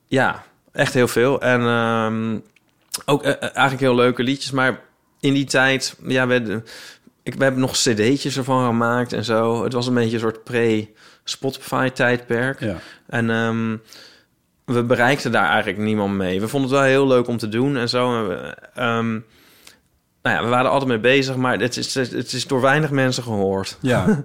ja, 0.07 0.45
echt 0.73 0.95
heel 0.95 1.09
veel. 1.09 1.41
En 1.41 1.61
ehm, 1.61 2.39
ook 3.05 3.23
eh, 3.23 3.31
eh, 3.31 3.43
eigenlijk 3.43 3.81
heel 3.81 3.95
leuke 3.95 4.23
liedjes. 4.23 4.51
Maar 4.51 4.81
in 5.21 5.35
die 5.35 5.45
tijd, 5.45 5.97
ja, 6.07 6.27
we, 6.27 6.63
ik, 7.23 7.35
we 7.35 7.43
hebben 7.43 7.61
nog 7.61 7.73
cd'tjes 7.73 8.37
ervan 8.37 8.67
gemaakt 8.67 9.13
en 9.13 9.25
zo. 9.25 9.65
Het 9.65 9.73
was 9.73 9.87
een 9.87 9.95
beetje 9.95 10.15
een 10.15 10.21
soort 10.21 10.45
pre-Spotify-tijdperk. 10.45 12.61
Ja. 12.61 12.77
En 13.07 13.31
ehm, 13.31 13.77
we 14.65 14.83
bereikten 14.83 15.33
daar 15.33 15.49
eigenlijk 15.49 15.79
niemand 15.79 16.15
mee. 16.15 16.41
We 16.41 16.49
vonden 16.49 16.71
het 16.71 16.79
wel 16.79 16.89
heel 16.89 17.07
leuk 17.07 17.27
om 17.27 17.37
te 17.37 17.49
doen 17.49 17.77
en 17.77 17.89
zo. 17.89 18.19
En 18.19 18.29
we, 18.29 18.55
ehm, 18.75 19.11
nou 20.23 20.37
ja, 20.37 20.43
we 20.43 20.49
waren 20.49 20.67
er 20.67 20.73
altijd 20.73 20.91
mee 20.91 21.01
bezig, 21.01 21.37
maar 21.37 21.59
het 21.59 21.77
is, 21.77 21.95
het 21.95 22.33
is 22.33 22.47
door 22.47 22.61
weinig 22.61 22.91
mensen 22.91 23.23
gehoord. 23.23 23.79
Ja. 23.81 24.07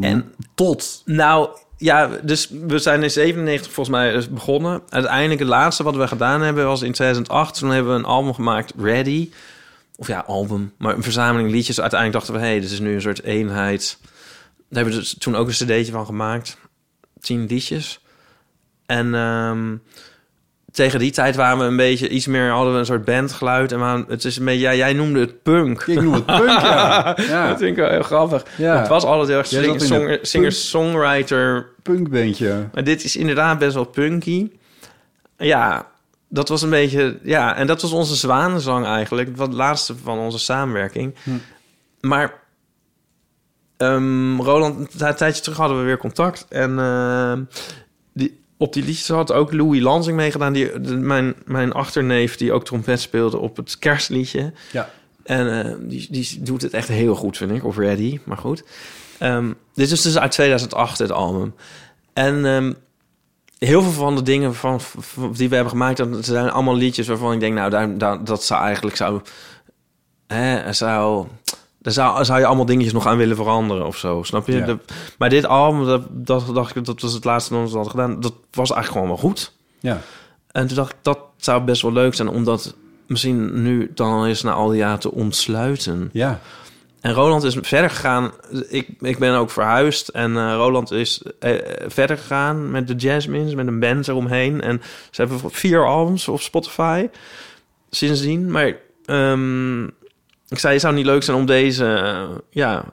En 0.00 0.34
tot. 0.54 1.02
Nou, 1.04 1.48
ja, 1.78 2.06
dus 2.22 2.48
we 2.66 2.78
zijn 2.78 3.02
in 3.02 3.10
97 3.10 3.72
volgens 3.72 3.96
mij 3.96 4.28
begonnen. 4.30 4.82
Uiteindelijk 4.88 5.40
het 5.40 5.48
laatste 5.48 5.82
wat 5.82 5.96
we 5.96 6.08
gedaan 6.08 6.40
hebben 6.40 6.66
was 6.66 6.82
in 6.82 6.92
2008. 6.92 7.58
Toen 7.58 7.70
hebben 7.70 7.92
we 7.92 7.98
een 7.98 8.04
album 8.04 8.34
gemaakt, 8.34 8.72
Ready. 8.78 9.30
Of 9.96 10.06
ja, 10.06 10.24
album, 10.26 10.72
maar 10.78 10.94
een 10.94 11.02
verzameling 11.02 11.50
liedjes. 11.50 11.80
Uiteindelijk 11.80 12.18
dachten 12.18 12.40
we, 12.40 12.46
hé, 12.46 12.52
hey, 12.52 12.60
dit 12.60 12.70
is 12.70 12.80
nu 12.80 12.94
een 12.94 13.00
soort 13.00 13.22
eenheid. 13.22 13.98
Daar 14.00 14.82
hebben 14.82 14.94
we 14.94 15.00
dus 15.00 15.14
toen 15.18 15.36
ook 15.36 15.46
een 15.46 15.52
cd'tje 15.52 15.92
van 15.92 16.06
gemaakt. 16.06 16.56
Tien 17.20 17.46
liedjes. 17.46 18.00
En 18.86 19.14
ehm, 19.14 19.76
tegen 20.78 20.98
die 20.98 21.10
tijd 21.10 21.36
waren 21.36 21.58
we 21.58 21.64
een 21.64 21.76
beetje 21.76 22.08
iets 22.08 22.26
meer, 22.26 22.50
hadden 22.50 22.72
we 22.72 22.78
een 22.78 22.86
soort 22.86 23.04
bandgeluid. 23.04 23.72
En 23.72 23.78
waren, 23.78 24.04
het 24.08 24.24
is 24.24 24.36
een 24.36 24.44
beetje, 24.44 24.60
ja, 24.60 24.74
jij 24.74 24.92
noemde 24.92 25.20
het 25.20 25.42
punk. 25.42 25.82
Ik 25.82 26.00
noem 26.02 26.12
het 26.12 26.26
punk, 26.26 26.60
ja. 26.60 27.14
ja. 27.28 27.48
Dat 27.48 27.58
vind 27.58 27.70
ik 27.70 27.76
wel 27.76 27.90
heel 27.90 28.02
grappig. 28.02 28.44
Ja. 28.56 28.78
Het 28.78 28.88
was 28.88 29.04
altijd 29.04 29.28
heel 29.28 29.38
erg 29.38 29.72
een 29.72 29.80
singer- 29.80 30.18
singer-songwriter. 30.22 31.66
Punkbandje. 31.82 32.68
Maar 32.72 32.84
dit 32.84 33.04
is 33.04 33.16
inderdaad 33.16 33.58
best 33.58 33.74
wel 33.74 33.84
punky. 33.84 34.50
Ja, 35.36 35.86
dat 36.28 36.48
was 36.48 36.62
een 36.62 36.70
beetje... 36.70 37.18
Ja, 37.22 37.56
en 37.56 37.66
dat 37.66 37.82
was 37.82 37.92
onze 37.92 38.16
zwanenzang 38.16 38.86
eigenlijk. 38.86 39.36
Wat 39.36 39.46
het 39.46 39.56
laatste 39.56 39.94
van 40.02 40.18
onze 40.18 40.38
samenwerking. 40.38 41.14
Hm. 41.22 41.30
Maar 42.00 42.32
ehm, 43.76 44.40
Roland, 44.40 45.00
een 45.00 45.14
tijdje 45.14 45.42
terug 45.42 45.58
hadden 45.58 45.78
we 45.78 45.84
weer 45.84 45.98
contact. 45.98 46.46
En 46.48 46.76
die, 46.76 47.40
op 48.58 48.72
die 48.72 48.84
liedjes 48.84 49.08
had 49.08 49.32
ook 49.32 49.52
Louis 49.52 49.80
Lansing 49.82 50.16
meegedaan. 50.16 50.52
Die, 50.52 50.80
de- 50.80 50.96
mijn, 50.96 51.34
mijn 51.44 51.72
achterneef, 51.72 52.36
die 52.36 52.52
ook 52.52 52.64
trompet 52.64 53.00
speelde 53.00 53.38
op 53.38 53.56
het 53.56 53.78
kerstliedje. 53.78 54.52
Ja. 54.72 54.90
En 55.24 55.64
eh, 55.66 55.74
die, 55.80 56.06
die 56.10 56.42
doet 56.42 56.62
het 56.62 56.72
echt 56.74 56.88
heel 56.88 57.14
goed, 57.14 57.36
vind 57.36 57.50
ik. 57.50 57.64
Of 57.64 57.76
Ready, 57.76 58.20
maar 58.24 58.36
goed. 58.36 58.64
Ehm, 59.18 59.52
dit 59.74 59.90
is 59.90 60.02
dus 60.02 60.18
uit 60.18 60.30
2008, 60.30 60.98
het 60.98 61.12
album. 61.12 61.54
En 62.12 62.46
ehm, 62.46 62.72
heel 63.58 63.82
veel 63.82 63.92
van 63.92 64.16
de 64.16 64.22
dingen 64.22 64.54
van, 64.54 64.80
van- 64.80 65.32
die 65.32 65.48
we 65.48 65.54
hebben 65.54 65.72
gemaakt... 65.72 65.96
dat 65.96 66.24
zijn 66.24 66.50
allemaal 66.50 66.76
liedjes 66.76 67.06
waarvan 67.08 67.32
ik 67.32 67.40
denk... 67.40 67.54
nou, 67.54 67.70
daar, 67.70 67.98
daar- 67.98 68.24
dat 68.24 68.44
zou 68.44 68.62
eigenlijk... 68.64 68.96
Zou, 68.96 69.20
hè, 70.26 70.72
zou, 70.72 71.26
daar 71.94 72.06
zou, 72.06 72.24
zou 72.24 72.38
je 72.38 72.46
allemaal 72.46 72.64
dingetjes 72.64 72.92
nog 72.92 73.06
aan 73.06 73.16
willen 73.16 73.36
veranderen 73.36 73.86
of 73.86 73.96
zo, 73.96 74.22
snap 74.22 74.46
je? 74.46 74.56
Ja. 74.56 74.66
De- 74.66 74.78
maar 75.18 75.28
dit 75.30 75.46
album, 75.46 75.86
dat, 75.86 76.02
dat 76.10 76.54
dacht 76.54 76.76
ik... 76.76 76.84
dat 76.84 77.00
was 77.00 77.12
het 77.12 77.24
laatste 77.24 77.54
dat 77.54 77.70
we 77.70 77.76
hadden 77.76 77.90
gedaan... 77.90 78.20
dat 78.20 78.34
was 78.50 78.70
eigenlijk 78.70 78.92
gewoon 78.92 79.08
wel 79.08 79.30
goed. 79.30 79.52
Ja. 79.80 80.00
En 80.50 80.66
toen 80.66 80.76
dacht 80.76 80.92
ik, 80.92 80.98
dat 81.02 81.18
zou 81.36 81.62
best 81.62 81.82
wel 81.82 81.92
leuk 81.92 82.14
zijn... 82.14 82.28
om 82.28 82.44
dat 82.44 82.74
misschien 83.06 83.62
nu 83.62 83.90
dan 83.94 84.24
eens 84.24 84.42
na 84.42 84.52
al 84.52 84.68
die 84.68 84.78
jaren 84.78 84.98
te 84.98 85.12
ontsluiten. 85.12 86.10
Ja. 86.12 86.40
En 87.00 87.12
Roland 87.12 87.42
is 87.42 87.56
verder 87.60 87.90
gegaan. 87.90 88.32
Ik, 88.68 88.88
ik 89.00 89.18
ben 89.18 89.34
ook 89.34 89.50
verhuisd. 89.50 90.08
En 90.08 90.36
eh, 90.36 90.54
Roland 90.54 90.90
is 90.90 91.22
eh, 91.38 91.52
verder 91.86 92.18
gegaan 92.18 92.70
met 92.70 92.88
de 92.88 92.94
Jasmines, 92.94 93.54
met 93.54 93.66
een 93.66 93.80
band 93.80 94.08
eromheen. 94.08 94.60
En 94.60 94.82
ze 95.10 95.22
hebben 95.22 95.50
vier 95.50 95.86
albums 95.86 96.28
op 96.28 96.40
Spotify 96.40 97.08
sindsdien. 97.90 98.50
Maar 98.50 98.76
ehm, 99.04 99.86
ik 100.48 100.58
zei, 100.58 100.72
het 100.72 100.82
zou 100.82 100.94
niet 100.94 101.06
leuk 101.06 101.22
zijn 101.22 101.36
om 101.36 101.46
deze, 101.46 101.84
eh, 101.94 102.28
ja, 102.50 102.84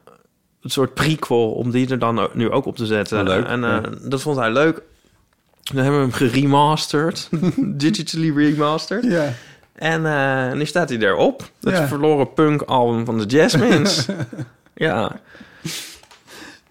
een 0.61 0.69
soort 0.69 0.93
prequel, 0.93 1.51
om 1.51 1.71
die 1.71 1.89
er 1.89 1.99
dan 1.99 2.29
nu 2.33 2.49
ook 2.51 2.65
op 2.65 2.75
te 2.75 2.85
zetten. 2.85 3.25
Wel 3.25 3.35
leuk, 3.35 3.45
En 3.45 3.63
eh, 3.63 3.69
ja. 3.69 3.81
dat 4.09 4.21
vond 4.21 4.37
hij 4.37 4.51
leuk. 4.51 4.81
Dan 5.63 5.83
hebben 5.83 6.01
we 6.01 6.07
hem 6.07 6.29
geremasterd, 6.29 7.29
digitally 7.83 8.31
remastered. 8.35 9.03
Ja. 9.03 9.33
En 9.75 10.05
eh, 10.05 10.53
nu 10.57 10.65
staat 10.65 10.89
hij 10.89 10.97
erop. 10.97 11.49
Het 11.61 11.73
Ja. 11.77 11.87
verloren 11.87 12.33
punk 12.33 12.61
album 12.61 13.05
van 13.05 13.17
de 13.17 13.25
Jasmines. 13.25 14.05
ja. 14.75 15.19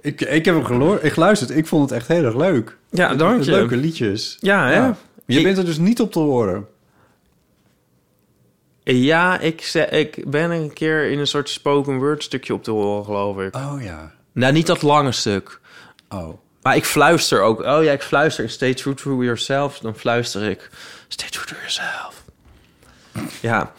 Ik, 0.01 0.21
ik 0.21 0.45
heb 0.45 0.55
hem 0.55 0.65
geloor, 0.65 0.99
ik 1.03 1.13
geluisterd. 1.13 1.51
Ik 1.51 1.67
vond 1.67 1.91
het 1.91 1.99
echt 1.99 2.09
heel 2.09 2.25
erg 2.25 2.37
leuk. 2.37 2.77
Ja, 2.91 3.15
dank 3.15 3.43
je. 3.43 3.51
Leuke 3.51 3.77
liedjes. 3.77 4.37
Ja, 4.41 4.67
hè? 4.69 4.87
Je 5.27 5.39
Ik- 5.39 5.45
bent 5.45 5.59
er 5.59 5.65
dus 5.65 5.79
niet 5.79 6.01
op 6.01 6.13
te 6.13 6.19
horen. 6.19 6.67
Ja, 8.85 9.39
ik, 9.39 9.63
ze- 9.63 9.87
ik 9.89 10.31
ben 10.31 10.51
een 10.51 10.73
keer 10.73 11.11
in 11.11 11.19
een 11.19 11.27
soort 11.27 11.49
spoken 11.49 11.99
word 11.99 12.23
stukje 12.23 12.55
op 12.55 12.63
te 12.63 12.71
horen, 12.71 13.05
geloof 13.05 13.39
ik. 13.41 13.57
Oh 13.57 13.83
ja. 13.83 14.13
Nou, 14.33 14.53
niet 14.53 14.67
dat 14.67 14.83
lange 14.83 15.13
stuk. 15.13 15.61
Oh. 16.09 16.39
maar 16.63 16.77
ik 16.77 16.85
fluister 16.85 17.41
ook. 17.43 17.61
Oh 17.63 17.83
ja, 17.85 17.93
ik 17.93 18.03
fluister. 18.03 18.51
Stay 18.51 18.75
true 18.75 18.95
to 18.95 19.23
yourself. 19.25 19.79
Dan 19.79 19.95
fluister 19.97 20.43
ik. 20.43 20.71
Stay 21.09 21.29
true 21.29 21.45
to 21.47 21.55
yourself. 21.55 22.23
Ja. 23.41 23.73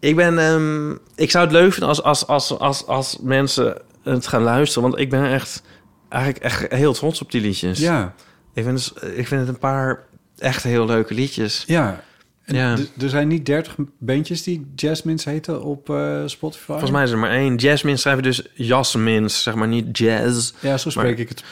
Ik 0.00 0.16
ben... 0.16 0.38
ehm, 0.38 0.90
ik 1.14 1.30
zou 1.30 1.44
het 1.44 1.52
leuk 1.52 1.70
vinden 1.72 1.88
als, 1.88 2.02
als, 2.02 2.26
als, 2.26 2.58
als, 2.58 2.86
als 2.86 3.18
mensen 3.20 3.80
het 4.02 4.26
gaan 4.26 4.42
luisteren. 4.42 4.88
Want 4.88 5.00
ik 5.00 5.10
ben 5.10 5.30
echt... 5.32 5.62
Eigenlijk 6.08 6.44
echt 6.44 6.72
heel 6.72 6.92
trots 6.92 7.20
op 7.22 7.30
die 7.30 7.40
liedjes. 7.40 7.78
Ja. 7.78 8.14
Ik 8.54 8.64
vind, 8.64 8.76
dus, 8.76 8.92
ik 9.12 9.26
vind 9.26 9.40
het 9.40 9.48
een 9.48 9.58
paar 9.58 10.04
echt 10.38 10.62
heel 10.62 10.86
leuke 10.86 11.14
liedjes. 11.14 11.64
Ja. 11.66 12.02
En 12.46 12.54
Ja. 12.54 12.76
Er 13.00 13.08
zijn 13.08 13.28
niet 13.28 13.46
30 13.46 13.74
bandjes 13.98 14.42
die 14.42 14.66
Jasmines 14.76 15.24
heten 15.24 15.62
op 15.62 15.90
eh, 15.90 16.22
Spotify. 16.26 16.64
Volgens 16.64 16.90
mij 16.90 17.02
is 17.02 17.10
er 17.10 17.18
maar 17.18 17.30
één. 17.30 17.54
Jasmine 17.56 17.96
schrijven 17.96 18.22
dus 18.22 18.42
Jasmins, 18.54 19.42
zeg 19.42 19.54
maar 19.54 19.68
niet 19.68 19.98
jazz. 19.98 20.52
Ja, 20.60 20.76
zo 20.76 20.90
spreek 20.90 21.04
Maar- 21.10 21.18
ik 21.20 21.28
het 21.28 21.44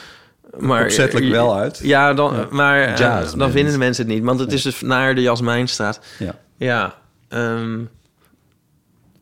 maar, 0.59 0.83
opzettelijk 0.83 1.29
wel 1.31 1.55
uit. 1.57 1.79
Ja, 1.83 2.13
dan, 2.13 2.33
Ja. 2.33 2.47
maar 2.49 2.81
eh, 2.81 3.31
dan 3.37 3.51
vinden 3.51 3.71
de 3.73 3.77
mensen 3.79 4.05
het 4.05 4.13
niet. 4.13 4.23
Want 4.23 4.39
het 4.39 4.51
is 4.51 4.61
dus 4.61 4.81
naar 4.81 5.15
de 5.15 5.21
Jasmijnstraat. 5.21 5.99
Ja. 6.19 6.35
Ja. 6.57 6.95
ehm, 7.27 7.79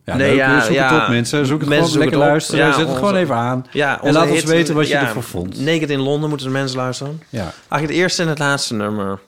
Ja, 0.06 0.16
leuk. 0.16 0.62
Zoek 0.62 0.76
het 0.76 1.02
op, 1.02 1.08
mensen. 1.08 1.46
Zoek 1.46 1.60
het 1.60 1.68
gewoon 1.68 1.84
zoeken 1.88 2.00
lekker 2.10 2.18
luisteren. 2.28 2.74
Zet 2.74 2.86
het 2.88 2.96
gewoon 2.96 3.16
even 3.16 3.34
aan. 3.34 3.66
Ja, 3.72 4.02
En 4.02 4.12
laat 4.12 4.30
ons 4.30 4.44
weten 4.44 4.74
wat 4.74 4.86
je 4.88 4.92
ja, 4.94 5.00
ervan 5.06 5.22
vond. 5.22 5.60
Naked 5.60 5.90
in 5.90 6.00
Londen 6.00 6.28
moeten 6.28 6.46
de 6.46 6.52
mensen 6.52 6.76
luisteren. 6.76 7.22
Ja. 7.28 7.40
Eigenlijk 7.40 7.82
het 7.82 7.90
eerste 7.90 8.22
en 8.22 8.28
het 8.28 8.38
laatste 8.38 8.74
nummer. 8.74 9.18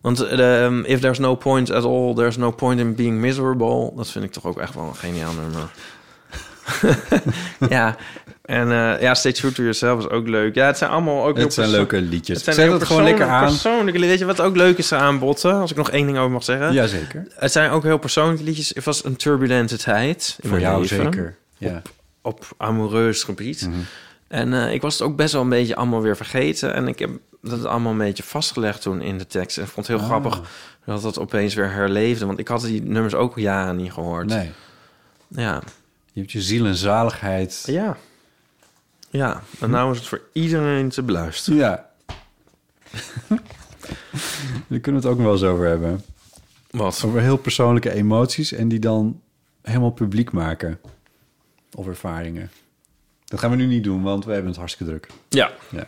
Want 0.00 0.20
ehm, 0.20 0.80
if 0.80 1.00
there's 1.00 1.18
no 1.18 1.34
point 1.34 1.70
at 1.70 1.84
all, 1.84 2.14
there's 2.14 2.36
no 2.36 2.50
point 2.50 2.80
in 2.80 2.94
being 2.94 3.20
miserable. 3.20 3.92
Dat 3.96 4.10
vind 4.10 4.24
ik 4.24 4.32
toch 4.32 4.44
ook 4.44 4.58
echt 4.58 4.74
wel 4.74 4.84
een 4.84 4.96
geniaal 4.96 5.32
nummer. 5.32 5.70
ja, 7.76 7.96
en 8.42 8.70
eh, 8.70 9.00
ja, 9.00 9.14
Stay 9.14 9.32
True 9.32 9.52
to 9.52 9.62
Yourself 9.62 9.98
is 9.98 10.08
ook 10.08 10.28
leuk. 10.28 10.54
Ja, 10.54 10.66
het 10.66 10.78
zijn 10.78 10.90
allemaal 10.90 11.26
ook 11.26 11.36
Het 11.36 11.54
zijn 11.54 11.70
leuke 11.70 12.00
liedjes. 12.00 12.36
Het 12.36 12.44
zijn 12.44 12.56
Zet 12.56 12.64
heel 12.64 12.74
het 12.74 12.84
gewoon 12.84 13.02
lekker 13.02 13.26
aan. 13.26 13.46
Persoonlijke, 13.46 14.00
weet 14.00 14.18
je 14.18 14.24
wat 14.24 14.40
ook 14.40 14.56
leuk 14.56 14.78
is 14.78 14.92
aan 14.92 15.18
botten? 15.18 15.54
Als 15.54 15.70
ik 15.70 15.76
nog 15.76 15.90
één 15.90 16.06
ding 16.06 16.18
over 16.18 16.30
mag 16.30 16.44
zeggen. 16.44 16.72
Jazeker. 16.72 17.26
Het 17.34 17.52
zijn 17.52 17.70
ook 17.70 17.82
heel 17.82 17.98
persoonlijke 17.98 18.44
liedjes. 18.44 18.68
Het 18.68 18.84
was 18.84 19.04
een 19.04 19.16
turbulente 19.16 19.78
tijd. 19.78 20.38
Voor 20.42 20.60
jou 20.60 20.80
leven. 20.80 21.02
zeker. 21.04 21.36
Ja. 21.58 21.82
Op, 22.22 22.40
op 22.40 22.46
amoureus 22.56 23.22
gebied. 23.22 23.66
Mhm. 23.68 23.78
En 24.28 24.52
eh, 24.52 24.72
ik 24.72 24.82
was 24.82 24.98
het 24.98 25.02
ook 25.02 25.16
best 25.16 25.32
wel 25.32 25.42
een 25.42 25.48
beetje 25.48 25.76
allemaal 25.76 26.02
weer 26.02 26.16
vergeten. 26.16 26.74
En 26.74 26.88
ik 26.88 26.98
heb 26.98 27.10
dat 27.48 27.64
allemaal 27.64 27.92
een 27.92 27.98
beetje 27.98 28.22
vastgelegd 28.22 28.82
toen 28.82 29.00
in 29.00 29.18
de 29.18 29.26
tekst. 29.26 29.56
En 29.56 29.62
ik 29.64 29.68
vond 29.70 29.86
het 29.86 29.96
heel 29.96 30.04
Ah. 30.06 30.12
grappig 30.12 30.40
dat 30.84 31.02
dat 31.02 31.18
opeens 31.18 31.54
weer 31.54 31.70
herleefde. 31.72 32.26
Want 32.26 32.38
ik 32.38 32.48
had 32.48 32.62
die 32.62 32.82
nummers 32.82 33.14
ook 33.14 33.38
jaren 33.38 33.76
niet 33.76 33.92
gehoord. 33.92 34.26
Nee. 34.26 34.50
Ja. 35.28 35.62
Je 36.12 36.20
hebt 36.20 36.32
je 36.32 36.42
ziel 36.42 36.66
en 36.66 36.74
zaligheid. 36.76 37.62
Ja. 37.66 37.96
Ja, 39.10 39.42
en 39.60 39.70
nou 39.70 39.92
is 39.92 39.98
het 39.98 40.06
voor 40.06 40.22
iedereen 40.32 40.88
te 40.88 41.02
beluisteren. 41.02 41.58
Ja. 41.58 41.88
Daar 44.68 44.78
kunnen 44.80 45.02
we 45.02 45.08
het 45.08 45.16
ook 45.16 45.22
wel 45.24 45.32
eens 45.32 45.42
over 45.42 45.66
hebben. 45.66 46.04
Wat? 46.70 47.02
Over 47.04 47.20
heel 47.20 47.36
persoonlijke 47.36 47.90
emoties 47.92 48.52
en 48.52 48.68
die 48.68 48.78
dan 48.78 49.20
helemaal 49.62 49.90
publiek 49.90 50.32
maken. 50.32 50.80
Of 51.74 51.86
ervaringen. 51.86 52.50
Dat 53.24 53.40
gaan 53.40 53.50
we 53.50 53.56
nu 53.56 53.66
niet 53.66 53.84
doen, 53.84 54.02
want 54.02 54.24
we 54.24 54.30
hebben 54.32 54.48
het 54.50 54.58
hartstikke 54.58 54.92
druk. 54.92 55.08
Ja. 55.28 55.52
ja. 55.70 55.86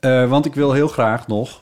Eh, 0.00 0.28
want 0.28 0.46
ik 0.46 0.54
wil 0.54 0.72
heel 0.72 0.88
graag 0.88 1.26
nog... 1.26 1.60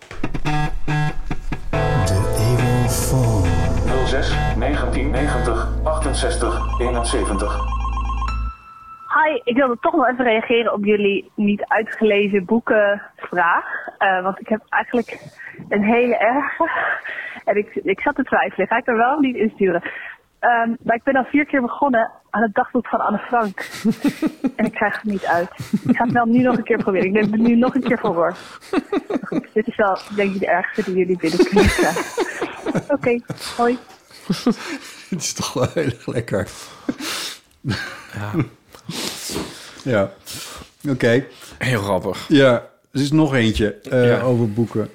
06 4.04 4.28
1990 4.58 5.68
68 5.84 6.80
71. 6.80 7.56
Hi, 9.14 9.40
ik 9.44 9.56
wilde 9.56 9.76
toch 9.80 9.94
nog 9.94 10.08
even 10.08 10.24
reageren 10.24 10.72
op 10.72 10.84
jullie 10.84 11.30
niet 11.34 11.64
uitgelezen 11.64 12.44
boekenvraag. 12.44 13.64
Eh, 13.98 14.22
want 14.22 14.40
ik 14.40 14.48
heb 14.48 14.60
eigenlijk 14.68 15.18
een 15.68 15.84
hele 15.84 16.16
erge. 16.16 16.68
En 17.44 17.56
ik, 17.56 17.74
ik 17.74 18.00
zat 18.00 18.14
te 18.14 18.22
twijfelen, 18.22 18.66
ga 18.66 18.76
ik 18.76 18.86
er 18.86 18.96
wel 18.96 19.14
of 19.14 19.20
niet 19.20 19.36
insturen? 19.36 19.82
Ehm, 20.38 20.70
maar 20.82 20.96
ik 20.96 21.02
ben 21.02 21.16
al 21.16 21.24
vier 21.24 21.46
keer 21.46 21.60
begonnen 21.60 22.10
aan 22.30 22.42
het 22.42 22.54
dagboek 22.54 22.86
van 22.88 23.00
Anne 23.00 23.18
Frank. 23.18 23.68
en 24.56 24.64
ik 24.64 24.72
krijg 24.72 24.94
het 24.94 25.04
niet 25.10 25.24
uit. 25.24 25.50
Ik 25.88 25.96
ga 25.96 26.04
het 26.04 26.12
wel 26.12 26.24
nu 26.26 26.42
nog 26.42 26.56
een 26.56 26.64
keer 26.64 26.76
proberen. 26.78 27.06
Ik 27.06 27.12
neem 27.12 27.32
het 27.32 27.40
nu 27.40 27.56
nog 27.56 27.74
een 27.74 27.82
keer 27.82 27.98
voor 27.98 28.14
hoor. 28.14 28.36
Goed, 29.24 29.46
dit 29.54 29.66
is 29.66 29.76
wel, 29.76 29.98
denk 30.16 30.34
ik, 30.34 30.40
de 30.40 30.46
ergste 30.46 30.82
die 30.84 30.94
jullie 30.96 31.16
binnen 31.16 31.44
kunnen 31.46 31.66
krijgen. 31.68 32.04
Oké, 32.94 33.18
hoi. 33.56 33.78
Het 35.08 35.20
is 35.22 35.32
toch 35.32 35.52
wel 35.52 35.66
heel 35.74 35.84
erg 35.84 36.06
lekker. 36.06 36.48
Ja. 38.12 38.30
Ja. 39.84 40.10
Oké. 40.88 41.24
Heel 41.58 41.82
grappig. 41.82 42.24
Ja, 42.28 42.52
er 42.92 43.00
is 43.00 43.12
nog 43.12 43.34
eentje 43.34 43.74
eh, 43.74 44.06
Ja. 44.08 44.20
over 44.20 44.52
boeken. 44.52 44.90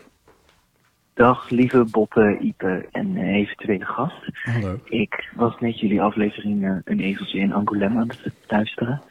Dag 1.13 1.49
lieve 1.49 1.85
Botte, 1.91 2.37
Ipe 2.41 2.87
en 2.91 3.15
eh, 3.15 3.35
eventuele 3.35 3.85
gast. 3.85 4.29
Hallo. 4.43 4.79
Ik 4.83 5.31
was 5.35 5.59
net 5.59 5.79
jullie 5.79 6.01
aflevering 6.01 6.65
eh, 6.65 6.75
Een 6.83 6.99
ezeltje 6.99 7.39
in 7.39 7.51
Angoulême 7.51 7.97
aan 7.97 8.09
het 8.23 8.33
luisteren. 8.47 9.01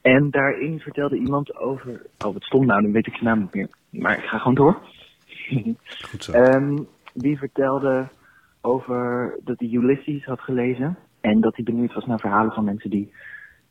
En 0.00 0.30
daarin 0.30 0.80
vertelde 0.80 1.16
iemand 1.16 1.56
over... 1.56 2.02
Oh, 2.26 2.32
wat 2.32 2.42
stond 2.42 2.66
nou? 2.66 2.82
Dan 2.82 2.92
weet 2.92 3.06
ik 3.06 3.12
zijn 3.12 3.24
naam 3.24 3.38
niet 3.38 3.54
meer. 3.54 3.68
Maar 3.90 4.18
ik 4.18 4.24
ga 4.24 4.38
gewoon 4.38 4.54
door. 4.54 4.78
Goed 6.10 6.24
zo. 6.24 6.32
Ehm, 6.32 6.78
die 7.14 7.38
vertelde 7.38 8.08
over 8.60 9.34
dat 9.44 9.58
hij 9.58 9.68
Ulysses 9.68 10.24
had 10.24 10.40
gelezen. 10.40 10.96
En 11.20 11.40
dat 11.40 11.56
hij 11.56 11.64
benieuwd 11.64 11.94
was 11.94 12.06
naar 12.06 12.20
verhalen 12.20 12.52
van 12.52 12.64
mensen 12.64 12.90
die 12.90 13.12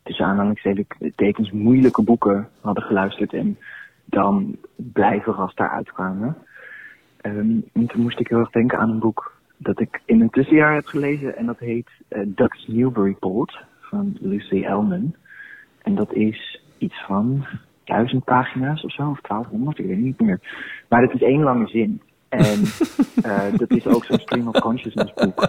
tussen 0.02 0.26
aanhalingstekens 0.26 1.50
moeilijke 1.50 2.02
boeken 2.02 2.48
hadden 2.60 2.84
geluisterd. 2.84 3.32
En 3.32 3.58
dan 4.04 4.56
blij 4.76 5.20
verrast 5.20 5.56
daaruit 5.56 5.92
kwamen. 5.92 6.36
En 7.34 7.86
toen 7.86 8.02
moest 8.02 8.20
ik 8.20 8.28
heel 8.28 8.38
erg 8.38 8.50
denken 8.50 8.78
aan 8.78 8.90
een 8.90 8.98
boek 8.98 9.34
dat 9.56 9.80
ik 9.80 10.00
in 10.04 10.20
een 10.20 10.30
tussenjaar 10.30 10.74
heb 10.74 10.86
gelezen. 10.86 11.36
En 11.36 11.46
dat 11.46 11.58
heet 11.58 11.88
eh 12.08 12.20
Ducks 12.26 12.66
Newburyport 12.66 13.64
van 13.80 14.16
Lucy 14.20 14.64
Elman. 14.64 15.14
En 15.82 15.94
dat 15.94 16.12
is 16.12 16.60
iets 16.78 17.04
van 17.06 17.46
duizend 17.84 18.24
pagina's 18.24 18.84
of 18.84 18.92
zo, 18.92 19.10
of 19.10 19.20
1200, 19.20 19.78
ik 19.78 19.86
weet 19.86 19.98
niet 19.98 20.20
meer. 20.20 20.40
Maar 20.88 21.02
het 21.02 21.12
is 21.12 21.22
één 21.22 21.42
lange 21.42 21.66
zin. 21.66 22.00
En 22.28 22.62
eh, 23.30 23.56
dat 23.56 23.70
is 23.70 23.86
ook 23.86 24.04
zo'n 24.04 24.18
stream 24.18 24.48
of 24.48 24.58
consciousness 24.58 25.14
boek. 25.14 25.48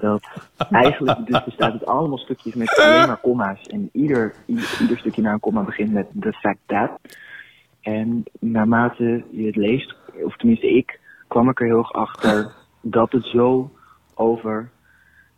Dat 0.00 0.22
eigenlijk 0.70 1.26
dus 1.26 1.44
bestaat 1.44 1.72
uit 1.72 1.86
allemaal 1.86 2.18
stukjes 2.18 2.54
met 2.54 2.78
alleen 2.78 3.06
maar 3.06 3.20
komma's. 3.20 3.62
En 3.62 3.88
ieder, 3.92 4.34
ieder, 4.46 4.78
ieder 4.80 4.98
stukje 4.98 5.22
na 5.22 5.32
een 5.32 5.40
komma 5.40 5.62
begint 5.62 5.92
met 5.92 6.06
the 6.20 6.32
fact 6.32 6.60
that. 6.66 6.90
En 7.80 8.24
naarmate 8.40 9.24
je 9.30 9.46
het 9.46 9.56
leest, 9.56 9.94
of 10.24 10.36
tenminste 10.36 10.76
ik, 10.76 10.99
kwam 11.30 11.48
ik 11.48 11.60
er 11.60 11.66
heel 11.66 11.78
erg 11.78 11.92
achter 11.92 12.52
dat 12.96 13.12
het 13.12 13.24
zo 13.24 13.70
over 14.14 14.70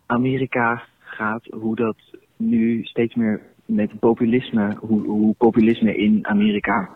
Amerika 0.07 0.83
gaat, 1.01 1.45
hoe 1.45 1.77
dat 1.77 1.97
nu 2.37 2.85
steeds 2.85 3.15
meer 3.15 3.41
met 3.67 3.99
populisme, 3.99 4.77
hoe, 4.81 5.01
hoe 5.07 5.35
populisme 5.35 5.97
in 5.97 6.27
Amerika 6.27 6.89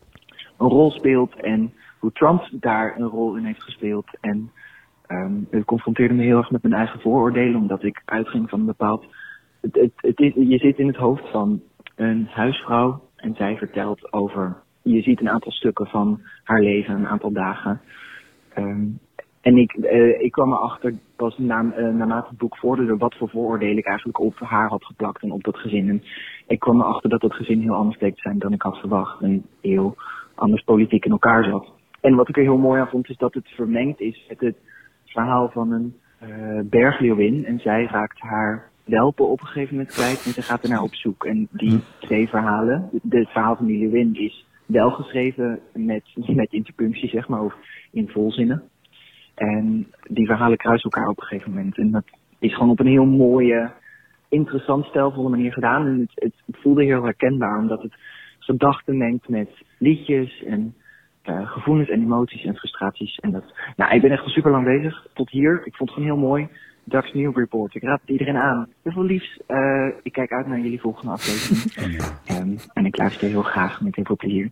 een 0.58 0.68
rol 0.68 0.90
speelt 0.90 1.40
en 1.40 1.72
hoe 1.98 2.12
Trump 2.12 2.48
daar 2.50 2.94
een 2.98 3.06
rol 3.06 3.36
in 3.36 3.44
heeft 3.44 3.62
gespeeld. 3.62 4.06
En 4.20 4.50
ehm, 5.06 5.32
het 5.50 5.64
confronteerde 5.64 6.14
me 6.14 6.22
heel 6.22 6.38
erg 6.38 6.50
met 6.50 6.62
mijn 6.62 6.74
eigen 6.74 7.00
vooroordelen, 7.00 7.60
omdat 7.60 7.82
ik 7.82 8.02
uitging 8.04 8.48
van 8.50 8.60
een 8.60 8.66
bepaald. 8.66 9.06
Het, 9.60 9.74
het, 9.74 9.92
het 9.96 10.20
is, 10.20 10.32
je 10.34 10.58
zit 10.58 10.78
in 10.78 10.86
het 10.86 10.96
hoofd 10.96 11.30
van 11.30 11.62
een 11.96 12.26
huisvrouw 12.30 13.02
en 13.16 13.34
zij 13.34 13.56
vertelt 13.56 14.12
over. 14.12 14.56
Je 14.82 15.02
ziet 15.02 15.20
een 15.20 15.30
aantal 15.30 15.52
stukken 15.52 15.86
van 15.86 16.20
haar 16.44 16.60
leven, 16.60 16.94
een 16.94 17.08
aantal 17.08 17.32
dagen. 17.32 17.80
Ehm, 18.56 18.86
en 19.40 19.56
ik, 19.56 19.72
eh, 19.72 20.20
ik 20.20 20.32
kwam 20.32 20.52
erachter 20.52 20.94
pas 21.16 21.38
na, 21.38 21.58
eh, 21.58 21.88
naarmate 21.88 22.28
het 22.28 22.38
boek 22.38 22.56
vorderde 22.56 22.96
wat 22.96 23.14
voor 23.14 23.28
vooroordelen 23.28 23.76
ik 23.78 23.86
eigenlijk 23.86 24.20
op 24.20 24.38
haar 24.38 24.68
had 24.68 24.84
geplakt 24.84 25.22
en 25.22 25.30
op 25.30 25.44
dat 25.44 25.56
gezin. 25.56 25.88
En 25.88 26.02
ik 26.46 26.58
kwam 26.58 26.80
erachter 26.80 27.10
dat 27.10 27.20
dat 27.20 27.34
gezin 27.34 27.60
heel 27.60 27.74
anders 27.74 27.96
bleek 27.96 28.14
te 28.14 28.20
zijn 28.20 28.38
dan 28.38 28.52
ik 28.52 28.62
had 28.62 28.76
verwacht. 28.78 29.20
En 29.22 29.44
heel 29.60 29.96
anders 30.34 30.62
politiek 30.62 31.04
in 31.04 31.10
elkaar 31.10 31.44
zat. 31.44 31.72
En 32.00 32.14
wat 32.14 32.28
ik 32.28 32.36
er 32.36 32.42
heel 32.42 32.58
mooi 32.58 32.80
aan 32.80 32.88
vond 32.88 33.08
is 33.08 33.16
dat 33.16 33.34
het 33.34 33.48
vermengd 33.48 34.00
is 34.00 34.24
met 34.28 34.40
het 34.40 34.56
verhaal 35.04 35.48
van 35.48 35.72
een 35.72 35.94
eh 36.18 36.60
bergleeuwin. 36.64 37.44
En 37.44 37.58
zij 37.58 37.84
raakt 37.84 38.20
haar 38.20 38.70
welpen 38.84 39.28
op 39.28 39.40
een 39.40 39.46
gegeven 39.46 39.76
moment 39.76 39.94
kwijt 39.94 40.24
en 40.24 40.32
ze 40.32 40.42
gaat 40.42 40.62
er 40.62 40.68
naar 40.68 40.82
op 40.82 40.94
zoek. 40.94 41.24
En 41.24 41.48
die 41.50 41.80
twee 41.98 42.28
verhalen, 42.28 42.88
de- 43.02 43.18
het 43.18 43.28
verhaal 43.30 43.56
van 43.56 43.66
die 43.66 43.78
leeuwin 43.78 44.14
is 44.14 44.45
wel 44.66 44.90
geschreven 44.90 45.60
met, 45.72 46.02
met 46.14 46.52
interpunctie, 46.52 47.08
zeg 47.08 47.28
maar, 47.28 47.44
of 47.44 47.54
in 47.92 48.08
volzinnen. 48.08 48.62
En 49.34 49.86
die 50.02 50.26
verhalen 50.26 50.56
kruisen 50.56 50.90
elkaar 50.90 51.08
op 51.08 51.20
een 51.20 51.26
gegeven 51.26 51.52
moment. 51.52 51.78
En 51.78 51.90
dat 51.90 52.04
is 52.38 52.54
gewoon 52.54 52.70
op 52.70 52.80
een 52.80 52.86
heel 52.86 53.06
mooie, 53.06 53.70
interessant, 54.28 54.84
stijlvolle 54.84 55.28
manier 55.28 55.52
gedaan. 55.52 55.86
En 55.86 56.00
het, 56.00 56.32
het 56.44 56.56
voelde 56.60 56.84
heel 56.84 57.02
herkenbaar, 57.02 57.58
omdat 57.58 57.82
het 57.82 57.94
gedachten 58.38 58.96
mengt 58.96 59.28
met 59.28 59.50
liedjes 59.78 60.42
en 60.44 60.74
eh, 61.22 61.50
gevoelens 61.50 61.88
en 61.88 62.02
emoties 62.02 62.44
en 62.44 62.56
frustraties. 62.56 63.16
En 63.16 63.30
dat, 63.30 63.44
nou, 63.76 63.94
ik 63.94 64.00
ben 64.00 64.10
echt 64.10 64.22
al 64.22 64.28
super 64.28 64.50
lang 64.50 64.64
bezig. 64.64 65.06
Tot 65.14 65.30
hier. 65.30 65.62
Ik 65.64 65.76
vond 65.76 65.90
het 65.90 65.98
gewoon 65.98 66.16
heel 66.16 66.28
mooi. 66.28 66.48
Dags 66.88 67.12
New 67.12 67.36
Report. 67.38 67.74
Ik 67.74 67.82
raad 67.82 68.00
het 68.00 68.10
iedereen 68.10 68.36
aan. 68.36 68.68
Heel 68.82 68.92
veel 68.92 69.04
liefs. 69.04 69.40
Eh, 69.46 69.86
ik 70.02 70.12
kijk 70.12 70.32
uit 70.32 70.46
naar 70.46 70.58
jullie 70.60 70.80
volgende 70.80 71.12
aflevering. 71.12 72.02
Ehm, 72.26 72.56
en 72.72 72.86
ik 72.86 72.96
luister 72.98 73.28
heel 73.28 73.42
graag 73.42 73.80
met 73.80 73.94
heel 73.96 74.04
veel 74.04 74.16
plezier. 74.16 74.50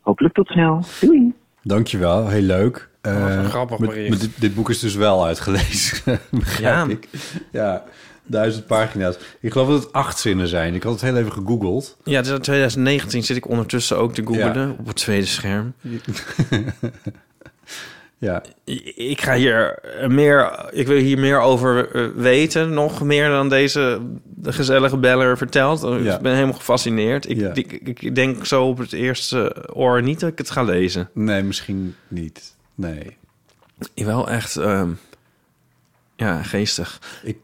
hopelijk 0.00 0.34
tot 0.34 0.46
snel. 0.48 0.84
Doei! 1.00 1.32
Dankjewel, 1.62 2.28
heel 2.28 2.42
leuk. 2.42 2.88
een 3.00 3.12
Eh, 3.28 3.44
grappig 3.44 3.78
met- 3.78 3.88
bericht. 3.88 4.10
met 4.10 4.20
dit, 4.20 4.40
dit 4.40 4.54
boek 4.54 4.70
is 4.70 4.78
dus 4.78 4.94
wel 4.94 5.24
uitgelezen, 5.26 6.18
begrijp 6.30 6.86
Ja. 6.88 6.92
ik. 6.92 7.08
Ja, 7.52 7.84
duizend 8.24 8.66
pagina's. 8.66 9.18
Ik 9.40 9.52
geloof 9.52 9.68
dat 9.68 9.82
het 9.82 9.92
acht 9.92 10.18
zinnen 10.18 10.48
zijn. 10.48 10.74
Ik 10.74 10.82
had 10.82 10.92
het 10.92 11.00
heel 11.02 11.16
even 11.16 11.32
gegoogeld. 11.32 11.96
Ja, 12.04 12.20
dus 12.22 12.30
in 12.30 12.40
2019 12.40 13.22
zit 13.22 13.36
ik 13.36 13.48
ondertussen 13.48 13.98
ook 13.98 14.14
te 14.14 14.22
googlen 14.26 14.68
Ja. 14.68 14.74
op 14.78 14.86
het 14.86 14.96
tweede 14.96 15.26
scherm. 15.26 15.72
ja. 18.18 18.42
Ik 18.94 19.20
ga 19.20 19.34
hier 19.34 19.78
meer, 20.08 20.64
ik 20.72 20.86
wil 20.86 20.96
hier 20.98 21.18
meer 21.18 21.40
over 21.40 21.90
eh, 21.90 22.06
weten, 22.14 22.72
nog 22.74 23.02
meer 23.02 23.28
dan 23.28 23.48
deze 23.48 24.00
de 24.24 24.52
gezellige 24.52 24.96
beller 24.96 25.36
vertelt. 25.36 25.80
Ja. 25.80 26.14
Ik 26.14 26.20
ben 26.20 26.34
helemaal 26.34 26.54
gefascineerd. 26.54 27.28
Ik, 27.28 27.36
Ja. 27.36 27.54
ik, 27.54 27.72
ik 27.72 28.14
denk 28.14 28.46
zo 28.46 28.66
op 28.68 28.78
het 28.78 28.92
eerste 28.92 29.66
oor 29.72 30.02
niet 30.02 30.20
dat 30.20 30.30
ik 30.30 30.38
het 30.38 30.50
ga 30.50 30.62
lezen. 30.62 31.10
Nee, 31.12 31.42
misschien 31.42 31.94
niet. 32.08 32.54
Nee. 32.74 33.16
Wel 33.94 34.28
echt, 34.30 34.56
ehm, 34.56 34.90
ja, 36.16 36.42
geestig. 36.42 37.00
Ik, 37.22 37.38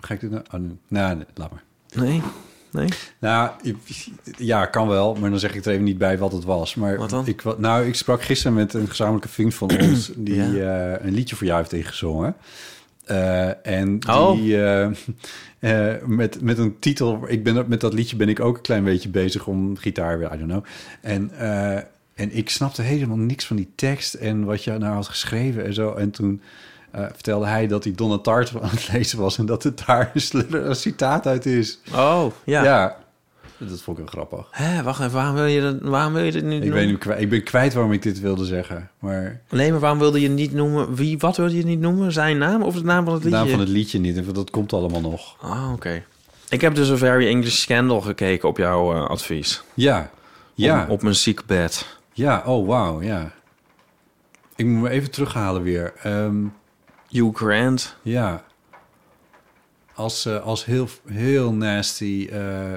ga 0.00 0.14
ik 0.14 0.20
dit 0.20 0.30
nou... 0.30 0.42
Oh, 0.54 0.60
nee. 0.60 0.76
Nou, 0.88 1.14
nee, 1.16 1.24
laat 1.34 1.50
maar. 1.50 1.62
Nee? 1.94 2.22
Nee? 2.72 2.88
Nou, 3.18 3.50
ja, 4.36 4.66
kan 4.66 4.88
wel, 4.88 5.14
maar 5.14 5.30
dan 5.30 5.38
zeg 5.38 5.54
ik 5.54 5.64
er 5.64 5.72
even 5.72 5.84
niet 5.84 5.98
bij 5.98 6.18
wat 6.18 6.32
het 6.32 6.44
was. 6.44 6.74
Maar 6.74 6.96
Wat 6.96 7.10
dan? 7.10 7.26
Ik, 7.26 7.58
nou, 7.58 7.86
ik 7.86 7.94
sprak 7.94 8.22
gisteren 8.22 8.54
met 8.54 8.74
een 8.74 8.88
gezamenlijke 8.88 9.28
vriend 9.28 9.54
van 9.54 9.70
ons... 9.80 10.10
die 10.16 10.64
eh, 10.64 11.04
een 11.04 11.12
liedje 11.12 11.36
voor 11.36 11.46
jou 11.46 11.58
heeft 11.58 11.72
ingezongen. 11.72 12.36
Eh, 13.10 13.66
en 13.66 13.98
die 13.98 14.10
Oh. 14.10 14.52
eh, 14.52 14.90
eh, 15.94 16.02
met, 16.06 16.40
met 16.42 16.58
een 16.58 16.78
titel... 16.78 17.24
Ik 17.26 17.42
ben, 17.42 17.64
met 17.68 17.80
dat 17.80 17.92
liedje 17.92 18.16
ben 18.16 18.28
ik 18.28 18.40
ook 18.40 18.56
een 18.56 18.62
klein 18.62 18.84
beetje 18.84 19.08
bezig 19.08 19.46
om 19.46 19.76
gitaar 19.76 20.18
weer, 20.18 20.32
I 20.34 20.38
don't 20.38 20.50
know. 20.50 20.64
En, 21.00 21.30
en 22.14 22.36
ik 22.36 22.50
snapte 22.50 22.82
helemaal 22.82 23.16
niks 23.16 23.46
van 23.46 23.56
die 23.56 23.70
tekst 23.74 24.14
en 24.14 24.44
wat 24.44 24.64
je 24.64 24.78
nou 24.78 24.94
had 24.94 25.08
geschreven 25.08 25.64
en 25.64 25.74
zo. 25.74 25.94
En 25.94 26.10
toen... 26.10 26.42
eh, 26.92 27.04
vertelde 27.12 27.46
hij 27.46 27.66
dat 27.66 27.84
hij 27.84 27.92
Donna 27.94 28.18
Tartt 28.18 28.52
aan 28.62 28.68
het 28.70 28.88
lezen 28.92 29.18
was... 29.18 29.38
en 29.38 29.46
dat 29.46 29.62
het 29.62 29.82
daar 29.86 30.10
een, 30.14 30.68
een 30.68 30.76
citaat 30.76 31.26
uit 31.26 31.46
is. 31.46 31.78
Oh, 31.94 32.26
ja. 32.44 32.64
Ja, 32.64 32.96
dat 33.58 33.80
vond 33.82 33.98
ik 33.98 34.04
wel 34.04 34.12
grappig. 34.24 34.46
Hè, 34.50 34.82
wacht 34.82 35.00
even, 35.00 35.12
waarom 35.12 35.34
wil 35.34 35.44
je, 35.44 35.60
dat, 35.60 35.76
waarom 35.80 36.12
wil 36.12 36.22
je 36.22 36.32
dit 36.32 36.42
niet 36.42 36.52
Ik, 36.52 36.58
noemen? 36.60 36.78
weet, 36.78 36.88
niet 36.88 36.98
kwijt- 36.98 37.20
ik 37.20 37.30
ben 37.30 37.42
kwijt 37.42 37.74
waarom 37.74 37.92
ik 37.92 38.02
dit 38.02 38.20
wilde 38.20 38.44
zeggen. 38.44 38.90
Maar 38.98 39.40
Nee, 39.50 39.70
maar 39.70 39.80
waarom 39.80 39.98
wilde 39.98 40.20
je 40.20 40.28
niet 40.28 40.52
noemen? 40.52 40.94
Wie, 40.94 41.18
wat 41.18 41.36
wilde 41.36 41.56
je 41.56 41.64
niet 41.64 41.80
noemen? 41.80 42.12
Zijn 42.12 42.38
naam 42.38 42.62
of 42.62 42.74
de 42.74 42.84
naam 42.84 43.04
van 43.04 43.14
het 43.14 43.22
de 43.22 43.28
liedje? 43.28 43.44
naam 43.44 43.50
van 43.52 43.60
het 43.60 43.68
liedje 43.68 43.98
niet. 43.98 44.16
En 44.16 44.32
dat 44.32 44.50
komt 44.50 44.72
allemaal 44.72 45.00
nog. 45.00 45.36
Ah, 45.40 45.72
oké. 45.72 46.02
Ik 46.48 46.60
heb 46.60 46.74
dus 46.74 46.88
een 46.88 46.98
Very 46.98 47.26
English 47.26 47.60
Scandal 47.60 48.00
gekeken 48.00 48.48
op 48.48 48.56
jouw 48.56 48.94
eh, 48.94 49.04
advies. 49.06 49.62
Ja. 49.74 50.10
Ja. 50.54 50.82
Op, 50.82 50.88
op 50.90 51.02
mijn 51.02 51.14
ziekbed. 51.14 51.98
Ja, 52.12 52.42
oh 52.46 52.66
wauw, 52.66 53.02
ja. 53.02 53.30
Ik 54.56 54.66
moet 54.66 54.82
me 54.82 54.88
even 54.90 55.10
terughalen 55.10 55.62
weer. 55.62 55.92
Ehm, 56.02 56.36
Hugh 57.10 57.36
Grant. 57.36 57.96
Ja. 58.02 58.44
Als, 59.94 60.26
eh, 60.26 60.42
als 60.42 60.64
heel, 60.64 60.88
heel 61.06 61.52
nasty 61.52 62.28
eh, 62.32 62.74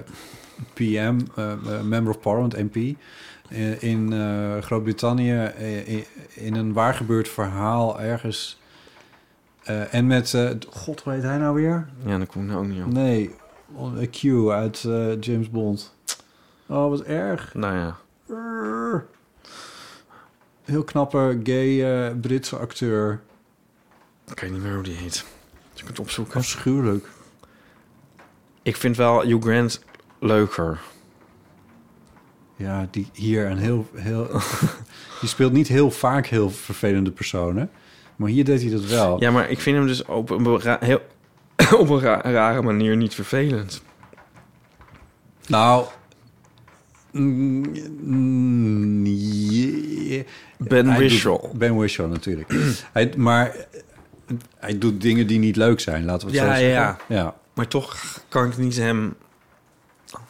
PM, 0.73 1.19
eh, 1.35 1.81
Member 1.81 2.09
of 2.09 2.19
Parliament, 2.19 2.57
MP... 2.57 2.97
in 3.79 4.11
Groot-Brittannië 4.61 5.43
in, 5.85 6.03
in 6.33 6.55
een 6.55 6.73
waar 6.73 6.93
gebeurd 6.93 7.29
verhaal 7.29 7.99
ergens... 7.99 8.61
en 9.91 10.07
met... 10.07 10.37
God, 10.69 11.01
hoe 11.01 11.13
heet 11.13 11.23
hij 11.23 11.37
nou 11.37 11.55
weer? 11.55 11.87
Ja, 12.05 12.17
dat 12.17 12.27
kom 12.27 12.41
ik 12.41 12.47
nou 12.47 12.59
ook 12.59 12.71
niet 12.71 12.83
op. 12.83 12.91
Nee, 12.91 13.35
een 13.77 14.09
Q 14.09 14.49
uit 14.49 14.81
James 15.19 15.49
Bond. 15.49 15.95
Oh, 16.65 16.89
wat 16.89 17.01
erg. 17.01 17.53
Nou 17.53 17.75
ja. 17.75 17.97
Urgh. 18.29 19.03
Heel 20.63 20.83
knappe, 20.83 21.39
gay 21.43 22.15
Britse 22.15 22.57
acteur. 22.57 23.21
Ik 24.31 24.39
weet 24.39 24.51
niet 24.51 24.61
meer 24.61 24.73
hoe 24.73 24.83
die 24.83 24.95
heet. 24.95 25.25
Dus 25.71 25.81
ik 25.81 25.87
moet 25.87 25.87
het 25.87 25.99
opzoeken. 25.99 26.39
Afschuwelijk. 26.39 27.07
Ik 28.61 28.77
vind 28.77 28.97
wel 28.97 29.21
Hugh 29.21 29.41
Grant 29.41 29.83
leuker. 30.19 30.79
Ja, 32.55 32.87
die 32.91 33.07
hier 33.13 33.45
een 33.45 33.57
heel... 33.57 33.87
heel 33.93 34.27
die 35.19 35.29
speelt 35.29 35.53
niet 35.53 35.67
heel 35.67 35.91
vaak 35.91 36.25
heel 36.25 36.49
vervelende 36.49 37.11
personen. 37.11 37.71
Maar 38.15 38.29
hier 38.29 38.45
deed 38.45 38.61
hij 38.61 38.71
dat 38.71 38.85
wel. 38.85 39.19
Ja, 39.21 39.31
maar 39.31 39.49
ik 39.49 39.59
vind 39.59 39.77
hem 39.77 39.87
dus 39.87 40.05
op 40.05 40.29
een, 40.29 40.77
heel, 40.79 41.01
op 41.79 41.89
een 41.89 41.99
ra- 41.99 42.21
rare 42.21 42.61
manier 42.61 42.95
niet 42.97 43.15
vervelend. 43.15 43.81
Nou... 45.47 45.85
mm, 47.11 47.71
mm, 48.01 49.05
yeah. 49.05 50.25
Ben 50.57 50.85
Whishaw. 50.85 51.51
Ben 51.53 51.75
Whishaw 51.75 52.11
natuurlijk. 52.11 52.53
hij, 52.93 53.13
maar 53.17 53.55
hij 54.59 54.77
doet 54.77 55.01
dingen 55.01 55.27
die 55.27 55.39
niet 55.39 55.55
leuk 55.55 55.79
zijn, 55.79 56.05
laten 56.05 56.27
we 56.27 56.33
het 56.37 56.43
Ja, 56.43 56.55
zo 56.55 56.61
ja, 56.61 56.67
zeggen. 56.67 56.97
ja. 57.07 57.21
ja. 57.21 57.33
Maar 57.53 57.67
toch 57.67 57.95
kan 58.29 58.45
ik 58.45 58.57
niet 58.57 58.77
hem... 58.77 59.15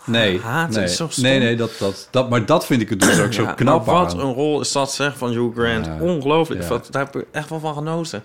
Nee, 0.05 0.39
haten. 0.39 0.81
nee, 0.81 1.07
nee, 1.15 1.39
nee 1.39 1.55
dat, 1.55 1.71
dat, 1.79 2.07
dat, 2.11 2.29
maar 2.29 2.45
dat 2.45 2.65
vind 2.65 2.81
ik 2.81 2.89
het 2.89 2.99
dus 2.99 3.19
ook 3.25 3.33
zo 3.33 3.45
knap 3.55 3.85
maar 3.85 3.95
wat 3.95 4.13
aan. 4.13 4.19
een 4.19 4.33
rol 4.33 4.61
is 4.61 4.71
dat 4.71 4.91
zeg 4.91 5.17
van 5.17 5.31
Hugh 5.31 5.55
Grant. 5.57 5.85
Ja. 5.85 5.97
Ongelooflijk. 5.99 6.63
Wat, 6.63 6.87
daar 6.91 7.05
heb 7.05 7.15
ik 7.15 7.25
echt 7.31 7.49
wel 7.49 7.59
van 7.59 7.73
genoten. 7.73 8.23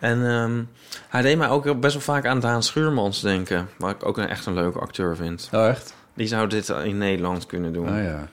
En 0.00 0.26
ehm, 0.28 0.62
hij 1.08 1.22
deed 1.22 1.38
mij 1.38 1.48
ook 1.48 1.80
best 1.80 1.92
wel 1.94 2.02
vaak 2.02 2.26
aan 2.26 2.40
Daan 2.40 2.62
Schuurmans 2.62 3.20
denken. 3.20 3.68
Waar 3.78 3.90
ik 3.90 4.06
ook 4.06 4.18
een, 4.18 4.28
echt 4.28 4.46
een 4.46 4.54
leuke 4.54 4.78
acteur 4.78 5.16
vind. 5.16 5.48
Oh, 5.52 5.68
echt? 5.68 5.94
Die 6.14 6.26
zou 6.26 6.48
dit 6.48 6.68
in 6.68 6.98
Nederland 6.98 7.46
kunnen 7.46 7.72
doen. 7.72 7.88
Oh 7.88 8.02
ja. 8.02 8.28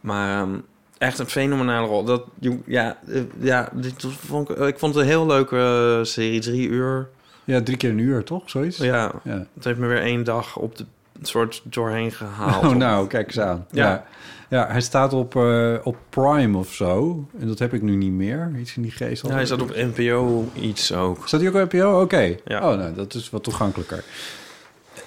Maar 0.00 0.40
ehm, 0.40 0.54
echt 1.02 1.18
een 1.18 1.26
fenomenale 1.28 1.86
rol. 1.86 2.04
Dat, 2.04 2.24
ja, 2.66 2.98
eh, 3.08 3.20
ja 3.40 3.68
dit 3.72 3.94
vond 4.26 4.50
ik, 4.50 4.56
ik 4.56 4.78
vond 4.78 4.94
het 4.94 5.02
een 5.02 5.08
heel 5.10 5.26
leuke 5.26 5.56
eh, 5.98 6.04
serie. 6.04 6.40
Drie 6.40 6.68
uur. 6.68 7.08
Ja, 7.44 7.62
drie 7.62 7.76
keer 7.76 7.90
een 7.90 7.98
uur, 7.98 8.24
toch? 8.24 8.50
Zoiets? 8.50 8.76
Ja, 8.76 9.12
Ja. 9.24 9.46
het 9.54 9.64
heeft 9.64 9.78
me 9.78 9.86
weer 9.86 10.02
één 10.02 10.24
dag 10.24 10.56
op 10.56 10.76
de 10.76 10.84
soort 11.22 11.60
doorheen 11.64 12.12
gehaald. 12.12 12.64
Oh, 12.64 12.74
nou, 12.74 13.06
kijk 13.06 13.26
eens 13.26 13.40
aan. 13.40 13.66
Ja. 13.70 13.88
Ja. 13.88 14.04
ja. 14.48 14.66
hij 14.70 14.80
staat 14.80 15.12
op, 15.12 15.36
eh, 15.36 15.74
op 15.82 15.96
Prime 16.08 16.58
of 16.58 16.72
zo. 16.72 17.24
En 17.40 17.46
dat 17.46 17.58
heb 17.58 17.74
ik 17.74 17.82
nu 17.82 17.94
niet 17.94 18.12
meer. 18.12 18.52
Iets 18.58 18.76
in 18.76 18.82
die 18.82 18.90
geest. 18.90 19.26
Ja, 19.26 19.32
hij 19.32 19.46
zat 19.46 19.62
op 19.62 19.74
NPO 19.76 20.48
iets 20.54 20.92
ook. 20.94 21.26
Staat 21.28 21.40
hij 21.40 21.48
ook 21.48 21.54
op 21.54 21.72
NPO? 21.72 22.00
Oké. 22.00 22.36
Ja. 22.44 22.70
Oh, 22.70 22.78
nou, 22.78 22.94
dat 22.94 23.14
is 23.14 23.30
wat 23.30 23.42
toegankelijker. 23.42 24.04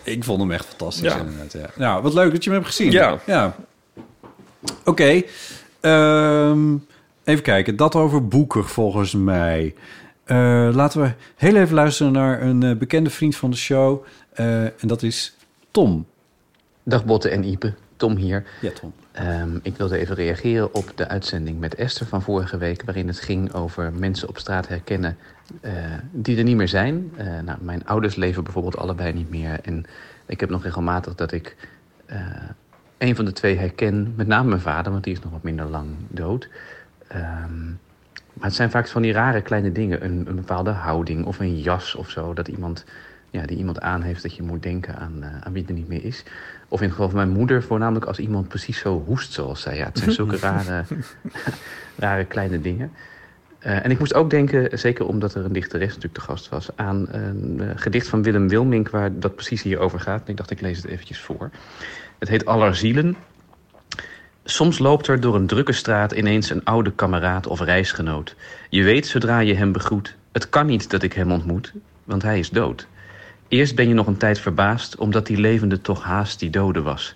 Ik 0.03 0.23
vond 0.23 0.39
hem 0.41 0.51
echt 0.51 0.65
fantastisch 0.65 1.13
Ja. 1.13 1.19
inderdaad. 1.19 1.53
Ja. 1.53 1.69
Nou, 1.75 2.01
wat 2.01 2.13
leuk 2.13 2.31
dat 2.31 2.43
je 2.43 2.49
hem 2.49 2.59
hebt 2.59 2.71
gezien. 2.75 2.91
Ja. 2.91 3.19
ja. 3.25 3.55
Oké. 4.85 5.21
Ehm, 5.85 6.77
even 7.23 7.43
kijken. 7.43 7.75
Dat 7.75 7.95
over 7.95 8.27
boeken 8.27 8.65
volgens 8.65 9.13
mij. 9.13 9.75
Eh, 10.23 10.69
laten 10.73 11.01
we 11.01 11.11
heel 11.35 11.55
even 11.55 11.75
luisteren 11.75 12.11
naar 12.11 12.41
een 12.41 12.63
eh, 12.63 12.75
bekende 12.75 13.09
vriend 13.09 13.35
van 13.35 13.51
de 13.51 13.57
show. 13.57 14.05
Eh, 14.33 14.63
en 14.63 14.87
dat 14.87 15.03
is 15.03 15.35
Tom. 15.71 16.05
Dag 16.83 17.05
Botte 17.05 17.29
en 17.29 17.43
Ipe, 17.43 17.73
Tom 17.95 18.15
hier. 18.15 18.43
Ja, 18.61 18.71
Tom. 18.71 18.93
Ehm, 19.11 19.57
ik 19.61 19.77
wilde 19.77 19.97
even 19.97 20.15
reageren 20.15 20.73
op 20.73 20.91
de 20.95 21.07
uitzending 21.07 21.59
met 21.59 21.75
Esther 21.75 22.05
van 22.05 22.21
vorige 22.21 22.57
week... 22.57 22.83
waarin 22.85 23.07
het 23.07 23.19
ging 23.19 23.53
over 23.53 23.93
mensen 23.93 24.29
op 24.29 24.37
straat 24.37 24.67
herkennen 24.67 25.17
die 26.11 26.37
er 26.37 26.43
niet 26.43 26.55
meer 26.55 26.67
zijn. 26.67 27.11
Nou, 27.43 27.57
mijn 27.61 27.85
ouders 27.85 28.15
leven 28.15 28.43
bijvoorbeeld 28.43 28.77
allebei 28.77 29.13
niet 29.13 29.29
meer. 29.29 29.59
En 29.61 29.85
ik 30.25 30.39
heb 30.39 30.49
nog 30.49 30.63
regelmatig 30.63 31.15
dat 31.15 31.31
ik 31.31 31.55
een 32.97 33.15
van 33.15 33.25
de 33.25 33.31
twee 33.31 33.57
herken. 33.57 34.13
Met 34.15 34.27
name 34.27 34.49
mijn 34.49 34.61
vader, 34.61 34.91
want 34.91 35.03
die 35.03 35.13
is 35.13 35.19
nog 35.19 35.31
wat 35.31 35.43
minder 35.43 35.65
lang 35.65 35.87
dood. 36.07 36.49
Ehm, 37.07 37.65
maar 38.33 38.45
het 38.45 38.55
zijn 38.55 38.71
vaak 38.71 38.87
van 38.87 39.01
die 39.01 39.13
rare 39.13 39.41
kleine 39.41 39.71
dingen. 39.71 40.05
Een, 40.05 40.25
een 40.27 40.35
bepaalde 40.35 40.71
houding 40.71 41.25
of 41.25 41.39
een 41.39 41.59
jas 41.59 41.95
of 41.95 42.09
zo. 42.09 42.33
Dat 42.33 42.47
iemand, 42.47 42.85
ja, 43.29 43.45
die 43.45 43.57
iemand 43.57 43.81
aan 43.81 44.01
heeft 44.01 44.21
dat 44.21 44.35
je 44.35 44.43
moet 44.43 44.63
denken 44.63 44.95
aan, 44.95 45.23
eh, 45.23 45.29
aan 45.41 45.53
wie 45.53 45.65
er 45.67 45.73
niet 45.73 45.87
meer 45.87 46.03
is. 46.03 46.23
Of 46.67 46.79
in 46.79 46.85
het 46.85 46.95
geval 46.95 47.09
van 47.09 47.17
mijn 47.17 47.37
moeder, 47.37 47.63
voornamelijk 47.63 48.05
als 48.05 48.19
iemand 48.19 48.47
precies 48.47 48.79
zo 48.79 49.03
hoest 49.05 49.31
zoals 49.31 49.61
zij. 49.61 49.77
Ja, 49.77 49.85
het 49.85 49.97
zijn 49.97 50.11
zulke 50.11 50.37
rare, 50.47 50.83
rare 51.95 52.25
kleine 52.25 52.61
dingen. 52.61 52.91
Eh, 53.65 53.85
en 53.85 53.91
ik 53.91 53.99
moest 53.99 54.13
ook 54.13 54.29
denken, 54.29 54.79
zeker 54.79 55.07
omdat 55.07 55.35
er 55.35 55.45
een 55.45 55.53
dichteres 55.53 55.87
natuurlijk 55.87 56.13
te 56.13 56.21
gast 56.21 56.49
was... 56.49 56.69
aan 56.75 57.07
een 57.09 57.59
eh, 57.59 57.69
gedicht 57.75 58.07
van 58.07 58.23
Willem 58.23 58.47
Wilmink 58.47 58.89
waar 58.89 59.19
dat 59.19 59.35
precies 59.35 59.61
hierover 59.61 59.99
gaat. 59.99 60.21
En 60.23 60.29
ik 60.29 60.37
dacht, 60.37 60.51
ik 60.51 60.61
lees 60.61 60.77
het 60.77 60.85
eventjes 60.85 61.19
voor. 61.19 61.49
Het 62.19 62.29
heet 62.29 62.45
Allerzielen. 62.45 63.15
Soms 64.43 64.79
loopt 64.79 65.07
er 65.07 65.19
door 65.19 65.35
een 65.35 65.47
drukke 65.47 65.71
straat 65.71 66.11
ineens 66.11 66.49
een 66.49 66.63
oude 66.63 66.91
kameraad 66.91 67.47
of 67.47 67.59
reisgenoot. 67.59 68.35
Je 68.69 68.83
weet 68.83 69.07
zodra 69.07 69.39
je 69.39 69.53
hem 69.53 69.71
begroet, 69.71 70.15
het 70.31 70.49
kan 70.49 70.65
niet 70.65 70.89
dat 70.89 71.03
ik 71.03 71.13
hem 71.13 71.31
ontmoet, 71.31 71.73
want 72.03 72.21
hij 72.21 72.39
is 72.39 72.49
dood. 72.49 72.87
Eerst 73.47 73.75
ben 73.75 73.87
je 73.87 73.93
nog 73.93 74.07
een 74.07 74.17
tijd 74.17 74.39
verbaasd, 74.39 74.95
omdat 74.95 75.25
die 75.25 75.37
levende 75.37 75.81
toch 75.81 76.03
haast 76.03 76.39
die 76.39 76.49
dode 76.49 76.81
was. 76.81 77.15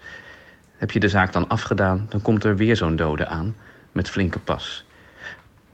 Heb 0.77 0.91
je 0.91 0.99
de 0.99 1.09
zaak 1.09 1.33
dan 1.33 1.47
afgedaan, 1.47 2.05
dan 2.09 2.21
komt 2.21 2.43
er 2.43 2.55
weer 2.55 2.75
zo'n 2.75 2.95
dode 2.95 3.27
aan, 3.27 3.55
met 3.91 4.09
flinke 4.09 4.39
pas. 4.39 4.85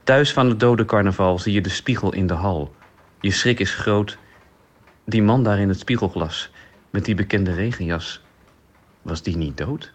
Thuis 0.04 0.32
van 0.32 0.48
het 0.48 0.60
dode 0.60 0.84
carnaval 0.84 1.38
zie 1.38 1.52
je 1.52 1.60
de 1.60 1.68
spiegel 1.68 2.12
in 2.12 2.26
de 2.26 2.34
hal. 2.34 2.74
Je 3.20 3.30
schrik 3.30 3.60
is 3.60 3.74
groot. 3.74 4.18
Die 5.04 5.22
man 5.22 5.42
daar 5.42 5.58
in 5.58 5.68
het 5.68 5.78
spiegelglas, 5.78 6.50
met 6.90 7.04
die 7.04 7.14
bekende 7.14 7.54
regenjas, 7.54 8.24
was 9.06 9.22
die 9.22 9.36
niet 9.36 9.56
dood? 9.56 9.92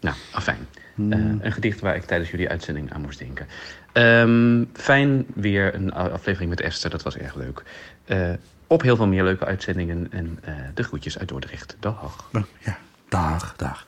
nou, 0.00 0.16
afijn. 0.32 0.68
Hmm. 0.94 1.12
Eh, 1.12 1.18
een 1.40 1.52
gedicht 1.52 1.80
waar 1.80 1.96
ik 1.96 2.04
tijdens 2.04 2.30
jullie 2.30 2.48
uitzending 2.48 2.92
aan 2.92 3.00
moest 3.00 3.18
denken. 3.18 3.46
Ehm, 3.92 4.64
fijn 4.72 5.26
weer 5.34 5.74
een 5.74 5.92
aflevering 5.92 6.50
met 6.50 6.60
Esther, 6.60 6.90
dat 6.90 7.02
was 7.02 7.16
erg 7.16 7.34
leuk. 7.34 7.62
Eh, 8.04 8.32
op 8.66 8.82
heel 8.82 8.96
veel 8.96 9.06
meer 9.06 9.24
leuke 9.24 9.44
uitzendingen 9.44 10.06
en 10.10 10.38
eh, 10.42 10.54
de 10.74 10.82
groetjes 10.82 11.18
uit 11.18 11.28
Dordrecht. 11.28 11.76
Dag. 11.80 12.30
Ja, 12.58 12.78
dag, 13.08 13.54
dag. 13.56 13.86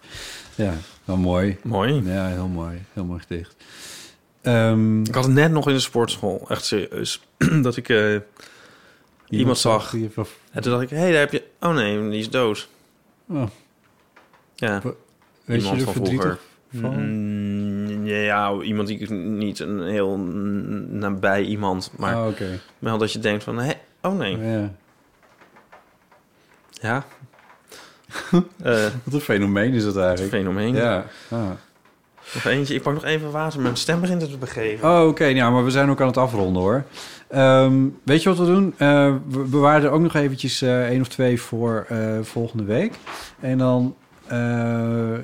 Ja, 0.54 0.74
wel 1.04 1.16
mooi. 1.16 1.58
Mooi. 1.62 2.02
Ja, 2.04 2.28
heel 2.28 2.48
mooi. 2.48 2.82
Heel 2.92 3.04
mooi 3.04 3.20
gedicht. 3.20 3.56
Ehm, 4.42 5.00
Ik 5.04 5.14
had 5.14 5.24
het 5.24 5.32
net 5.32 5.50
nog 5.50 5.68
in 5.68 5.74
de 5.74 5.80
sportschool, 5.80 6.44
echt 6.48 6.64
serieus, 6.64 7.22
dat 7.62 7.76
ik 7.76 7.88
eh, 7.88 8.16
iemand 9.28 9.58
zag. 9.58 9.94
En 9.94 10.62
toen 10.62 10.72
dacht 10.72 10.82
ik, 10.82 10.90
hé, 10.90 10.96
hey, 10.96 11.10
daar 11.10 11.20
heb 11.20 11.32
je... 11.32 11.44
Oh 11.60 11.74
nee, 11.74 12.10
die 12.10 12.20
is 12.20 12.30
dood. 12.30 12.68
Oh. 13.28 13.42
Ja, 14.54 14.80
weet 14.82 14.94
je 15.44 15.54
iemand 15.56 15.78
er 15.80 15.84
van 15.84 15.94
vroeger. 16.06 16.38
van? 16.80 16.94
Mm, 16.94 18.06
ja, 18.06 18.52
iemand 18.60 18.88
die 18.88 19.12
niet 19.12 19.58
een 19.58 19.82
heel 19.82 20.16
nabij 20.88 21.42
iemand, 21.44 21.90
maar 21.96 22.26
oké. 22.26 22.58
wel 22.78 22.98
dat 22.98 23.12
je 23.12 23.18
denkt 23.18 23.44
van, 23.44 23.58
hé, 23.58 23.72
oh 24.02 24.16
nee. 24.18 24.38
Ja. 24.38 24.70
Ja. 26.80 27.04
Eh, 28.62 28.84
Wat 29.04 29.14
een 29.14 29.20
fenomeen 29.20 29.72
is 29.72 29.84
dat 29.84 29.96
eigenlijk. 29.96 30.30
fenomeen. 30.34 30.74
Ja. 30.74 31.04
Ah. 31.30 31.50
Nog 32.34 32.44
eentje, 32.44 32.74
ik 32.74 32.82
pak 32.82 32.94
nog 32.94 33.04
even 33.04 33.30
water, 33.30 33.60
mijn 33.60 33.76
stem 33.76 34.00
begint 34.00 34.20
het 34.22 34.30
te 34.30 34.36
begeven. 34.36 34.88
Oh, 34.90 35.06
oké. 35.08 35.24
ja, 35.24 35.50
maar 35.50 35.64
we 35.64 35.70
zijn 35.70 35.90
ook 35.90 36.00
aan 36.00 36.06
het 36.06 36.16
afronden, 36.16 36.62
hoor. 36.62 36.84
Ehm, 37.32 37.88
weet 38.02 38.22
je 38.22 38.28
wat 38.28 38.38
we 38.38 38.44
doen? 38.44 38.74
Eh, 38.76 39.14
we 39.28 39.38
bewaren 39.38 39.82
er 39.82 39.90
ook 39.90 40.00
nog 40.00 40.14
eventjes 40.14 40.62
eh 40.62 40.86
één 40.86 41.00
of 41.00 41.08
twee 41.08 41.40
voor 41.40 41.86
eh, 41.88 42.18
volgende 42.22 42.64
week. 42.64 42.94
En 43.40 43.58
dan 43.58 43.94
eh, 44.26 44.38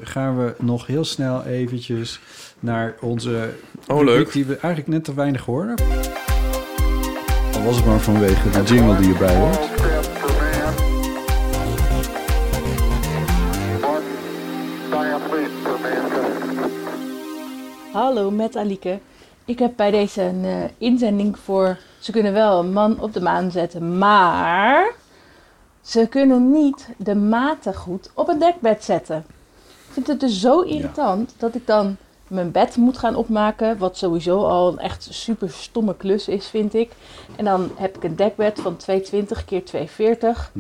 gaan 0.03 0.39
we 0.39 0.55
nog 0.59 0.87
heel 0.87 1.05
snel 1.05 1.45
eventjes 1.45 2.21
naar 2.61 2.95
onze... 3.01 3.51
Oh, 3.87 4.05
leuk. 4.05 4.33
Die 4.33 4.45
we 4.45 4.53
eigenlijk 4.53 4.87
net 4.87 5.05
te 5.05 5.15
weinig 5.15 5.45
hoorden. 5.45 5.75
Al 7.55 7.63
was 7.63 7.77
het 7.77 7.87
maar 7.87 8.01
vanwege 8.01 8.51
de 8.51 8.63
jingle 8.63 8.97
die 8.97 9.13
erbij 9.13 9.37
hoort. 9.37 9.69
Hallo, 17.93 18.31
met 18.31 18.57
Alieke. 18.57 18.99
Ik 19.45 19.59
heb 19.59 19.73
bij 19.77 19.91
deze 19.91 20.23
een 20.23 20.45
eh, 20.45 20.65
inzending 20.79 21.39
voor... 21.39 21.79
Ze 21.99 22.13
kunnen 22.13 22.33
wel 22.33 22.59
een 22.59 22.73
man 22.73 23.01
op 23.01 23.13
de 23.13 23.21
maan 23.21 23.51
zetten, 23.51 23.99
maar... 23.99 24.95
Ze 25.81 26.07
kunnen 26.07 26.51
niet 26.51 26.89
de 26.97 27.15
maten 27.15 27.75
goed 27.75 28.11
op 28.15 28.29
een 28.29 28.39
dekbed 28.39 28.85
zetten. 28.85 29.25
Ik 29.67 29.95
vind 29.95 30.07
het 30.07 30.21
dus 30.21 30.41
zo 30.41 30.61
irritant 30.61 31.35
dat 31.39 31.55
ik 31.55 31.67
dan 31.67 31.97
mijn 32.27 32.51
bed 32.51 32.77
moet 32.77 32.99
gaan 32.99 33.15
opmaken. 33.15 33.79
Wat 33.79 33.97
sowieso 33.97 34.45
al 34.45 34.73
een 34.73 34.79
echt 34.79 35.09
super 35.11 35.51
stomme 35.51 35.97
klus 35.97 36.29
is, 36.29 36.47
vind 36.47 36.75
ik. 36.75 36.91
En 37.37 37.45
dan 37.45 37.71
heb 37.75 37.97
ik 37.97 38.05
een 38.05 38.17
dekbed 38.17 38.61
van 38.61 38.77
220 38.77 39.45
keer 39.45 39.65
240. 39.65 40.51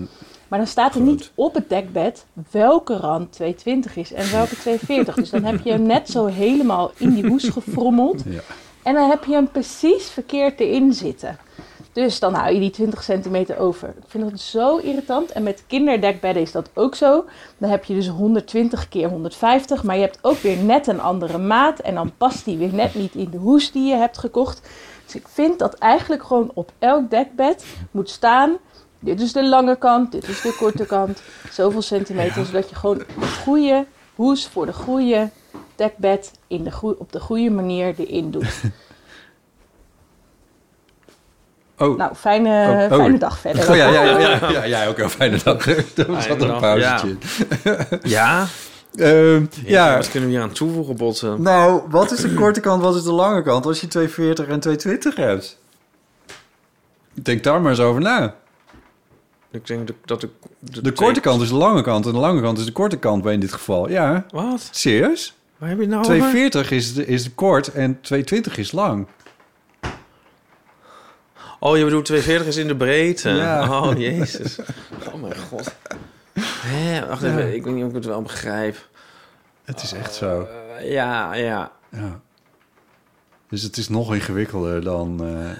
Maar 0.49 0.59
dan 0.59 0.69
staat 0.69 0.95
er 0.95 1.01
niet 1.01 1.31
op 1.35 1.55
het 1.55 1.69
dekbed 1.69 2.25
welke 2.51 2.97
rand 2.97 3.33
220 3.33 3.97
is 3.97 4.13
en 4.13 4.31
welke 4.31 4.57
240. 4.61 5.15
Dus 5.15 5.31
dan 5.31 5.45
heb 5.45 5.61
je 5.65 5.71
hem 5.71 5.83
net 5.83 6.11
zo 6.11 6.27
helemaal 6.27 6.91
in 6.97 7.15
die 7.15 7.27
hoes 7.27 7.49
gefrommeld. 7.49 8.23
Ja. 8.25 8.41
En 8.89 8.95
dan 8.95 9.09
heb 9.09 9.25
je 9.25 9.33
hem 9.33 9.51
precies 9.51 10.09
verkeerd 10.09 10.61
erin 10.61 10.93
zitten. 10.93 11.39
Dus 11.93 12.19
dan 12.19 12.35
hou 12.35 12.55
je 12.55 12.61
die 12.61 12.71
20 12.71 13.03
centimeter 13.03 13.59
over. 13.59 13.89
Ik 13.89 14.05
vind 14.07 14.31
dat 14.31 14.41
zo 14.41 14.77
irritant. 14.77 15.33
En 15.33 15.43
met 15.43 15.65
kinderdekbedden 15.67 16.43
is 16.43 16.53
dat 16.53 16.71
ook 16.75 16.95
zo. 16.95 17.25
Dan 17.59 17.71
heb 17.71 17.85
je 17.85 17.95
dus 17.95 18.09
120 18.09 18.89
keer 18.89 19.09
150. 19.09 19.83
Maar 19.83 19.97
je 19.97 20.01
hebt 20.01 20.19
ook 20.23 20.37
weer 20.37 20.57
net 20.57 20.87
een 20.87 21.01
andere 21.01 21.39
maat. 21.39 21.79
En 21.79 21.95
dan 21.95 22.13
past 22.17 22.45
die 22.45 22.59
weer 22.59 22.75
net 22.75 22.95
niet 22.95 23.15
in 23.15 23.31
de 23.31 23.37
hoes 23.37 23.73
die 23.73 23.89
je 23.89 23.95
hebt 23.95 24.19
gekocht. 24.19 24.69
Dus 25.05 25.15
ik 25.15 25.29
vind 25.29 25.59
dat 25.59 25.75
eigenlijk 25.75 26.25
gewoon 26.25 26.51
op 26.55 26.73
elk 26.79 27.11
dekbed 27.11 27.65
moet 27.91 28.11
staan. 28.11 28.57
Dit 28.99 29.21
is 29.21 29.33
de 29.33 29.49
lange 29.49 29.77
kant, 29.77 30.13
dit 30.13 30.29
is 30.29 30.41
de 30.41 30.55
korte 30.59 30.87
kant. 30.87 31.23
Zoveel 31.51 31.83
centimeter, 31.83 32.45
zodat 32.45 32.69
je 32.69 32.75
gewoon 32.75 32.99
de 32.99 33.27
goede 33.45 33.87
hoes 34.15 34.47
voor 34.47 34.67
de 34.67 34.73
goede 34.73 35.31
dekbed 35.79 36.31
in 36.47 36.65
de 36.65 36.71
goe- 36.71 36.99
op 36.99 37.13
de 37.13 37.21
goede 37.21 37.51
manier 37.51 37.95
erin 37.99 38.31
doet. 38.31 38.61
Oh. 41.81 41.97
Nou, 41.97 42.15
fijne, 42.15 42.87
Oh, 42.91 42.93
oh. 42.93 42.99
fijne 42.99 43.19
dag 43.19 43.39
verder. 43.39 43.71
Oh, 43.71 43.77
ja, 43.77 43.89
ja, 43.89 44.19
ja, 44.51 44.65
ja, 44.65 44.87
ook 44.89 44.99
een 44.99 45.11
fijne 45.11 45.39
dag. 45.45 45.67
Er 45.69 46.23
zat 46.23 46.41
een 46.43 46.59
pauzetje 46.61 47.17
ja. 47.65 47.87
in. 47.91 47.99
Ja? 48.03 48.47
Ehm, 48.97 49.45
ja. 49.65 49.97
Wat 49.97 50.11
kunnen 50.11 50.29
we 50.29 50.35
hier 50.35 50.45
aan 50.45 50.53
toevoegen, 50.53 50.97
Botten? 50.97 51.43
Nou, 51.43 51.83
wat 51.89 52.11
is 52.11 52.21
de 52.21 52.35
korte 52.35 52.61
kant, 52.61 52.83
wat 52.83 52.95
is 52.97 53.03
de 53.03 53.13
lange 53.13 53.43
kant 53.43 53.67
als 53.67 53.81
je 53.81 53.87
240 53.87 54.47
en 54.47 54.61
220 54.61 55.17
hebt? 55.17 55.59
Denk 57.15 57.43
daar 57.45 57.61
maar 57.61 57.71
eens 57.71 57.81
over 57.81 58.01
na. 58.01 58.35
Ik 59.51 59.67
denk 59.67 59.87
dat- 59.87 59.97
dat 60.05 60.21
de... 60.21 60.29
De, 60.83 60.93
korte 60.93 61.21
kant 61.21 61.43
is 61.43 61.49
de 61.49 61.55
lange 61.55 61.83
kant 61.83 62.07
en 62.07 62.13
de 62.13 62.19
lange 62.19 62.41
kant 62.41 62.59
is 62.59 62.65
de 62.65 62.73
korte 62.73 62.97
kant 62.97 63.23
bij 63.23 63.33
in 63.33 63.41
dit 63.41 63.53
geval. 63.53 63.89
Ja. 63.89 64.27
Wat? 64.31 64.69
Serieus? 64.71 65.38
Waar 65.59 65.69
heb 65.69 65.81
je 65.81 65.87
nou 65.87 66.01
over? 66.01 66.15
240 66.15 66.71
is, 66.71 66.95
de, 66.95 67.07
is 67.07 67.25
de 67.25 67.31
kort 67.31 67.69
en 67.73 68.01
220 68.01 68.57
is 68.59 68.73
lang. 68.73 69.07
Oh, 71.61 71.77
je 71.77 71.85
bedoelt 71.85 72.05
240 72.05 72.47
is 72.49 72.57
in 72.57 72.67
de 72.69 72.77
breedte? 72.77 73.29
Ja. 73.31 73.81
Oh, 73.83 73.99
jezus. 73.99 74.59
Oh 75.07 75.15
mijn 75.23 75.37
god. 75.39 75.75
Hè, 76.41 77.07
wacht 77.07 77.23
even, 77.23 77.47
Ja. 77.47 77.53
ik 77.55 77.65
weet 77.65 77.75
niet 77.75 77.83
of 77.83 77.89
ik 77.89 77.95
het 77.95 78.05
wel 78.05 78.23
begrijp. 78.23 78.89
Het 79.65 79.83
is 79.83 79.93
echt 79.93 80.15
zo. 80.15 80.49
Eh, 80.79 80.91
ja, 80.93 81.35
ja. 81.35 81.73
Ja. 81.91 82.21
Dus 83.49 83.63
het 83.63 83.77
is 83.77 83.89
nog 83.89 84.15
ingewikkelder 84.15 84.83
dan, 84.85 85.11
eh 85.25 85.33
dan 85.35 85.57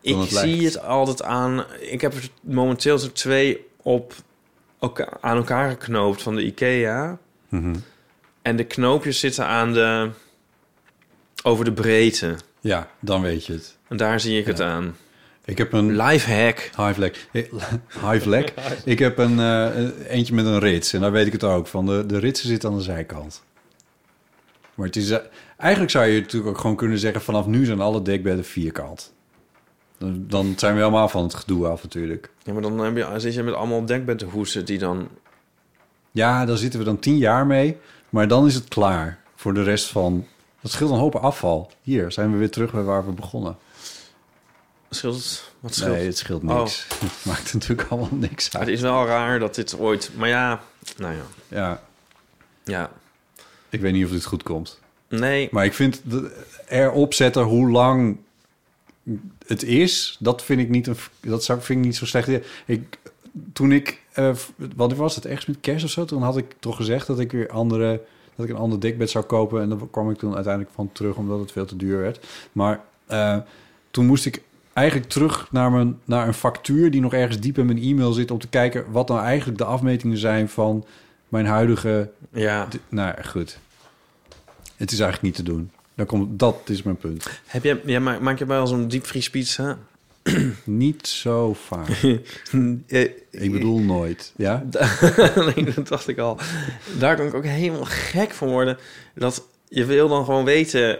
Ik 0.00 0.16
het 0.16 0.30
lijkt. 0.32 0.48
zie 0.48 0.64
het 0.64 0.82
altijd 0.82 1.22
aan... 1.22 1.64
Ik 1.80 2.00
heb 2.00 2.14
er 2.14 2.28
momenteel 2.42 3.00
er 3.00 3.12
twee 3.12 3.66
op 3.82 4.14
aan 5.20 5.36
elkaar 5.36 5.70
geknoopt 5.70 6.22
van 6.22 6.34
de 6.34 6.44
IKEA. 6.44 7.18
Mhm. 7.48 7.74
En 8.44 8.56
de 8.56 8.64
knoopjes 8.64 9.20
zitten 9.20 9.46
aan 9.46 9.72
de... 9.72 10.10
over 11.42 11.64
de 11.64 11.72
breedte. 11.72 12.34
Ja, 12.60 12.88
dan 13.00 13.22
weet 13.22 13.46
je 13.46 13.52
het. 13.52 13.76
En 13.88 13.96
daar 13.96 14.20
zie 14.20 14.38
ik 14.38 14.46
het 14.46 14.60
aan. 14.60 14.96
Ik 15.44 15.58
heb 15.58 15.72
een... 15.72 15.96
Lifehack. 15.96 16.70
Hive 16.76 17.12
Hive 18.10 18.52
ik 18.84 18.98
heb 18.98 19.18
een, 19.18 19.38
eh, 19.38 19.68
een- 19.76 20.02
eentje 20.06 20.34
met 20.34 20.46
een 20.46 20.58
rits. 20.58 20.92
En 20.92 21.00
daar 21.00 21.12
weet 21.12 21.26
ik 21.26 21.32
het 21.32 21.44
ook 21.44 21.66
van. 21.66 21.86
De, 21.86 22.06
de 22.06 22.18
ritsen 22.18 22.48
zitten 22.48 22.70
aan 22.70 22.76
de 22.76 22.82
zijkant. 22.82 23.42
Maar 24.74 24.86
het 24.86 24.96
is... 24.96 25.10
eh, 25.10 25.18
eigenlijk 25.56 25.90
zou 25.92 26.06
je 26.06 26.20
natuurlijk 26.20 26.50
ook 26.50 26.60
gewoon 26.60 26.76
kunnen 26.76 26.98
zeggen... 26.98 27.20
vanaf 27.22 27.46
nu 27.46 27.64
zijn 27.64 27.80
alle 27.80 28.02
dekbedden 28.02 28.44
vierkant. 28.44 29.12
Dan, 29.98 30.24
dan 30.28 30.54
zijn 30.56 30.74
we 30.74 30.78
helemaal 30.80 31.08
van 31.08 31.22
het 31.22 31.34
gedoe 31.34 31.66
af 31.66 31.82
natuurlijk. 31.82 32.30
Ja, 32.42 32.52
maar 32.52 32.62
dan 32.62 32.78
heb 32.78 32.96
je, 32.96 33.20
zit 33.20 33.34
je 33.34 33.42
met 33.42 33.54
allemaal 33.54 33.84
dekbedhoesen 33.86 34.64
die 34.64 34.78
dan... 34.78 35.08
Ja, 36.10 36.44
daar 36.44 36.56
zitten 36.56 36.78
we 36.78 36.84
dan 36.84 36.98
tien 36.98 37.16
jaar 37.16 37.46
mee. 37.46 37.76
Maar 38.14 38.28
dan 38.28 38.46
is 38.46 38.54
het 38.54 38.68
klaar 38.68 39.18
voor 39.36 39.54
de 39.54 39.62
rest 39.62 39.86
van... 39.88 40.26
Dat 40.60 40.70
scheelt 40.70 40.90
een 40.90 40.98
hoop 40.98 41.14
afval. 41.14 41.70
Hier 41.82 42.12
zijn 42.12 42.32
we 42.32 42.38
weer 42.38 42.50
terug 42.50 42.72
bij 42.72 42.82
waar 42.82 43.06
we 43.06 43.12
begonnen. 43.12 43.56
Scheelt 44.90 45.14
het? 45.14 45.52
Wat 45.60 45.74
scheelt 45.74 45.92
Nee, 45.92 46.06
het 46.06 46.18
scheelt 46.18 46.42
niks. 46.42 46.86
Het 47.00 47.24
maakt 47.24 47.52
natuurlijk 47.52 47.88
allemaal 47.90 48.18
niks 48.18 48.56
uit. 48.56 48.66
het 48.66 48.74
is 48.74 48.80
wel 48.80 49.06
raar 49.06 49.38
dat 49.38 49.54
dit 49.54 49.78
ooit... 49.78 50.10
Maar 50.16 50.28
ja, 50.28 50.60
nou 50.96 51.14
ja. 51.14 51.22
Ja. 51.48 51.82
Ja. 52.64 52.90
Ik 53.68 53.80
weet 53.80 53.92
niet 53.92 54.04
of 54.04 54.10
dit 54.10 54.24
goed 54.24 54.42
komt. 54.42 54.80
Nee. 55.08 55.48
Maar 55.50 55.64
ik 55.64 55.74
vind 55.74 56.02
erop 56.68 57.14
zetten 57.14 57.42
hoe 57.42 57.70
lang 57.70 58.18
het 59.46 59.62
is, 59.62 60.16
dat 60.20 60.44
vind 60.44 60.60
ik 60.60 60.68
niet, 60.68 60.86
een, 60.86 60.96
dat 61.20 61.44
zou, 61.44 61.62
vind 61.62 61.78
ik 61.78 61.84
niet 61.84 61.96
zo 61.96 62.06
slecht. 62.06 62.28
Ik, 62.66 62.98
toen 63.52 63.72
ik, 63.72 64.02
eh, 64.14 64.34
wat 64.76 64.94
was 64.94 65.14
het, 65.14 65.26
ergens 65.26 65.46
met 65.46 65.60
kerst 65.60 65.84
of 65.84 65.90
zo, 65.90 66.04
toen 66.04 66.22
had 66.22 66.36
ik 66.36 66.54
toch 66.58 66.76
gezegd 66.76 67.06
dat 67.06 67.20
ik 67.20 67.32
weer 67.32 67.48
andere, 67.48 68.00
dat 68.36 68.46
ik 68.46 68.52
een 68.52 68.60
ander 68.60 68.80
dekbed 68.80 69.10
zou 69.10 69.24
kopen. 69.24 69.62
En 69.62 69.68
daar 69.68 69.78
kwam 69.90 70.10
ik 70.10 70.18
toen 70.18 70.34
uiteindelijk 70.34 70.74
van 70.74 70.90
terug, 70.92 71.16
omdat 71.16 71.40
het 71.40 71.52
veel 71.52 71.64
te 71.64 71.76
duur 71.76 71.98
werd. 71.98 72.26
Maar 72.52 72.80
eh, 73.06 73.36
toen 73.90 74.06
moest 74.06 74.26
ik 74.26 74.42
eigenlijk 74.72 75.08
terug 75.08 75.48
naar, 75.52 75.70
mijn, 75.70 76.00
naar 76.04 76.26
een 76.26 76.34
factuur 76.34 76.90
die 76.90 77.00
nog 77.00 77.12
ergens 77.12 77.40
diep 77.40 77.58
in 77.58 77.66
mijn 77.66 77.82
e-mail 77.82 78.12
zit... 78.12 78.30
om 78.30 78.38
te 78.38 78.48
kijken 78.48 78.84
wat 78.90 79.08
nou 79.08 79.20
eigenlijk 79.20 79.58
de 79.58 79.64
afmetingen 79.64 80.18
zijn 80.18 80.48
van 80.48 80.84
mijn 81.28 81.46
huidige... 81.46 82.10
Ja. 82.32 82.68
Nou, 82.88 83.22
goed. 83.24 83.58
Het 84.76 84.92
is 84.92 85.00
eigenlijk 85.00 85.22
niet 85.22 85.46
te 85.46 85.52
doen. 85.52 85.70
Dan 85.94 86.06
komt, 86.06 86.38
dat 86.38 86.56
is 86.64 86.82
mijn 86.82 86.96
punt. 86.96 87.40
Heb 87.46 87.64
je, 87.64 87.80
ja, 87.84 88.00
ma- 88.00 88.18
maak 88.20 88.38
je 88.38 88.44
bij 88.44 88.58
al 88.58 88.66
zo'n 88.66 88.88
diepvriespizza? 88.88 89.78
Niet 90.64 91.06
zo 91.06 91.54
vaak. 91.54 91.88
ik 93.30 93.52
bedoel 93.52 93.78
nooit. 93.78 94.32
Ja? 94.36 94.64
nee, 95.54 95.74
dat 95.74 95.88
dacht 95.88 96.08
ik 96.08 96.18
al. 96.18 96.38
Daar 96.98 97.16
kan 97.16 97.26
ik 97.26 97.34
ook 97.34 97.44
helemaal 97.44 97.84
gek 97.84 98.30
van 98.30 98.48
worden. 98.48 98.78
Dat 99.14 99.46
je 99.68 99.84
wil 99.84 100.08
dan 100.08 100.24
gewoon 100.24 100.44
weten 100.44 100.98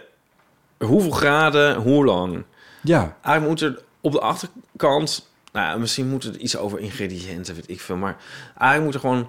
hoeveel 0.79 1.11
graden, 1.11 1.77
hoe 1.77 2.05
lang. 2.05 2.45
Ja. 2.83 3.17
Eigenlijk 3.23 3.47
moet 3.49 3.61
er 3.61 3.83
op 4.01 4.13
de 4.13 4.21
achterkant... 4.21 5.33
Nou, 5.53 5.81
misschien 5.81 6.09
moet 6.09 6.25
er 6.25 6.37
iets 6.37 6.57
over 6.57 6.79
ingrediënten, 6.79 7.55
weet 7.55 7.71
ik 7.71 7.81
veel. 7.81 7.97
Maar 7.97 8.17
eigenlijk 8.59 8.85
moet 8.85 8.95
er 8.95 9.01
gewoon 9.01 9.29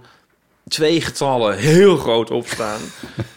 twee 0.67 1.01
getallen 1.01 1.57
heel 1.57 1.97
groot 1.97 2.31
opstaan. 2.31 2.79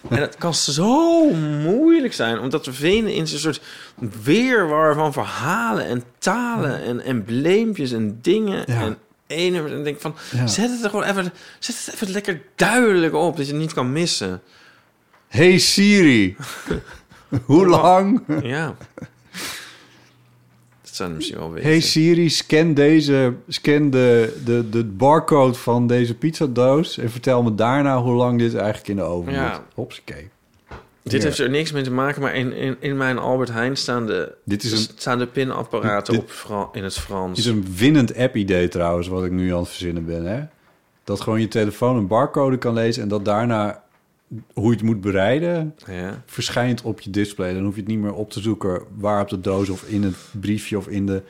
En 0.09 0.21
het 0.21 0.37
kan 0.37 0.55
zo 0.55 1.31
moeilijk 1.63 2.15
zijn, 2.15 2.39
omdat 2.39 2.67
we 2.67 2.73
vinden 2.73 3.13
in 3.15 3.27
zo'n 3.27 3.39
soort 3.39 3.61
weerwar 4.23 4.95
van 4.95 5.13
verhalen 5.13 5.85
en 5.85 6.05
talen 6.19 6.83
en 6.83 7.01
embleempjes 7.01 7.93
en 7.93 8.19
dingen 8.23 8.63
Ja. 8.67 8.81
en 8.83 8.97
ene. 9.27 9.69
En 9.69 9.85
denk 9.85 10.01
van, 10.01 10.15
Ja. 10.31 10.47
zet 10.47 10.71
het 10.71 10.85
er 10.85 10.91
gewoon 10.91 11.05
even, 11.05 11.33
zet 11.59 11.77
het 11.85 11.95
even 11.95 12.11
lekker 12.11 12.41
duidelijk 12.57 13.15
op, 13.15 13.37
dat 13.37 13.47
je 13.47 13.53
het 13.53 13.61
niet 13.61 13.73
kan 13.73 13.93
missen. 13.93 14.43
Hey 15.29 15.59
Siri, 15.59 16.37
hoe 17.45 17.67
lang? 17.67 18.23
Ja. 18.43 18.75
Misschien 21.07 21.39
wel. 21.39 21.55
Hey 21.55 21.81
Siri, 21.81 22.29
scan 22.29 22.75
deze, 22.75 23.35
scan 23.49 23.91
de, 23.91 24.37
de, 24.45 24.69
de 24.69 24.85
barcode 24.85 25.55
van 25.55 25.87
deze 25.87 26.15
pizzadoos 26.15 26.99
en 26.99 27.11
vertel 27.11 27.43
me 27.43 27.55
daarna 27.55 27.99
hoe 28.03 28.15
lang 28.15 28.39
dit 28.39 28.55
eigenlijk 28.55 28.89
in 28.89 28.97
de 28.97 29.03
oven 29.03 29.33
Ja. 29.33 29.49
moet. 29.51 29.61
Hopsakee. 29.75 30.29
Dit 31.03 31.21
Ja. 31.23 31.27
heeft 31.29 31.39
er 31.39 31.51
niks 31.51 31.73
mee 31.73 31.83
te 31.83 31.91
maken, 31.91 32.23
maar 32.23 32.35
in, 32.35 32.53
in, 32.53 32.77
in 32.81 32.97
mijn 32.97 33.19
Albert 33.19 33.51
Heijn 33.53 33.77
staan 33.77 34.07
de, 34.07 34.33
Dit 34.45 34.63
is 34.63 34.73
een- 34.73 34.95
staan 34.97 35.19
de 35.19 35.27
pinapparaten 35.27 36.13
Dit- 36.15 36.23
op 36.23 36.31
Fra- 36.31 36.69
in 36.73 36.85
het 36.85 36.99
Frans. 36.99 37.29
Het 37.29 37.39
is 37.39 37.53
een 37.53 37.67
winnend 37.77 38.17
app-idee 38.17 38.69
trouwens, 38.69 39.09
wat 39.09 39.25
ik 39.25 39.31
nu 39.31 39.53
aan 39.53 39.59
het 39.59 39.69
verzinnen 39.69 40.05
ben. 40.05 40.25
Hè? 40.25 40.41
Dat 41.05 41.21
gewoon 41.21 41.41
je 41.41 41.49
telefoon 41.49 41.97
een 41.97 42.07
barcode 42.07 42.59
kan 42.59 42.75
lezen 42.75 43.03
en 43.03 43.09
dat 43.09 43.25
daarna 43.25 43.83
hoe 44.53 44.65
je 44.71 44.71
het 44.77 44.83
moet 44.83 45.01
bereiden 45.01 45.75
Ja. 45.87 46.23
verschijnt 46.27 46.83
op 46.83 47.01
je 47.01 47.11
display. 47.11 47.55
Dan 47.55 47.65
hoef 47.65 47.75
je 47.75 47.81
het 47.81 47.89
niet 47.91 47.99
meer 47.99 48.15
op 48.15 48.31
te 48.31 48.41
zoeken 48.41 48.83
waar 48.97 49.21
op 49.23 49.29
de 49.29 49.41
doos 49.41 49.69
of 49.69 49.83
in 49.83 50.03
het 50.03 50.17
briefje 50.41 50.79
of 50.79 50.89
in 50.89 51.07
de, 51.07 51.23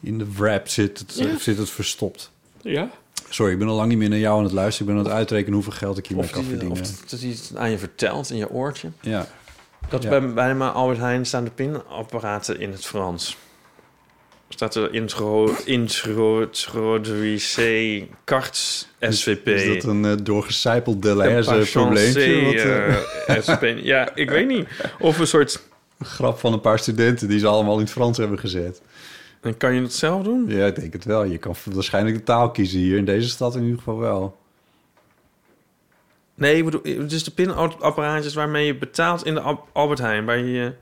in 0.00 0.18
de 0.18 0.26
wrap 0.36 0.68
zit 0.68 0.98
het, 0.98 1.14
Ja. 1.14 1.38
zit 1.38 1.58
het 1.58 1.70
verstopt. 1.70 2.30
Ja. 2.60 2.90
Sorry, 3.28 3.52
ik 3.52 3.58
ben 3.58 3.68
al 3.68 3.74
lang 3.76 3.88
niet 3.88 3.98
meer 3.98 4.08
naar 4.08 4.18
jou 4.18 4.38
aan 4.38 4.44
het 4.44 4.52
luisteren. 4.52 4.88
Ik 4.88 4.94
ben 4.94 5.04
aan 5.04 5.08
het 5.10 5.18
uitrekenen 5.18 5.54
hoeveel 5.54 5.72
geld 5.72 5.98
ik 5.98 6.06
hiermee 6.06 6.30
kan 6.30 6.40
die, 6.40 6.50
verdienen. 6.50 6.80
of 6.82 6.90
dat 7.10 7.20
hij 7.20 7.28
het 7.30 7.52
aan 7.54 7.70
je 7.70 7.78
vertelt 7.78 8.30
in 8.30 8.36
je 8.36 8.50
oortje. 8.50 8.88
Ja. 9.00 9.26
Dat 9.88 10.02
Ja. 10.02 10.08
bij, 10.08 10.32
bij 10.32 10.54
mijn 10.54 10.70
Albert 10.72 10.98
Heijn 10.98 11.26
staan 11.26 11.44
de 11.44 11.50
pinapparaten 11.50 12.60
in 12.60 12.70
het 12.72 12.84
Frans. 12.86 13.36
Staat 14.56 14.74
er 14.74 14.94
intro, 14.94 15.56
introduce 15.64 16.86
cartes 18.24 18.88
SVP. 19.00 19.46
Is 19.46 19.66
dat 19.66 19.84
een 19.84 20.04
uh, 20.04 20.12
doorgecijpeld 20.22 21.02
Deleuze 21.02 21.68
probleempje? 21.72 22.44
Wat, 22.44 22.54
uh... 23.36 23.42
SP. 23.46 23.62
Ja, 23.76 24.14
ik 24.14 24.30
weet 24.30 24.48
niet. 24.48 24.68
Of 24.98 25.18
een 25.18 25.26
soort... 25.26 25.62
Een 25.98 26.06
grap 26.06 26.38
van 26.38 26.52
een 26.52 26.60
paar 26.60 26.78
studenten 26.78 27.28
die 27.28 27.38
ze 27.38 27.46
allemaal 27.46 27.74
in 27.74 27.80
het 27.80 27.90
Frans 27.90 28.18
hebben 28.18 28.38
gezet. 28.38 28.82
En 29.40 29.56
kan 29.56 29.74
je 29.74 29.80
het 29.80 29.94
zelf 29.94 30.22
doen? 30.22 30.44
Ja, 30.48 30.66
ik 30.66 30.74
denk 30.74 30.92
het 30.92 31.04
wel. 31.04 31.24
Je 31.24 31.38
kan 31.38 31.54
waarschijnlijk 31.64 32.16
de 32.16 32.22
taal 32.22 32.50
kiezen 32.50 32.78
hier. 32.78 32.96
In 32.96 33.04
deze 33.04 33.28
stad 33.28 33.54
in 33.54 33.62
ieder 33.62 33.78
geval 33.78 33.98
wel. 33.98 34.38
Nee, 36.34 36.56
ik 36.56 36.64
bedoel, 36.64 36.82
dus 37.06 37.24
de 37.24 37.30
pinapparaatjes 37.30 38.34
waarmee 38.34 38.66
je 38.66 38.76
betaalt 38.76 39.24
in 39.24 39.34
de 39.34 39.40
Al- 39.40 39.68
Albert 39.72 39.98
Heijn. 39.98 40.24
Waar 40.24 40.38
je... 40.38 40.72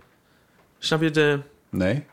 Snap 0.79 1.03
je 1.03 1.11
de... 1.11 1.39
Nee. 1.71 2.05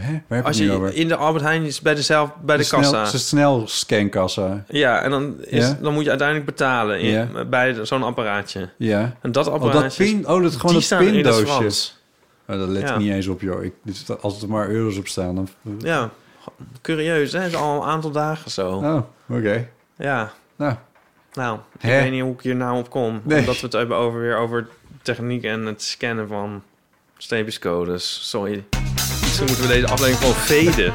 Hè? 0.00 0.18
Waar 0.26 0.42
Als 0.42 0.58
je 0.58 0.72
over? 0.72 0.94
in 0.94 1.08
de 1.08 1.16
Albert 1.16 1.44
Heijn 1.44 1.62
is 1.64 1.80
bij, 1.80 1.94
de 1.94 2.02
zelf, 2.02 2.30
bij 2.42 2.56
de, 2.56 2.62
snel, 2.62 2.80
kassa. 2.80 3.02
Is 3.02 3.12
een 3.12 3.18
snel 3.18 3.62
scankassa. 3.66 4.64
Ja, 4.68 5.02
en 5.02 5.10
dan, 5.10 5.34
is, 5.44 5.66
Ja? 5.68 5.78
dan 5.80 5.92
moet 5.94 6.02
je 6.02 6.08
uiteindelijk 6.08 6.46
betalen 6.48 7.00
in, 7.00 7.10
Ja. 7.10 7.44
bij 7.44 7.72
de- 7.72 7.84
zo'n 7.84 8.02
apparaatje. 8.02 8.68
Ja. 8.76 9.16
En 9.22 9.32
dat 9.32 9.46
Oh, 9.46 9.52
apparaatje... 9.54 9.80
dat 9.82 9.96
pin, 9.96 10.28
oh, 10.28 10.42
dat 10.42 10.56
gewoon 10.56 10.76
die 10.78 10.88
dat 10.88 10.98
pindoosje. 10.98 11.94
Oh, 12.48 12.58
dat 12.58 12.68
let 12.68 12.82
Ja. 12.82 12.92
ik 12.92 12.98
niet 12.98 13.12
eens 13.12 13.26
op, 13.26 13.40
joh. 13.40 13.64
Ik, 13.64 13.72
als 14.20 14.42
er 14.42 14.48
maar 14.48 14.68
euro's 14.68 14.98
op 14.98 15.08
staan, 15.08 15.34
dan... 15.34 15.48
Ja, 15.78 16.10
curieus, 16.82 17.32
hè? 17.32 17.38
Het 17.40 17.52
is 17.52 17.56
al 17.58 17.82
een 17.82 17.88
aantal 17.88 18.10
dagen 18.10 18.50
zo. 18.50 18.70
Oh, 18.70 18.98
oké. 19.38 19.68
Ja. 19.96 20.32
Nou. 20.56 20.74
Nou, 21.32 21.58
ik 21.78 21.82
Hè? 21.82 22.02
weet 22.02 22.10
niet 22.10 22.22
hoe 22.22 22.32
ik 22.32 22.40
hier 22.40 22.56
nou 22.56 22.78
op 22.78 22.90
kom. 22.90 23.20
Nee. 23.24 23.38
Omdat 23.38 23.54
we 23.60 23.62
het 23.66 23.72
hebben 23.72 23.96
over, 23.96 24.20
weer 24.20 24.36
over 24.36 24.68
techniek 25.02 25.44
en 25.44 25.66
het 25.66 25.82
scannen 25.82 26.28
van 26.28 26.62
streepjescodes. 27.18 28.28
Sorry. 28.28 28.64
Misschien 29.38 29.58
moeten 29.58 29.74
we 29.74 29.80
deze 29.80 29.92
aflevering 29.92 30.18
gewoon 30.18 30.34
veden. 30.34 30.92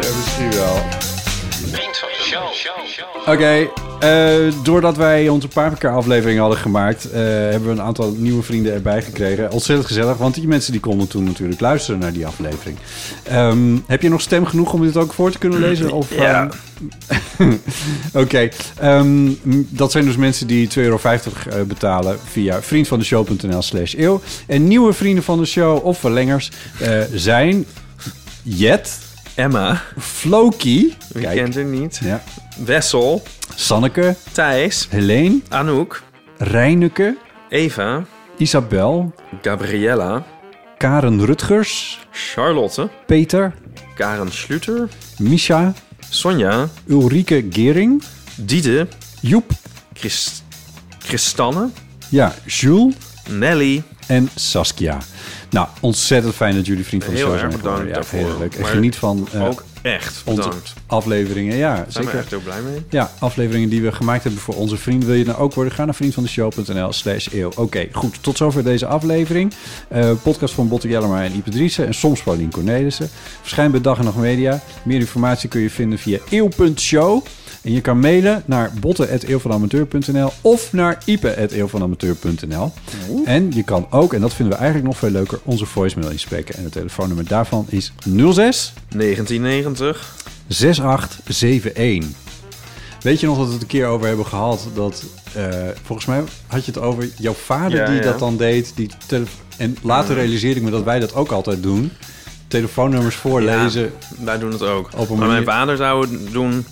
Ja, 0.00 0.08
misschien 0.16 0.50
wel. 0.50 0.82
Oké, 3.26 3.68
eh, 4.00 4.54
doordat 4.62 4.96
wij 4.96 5.28
onze 5.28 5.48
paprika 5.48 5.90
aflevering 5.90 6.38
hadden 6.38 6.58
gemaakt, 6.58 7.10
eh, 7.10 7.20
hebben 7.22 7.64
we 7.64 7.70
een 7.70 7.82
aantal 7.82 8.14
nieuwe 8.16 8.42
vrienden 8.42 8.72
erbij 8.72 9.02
gekregen. 9.02 9.50
Ontzettend 9.52 9.86
gezellig, 9.88 10.16
want 10.16 10.34
die 10.34 10.48
mensen 10.48 10.72
die 10.72 10.80
konden 10.80 11.08
toen 11.08 11.24
natuurlijk 11.24 11.60
luisteren 11.60 12.00
naar 12.00 12.12
die 12.12 12.26
aflevering. 12.26 12.78
Ehm, 13.22 13.76
heb 13.86 14.02
je 14.02 14.08
nog 14.08 14.20
stem 14.20 14.46
genoeg 14.46 14.72
om 14.72 14.82
dit 14.82 14.96
ook 14.96 15.12
voor 15.12 15.30
te 15.30 15.38
kunnen 15.38 15.60
lezen? 15.60 15.92
Of, 15.92 16.14
Ja. 16.14 16.48
ehm, 17.38 17.52
Oké, 18.22 18.48
ehm, 18.78 19.32
dat 19.68 19.92
zijn 19.92 20.04
dus 20.04 20.16
mensen 20.16 20.46
die 20.46 20.68
2,50 20.68 21.46
euro 21.46 21.58
eh, 21.60 21.66
betalen 21.66 22.18
via 22.30 22.62
vriendvandeshow.nl 22.62 23.62
slash 23.62 23.94
eeuw. 23.94 24.20
En 24.46 24.68
nieuwe 24.68 24.92
vrienden 24.92 25.24
van 25.24 25.38
de 25.38 25.46
show 25.46 25.84
of 25.84 25.98
verlengers 25.98 26.50
eh, 26.78 27.00
zijn 27.14 27.66
Jet, 28.42 28.98
Emma, 29.40 29.82
Floki, 29.98 30.96
wie 31.12 31.26
kent 31.26 31.56
er 31.56 31.64
niet? 31.64 32.00
ja, 32.04 32.22
Wessel, 32.64 33.22
Sanneke, 33.54 34.16
Thijs, 34.32 34.86
Helene, 34.90 35.40
Anouk, 35.48 36.02
Reineke, 36.38 37.16
Eva, 37.48 38.04
Isabel, 38.36 39.12
Gabriella, 39.42 40.24
Karen 40.76 41.24
Rutgers, 41.24 41.98
Charlotte, 42.10 42.88
Peter, 43.06 43.54
Karen 43.94 44.32
Schluter, 44.32 44.88
Misha, 45.18 45.72
Sonja, 46.10 46.68
Ulrike 46.86 47.44
Gering, 47.50 48.02
Diede, 48.36 48.86
Joep, 49.20 49.52
Christ 49.94 50.42
Christanne, 50.98 51.70
ja, 52.10 52.34
Jules. 52.46 52.94
Nelly. 53.28 53.82
en 54.10 54.28
Saskia. 54.34 54.98
Nou, 55.50 55.68
ontzettend 55.80 56.34
fijn 56.34 56.54
dat 56.54 56.66
jullie 56.66 56.84
vriend 56.84 57.04
van 57.04 57.12
de 57.14 57.18
Heel 57.18 57.28
show 57.28 57.38
erg 57.40 57.50
zijn 57.50 57.62
bedankt 57.62 57.80
geworden. 57.80 58.02
Ja, 58.18 58.28
daarvoor. 58.28 58.50
heel 58.50 58.60
Maar 58.62 58.70
geniet 58.70 58.96
van 58.96 59.28
eh, 59.32 59.44
ook 59.46 59.64
echt 59.82 60.22
bedankt. 60.24 60.74
afleveringen. 60.86 61.56
Ja, 61.56 61.74
Daar 61.74 61.84
zijn 61.88 62.04
we 62.04 62.10
zeker. 62.10 62.18
echt 62.18 62.30
heel 62.30 62.40
blij 62.40 62.60
mee. 62.60 62.84
Ja, 62.90 63.10
afleveringen 63.18 63.68
die 63.68 63.82
we 63.82 63.92
gemaakt 63.92 64.22
hebben 64.22 64.40
voor 64.40 64.54
onze 64.54 64.76
vrienden. 64.76 65.08
Wil 65.08 65.16
je 65.18 65.24
nou 65.24 65.38
ook 65.38 65.54
worden? 65.54 65.72
Ga 65.72 65.84
naar 65.84 65.94
vriendvandeshow.nl 65.94 66.92
slash 66.92 67.28
eeuw. 67.32 67.50
Oké, 67.56 67.86
goed. 67.92 68.22
Tot 68.22 68.36
zover 68.36 68.64
deze 68.64 68.86
aflevering. 68.86 69.52
Eh, 69.88 70.10
podcast 70.22 70.54
van 70.54 70.68
Botte 70.68 70.88
Jellema 70.88 71.24
en 71.24 71.34
Ipe 71.34 71.50
Driessen. 71.50 71.86
En 71.86 71.94
soms 71.94 72.22
Paulien 72.22 72.50
Cornelissen. 72.50 73.08
Verschijnt 73.40 73.72
bij 73.72 73.80
Dag 73.80 73.98
en 73.98 74.04
Nacht 74.04 74.16
Media. 74.16 74.60
Meer 74.82 74.98
informatie 75.00 75.48
kun 75.48 75.60
je 75.60 75.70
vinden 75.70 75.98
via 75.98 76.18
eeuw.show. 76.30 77.24
En 77.62 77.72
je 77.72 77.80
kan 77.80 78.00
mailen 78.00 78.42
naar 78.44 78.72
botten.eeuwvanamateur.nl 78.80 80.32
of 80.40 80.72
naar 80.72 80.98
ipe.eeuwvanamateur.nl. 81.04 82.72
En 83.24 83.52
je 83.52 83.62
kan 83.62 83.86
ook, 83.90 84.12
en 84.12 84.20
dat 84.20 84.34
vinden 84.34 84.54
we 84.54 84.60
eigenlijk 84.60 84.90
nog 84.92 84.98
veel 84.98 85.10
leuker, 85.10 85.38
onze 85.42 85.66
voicemail 85.66 86.10
inspreken. 86.10 86.54
En 86.54 86.62
het 86.62 86.72
telefoonnummer 86.72 87.26
daarvan 87.26 87.66
is 87.68 87.92
06 88.04 88.72
1990. 88.88 90.16
6871. 90.48 92.28
Weet 93.00 93.20
je 93.20 93.26
nog 93.26 93.36
dat 93.36 93.46
we 93.46 93.52
het 93.52 93.62
een 93.62 93.68
keer 93.68 93.86
over 93.86 94.06
hebben 94.06 94.26
gehad 94.26 94.68
dat 94.74 95.04
eh, 95.34 95.44
volgens 95.82 96.06
mij 96.06 96.22
had 96.46 96.64
je 96.64 96.72
het 96.72 96.80
over 96.80 97.08
jouw 97.16 97.32
vader 97.32 97.78
Ja, 97.78 97.86
die 97.86 97.94
ja. 97.94 98.02
dat 98.02 98.18
dan 98.18 98.36
deed, 98.36 98.72
die 98.74 98.90
en 99.56 99.76
later 99.82 100.14
realiseerde 100.14 100.56
ik 100.60 100.64
me 100.64 100.70
dat 100.70 100.84
wij 100.84 100.98
dat 100.98 101.14
ook 101.14 101.30
altijd 101.30 101.62
doen. 101.62 101.92
Telefoonnummers 102.48 103.14
voorlezen. 103.14 103.82
Ja, 103.82 104.24
wij 104.24 104.38
doen 104.38 104.52
het 104.52 104.62
ook. 104.62 104.90
Op 104.96 105.10
een 105.10 105.18
maar 105.18 105.28
mijn 105.28 105.44
vader 105.44 105.76
zou 105.76 106.00
het 106.00 106.32
doen... 106.32 106.66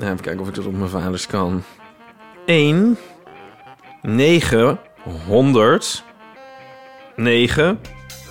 Even 0.00 0.20
kijken 0.20 0.40
of 0.40 0.48
ik 0.48 0.54
dat 0.54 0.66
op 0.66 0.76
mijn 0.76 0.90
vaders 0.90 1.26
kan. 1.26 1.62
1, 2.46 2.98
9, 4.02 4.78
100, 5.26 6.04
9, 7.16 7.78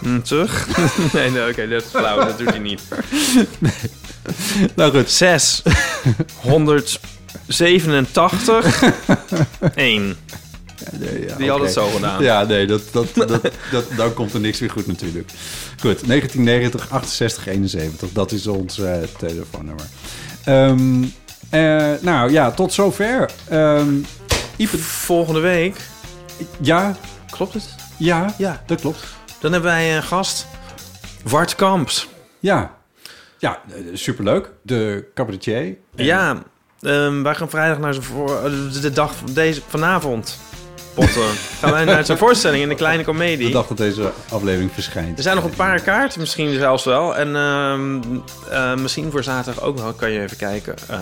90. 0.01 0.67
nee, 1.13 1.31
nee 1.31 1.49
oké, 1.49 1.67
dat 1.67 1.83
is 1.83 1.89
flauw. 1.89 2.25
Dat 2.25 2.37
doet 2.37 2.49
hij 2.49 2.59
niet. 2.59 2.81
Nou 4.75 4.91
goed. 4.91 5.11
6, 5.11 5.63
187, 6.41 8.83
1. 9.75 10.17
Die 11.37 11.49
had 11.49 11.61
het 11.61 11.73
zo 11.73 11.87
gedaan. 11.87 12.23
Ja, 12.23 12.43
nee, 12.43 12.65
dat, 12.65 12.81
dat, 12.91 13.07
dat, 13.13 13.41
dat, 13.71 13.85
dan 13.95 14.13
komt 14.13 14.33
er 14.33 14.39
niks 14.39 14.59
weer 14.59 14.69
goed 14.69 14.87
natuurlijk. 14.87 15.29
Goed, 15.79 16.07
1990 16.07 16.89
68 16.89 17.47
71. 17.47 18.11
Dat 18.11 18.31
is 18.31 18.47
ons 18.47 18.79
eh, 18.79 18.93
telefoonnummer. 19.17 19.85
Eh, 20.43 20.75
nou 22.01 22.31
ja, 22.31 22.51
tot 22.51 22.73
zover. 22.73 23.29
Ehm 23.49 23.89
Ipe, 24.55 24.77
Volgende 24.77 25.39
week, 25.39 25.75
ja, 26.61 26.95
klopt 27.29 27.53
het? 27.53 27.75
ja, 27.97 28.33
Ja. 28.37 28.63
dat 28.65 28.81
klopt. 28.81 29.03
Dan 29.39 29.51
hebben 29.51 29.71
wij 29.71 29.95
een 29.95 30.03
gast, 30.03 30.47
Wart 31.23 31.55
Kamps. 31.55 32.07
Ja, 32.39 32.71
ja 33.37 33.61
eh, 33.69 33.75
superleuk. 33.93 34.51
De 34.61 35.05
cabaretier. 35.13 35.75
Ja, 35.95 36.43
ehm, 36.81 37.21
wij 37.23 37.35
gaan 37.35 37.49
vrijdag 37.49 37.79
naar 37.79 37.93
zijn 37.93 38.05
voor, 38.05 38.35
eh, 38.37 38.51
de, 38.73 38.79
de 38.79 38.91
dag 38.91 39.15
van 39.15 39.33
deze 39.33 39.61
vanavond. 39.67 40.37
Gaan 41.05 41.71
wij 41.71 41.85
naar 41.85 42.05
zijn 42.05 42.17
voorstelling 42.17 42.63
in 42.63 42.69
de 42.69 42.75
kleine 42.75 43.03
komedie. 43.03 43.51
dag 43.51 43.67
dat 43.67 43.77
deze 43.77 44.11
aflevering 44.29 44.71
verschijnt. 44.73 45.17
Er 45.17 45.23
zijn 45.23 45.35
nog 45.35 45.43
een 45.45 45.55
paar 45.55 45.79
kaarten, 45.81 46.19
misschien 46.19 46.53
zelfs 46.53 46.83
wel. 46.83 47.15
En 47.15 47.35
ehm, 47.35 47.99
eh, 48.49 48.75
misschien 48.75 49.11
voor 49.11 49.23
zaterdag 49.23 49.63
ook 49.63 49.77
nog. 49.77 49.95
Kan 49.95 50.11
je 50.11 50.21
even 50.21 50.37
kijken. 50.37 50.75
eh, 50.87 50.99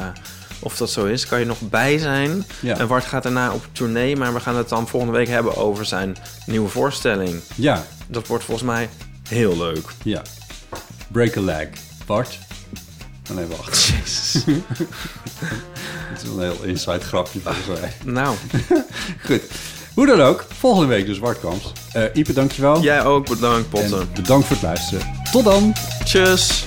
of 0.59 0.77
dat 0.77 0.89
zo 0.89 1.05
is. 1.05 1.25
Kan 1.27 1.39
je 1.39 1.45
nog 1.45 1.59
bij 1.61 1.97
zijn. 1.97 2.45
Ja. 2.59 2.77
En 2.77 2.87
Bart 2.87 3.05
gaat 3.05 3.23
daarna 3.23 3.51
op 3.53 3.65
tournee, 3.71 4.15
maar 4.15 4.33
we 4.33 4.39
gaan 4.39 4.55
het 4.55 4.69
dan 4.69 4.87
volgende 4.87 5.17
week 5.17 5.27
hebben 5.27 5.55
over 5.57 5.85
zijn 5.85 6.15
nieuwe 6.45 6.69
voorstelling. 6.69 7.41
Ja. 7.55 7.83
Dat 8.07 8.27
wordt 8.27 8.43
volgens 8.43 8.67
mij 8.67 8.89
heel 9.29 9.57
leuk. 9.57 9.87
Ja. 10.03 10.21
Break 11.11 11.37
a 11.37 11.41
leg. 11.41 11.67
Bart? 12.05 12.37
Oh 13.31 13.35
nee, 13.35 13.45
wacht. 13.45 13.83
Jezus. 13.87 14.33
Het 16.09 16.21
is 16.23 16.29
een 16.29 16.39
heel 16.39 16.63
inside 16.63 16.99
grapje 16.99 17.39
volgens 17.39 17.79
mij. 17.79 17.93
Nou. 18.03 18.35
Goed. 19.27 19.41
Hoe 19.95 20.05
dan 20.05 20.21
ook, 20.21 20.45
volgende 20.57 20.87
week 20.87 21.05
dus 21.05 21.19
Bart 21.19 21.39
Kamps. 21.39 21.71
Eh 21.93 22.03
Ipe, 22.13 22.33
dankjewel. 22.33 22.81
Jij 22.81 23.05
ook, 23.05 23.29
bedankt 23.29 23.69
Potten. 23.69 23.99
En 23.99 24.09
bedankt 24.13 24.47
voor 24.47 24.55
het 24.55 24.65
luisteren. 24.65 25.07
Tot 25.31 25.43
dan. 25.43 25.73
Tjus. 26.03 26.65